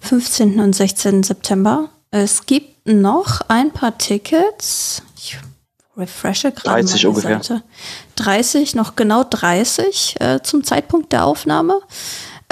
15. 0.01 0.61
und 0.61 0.75
16. 0.75 1.23
September. 1.23 1.89
Es 2.11 2.47
gibt 2.47 2.87
noch 2.87 3.41
ein 3.49 3.71
paar 3.71 3.97
Tickets. 3.99 5.03
Ich 5.17 5.39
refreshe 5.97 6.53
gerade 6.53 6.83
30 6.83 7.07
ungefähr. 7.07 7.43
Seite. 7.43 7.63
30, 8.17 8.75
noch 8.75 8.97
genau 8.97 9.25
30 9.25 10.17
äh, 10.21 10.43
zum 10.43 10.65
Zeitpunkt 10.65 11.13
der 11.13 11.25
Aufnahme. 11.25 11.81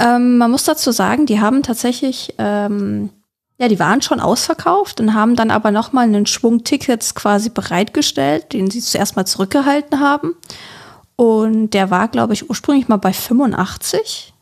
Ähm, 0.01 0.37
man 0.37 0.49
muss 0.49 0.63
dazu 0.63 0.91
sagen, 0.91 1.27
die 1.27 1.39
haben 1.39 1.61
tatsächlich, 1.61 2.33
ähm, 2.39 3.11
ja, 3.59 3.67
die 3.67 3.77
waren 3.77 4.01
schon 4.01 4.19
ausverkauft 4.19 4.99
und 4.99 5.13
haben 5.13 5.35
dann 5.35 5.51
aber 5.51 5.69
noch 5.69 5.93
mal 5.93 6.01
einen 6.01 6.25
Schwung 6.25 6.63
Tickets 6.63 7.13
quasi 7.13 7.49
bereitgestellt, 7.49 8.53
den 8.53 8.71
sie 8.71 8.81
zuerst 8.81 9.15
mal 9.15 9.25
zurückgehalten 9.25 9.99
haben. 9.99 10.35
Und 11.15 11.71
der 11.75 11.91
war, 11.91 12.07
glaube 12.07 12.33
ich, 12.33 12.49
ursprünglich 12.49 12.87
mal 12.87 12.97
bei 12.97 13.13
85 13.13 14.33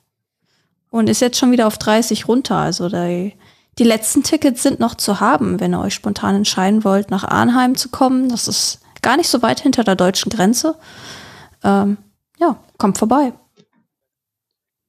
und 0.92 1.10
ist 1.10 1.20
jetzt 1.20 1.38
schon 1.38 1.52
wieder 1.52 1.68
auf 1.68 1.78
30 1.78 2.30
runter. 2.30 2.56
Also 2.56 2.88
die, 2.88 3.34
die 3.78 3.84
letzten 3.84 4.24
Tickets 4.24 4.64
sind 4.64 4.80
noch 4.80 4.96
zu 4.96 5.20
haben, 5.20 5.60
wenn 5.60 5.74
ihr 5.74 5.82
euch 5.82 5.94
spontan 5.94 6.36
entscheiden 6.36 6.86
wollt, 6.86 7.12
nach 7.12 7.26
Arnheim 7.26 7.76
zu 7.76 7.90
kommen. 7.90 8.30
Das 8.30 8.48
ist 8.48 8.80
gar 9.02 9.18
nicht 9.18 9.28
so 9.28 9.42
weit 9.42 9.60
hinter 9.60 9.84
der 9.84 9.96
deutschen 9.96 10.30
Grenze. 10.30 10.76
Ähm, 11.66 11.98
ja, 12.40 12.56
kommt 12.78 12.98
vorbei. 12.98 13.34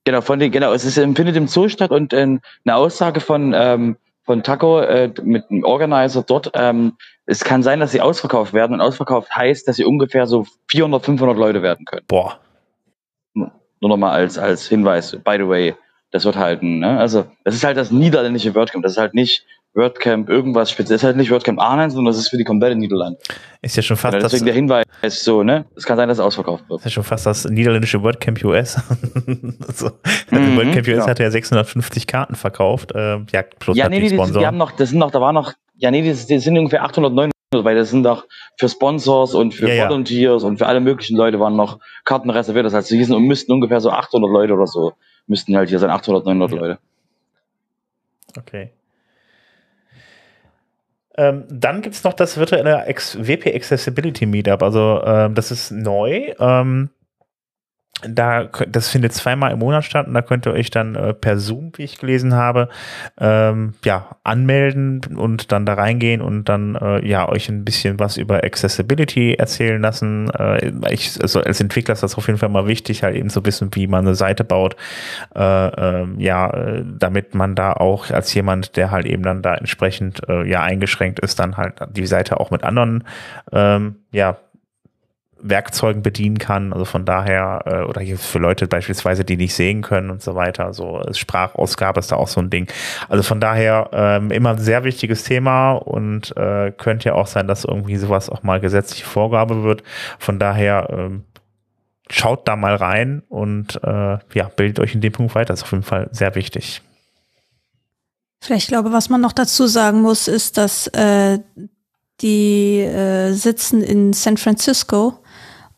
Genau, 0.05 0.21
von 0.23 0.39
den, 0.39 0.51
genau, 0.51 0.73
es 0.73 0.85
ist, 0.85 0.95
findet 0.95 1.37
im 1.37 1.47
Zoo 1.47 1.69
statt 1.69 1.91
und 1.91 2.13
äh, 2.13 2.23
eine 2.23 2.41
Aussage 2.65 3.21
von, 3.21 3.53
ähm, 3.55 3.97
von 4.23 4.43
Taco 4.43 4.81
äh, 4.81 5.13
mit 5.23 5.51
dem 5.51 5.65
Organizer 5.65 6.23
dort, 6.23 6.53
ähm, 6.55 6.97
es 7.27 7.45
kann 7.45 7.63
sein, 7.63 7.81
dass 7.81 7.93
sie 7.93 8.01
ausverkauft 8.01 8.53
werden 8.53 8.75
und 8.75 8.81
ausverkauft 8.81 9.35
heißt, 9.35 9.69
dass 9.69 9.77
sie 9.77 9.85
ungefähr 9.85 10.27
so 10.27 10.47
400, 10.69 11.05
500 11.05 11.37
Leute 11.37 11.63
werden 11.63 11.85
können. 11.85 12.05
Boah. 12.09 12.41
Nur 13.35 13.51
nochmal 13.81 14.13
als, 14.13 14.37
als 14.37 14.69
Hinweis, 14.69 15.17
by 15.25 15.37
the 15.39 15.49
way, 15.49 15.75
das 16.11 16.25
wird 16.25 16.37
halten, 16.37 16.81
ne? 16.81 16.99
Also, 16.99 17.25
das 17.45 17.55
ist 17.55 17.65
halt 17.65 17.77
das 17.77 17.91
niederländische 17.91 18.55
WordCamp, 18.55 18.83
das 18.83 18.93
ist 18.93 18.99
halt 18.99 19.15
nicht 19.15 19.47
WordCamp 19.75 20.29
irgendwas 20.29 20.71
speziell. 20.71 20.97
ist 20.97 21.05
halt 21.05 21.17
nicht 21.17 21.31
WordCamp 21.31 21.61
Arnhem, 21.61 21.91
sondern 21.91 22.13
das 22.13 22.21
ist 22.21 22.29
für 22.29 22.37
die 22.37 22.45
komplette 22.45 22.75
Niederlande. 22.75 23.19
Ist 23.63 23.77
ja 23.77 23.83
schon 23.83 23.97
fast 23.97 24.15
ja, 24.15 24.21
deswegen 24.21 24.41
das, 24.41 24.47
der 24.47 24.55
Hinweis 24.55 24.85
ist 25.03 25.25
so, 25.25 25.43
ne? 25.43 25.65
Es 25.77 25.85
kann 25.85 25.97
sein, 25.97 26.09
dass 26.09 26.19
es 26.19 26.25
ausverkauft 26.25 26.69
wird. 26.69 26.81
Ist 26.81 26.85
ja 26.87 26.91
schon 26.91 27.05
fast 27.05 27.27
das 27.27 27.45
niederländische 27.45 28.03
WordCamp 28.03 28.45
US. 28.45 28.73
so. 29.75 29.91
mhm, 30.31 30.57
WordCamp 30.57 30.89
US 30.89 30.97
ja. 31.05 31.07
hat 31.07 31.21
ja 31.21 31.31
650 31.31 32.07
Karten 32.07 32.35
verkauft. 32.35 32.93
Äh, 32.95 33.19
ja, 33.33 33.43
plus 33.43 33.77
ja, 33.77 33.89
nee, 33.89 34.01
die, 34.01 34.09
die, 34.09 34.17
die 34.17 34.47
haben 34.47 34.57
noch, 34.57 34.73
das 34.73 34.91
sind 34.91 34.99
noch, 34.99 35.13
da 35.13 35.21
war 35.21 35.33
noch, 35.33 35.53
ja, 35.77 35.91
nee, 35.91 36.09
das, 36.09 36.27
das 36.27 36.43
sind 36.43 36.59
ungefähr 36.59 36.83
800, 36.83 37.13
900, 37.13 37.33
weil 37.53 37.77
das 37.77 37.91
sind 37.91 38.03
doch 38.03 38.27
für 38.59 38.69
Sponsors 38.69 39.35
und 39.35 39.55
für 39.55 39.73
ja, 39.73 39.89
Volunteers 39.89 40.43
ja. 40.43 40.49
und 40.49 40.59
für 40.59 40.67
alle 40.67 40.81
möglichen 40.81 41.17
Leute 41.17 41.39
waren 41.39 41.55
noch 41.55 41.79
Karten 42.05 42.31
reserviert. 42.31 42.67
Das 42.67 42.75
heißt, 42.75 42.89
hier 42.89 43.07
sind, 43.07 43.21
müssten 43.23 43.53
ungefähr 43.53 43.81
so 43.81 43.91
800 43.91 44.31
Leute 44.31 44.55
oder 44.55 44.67
so, 44.67 44.95
müssten 45.29 45.57
halt 45.57 45.69
hier 45.69 45.79
sein, 45.79 45.91
800, 45.91 46.25
900 46.27 46.51
Leute. 46.59 46.79
Okay. 48.37 48.71
Ähm, 51.21 51.45
dann 51.51 51.83
gibt 51.83 51.95
es 51.95 52.03
noch 52.03 52.15
das 52.15 52.39
virtuelle 52.39 52.83
WP 52.87 53.55
Accessibility 53.55 54.25
Meetup. 54.25 54.63
Also 54.63 55.03
ähm, 55.05 55.35
das 55.35 55.51
ist 55.51 55.71
neu. 55.71 56.33
Ähm, 56.41 56.89
da, 58.09 58.45
das 58.69 58.89
findet 58.89 59.13
zweimal 59.13 59.53
im 59.53 59.59
Monat 59.59 59.85
statt 59.85 60.07
und 60.07 60.15
da 60.15 60.23
könnt 60.23 60.47
ihr 60.47 60.53
euch 60.53 60.71
dann 60.71 60.95
äh, 60.95 61.15
per 61.15 61.39
Zoom, 61.39 61.73
wie 61.77 61.85
ich 61.85 61.99
gelesen 61.99 62.35
habe, 62.35 62.69
ähm, 63.19 63.75
ja, 63.85 64.17
anmelden 64.25 65.01
und 65.17 65.53
dann 65.53 65.67
da 65.67 65.75
reingehen 65.75 66.21
und 66.21 66.45
dann 66.45 66.75
äh, 66.77 67.07
ja 67.07 67.29
euch 67.29 67.49
ein 67.49 67.65
bisschen 67.65 67.99
was 67.99 68.17
über 68.17 68.45
Accessibility 68.45 69.35
erzählen 69.35 69.81
lassen. 69.81 70.31
Äh, 70.31 70.73
ich, 70.91 71.21
also 71.21 71.43
als 71.43 71.61
Entwickler 71.61 71.93
ist 71.93 72.03
das 72.03 72.17
auf 72.17 72.27
jeden 72.27 72.39
Fall 72.39 72.49
mal 72.49 72.67
wichtig, 72.67 73.03
halt 73.03 73.17
eben 73.17 73.31
zu 73.31 73.45
wissen, 73.45 73.71
wie 73.75 73.87
man 73.87 74.07
eine 74.07 74.15
Seite 74.15 74.45
baut. 74.45 74.77
Äh, 75.35 75.41
äh, 75.43 76.07
ja, 76.19 76.83
damit 76.85 77.35
man 77.35 77.55
da 77.55 77.73
auch 77.73 78.11
als 78.11 78.33
jemand, 78.35 78.77
der 78.77 78.91
halt 78.91 79.07
eben 79.07 79.23
dann 79.23 79.43
da 79.43 79.55
entsprechend 79.55 80.29
äh, 80.29 80.49
ja 80.49 80.63
eingeschränkt 80.63 81.21
ist, 81.21 81.39
dann 81.39 81.57
halt 81.57 81.75
die 81.91 82.07
Seite 82.07 82.41
auch 82.41 82.51
mit 82.51 82.65
anderen 82.65 83.05
ähm, 83.53 83.97
ja 84.13 84.37
Werkzeugen 85.43 86.03
bedienen 86.03 86.39
kann. 86.39 86.73
Also 86.73 86.85
von 86.85 87.05
daher, 87.05 87.63
äh, 87.67 87.89
oder 87.89 88.01
hier 88.01 88.19
für 88.19 88.39
Leute 88.39 88.67
beispielsweise, 88.67 89.25
die 89.25 89.37
nicht 89.37 89.55
sehen 89.55 89.83
können 89.83 90.11
und 90.11 90.23
so 90.23 90.35
weiter. 90.35 90.73
So 90.75 91.03
Sprachausgabe 91.13 92.01
ist 92.01 92.13
da 92.13 92.17
auch 92.17 92.29
so 92.29 92.41
ein 92.41 92.51
Ding. 92.51 92.71
Also 93.09 93.23
von 93.23 93.41
daher 93.41 93.91
ähm, 93.93 94.31
immer 94.31 94.51
ein 94.51 94.59
sehr 94.59 94.85
wichtiges 94.85 95.25
Thema 95.25 95.73
und 95.73 96.37
äh, 96.37 96.73
könnte 96.73 97.11
ja 97.11 97.15
auch 97.15 97.27
sein, 97.27 97.47
dass 97.47 97.65
irgendwie 97.65 97.97
sowas 97.97 98.29
auch 98.31 98.43
mal 98.43 98.61
gesetzliche 98.61 99.05
Vorgabe 99.05 99.63
wird. 99.63 99.83
Von 100.19 100.39
daher 100.39 100.89
ähm, 100.91 101.25
schaut 102.11 102.47
da 102.47 102.57
mal 102.57 102.75
rein 102.75 103.23
und 103.29 103.83
äh, 103.83 104.19
ja, 104.35 104.51
bildet 104.57 104.81
euch 104.81 104.95
in 104.95 105.01
dem 105.01 105.13
Punkt 105.13 105.35
weiter. 105.35 105.55
Ist 105.55 105.63
auf 105.63 105.73
jeden 105.73 105.85
Fall 105.85 106.09
sehr 106.13 106.35
wichtig. 106.35 106.83
Vielleicht 108.43 108.69
glaube, 108.69 108.93
was 108.93 109.11
man 109.11 109.21
noch 109.21 109.33
dazu 109.33 109.67
sagen 109.67 110.01
muss, 110.01 110.27
ist, 110.27 110.57
dass 110.57 110.87
äh, 110.89 111.39
die 112.21 112.81
äh, 112.81 113.33
sitzen 113.33 113.83
in 113.83 114.13
San 114.13 114.37
Francisco 114.37 115.19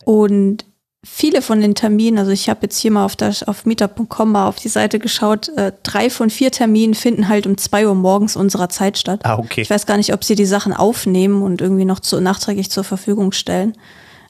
und 0.05 0.65
viele 1.05 1.43
von 1.43 1.61
den 1.61 1.75
Terminen, 1.75 2.19
also 2.19 2.31
ich 2.31 2.49
habe 2.49 2.61
jetzt 2.63 2.79
hier 2.79 2.93
mal 2.93 3.05
auf, 3.05 3.17
das, 3.17 3.43
auf 3.43 3.67
meetup.com 3.67 4.33
mal 4.33 4.47
auf 4.47 4.57
die 4.57 4.69
Seite 4.69 4.99
geschaut, 4.99 5.49
äh, 5.57 5.73
drei 5.83 6.11
von 6.11 6.31
vier 6.31 6.53
Terminen 6.53 6.95
finden 6.95 7.29
halt 7.29 7.47
um 7.47 7.59
zwei 7.59 7.87
Uhr 7.87 7.95
morgens 7.95 8.37
unserer 8.37 8.69
Zeit 8.69 8.99
statt. 8.99 9.21
Ah, 9.25 9.39
okay. 9.39 9.63
Ich 9.63 9.71
weiß 9.71 9.87
gar 9.87 9.97
nicht, 9.97 10.13
ob 10.13 10.23
sie 10.23 10.37
die 10.37 10.47
Sachen 10.47 10.73
aufnehmen 10.73 11.43
und 11.43 11.61
irgendwie 11.61 11.85
noch 11.85 12.01
zu, 12.01 12.21
nachträglich 12.21 12.71
zur 12.71 12.85
Verfügung 12.85 13.33
stellen. 13.33 13.75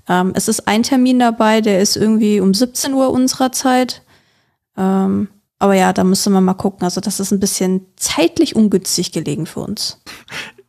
Ähm, 0.09 0.33
es 0.35 0.49
ist 0.49 0.67
ein 0.67 0.83
Termin 0.83 1.19
dabei, 1.19 1.61
der 1.61 1.81
ist 1.81 1.97
irgendwie 1.97 2.41
um 2.41 2.55
17 2.55 2.95
Uhr 2.95 3.11
unserer 3.11 3.53
Zeit. 3.53 4.03
Ähm, 4.77 5.29
aber 5.59 5.75
ja, 5.75 5.93
da 5.93 6.05
müssen 6.05 6.33
wir 6.33 6.41
mal 6.41 6.55
gucken. 6.55 6.85
Also 6.85 7.01
das 7.01 7.21
ist 7.21 7.31
ein 7.33 7.39
bisschen 7.39 7.87
zeitlich 7.97 8.57
ungünstig 8.57 9.13
gelegen 9.13 9.47
für 9.47 9.61
uns. 9.61 10.03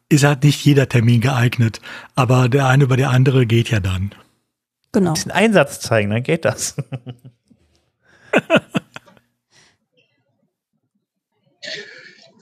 Ist 0.10 0.24
halt 0.24 0.44
nicht 0.44 0.64
jeder 0.64 0.88
Termin 0.88 1.22
geeignet, 1.22 1.80
aber 2.14 2.48
der 2.48 2.68
eine 2.68 2.84
über 2.84 2.98
der 2.98 3.10
andere 3.10 3.48
geht 3.48 3.72
ja 3.72 3.80
dann. 3.80 4.14
Genau. 4.94 5.10
Ein 5.10 5.14
bisschen 5.16 5.32
Einsatz 5.32 5.80
zeigen, 5.82 6.12
dann 6.12 6.24
geht 6.24 6.46
das. 6.46 6.76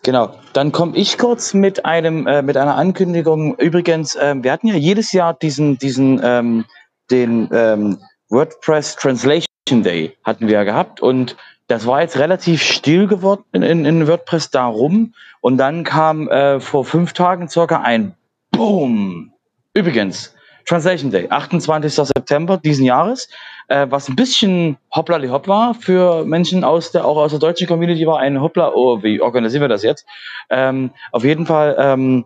Genau, 0.03 0.39
dann 0.53 0.71
komme 0.71 0.97
ich 0.97 1.19
kurz 1.19 1.53
mit 1.53 1.85
einem 1.85 2.25
äh, 2.25 2.41
mit 2.41 2.57
einer 2.57 2.75
Ankündigung. 2.75 3.55
Übrigens, 3.59 4.17
ähm, 4.19 4.43
wir 4.43 4.51
hatten 4.51 4.67
ja 4.67 4.73
jedes 4.73 5.11
Jahr 5.11 5.35
diesen 5.35 5.77
diesen 5.77 6.19
ähm, 6.23 6.65
den 7.11 7.49
ähm, 7.51 7.99
WordPress 8.29 8.95
Translation 8.95 9.83
Day 9.83 10.17
hatten 10.23 10.47
wir 10.47 10.55
ja 10.55 10.63
gehabt 10.63 11.01
und 11.01 11.37
das 11.67 11.85
war 11.85 12.01
jetzt 12.01 12.17
relativ 12.17 12.63
still 12.63 13.05
geworden 13.05 13.43
in, 13.51 13.61
in, 13.61 13.85
in 13.85 14.07
WordPress 14.07 14.49
darum 14.49 15.13
und 15.39 15.57
dann 15.57 15.83
kam 15.83 16.27
äh, 16.29 16.59
vor 16.59 16.83
fünf 16.83 17.13
Tagen 17.13 17.47
circa 17.47 17.81
ein 17.81 18.15
Boom. 18.49 19.33
Übrigens, 19.75 20.33
Translation 20.65 21.11
Day, 21.11 21.27
28. 21.29 21.93
September 21.93 22.57
diesen 22.57 22.85
Jahres, 22.85 23.29
äh, 23.67 23.87
was 23.89 24.09
ein 24.09 24.15
bisschen 24.15 24.77
hoppla 24.91 25.21
hopp 25.29 25.47
war 25.47 25.73
für 25.73 26.25
Menschen 26.25 26.63
aus 26.63 26.91
der, 26.91 27.05
auch 27.05 27.17
aus 27.17 27.31
der 27.31 27.39
deutschen 27.39 27.67
Community 27.67 28.05
war 28.05 28.19
ein 28.19 28.41
hoppla, 28.41 28.71
oh, 28.73 29.01
wie 29.03 29.21
organisieren 29.21 29.61
wir 29.61 29.69
das 29.69 29.83
jetzt? 29.83 30.05
Ähm, 30.49 30.91
auf 31.11 31.23
jeden 31.23 31.45
Fall, 31.45 31.75
ähm, 31.79 32.25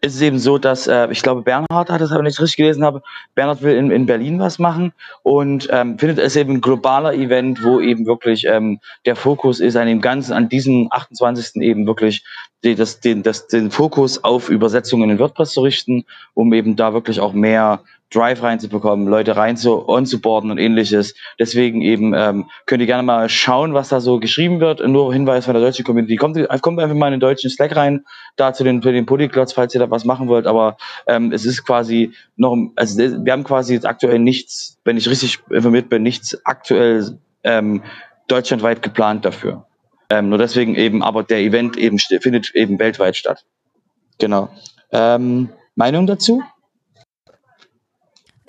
ist 0.00 0.14
es 0.14 0.20
eben 0.20 0.38
so, 0.38 0.58
dass 0.58 0.86
äh, 0.86 1.08
ich 1.10 1.22
glaube, 1.22 1.42
Bernhard 1.42 1.90
hat 1.90 2.00
das 2.00 2.12
aber 2.12 2.22
nicht 2.22 2.40
richtig 2.40 2.56
gelesen 2.56 2.84
habe. 2.84 3.02
Bernhard 3.34 3.62
will 3.62 3.76
in, 3.76 3.90
in 3.90 4.06
Berlin 4.06 4.38
was 4.38 4.58
machen 4.58 4.92
und 5.22 5.68
ähm, 5.70 5.98
findet 5.98 6.18
es 6.18 6.36
eben 6.36 6.54
ein 6.54 6.60
globaler 6.60 7.14
Event, 7.14 7.62
wo 7.64 7.80
eben 7.80 8.06
wirklich 8.06 8.46
ähm, 8.46 8.80
der 9.04 9.16
Fokus 9.16 9.60
ist 9.60 9.76
an 9.76 9.86
dem 9.86 10.00
Ganzen, 10.00 10.32
an 10.32 10.48
diesem 10.48 10.88
28. 10.90 11.62
eben 11.62 11.86
wirklich 11.86 12.24
die, 12.64 12.74
das, 12.74 13.00
den, 13.00 13.22
das, 13.22 13.46
den 13.46 13.70
Fokus 13.70 14.22
auf 14.24 14.48
Übersetzungen 14.48 15.10
in 15.10 15.18
WordPress 15.18 15.52
zu 15.52 15.60
richten, 15.60 16.04
um 16.34 16.52
eben 16.52 16.76
da 16.76 16.92
wirklich 16.92 17.20
auch 17.20 17.32
mehr 17.32 17.80
Drive 18.12 18.42
reinzubekommen, 18.42 19.08
Leute 19.08 19.36
rein 19.36 19.56
zu 19.56 19.88
onzuboarden 19.88 20.50
und 20.50 20.58
ähnliches. 20.58 21.14
Deswegen 21.40 21.82
eben 21.82 22.14
ähm, 22.14 22.48
könnt 22.66 22.80
ihr 22.80 22.86
gerne 22.86 23.02
mal 23.02 23.28
schauen, 23.28 23.74
was 23.74 23.88
da 23.88 24.00
so 24.00 24.20
geschrieben 24.20 24.60
wird. 24.60 24.86
Nur 24.86 25.12
Hinweis 25.12 25.44
von 25.44 25.54
der 25.54 25.62
deutschen 25.62 25.84
Community. 25.84 26.16
Kommt, 26.16 26.36
kommt 26.62 26.78
einfach 26.78 26.94
mal 26.94 27.08
in 27.08 27.14
den 27.14 27.20
deutschen 27.20 27.50
Slack 27.50 27.74
rein, 27.74 28.04
da 28.36 28.52
zu 28.52 28.62
den, 28.62 28.80
zu 28.80 28.92
den 28.92 29.06
Polyglots, 29.06 29.52
falls 29.52 29.74
ihr 29.74 29.80
da 29.80 29.90
was 29.90 30.04
machen 30.04 30.28
wollt. 30.28 30.46
Aber 30.46 30.76
ähm, 31.08 31.32
es 31.32 31.44
ist 31.44 31.64
quasi 31.66 32.12
noch, 32.36 32.56
also 32.76 32.98
wir 32.98 33.32
haben 33.32 33.44
quasi 33.44 33.74
jetzt 33.74 33.86
aktuell 33.86 34.20
nichts, 34.20 34.78
wenn 34.84 34.96
ich 34.96 35.08
richtig 35.08 35.40
informiert 35.50 35.88
bin, 35.88 36.02
nichts 36.02 36.38
aktuell 36.44 37.18
ähm, 37.42 37.82
deutschlandweit 38.28 38.82
geplant 38.82 39.24
dafür. 39.24 39.66
Ähm, 40.10 40.28
nur 40.28 40.38
deswegen 40.38 40.76
eben, 40.76 41.02
aber 41.02 41.24
der 41.24 41.40
Event 41.40 41.76
eben 41.76 41.98
findet 41.98 42.54
eben 42.54 42.78
weltweit 42.78 43.16
statt. 43.16 43.44
Genau. 44.18 44.48
Ähm, 44.92 45.48
Meinung 45.74 46.06
dazu? 46.06 46.42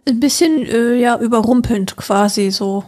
Ein 0.08 0.20
bisschen 0.20 0.66
äh, 0.66 0.96
ja 0.96 1.20
überrumpelnd 1.20 1.98
quasi 1.98 2.50
so. 2.50 2.86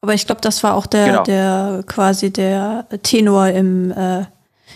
Aber 0.00 0.14
ich 0.14 0.26
glaube, 0.26 0.40
das 0.40 0.62
war 0.64 0.74
auch 0.74 0.86
der, 0.86 1.06
genau. 1.06 1.22
der 1.22 1.84
quasi 1.86 2.32
der 2.32 2.86
Tenor 3.02 3.48
im, 3.48 3.92
äh, 3.92 4.24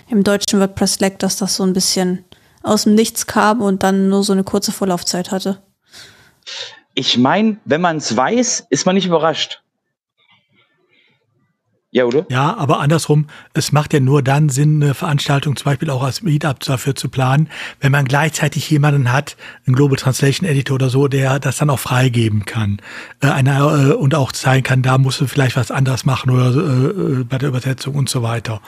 im 0.09 0.23
deutschen 0.23 0.61
WordPress 0.61 0.95
Slack, 0.95 1.19
dass 1.19 1.37
das 1.37 1.57
so 1.57 1.65
ein 1.65 1.73
bisschen 1.73 2.25
aus 2.63 2.85
dem 2.85 2.95
Nichts 2.95 3.27
kam 3.27 3.61
und 3.63 3.83
dann 3.83 4.09
nur 4.09 4.23
so 4.23 4.33
eine 4.33 4.45
kurze 4.45 4.71
Vorlaufzeit 4.71 5.31
hatte. 5.31 5.63
Ich 6.95 7.19
meine, 7.19 7.57
wenn 7.65 7.81
man 7.81 7.97
es 7.97 8.17
weiß, 8.17 8.67
ist 8.71 8.87
man 8.87 8.95
nicht 8.95 9.07
überrascht. 9.07 9.63
Ja, 11.97 12.05
oder? 12.05 12.27
Ja, 12.29 12.55
aber 12.59 12.81
andersrum, 12.81 13.25
es 13.55 13.73
macht 13.73 13.95
ja 13.95 14.01
nur 14.01 14.21
dann 14.21 14.51
Sinn, 14.51 14.83
eine 14.83 14.93
Veranstaltung 14.93 15.57
zum 15.57 15.65
Beispiel 15.65 15.89
auch 15.89 16.03
als 16.03 16.21
Meetup 16.21 16.61
dafür 16.61 16.95
zu 16.95 17.09
planen, 17.09 17.49
wenn 17.81 17.91
man 17.91 18.05
gleichzeitig 18.05 18.69
jemanden 18.69 19.11
hat, 19.11 19.35
einen 19.67 19.75
Global 19.75 19.97
Translation 19.97 20.47
Editor 20.47 20.75
oder 20.75 20.91
so, 20.91 21.09
der 21.09 21.39
das 21.39 21.57
dann 21.57 21.71
auch 21.71 21.79
freigeben 21.79 22.45
kann. 22.45 22.83
Äh, 23.23 23.29
einer, 23.29 23.93
äh, 23.93 23.93
und 23.95 24.15
auch 24.15 24.33
zeigen 24.33 24.63
kann, 24.63 24.83
da 24.83 24.99
musst 24.99 25.23
du 25.23 25.27
vielleicht 25.27 25.57
was 25.57 25.71
anders 25.71 26.05
machen 26.05 26.29
oder 26.29 26.51
äh, 26.55 27.25
bei 27.25 27.39
der 27.39 27.49
Übersetzung 27.49 27.95
und 27.95 28.11
so 28.11 28.23
weiter. 28.23 28.61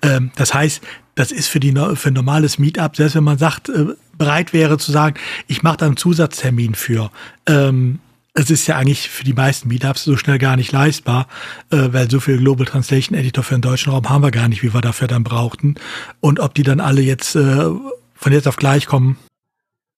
Ähm, 0.00 0.30
das 0.36 0.54
heißt, 0.54 0.80
das 1.16 1.32
ist 1.32 1.48
für, 1.48 1.58
die, 1.58 1.72
für 1.72 2.10
ein 2.10 2.14
normales 2.14 2.60
Meetup, 2.60 2.94
selbst 2.94 3.16
wenn 3.16 3.24
man 3.24 3.38
sagt, 3.38 3.70
äh, 3.70 3.86
bereit 4.16 4.52
wäre 4.52 4.78
zu 4.78 4.92
sagen, 4.92 5.16
ich 5.48 5.64
mache 5.64 5.78
da 5.78 5.86
einen 5.86 5.96
Zusatztermin 5.96 6.76
für, 6.76 7.10
ähm, 7.46 7.98
es 8.38 8.50
ist 8.50 8.68
ja 8.68 8.76
eigentlich 8.76 9.08
für 9.08 9.24
die 9.24 9.32
meisten 9.32 9.68
Meetups 9.68 10.04
so 10.04 10.16
schnell 10.16 10.38
gar 10.38 10.56
nicht 10.56 10.70
leistbar, 10.70 11.26
äh, 11.70 11.88
weil 11.90 12.08
so 12.08 12.20
viel 12.20 12.38
Global 12.38 12.66
Translation 12.66 13.18
Editor 13.18 13.42
für 13.42 13.54
den 13.54 13.62
deutschen 13.62 13.92
Raum 13.92 14.08
haben 14.08 14.22
wir 14.22 14.30
gar 14.30 14.48
nicht, 14.48 14.62
wie 14.62 14.72
wir 14.72 14.80
dafür 14.80 15.08
dann 15.08 15.24
brauchten. 15.24 15.74
Und 16.20 16.38
ob 16.38 16.54
die 16.54 16.62
dann 16.62 16.78
alle 16.78 17.00
jetzt 17.00 17.34
äh, 17.34 17.64
von 18.14 18.32
jetzt 18.32 18.46
auf 18.46 18.56
gleich 18.56 18.86
kommen. 18.86 19.18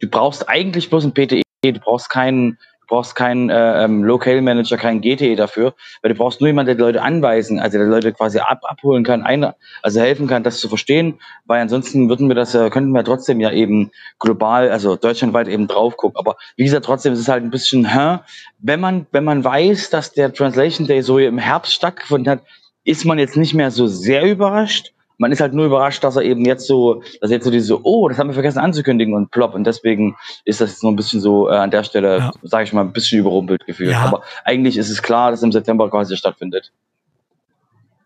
Du 0.01 0.09
brauchst 0.09 0.49
eigentlich 0.49 0.89
bloß 0.89 1.05
ein 1.05 1.13
PTE, 1.13 1.43
du 1.63 1.81
brauchst 1.81 2.09
keinen 2.09 2.57
brauchst 2.91 3.15
keinen 3.15 3.49
äh, 3.49 3.85
ähm, 3.85 4.05
Local 4.05 4.43
Manager, 4.43 4.77
keinen 4.77 5.01
GTE 5.01 5.37
dafür, 5.37 5.73
weil 6.03 6.13
du 6.13 6.19
brauchst 6.19 6.43
nur 6.43 6.49
jemanden, 6.49 6.67
der 6.67 6.75
die 6.75 6.83
Leute 6.83 7.03
anweisen, 7.03 7.59
also 7.59 7.79
der 7.79 7.87
Leute 7.87 8.13
quasi 8.13 8.39
ab, 8.41 8.61
abholen 8.65 9.05
kann, 9.05 9.23
ein, 9.23 9.53
also 9.83 10.01
helfen 10.01 10.27
kann, 10.27 10.43
das 10.43 10.59
zu 10.59 10.69
verstehen, 10.69 11.19
weil 11.47 11.63
ansonsten 11.63 12.11
würden 12.11 12.29
wir 12.29 12.35
das, 12.35 12.55
äh, 12.55 12.69
könnten 12.69 12.91
wir 12.91 13.05
trotzdem 13.05 13.41
ja 13.41 13.51
eben 13.53 13.91
global, 14.19 14.71
also 14.71 14.97
deutschlandweit 14.97 15.49
eben 15.49 15.69
drauf 15.69 15.97
gucken. 15.97 16.19
Aber 16.19 16.37
wie 16.57 16.65
gesagt, 16.65 16.85
trotzdem 16.85 17.15
ist 17.15 17.21
es 17.21 17.29
halt 17.29 17.43
ein 17.43 17.51
bisschen, 17.51 17.91
hä? 17.91 18.19
wenn 18.59 18.81
man, 18.81 19.07
wenn 19.13 19.25
man 19.25 19.43
weiß, 19.43 19.89
dass 19.89 20.13
der 20.13 20.35
Translation 20.35 20.87
Day 20.87 21.01
so 21.01 21.19
im 21.19 21.39
Herbst 21.39 21.73
stattgefunden 21.73 22.31
hat, 22.31 22.43
ist 22.85 23.05
man 23.05 23.19
jetzt 23.19 23.37
nicht 23.37 23.55
mehr 23.55 23.71
so 23.71 23.87
sehr 23.87 24.25
überrascht 24.25 24.93
man 25.21 25.33
ist 25.33 25.41
halt 25.43 25.53
nur 25.53 25.67
überrascht, 25.67 26.03
dass 26.03 26.17
er 26.17 26.23
eben 26.23 26.47
jetzt 26.47 26.67
so, 26.67 27.03
dass 27.21 27.31
jetzt 27.31 27.45
so 27.45 27.51
diese, 27.51 27.85
oh, 27.85 28.09
das 28.09 28.19
haben 28.19 28.29
wir 28.29 28.35
vergessen 28.35 28.59
anzukündigen 28.59 29.15
und 29.15 29.31
plopp. 29.31 29.55
Und 29.55 29.65
deswegen 29.65 30.17
ist 30.47 30.63
das 30.63 30.71
jetzt 30.71 30.83
noch 30.83 30.91
ein 30.91 30.97
bisschen 30.97 31.21
so 31.21 31.51
äh, 31.51 31.57
an 31.57 31.71
der 31.71 31.85
Stelle, 31.85 32.19
ja. 32.19 32.33
sage 32.43 32.65
ich 32.65 32.73
mal, 32.73 32.81
ein 32.81 32.93
bisschen 32.93 33.21
überrumpelt 33.21 33.67
gefühlt. 33.67 33.91
Ja. 33.91 34.01
Aber 34.01 34.23
eigentlich 34.45 34.79
ist 34.79 34.89
es 34.89 35.03
klar, 35.03 35.31
dass 35.31 35.43
im 35.43 35.53
September 35.53 35.91
quasi 35.91 36.17
stattfindet. 36.17 36.73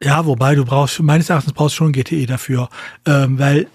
Ja, 0.02 0.26
wobei 0.26 0.56
du 0.56 0.64
brauchst, 0.64 1.00
meines 1.00 1.30
Erachtens 1.30 1.52
brauchst 1.52 1.76
du 1.76 1.84
schon 1.84 1.92
GTE 1.92 2.26
dafür, 2.26 2.68
ähm, 3.06 3.38
weil 3.38 3.68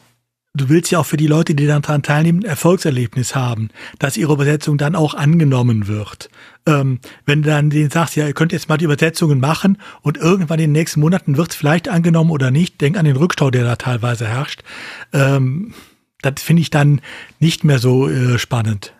du 0.59 0.69
willst 0.69 0.91
ja 0.91 0.99
auch 0.99 1.05
für 1.05 1.17
die 1.17 1.27
Leute, 1.27 1.55
die 1.55 1.65
daran 1.65 2.03
teilnehmen, 2.03 2.41
ein 2.41 2.49
Erfolgserlebnis 2.49 3.35
haben, 3.35 3.69
dass 3.97 4.17
ihre 4.17 4.33
Übersetzung 4.33 4.77
dann 4.77 4.95
auch 4.95 5.13
angenommen 5.13 5.87
wird. 5.87 6.29
Ähm, 6.65 6.99
wenn 7.25 7.41
du 7.41 7.49
dann 7.49 7.69
denen 7.69 7.89
sagst, 7.89 8.15
ja, 8.15 8.27
ihr 8.27 8.33
könnt 8.33 8.51
jetzt 8.51 8.69
mal 8.69 8.77
die 8.77 8.85
Übersetzungen 8.85 9.39
machen 9.39 9.77
und 10.01 10.17
irgendwann 10.17 10.59
in 10.59 10.69
den 10.69 10.71
nächsten 10.73 10.99
Monaten 10.99 11.37
wird 11.37 11.51
es 11.51 11.55
vielleicht 11.55 11.89
angenommen 11.89 12.31
oder 12.31 12.51
nicht, 12.51 12.81
denk 12.81 12.97
an 12.97 13.05
den 13.05 13.15
Rückstau, 13.15 13.49
der 13.49 13.63
da 13.63 13.75
teilweise 13.75 14.27
herrscht. 14.27 14.61
Ähm, 15.13 15.73
das 16.21 16.41
finde 16.43 16.61
ich 16.61 16.69
dann 16.69 17.01
nicht 17.39 17.63
mehr 17.63 17.79
so 17.79 18.09
äh, 18.09 18.37
spannend. 18.37 18.93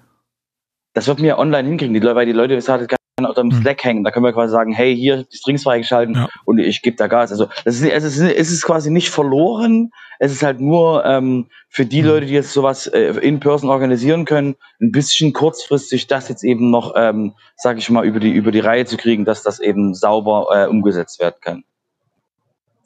Das 0.94 1.07
wird 1.07 1.19
mir 1.19 1.38
online 1.38 1.68
hinkriegen, 1.68 1.94
die, 1.94 2.02
weil 2.02 2.26
die 2.26 2.31
Leute, 2.31 2.57
hat 2.57 2.98
oder 3.25 3.41
im 3.41 3.51
Slack 3.51 3.83
hängen. 3.83 4.03
Da 4.03 4.11
können 4.11 4.25
wir 4.25 4.33
quasi 4.33 4.51
sagen, 4.51 4.71
hey, 4.71 4.95
hier 4.95 5.23
die 5.23 5.37
Strings 5.37 5.63
freigeschalten 5.63 6.15
ja. 6.15 6.29
und 6.45 6.59
ich 6.59 6.81
gebe 6.81 6.97
da 6.97 7.07
Gas. 7.07 7.31
Also 7.31 7.47
das 7.65 7.75
ist, 7.75 7.83
es, 7.83 8.03
ist, 8.03 8.19
es 8.19 8.51
ist 8.51 8.63
quasi 8.63 8.91
nicht 8.91 9.09
verloren. 9.09 9.91
Es 10.19 10.31
ist 10.31 10.43
halt 10.43 10.59
nur 10.59 11.05
ähm, 11.05 11.47
für 11.69 11.85
die 11.85 12.01
Leute, 12.01 12.25
die 12.25 12.33
jetzt 12.33 12.53
sowas 12.53 12.87
äh, 12.87 13.13
in 13.21 13.39
Person 13.39 13.69
organisieren 13.69 14.25
können, 14.25 14.55
ein 14.81 14.91
bisschen 14.91 15.33
kurzfristig 15.33 16.07
das 16.07 16.27
jetzt 16.29 16.43
eben 16.43 16.71
noch, 16.71 16.93
ähm, 16.95 17.33
sage 17.55 17.79
ich 17.79 17.89
mal, 17.89 18.05
über 18.05 18.19
die 18.19 18.31
über 18.31 18.51
die 18.51 18.59
Reihe 18.59 18.85
zu 18.85 18.97
kriegen, 18.97 19.25
dass 19.25 19.43
das 19.43 19.59
eben 19.59 19.93
sauber 19.93 20.47
äh, 20.51 20.67
umgesetzt 20.67 21.21
werden 21.21 21.35
kann. 21.41 21.63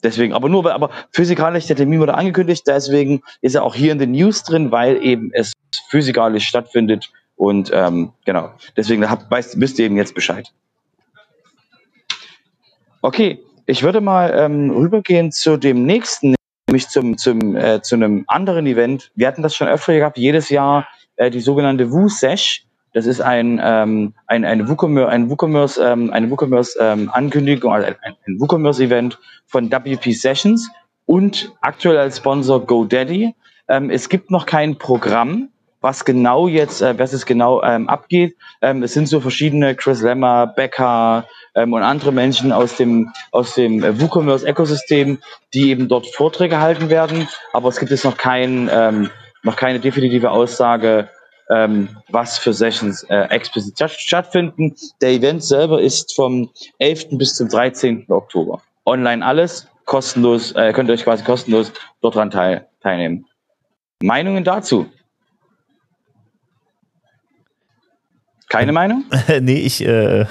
Deswegen, 0.04 0.34
aber 0.34 0.50
nur, 0.50 0.70
aber 0.72 0.90
physikalisch, 1.10 1.66
der 1.66 1.76
Termin 1.76 1.98
wurde 1.98 2.14
angekündigt, 2.14 2.64
deswegen 2.66 3.22
ist 3.40 3.54
er 3.54 3.62
auch 3.62 3.74
hier 3.74 3.90
in 3.90 3.98
den 3.98 4.12
News 4.12 4.42
drin, 4.44 4.70
weil 4.70 5.02
eben 5.02 5.30
es 5.32 5.54
physikalisch 5.88 6.46
stattfindet 6.46 7.10
und 7.36 7.70
ähm, 7.72 8.12
genau, 8.24 8.52
deswegen 8.76 9.08
habt, 9.08 9.30
weißt, 9.30 9.60
wisst 9.60 9.78
ihr 9.78 9.86
eben 9.86 9.96
jetzt 9.96 10.14
Bescheid. 10.14 10.52
Okay, 13.02 13.40
ich 13.66 13.82
würde 13.82 14.00
mal 14.00 14.32
ähm, 14.36 14.70
rübergehen 14.70 15.32
zu 15.32 15.56
dem 15.56 15.84
nächsten, 15.84 16.34
nämlich 16.68 16.88
zum, 16.88 17.18
zum, 17.18 17.56
äh, 17.56 17.82
zu 17.82 17.96
einem 17.96 18.24
anderen 18.28 18.66
Event. 18.66 19.10
Wir 19.14 19.26
hatten 19.26 19.42
das 19.42 19.54
schon 19.54 19.68
öfter 19.68 19.94
gehabt, 19.94 20.18
jedes 20.18 20.48
Jahr 20.48 20.86
äh, 21.16 21.30
die 21.30 21.40
sogenannte 21.40 21.90
WooSesh. 21.90 22.66
Das 22.92 23.06
ist 23.06 23.20
ein, 23.20 23.60
ähm, 23.62 24.14
ein, 24.26 24.44
ein 24.44 24.68
WooCommerce, 24.68 25.10
ein 25.10 25.28
WooCommerce, 25.28 25.80
ähm, 25.82 26.12
eine 26.12 26.30
WooCommerce 26.30 26.78
ähm, 26.80 27.10
Ankündigung, 27.12 27.72
also 27.72 27.88
ein, 27.88 28.14
ein 28.26 28.40
WooCommerce 28.40 28.84
Event 28.84 29.18
von 29.46 29.70
WP 29.70 30.12
Sessions 30.12 30.70
und 31.04 31.52
aktuell 31.60 31.98
als 31.98 32.18
Sponsor 32.18 32.64
GoDaddy. 32.64 33.34
Ähm, 33.68 33.90
es 33.90 34.08
gibt 34.08 34.30
noch 34.30 34.46
kein 34.46 34.78
Programm, 34.78 35.48
was 35.84 36.06
genau 36.06 36.48
jetzt, 36.48 36.80
äh, 36.80 36.98
was 36.98 37.12
es 37.12 37.26
genau 37.26 37.62
ähm, 37.62 37.90
abgeht. 37.90 38.36
Ähm, 38.62 38.82
es 38.82 38.94
sind 38.94 39.06
so 39.06 39.20
verschiedene 39.20 39.74
Chris 39.74 40.00
Lemmer, 40.00 40.46
Becker 40.46 41.26
ähm, 41.54 41.74
und 41.74 41.82
andere 41.82 42.10
Menschen 42.10 42.52
aus 42.52 42.76
dem 42.76 43.12
aus 43.32 43.54
dem 43.54 43.84
äh, 43.84 44.00
WooCommerce-Ökosystem, 44.00 45.18
die 45.52 45.68
eben 45.68 45.86
dort 45.88 46.06
Vorträge 46.06 46.58
halten 46.58 46.88
werden. 46.88 47.28
Aber 47.52 47.68
es 47.68 47.78
gibt 47.78 47.90
jetzt 47.90 48.04
noch 48.04 48.16
kein 48.16 48.70
ähm, 48.72 49.10
noch 49.42 49.56
keine 49.56 49.78
definitive 49.78 50.30
Aussage, 50.30 51.10
ähm, 51.50 51.90
was 52.08 52.38
für 52.38 52.54
Sessions 52.54 53.02
äh, 53.10 53.28
explizit 53.28 53.90
stattfinden. 53.90 54.74
Der 55.02 55.10
Event 55.10 55.44
selber 55.44 55.82
ist 55.82 56.16
vom 56.16 56.48
11. 56.78 57.18
bis 57.18 57.34
zum 57.34 57.50
13. 57.50 58.06
Oktober. 58.08 58.62
Online 58.86 59.24
alles, 59.24 59.68
kostenlos, 59.84 60.52
äh, 60.52 60.72
könnt 60.72 60.88
ihr 60.88 60.94
euch 60.94 61.04
quasi 61.04 61.24
kostenlos 61.24 61.72
dort 62.00 62.14
dran 62.14 62.30
teil, 62.30 62.68
teilnehmen. 62.80 63.26
Meinungen 64.02 64.44
dazu? 64.44 64.86
Keine 68.54 68.72
Meinung? 68.72 69.04
nee, 69.40 69.58
ich 69.58 69.84
äh, 69.84 70.26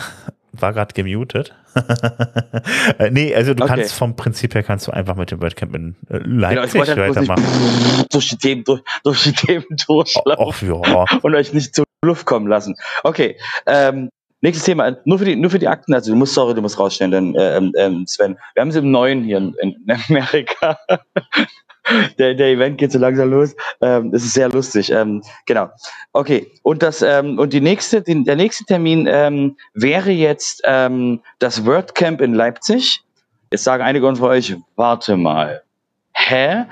war 0.54 0.74
gerade 0.74 0.94
gemutet. 0.94 1.54
Äh, 3.00 3.10
nee, 3.10 3.34
also 3.34 3.54
du 3.54 3.64
okay. 3.64 3.76
kannst 3.76 3.96
vom 3.96 4.16
Prinzip 4.16 4.54
her 4.54 4.62
kannst 4.62 4.86
du 4.88 4.92
einfach 4.92 5.16
mit 5.16 5.32
dem 5.32 5.42
WordCamp 5.42 5.76
in 5.76 5.96
äh, 6.10 6.18
Leipzig 6.18 6.84
genau, 6.84 7.10
weitermachen. 7.10 7.44
Durch 8.12 8.30
die 8.30 8.38
Themen, 8.38 8.64
durch, 8.64 8.82
durch 9.04 9.24
die 9.24 9.32
Themen 9.32 9.66
durchlaufen 9.88 10.68
ja. 10.68 11.06
und 11.22 11.34
euch 11.34 11.54
nicht 11.54 11.74
zur 11.74 11.86
Luft 12.04 12.26
kommen 12.26 12.48
lassen. 12.48 12.76
Okay, 13.04 13.38
ähm, 13.66 14.10
nächstes 14.42 14.66
Thema, 14.66 14.98
nur 15.06 15.18
für 15.18 15.26
die, 15.26 15.36
nur 15.36 15.50
für 15.50 15.60
die 15.60 15.68
Akten, 15.68 15.94
also 15.94 16.12
du 16.12 16.18
musst, 16.18 16.34
sorry, 16.34 16.54
du 16.54 16.62
musst 16.62 16.78
rausstellen, 16.78 17.12
denn, 17.12 17.36
äh, 17.36 17.58
ähm, 17.58 17.72
ähm, 17.78 18.06
Sven, 18.06 18.38
wir 18.54 18.62
haben 18.62 18.72
sie 18.72 18.80
im 18.80 18.92
Neuen 18.92 19.24
hier 19.24 19.38
in, 19.38 19.56
in 19.60 19.98
Amerika 20.10 20.78
der, 22.18 22.34
der 22.34 22.48
Event 22.48 22.78
geht 22.78 22.92
so 22.92 23.00
langsam 23.00 23.32
los. 23.32 23.56
Ähm, 23.82 24.12
das 24.12 24.24
ist 24.24 24.34
sehr 24.34 24.50
lustig. 24.50 24.92
Ähm, 24.92 25.22
genau. 25.46 25.70
Okay. 26.14 26.52
Und 26.64 26.84
das 26.84 27.02
ähm, 27.02 27.40
und 27.40 27.54
die 27.54 27.62
nächste, 27.62 28.02
die, 28.02 28.24
der 28.24 28.36
nächste 28.36 28.66
Termin 28.66 29.08
ähm, 29.10 29.58
wäre 29.74 30.12
jetzt 30.12 30.62
ähm, 30.66 31.22
das 31.40 31.66
WordCamp 31.66 32.22
in 32.22 32.34
Leipzig. 32.34 33.02
Jetzt 33.52 33.64
sagen 33.66 33.84
einige 33.84 34.16
von 34.16 34.30
euch, 34.30 34.56
warte 34.76 35.18
mal. 35.18 35.64
Hä? 36.14 36.66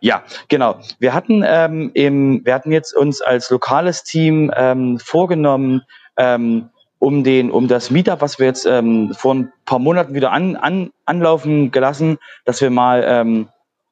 Ja, 0.00 0.22
genau. 0.48 0.78
Wir 0.98 1.12
hatten 1.12 1.42
ähm, 1.44 1.90
im, 1.94 2.44
wir 2.44 2.54
hatten 2.54 2.72
jetzt 2.72 2.94
uns 2.94 3.20
als 3.20 3.50
lokales 3.50 4.04
Team 4.04 4.52
ähm, 4.56 4.98
vorgenommen, 4.98 5.82
ähm, 6.16 6.70
um 7.00 7.24
den, 7.24 7.50
um 7.50 7.68
das 7.68 7.90
Meetup, 7.90 8.20
was 8.20 8.38
wir 8.38 8.46
jetzt 8.46 8.66
ähm, 8.66 9.12
vor 9.14 9.34
ein 9.34 9.52
paar 9.64 9.78
Monaten 9.78 10.14
wieder 10.14 10.32
an, 10.32 10.56
an, 10.56 10.90
anlaufen 11.04 11.70
gelassen, 11.70 12.18
dass 12.44 12.60
wir 12.60 12.70
mal 12.70 13.04
ähm, 13.06 13.48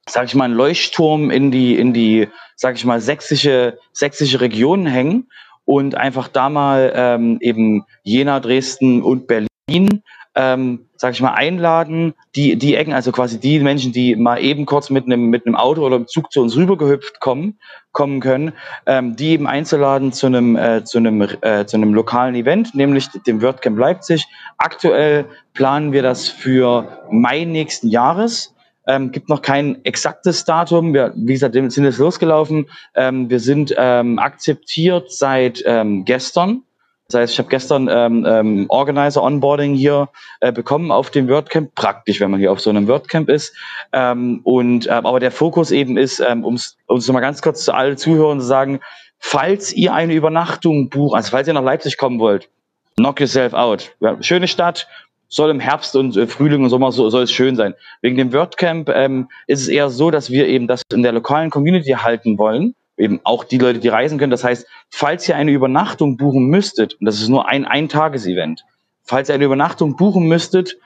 sag 0.09 0.27
ich 0.27 0.35
mal, 0.35 0.45
einen 0.45 0.55
Leuchtturm 0.55 1.31
in 1.31 1.51
die, 1.51 1.77
in 1.77 1.93
die, 1.93 2.29
sag 2.55 2.77
ich 2.77 2.85
mal, 2.85 3.01
sächsische, 3.01 3.79
sächsische 3.93 4.41
Region 4.41 4.87
hängen 4.87 5.29
und 5.65 5.97
einfach 5.97 6.29
da 6.29 6.49
mal 6.49 6.93
ähm, 6.95 7.39
eben 7.41 7.85
Jena, 8.05 8.41
Dresden 8.41 9.03
und 9.03 9.27
Berlin, 9.27 10.03
ähm, 10.37 10.87
sag 10.97 11.15
ich 11.15 11.21
mal, 11.21 11.33
einladen, 11.33 12.15
die, 12.37 12.57
die 12.57 12.77
Ecken, 12.77 12.93
also 12.93 13.11
quasi 13.11 13.41
die 13.41 13.59
Menschen, 13.59 13.93
die 13.93 14.17
mal 14.17 14.39
eben 14.39 14.65
kurz 14.65 14.91
mit 14.91 15.07
einem, 15.07 15.29
mit 15.29 15.47
einem 15.47 15.57
Auto 15.57 15.83
oder 15.83 15.97
einem 15.97 16.07
Zug 16.07 16.31
zu 16.31 16.43
uns 16.43 16.57
rübergehüpft 16.57 17.21
kommen, 17.21 17.59
kommen 17.93 18.21
können, 18.21 18.53
ähm, 18.85 19.17
die 19.17 19.31
eben 19.31 19.47
einzuladen 19.47 20.13
zu 20.13 20.27
einem, 20.27 20.57
äh, 20.57 20.85
zu 20.85 20.99
einem, 20.99 21.23
äh, 21.23 21.67
zu 21.67 21.77
einem 21.77 21.95
lokalen 21.95 22.35
Event, 22.35 22.75
nämlich 22.75 23.09
dem 23.27 23.43
WordCamp 23.43 23.79
Leipzig. 23.79 24.27
Aktuell 24.59 25.25
planen 25.55 25.93
wir 25.93 26.03
das 26.03 26.29
für 26.29 27.03
Mai 27.11 27.45
nächsten 27.45 27.89
Jahres. 27.89 28.56
Ähm, 28.87 29.11
gibt 29.13 29.29
noch 29.29 29.43
kein 29.43 29.85
exaktes 29.85 30.45
Datum. 30.45 30.95
Wir, 30.95 31.13
wie 31.17 31.33
gesagt, 31.33 31.55
sind 31.55 31.85
jetzt 31.85 31.99
losgelaufen. 31.99 32.69
Ähm, 32.95 33.29
wir 33.29 33.41
sind 33.41 33.75
ähm, 33.77 34.19
akzeptiert 34.19 35.13
seit 35.13 35.63
ähm, 35.67 36.05
gestern. 36.05 36.63
Das 37.09 37.21
heißt, 37.21 37.33
ich 37.35 37.39
habe 37.39 37.49
gestern 37.49 37.89
ähm, 37.89 38.25
ähm, 38.27 38.67
Organizer 38.69 39.23
Onboarding 39.23 39.75
hier 39.75 40.09
äh, 40.41 40.51
bekommen 40.51 40.91
auf 40.91 41.11
dem 41.11 41.29
WordCamp. 41.29 41.75
Praktisch, 41.75 42.21
wenn 42.21 42.31
man 42.31 42.41
hier 42.41 42.51
auf 42.51 42.61
so 42.61 42.71
einem 42.71 42.89
WordCamp 42.89 43.29
ist. 43.29 43.55
Ähm, 43.93 44.41
und 44.43 44.87
äh, 44.87 44.91
aber 44.91 45.21
der 45.21 45.31
Fokus 45.31 45.71
eben 45.71 45.97
ist, 45.97 46.19
ähm, 46.21 46.45
um 46.45 46.55
es 46.55 46.77
nochmal 46.89 47.23
ganz 47.23 47.43
kurz 47.43 47.65
zu 47.65 47.73
allen 47.73 47.97
Zuhörern 47.97 48.41
zu 48.41 48.47
sagen, 48.47 48.81
falls 49.19 49.73
ihr 49.73 49.95
eine 49.95 50.15
Übernachtung 50.15 50.91
bucht, 50.91 51.15
also 51.15 51.31
falls 51.31 51.47
ihr 51.47 51.55
nach 51.55 51.63
Leipzig 51.63 51.97
kommen 51.97 52.19
wollt, 52.19 52.49
knock 52.97 53.21
yourself 53.21 53.55
out. 53.55 53.95
Schöne 54.21 54.49
Stadt, 54.49 54.89
soll 55.29 55.51
im 55.51 55.61
Herbst 55.61 55.97
und 55.97 56.17
äh, 56.17 56.27
Frühling 56.27 56.63
und 56.63 56.71
Sommer 56.71 56.93
so, 56.93 57.11
soll 57.11 57.25
es 57.25 57.33
schön 57.33 57.57
sein. 57.57 57.75
Wegen 58.03 58.17
dem 58.17 58.33
WordCamp 58.33 58.89
ähm, 58.91 59.29
ist 59.47 59.63
es 59.63 59.69
eher 59.69 59.91
so, 59.91 60.11
dass 60.11 60.31
wir 60.31 60.47
eben 60.47 60.67
das 60.67 60.83
in 60.93 61.03
der 61.03 61.13
lokalen 61.13 61.51
Community 61.51 61.91
halten 61.91 62.39
wollen. 62.39 62.75
Eben 62.97 63.21
auch 63.25 63.45
die 63.45 63.59
Leute, 63.59 63.79
die 63.79 63.89
reisen 63.89 64.19
können. 64.19 64.31
Das 64.31 64.45
heißt, 64.45 64.67
falls 64.91 65.29
ihr 65.29 65.37
eine 65.37 65.51
Übernachtung 65.51 66.17
buchen 66.17 66.47
müsstet, 66.47 66.95
und 66.95 67.05
das 67.05 67.21
ist 67.21 67.29
nur 67.29 67.49
ein 67.49 67.67
Eintages-Event, 67.67 68.65
falls 69.03 69.29
ihr 69.29 69.35
eine 69.35 69.45
Übernachtung 69.45 69.97
buchen 69.97 70.27
müsstet, 70.29 70.79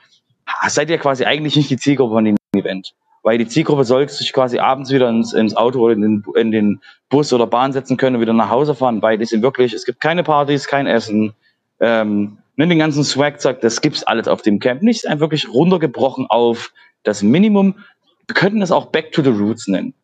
seid 0.66 0.90
ihr 0.90 0.98
quasi 0.98 1.24
eigentlich 1.24 1.56
nicht 1.56 1.70
die 1.70 1.76
Zielgruppe 1.76 2.14
von 2.14 2.24
dem 2.24 2.36
Event. 2.56 2.94
Weil 3.22 3.38
die 3.38 3.46
Zielgruppe 3.46 3.84
sollte 3.84 4.12
sich 4.12 4.32
quasi 4.32 4.58
abends 4.58 4.90
wieder 4.90 5.08
ins, 5.08 5.34
ins 5.34 5.54
Auto 5.54 5.80
oder 5.80 5.94
in 5.94 6.00
den, 6.00 6.24
in 6.34 6.50
den 6.50 6.80
Bus 7.10 7.32
oder 7.32 7.46
Bahn 7.46 7.72
setzen 7.72 7.96
können 7.96 8.16
und 8.16 8.22
wieder 8.22 8.32
nach 8.32 8.50
Hause 8.50 8.74
fahren, 8.74 9.02
weil 9.02 9.24
sind 9.24 9.42
wirklich, 9.42 9.74
es 9.74 9.84
gibt 9.84 10.00
keine 10.00 10.22
Partys, 10.22 10.66
kein 10.66 10.86
Essen, 10.86 11.34
ähm, 11.80 12.38
ne, 12.60 12.68
den 12.68 12.78
ganzen 12.78 13.04
Swag-Zeug, 13.04 13.60
das 13.60 13.80
gibt's 13.80 14.02
alles 14.04 14.28
auf 14.28 14.42
dem 14.42 14.58
Camp 14.58 14.82
nicht. 14.82 15.04
Ist 15.04 15.08
einfach 15.08 15.22
wirklich 15.22 15.48
runtergebrochen 15.48 16.26
auf 16.28 16.72
das 17.02 17.22
Minimum. 17.22 17.78
Wir 18.26 18.34
könnten 18.34 18.60
das 18.60 18.70
auch 18.70 18.86
Back 18.86 19.12
to 19.12 19.22
the 19.22 19.30
Roots 19.30 19.66
nennen. 19.66 19.94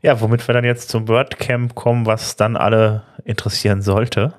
Ja, 0.00 0.20
womit 0.20 0.46
wir 0.48 0.54
dann 0.54 0.64
jetzt 0.64 0.88
zum 0.88 1.08
WordCamp 1.08 1.74
kommen, 1.74 2.06
was 2.06 2.36
dann 2.36 2.56
alle 2.56 3.02
interessieren 3.24 3.82
sollte. 3.82 4.34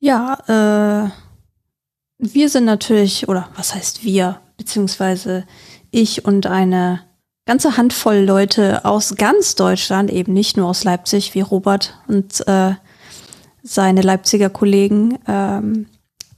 Ja, 0.00 1.08
äh, 1.08 1.10
wir 2.18 2.48
sind 2.48 2.64
natürlich, 2.64 3.28
oder 3.28 3.48
was 3.56 3.74
heißt 3.74 4.04
wir, 4.04 4.40
beziehungsweise 4.56 5.46
ich 5.90 6.24
und 6.24 6.46
eine 6.46 7.00
ganze 7.46 7.76
Handvoll 7.76 8.18
Leute 8.18 8.84
aus 8.84 9.16
ganz 9.16 9.54
Deutschland, 9.54 10.10
eben 10.10 10.32
nicht 10.32 10.56
nur 10.56 10.68
aus 10.68 10.84
Leipzig 10.84 11.34
wie 11.34 11.40
Robert 11.40 11.98
und 12.08 12.46
äh, 12.46 12.74
seine 13.62 14.02
Leipziger 14.02 14.50
Kollegen 14.50 15.18
ähm, 15.26 15.86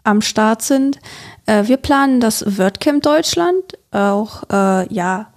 am 0.04 0.20
Start 0.20 0.62
sind. 0.62 0.98
Äh, 1.46 1.66
wir 1.66 1.76
planen 1.76 2.20
das 2.20 2.58
WordCamp 2.58 3.02
Deutschland 3.02 3.78
auch, 3.90 4.44
äh, 4.50 4.92
ja, 4.92 5.32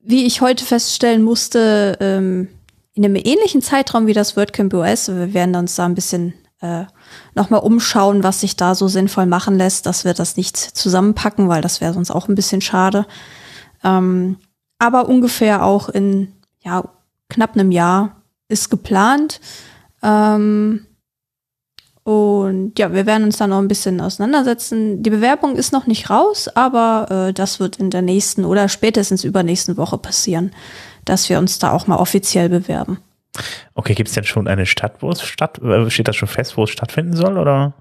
wie 0.00 0.26
ich 0.26 0.40
heute 0.40 0.64
feststellen 0.64 1.22
musste, 1.22 1.96
ähm, 2.00 2.48
in 2.94 3.04
einem 3.04 3.16
ähnlichen 3.16 3.62
Zeitraum 3.62 4.06
wie 4.06 4.12
das 4.12 4.36
WordCamp 4.36 4.74
US. 4.74 5.08
Wir 5.08 5.32
werden 5.32 5.54
uns 5.54 5.76
da 5.76 5.84
ein 5.84 5.94
bisschen 5.94 6.34
äh, 6.60 6.84
nochmal 7.34 7.60
umschauen, 7.60 8.24
was 8.24 8.40
sich 8.40 8.56
da 8.56 8.74
so 8.74 8.88
sinnvoll 8.88 9.26
machen 9.26 9.56
lässt, 9.56 9.86
dass 9.86 10.04
wir 10.04 10.14
das 10.14 10.36
nicht 10.36 10.56
zusammenpacken, 10.56 11.48
weil 11.48 11.62
das 11.62 11.80
wäre 11.80 11.92
sonst 11.92 12.10
auch 12.10 12.28
ein 12.28 12.34
bisschen 12.34 12.60
schade. 12.60 13.06
Ähm, 13.84 14.38
aber 14.78 15.08
ungefähr 15.08 15.64
auch 15.64 15.88
in 15.88 16.32
ja, 16.60 16.84
knapp 17.28 17.54
einem 17.54 17.70
Jahr 17.70 18.22
ist 18.48 18.70
geplant. 18.70 19.40
Ähm, 20.02 20.86
und 22.08 22.78
ja, 22.78 22.90
wir 22.94 23.04
werden 23.04 23.24
uns 23.24 23.36
dann 23.36 23.50
noch 23.50 23.58
ein 23.58 23.68
bisschen 23.68 24.00
auseinandersetzen. 24.00 25.02
Die 25.02 25.10
Bewerbung 25.10 25.56
ist 25.56 25.74
noch 25.74 25.86
nicht 25.86 26.08
raus, 26.08 26.48
aber 26.48 27.28
äh, 27.28 27.32
das 27.34 27.60
wird 27.60 27.76
in 27.76 27.90
der 27.90 28.00
nächsten 28.00 28.46
oder 28.46 28.70
spätestens 28.70 29.24
übernächsten 29.24 29.76
Woche 29.76 29.98
passieren, 29.98 30.52
dass 31.04 31.28
wir 31.28 31.38
uns 31.38 31.58
da 31.58 31.70
auch 31.70 31.86
mal 31.86 31.96
offiziell 31.96 32.48
bewerben. 32.48 32.96
Okay, 33.74 33.92
gibt 33.92 34.08
es 34.08 34.14
denn 34.14 34.24
schon 34.24 34.48
eine 34.48 34.64
Stadt, 34.64 35.02
wo 35.02 35.10
es 35.10 35.20
statt, 35.20 35.58
äh, 35.58 35.90
steht 35.90 36.08
das 36.08 36.16
schon 36.16 36.28
fest, 36.28 36.56
wo 36.56 36.64
es 36.64 36.70
stattfinden 36.70 37.14
soll, 37.14 37.36
oder? 37.36 37.74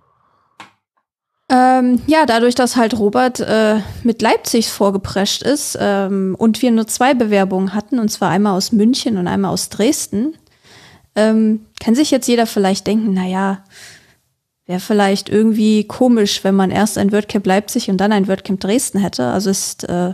Ähm, 1.49 2.02
ja, 2.08 2.26
dadurch, 2.26 2.56
dass 2.56 2.76
halt 2.76 2.99
Robert 2.99 3.40
äh, 3.40 3.80
mit 4.04 4.22
Leipzig 4.22 4.68
vorgeprescht 4.68 5.41
ist 5.41 5.78
ähm, 5.80 6.36
und 6.38 6.62
wir 6.62 6.72
nur 6.72 6.88
zwei 6.88 7.14
Bewerbungen 7.14 7.74
hatten, 7.74 7.98
und 7.98 8.10
zwar 8.10 8.30
einmal 8.30 8.58
aus 8.58 8.74
München 8.74 9.18
und 9.18 9.30
einmal 9.30 9.52
aus 9.52 9.70
Dresden, 9.70 10.36
ähm, 11.16 11.66
kann 11.80 11.95
sich 11.95 12.12
jetzt 12.12 12.28
jeder 12.28 12.45
vielleicht 12.45 12.88
denken, 12.88 13.14
naja, 13.14 13.64
wäre 14.68 14.80
vielleicht 14.81 15.30
irgendwie 15.30 15.85
komisch, 15.85 16.44
wenn 16.44 16.56
man 16.56 16.72
erst 16.72 16.98
ein 16.98 17.11
WordCamp 17.11 17.48
Leipzig 17.48 17.89
und 17.89 17.98
dann 17.98 18.11
ein 18.11 18.27
WordCamp 18.27 18.60
Dresden 18.60 18.99
hätte. 18.99 19.26
Also 19.26 19.49
ist, 19.49 19.85
äh, 19.85 20.14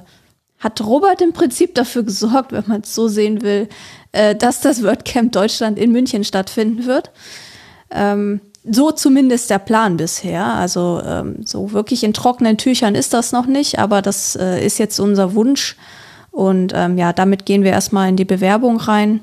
hat 0.59 0.81
Robert 0.81 1.21
im 1.21 1.33
Prinzip 1.33 1.75
dafür 1.75 2.03
gesorgt, 2.03 2.51
wenn 2.51 2.63
man 2.67 2.81
es 2.81 2.93
so 2.93 3.07
sehen 3.07 3.41
will, 3.41 3.67
äh, 4.11 4.35
dass 4.35 4.61
das 4.61 4.83
WordCamp 4.83 5.31
Deutschland 5.31 5.77
in 5.79 5.91
München 5.91 6.23
stattfinden 6.23 6.85
wird. 6.85 7.11
Ähm, 7.91 8.41
so 8.63 8.91
zumindest 8.91 9.49
der 9.49 9.59
Plan 9.59 9.97
bisher. 9.97 10.45
Also 10.45 11.01
ähm, 11.05 11.37
so 11.45 11.73
wirklich 11.73 12.03
in 12.03 12.13
trockenen 12.13 12.57
Tüchern 12.57 12.95
ist 12.95 13.13
das 13.13 13.31
noch 13.31 13.47
nicht, 13.47 13.79
aber 13.79 14.01
das 14.01 14.35
äh, 14.35 14.63
ist 14.65 14.77
jetzt 14.77 14.99
unser 14.99 15.33
Wunsch. 15.33 15.75
Und 16.31 16.73
ähm, 16.75 16.97
ja, 16.97 17.11
damit 17.11 17.45
gehen 17.45 17.63
wir 17.63 17.71
erstmal 17.71 18.09
in 18.09 18.15
die 18.15 18.25
Bewerbung 18.25 18.77
rein. 18.77 19.21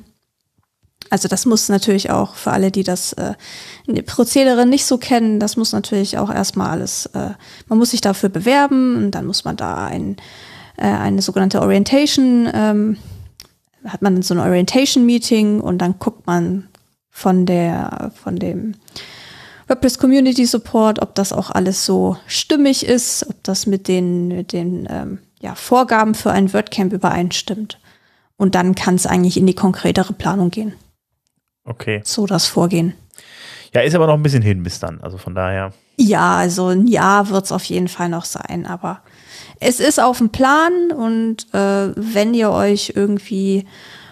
Also 1.11 1.27
das 1.27 1.45
muss 1.45 1.69
natürlich 1.69 2.11
auch 2.11 2.35
für 2.35 2.53
alle, 2.53 2.71
die 2.71 2.85
das 2.85 3.13
äh, 3.15 3.35
Prozedere 4.07 4.65
nicht 4.65 4.87
so 4.87 4.97
kennen, 4.97 5.41
das 5.41 5.57
muss 5.57 5.73
natürlich 5.73 6.19
auch 6.19 6.31
erstmal 6.31 6.71
alles, 6.71 7.07
äh, 7.07 7.31
man 7.69 7.79
muss 7.79 7.91
sich 7.91 8.01
dafür 8.01 8.29
bewerben 8.29 8.97
und 8.97 9.11
dann 9.11 9.27
muss 9.27 9.45
man 9.45 9.57
da 9.57 9.87
ein, 9.87 10.17
äh, 10.77 10.87
eine 10.87 11.21
sogenannte 11.21 11.61
Orientation, 11.63 12.49
ähm, 12.55 12.97
hat 13.85 14.03
man 14.03 14.23
so 14.23 14.35
ein 14.35 14.41
Orientation-Meeting 14.41 15.61
und 15.61 15.79
dann 15.79 15.99
guckt 15.99 16.29
man 16.29 16.69
von 17.11 17.45
der, 17.45 18.13
von 18.23 18.37
dem 18.37 18.77
WordPress 19.67 19.99
Community 19.99 20.47
Support, 20.47 21.03
ob 21.03 21.17
das 21.17 21.33
auch 21.33 21.51
alles 21.51 21.85
so 21.85 22.17
stimmig 22.27 22.87
ist, 22.87 23.27
ob 23.29 23.43
das 23.43 23.67
mit 23.67 23.89
den, 23.89 24.29
mit 24.29 24.53
den 24.53 24.87
ähm, 24.89 25.19
ja, 25.41 25.57
Vorgaben 25.57 26.15
für 26.15 26.31
ein 26.31 26.53
WordCamp 26.53 26.93
übereinstimmt. 26.93 27.81
Und 28.37 28.55
dann 28.55 28.75
kann 28.75 28.95
es 28.95 29.07
eigentlich 29.07 29.37
in 29.37 29.47
die 29.47 29.55
konkretere 29.55 30.13
Planung 30.13 30.51
gehen. 30.51 30.75
Okay. 31.71 32.03
So 32.05 32.27
das 32.27 32.47
Vorgehen. 32.47 32.95
Ja, 33.73 33.83
ist 33.83 33.95
aber 33.95 34.09
noch 34.09 34.15
ein 34.15 34.23
bisschen 34.23 34.43
hin 34.43 34.63
bis 34.65 34.81
dann. 34.81 35.01
Also 35.01 35.19
von 35.19 35.35
daher. 35.35 35.73
Ja, 35.97 36.37
also 36.37 36.69
ein 36.69 36.89
Jahr 36.89 37.29
wird 37.29 37.45
es 37.45 37.53
auf 37.53 37.63
jeden 37.65 37.87
Fall 37.87 38.09
noch 38.09 38.25
sein, 38.25 38.67
aber 38.67 39.03
es 39.61 39.79
ist 39.79 40.01
auf 40.01 40.19
dem 40.19 40.31
Plan 40.31 40.91
und 40.91 41.47
äh, 41.55 41.93
wenn 41.95 42.35
ihr 42.35 42.51
euch 42.51 42.95
irgendwie 42.97 43.67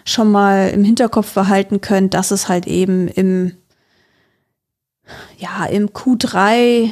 schon 0.04 0.30
mal 0.30 0.70
im 0.70 0.84
Hinterkopf 0.84 1.34
behalten 1.34 1.80
könnt, 1.80 2.14
dass 2.14 2.30
es 2.30 2.48
halt 2.48 2.66
eben 2.66 3.08
im 3.08 3.56
ja, 5.38 5.64
im 5.64 5.88
Q3 5.88 6.90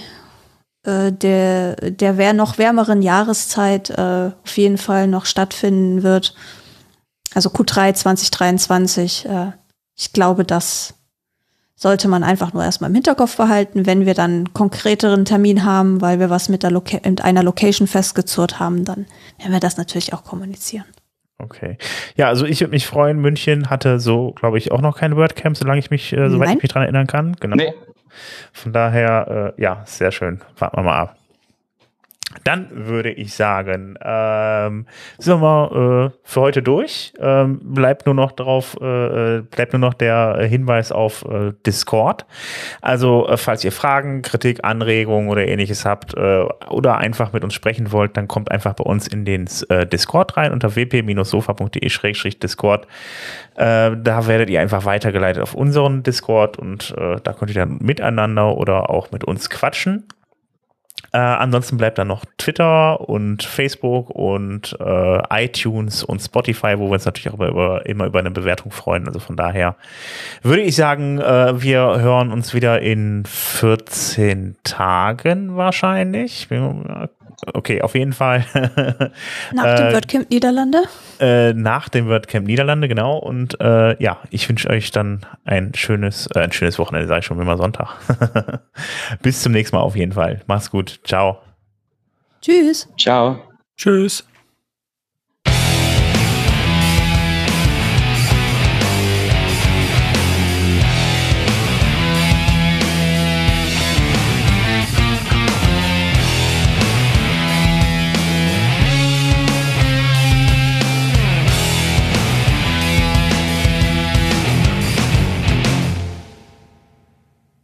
äh, 0.82 1.12
der, 1.12 1.76
der 1.76 2.16
wär 2.16 2.32
noch 2.32 2.58
wärmeren 2.58 3.02
Jahreszeit 3.02 3.90
äh, 3.90 4.30
auf 4.42 4.56
jeden 4.56 4.78
Fall 4.78 5.06
noch 5.06 5.26
stattfinden 5.26 6.02
wird. 6.02 6.34
Also 7.34 7.50
Q3 7.50 7.92
2023. 7.94 9.26
Äh, 9.26 9.52
ich 9.96 10.12
glaube, 10.12 10.44
das 10.44 10.94
sollte 11.74 12.08
man 12.08 12.24
einfach 12.24 12.54
nur 12.54 12.64
erstmal 12.64 12.90
im 12.90 12.94
Hinterkopf 12.94 13.36
behalten, 13.36 13.84
wenn 13.86 14.06
wir 14.06 14.14
dann 14.14 14.52
konkreteren 14.54 15.24
Termin 15.24 15.64
haben, 15.64 16.00
weil 16.00 16.18
wir 16.18 16.30
was 16.30 16.48
mit, 16.48 16.62
der 16.62 16.70
Loca 16.70 16.98
mit 17.04 17.22
einer 17.22 17.42
Location 17.42 17.86
festgezurrt 17.86 18.58
haben, 18.58 18.84
dann 18.84 19.06
werden 19.38 19.52
wir 19.52 19.60
das 19.60 19.76
natürlich 19.76 20.14
auch 20.14 20.24
kommunizieren. 20.24 20.86
Okay. 21.38 21.76
Ja, 22.16 22.28
also 22.28 22.46
ich 22.46 22.60
würde 22.60 22.70
mich 22.70 22.86
freuen. 22.86 23.18
München 23.18 23.68
hatte 23.68 24.00
so, 24.00 24.32
glaube 24.32 24.56
ich, 24.56 24.72
auch 24.72 24.80
noch 24.80 24.96
kein 24.96 25.16
WordCamp, 25.16 25.54
solange 25.54 25.78
ich 25.78 25.90
mich, 25.90 26.14
äh, 26.14 26.30
soweit 26.30 26.48
Nein. 26.48 26.56
ich 26.56 26.62
mich 26.62 26.72
dran 26.72 26.82
erinnern 26.82 27.06
kann. 27.06 27.36
Genau. 27.40 27.56
Nee. 27.56 27.74
Von 28.52 28.72
daher, 28.72 29.54
äh, 29.58 29.62
ja, 29.62 29.82
sehr 29.84 30.12
schön. 30.12 30.40
Warten 30.58 30.78
wir 30.78 30.82
mal 30.82 30.98
ab. 30.98 31.16
Dann 32.44 32.68
würde 32.70 33.10
ich 33.10 33.34
sagen, 33.34 33.96
ähm, 34.02 34.86
sind 35.18 35.40
wir 35.40 36.12
äh, 36.12 36.18
für 36.22 36.40
heute 36.40 36.62
durch. 36.62 37.12
Ähm, 37.18 37.60
bleibt 37.62 38.06
nur 38.06 38.14
noch 38.14 38.32
drauf, 38.32 38.76
äh, 38.80 39.42
bleibt 39.42 39.72
nur 39.72 39.80
noch 39.80 39.94
der 39.94 40.38
Hinweis 40.42 40.92
auf 40.92 41.24
äh, 41.24 41.52
Discord. 41.64 42.26
Also, 42.80 43.28
äh, 43.28 43.36
falls 43.36 43.64
ihr 43.64 43.72
Fragen, 43.72 44.22
Kritik, 44.22 44.64
Anregungen 44.64 45.28
oder 45.28 45.46
ähnliches 45.46 45.84
habt 45.84 46.14
äh, 46.14 46.44
oder 46.68 46.98
einfach 46.98 47.32
mit 47.32 47.44
uns 47.44 47.54
sprechen 47.54 47.92
wollt, 47.92 48.16
dann 48.16 48.28
kommt 48.28 48.50
einfach 48.50 48.74
bei 48.74 48.84
uns 48.84 49.08
in 49.08 49.24
den 49.24 49.48
äh, 49.68 49.86
Discord 49.86 50.36
rein 50.36 50.52
unter 50.52 50.76
wp-sofa.de-discord. 50.76 52.86
Äh, 53.54 53.96
da 53.96 54.26
werdet 54.26 54.50
ihr 54.50 54.60
einfach 54.60 54.84
weitergeleitet 54.84 55.42
auf 55.42 55.54
unseren 55.54 56.02
Discord 56.02 56.58
und 56.58 56.94
äh, 56.96 57.16
da 57.22 57.32
könnt 57.32 57.50
ihr 57.50 57.60
dann 57.60 57.78
miteinander 57.80 58.56
oder 58.56 58.90
auch 58.90 59.10
mit 59.12 59.24
uns 59.24 59.50
quatschen. 59.50 60.04
Äh, 61.16 61.18
ansonsten 61.18 61.78
bleibt 61.78 61.96
dann 61.96 62.08
noch 62.08 62.26
Twitter 62.36 63.08
und 63.08 63.42
Facebook 63.42 64.10
und 64.10 64.76
äh, 64.78 65.44
iTunes 65.44 66.04
und 66.04 66.20
Spotify, 66.20 66.74
wo 66.76 66.88
wir 66.88 66.92
uns 66.92 67.06
natürlich 67.06 67.32
auch 67.32 67.40
über, 67.40 67.86
immer 67.86 68.04
über 68.04 68.18
eine 68.18 68.30
Bewertung 68.30 68.70
freuen. 68.70 69.06
Also 69.06 69.18
von 69.18 69.34
daher 69.34 69.76
würde 70.42 70.60
ich 70.60 70.76
sagen, 70.76 71.18
äh, 71.18 71.62
wir 71.62 71.80
hören 71.80 72.32
uns 72.32 72.52
wieder 72.52 72.82
in 72.82 73.24
14 73.24 74.56
Tagen 74.62 75.56
wahrscheinlich. 75.56 76.48
Okay, 77.54 77.80
auf 77.80 77.94
jeden 77.94 78.12
Fall. 78.12 78.44
Nach 79.54 79.76
dem 79.76 79.86
Äh, 79.86 79.94
WordCamp 79.94 80.28
Niederlande? 80.28 80.82
Äh, 81.20 81.52
nach 81.52 81.88
dem 81.88 82.08
WordCamp 82.08 82.46
Niederlande, 82.46 82.88
genau. 82.88 83.18
Und 83.18 83.60
äh, 83.60 84.02
ja, 84.02 84.18
ich 84.30 84.48
wünsche 84.48 84.68
euch 84.68 84.90
dann 84.90 85.24
ein 85.44 85.72
schönes, 85.74 86.28
äh, 86.34 86.40
ein 86.40 86.52
schönes 86.52 86.78
Wochenende, 86.78 87.08
sage 87.08 87.20
ich 87.20 87.26
schon, 87.26 87.40
immer 87.40 87.56
Sonntag. 87.56 87.96
Bis 89.22 89.42
zum 89.42 89.52
nächsten 89.52 89.76
Mal 89.76 89.82
auf 89.82 89.96
jeden 89.96 90.12
Fall. 90.12 90.42
Mach's 90.46 90.70
gut. 90.70 91.00
Ciao. 91.04 91.38
Tschüss. 92.40 92.88
Ciao. 92.96 93.38
Tschüss. 93.76 94.24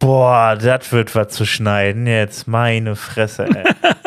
Boah, 0.03 0.57
das 0.57 0.91
wird 0.91 1.15
was 1.15 1.29
zu 1.29 1.47
schneiden 1.47 2.09
jetzt. 2.09 2.49
Meine 2.49 2.97
Fresse, 2.97 3.45
ey. 3.45 3.73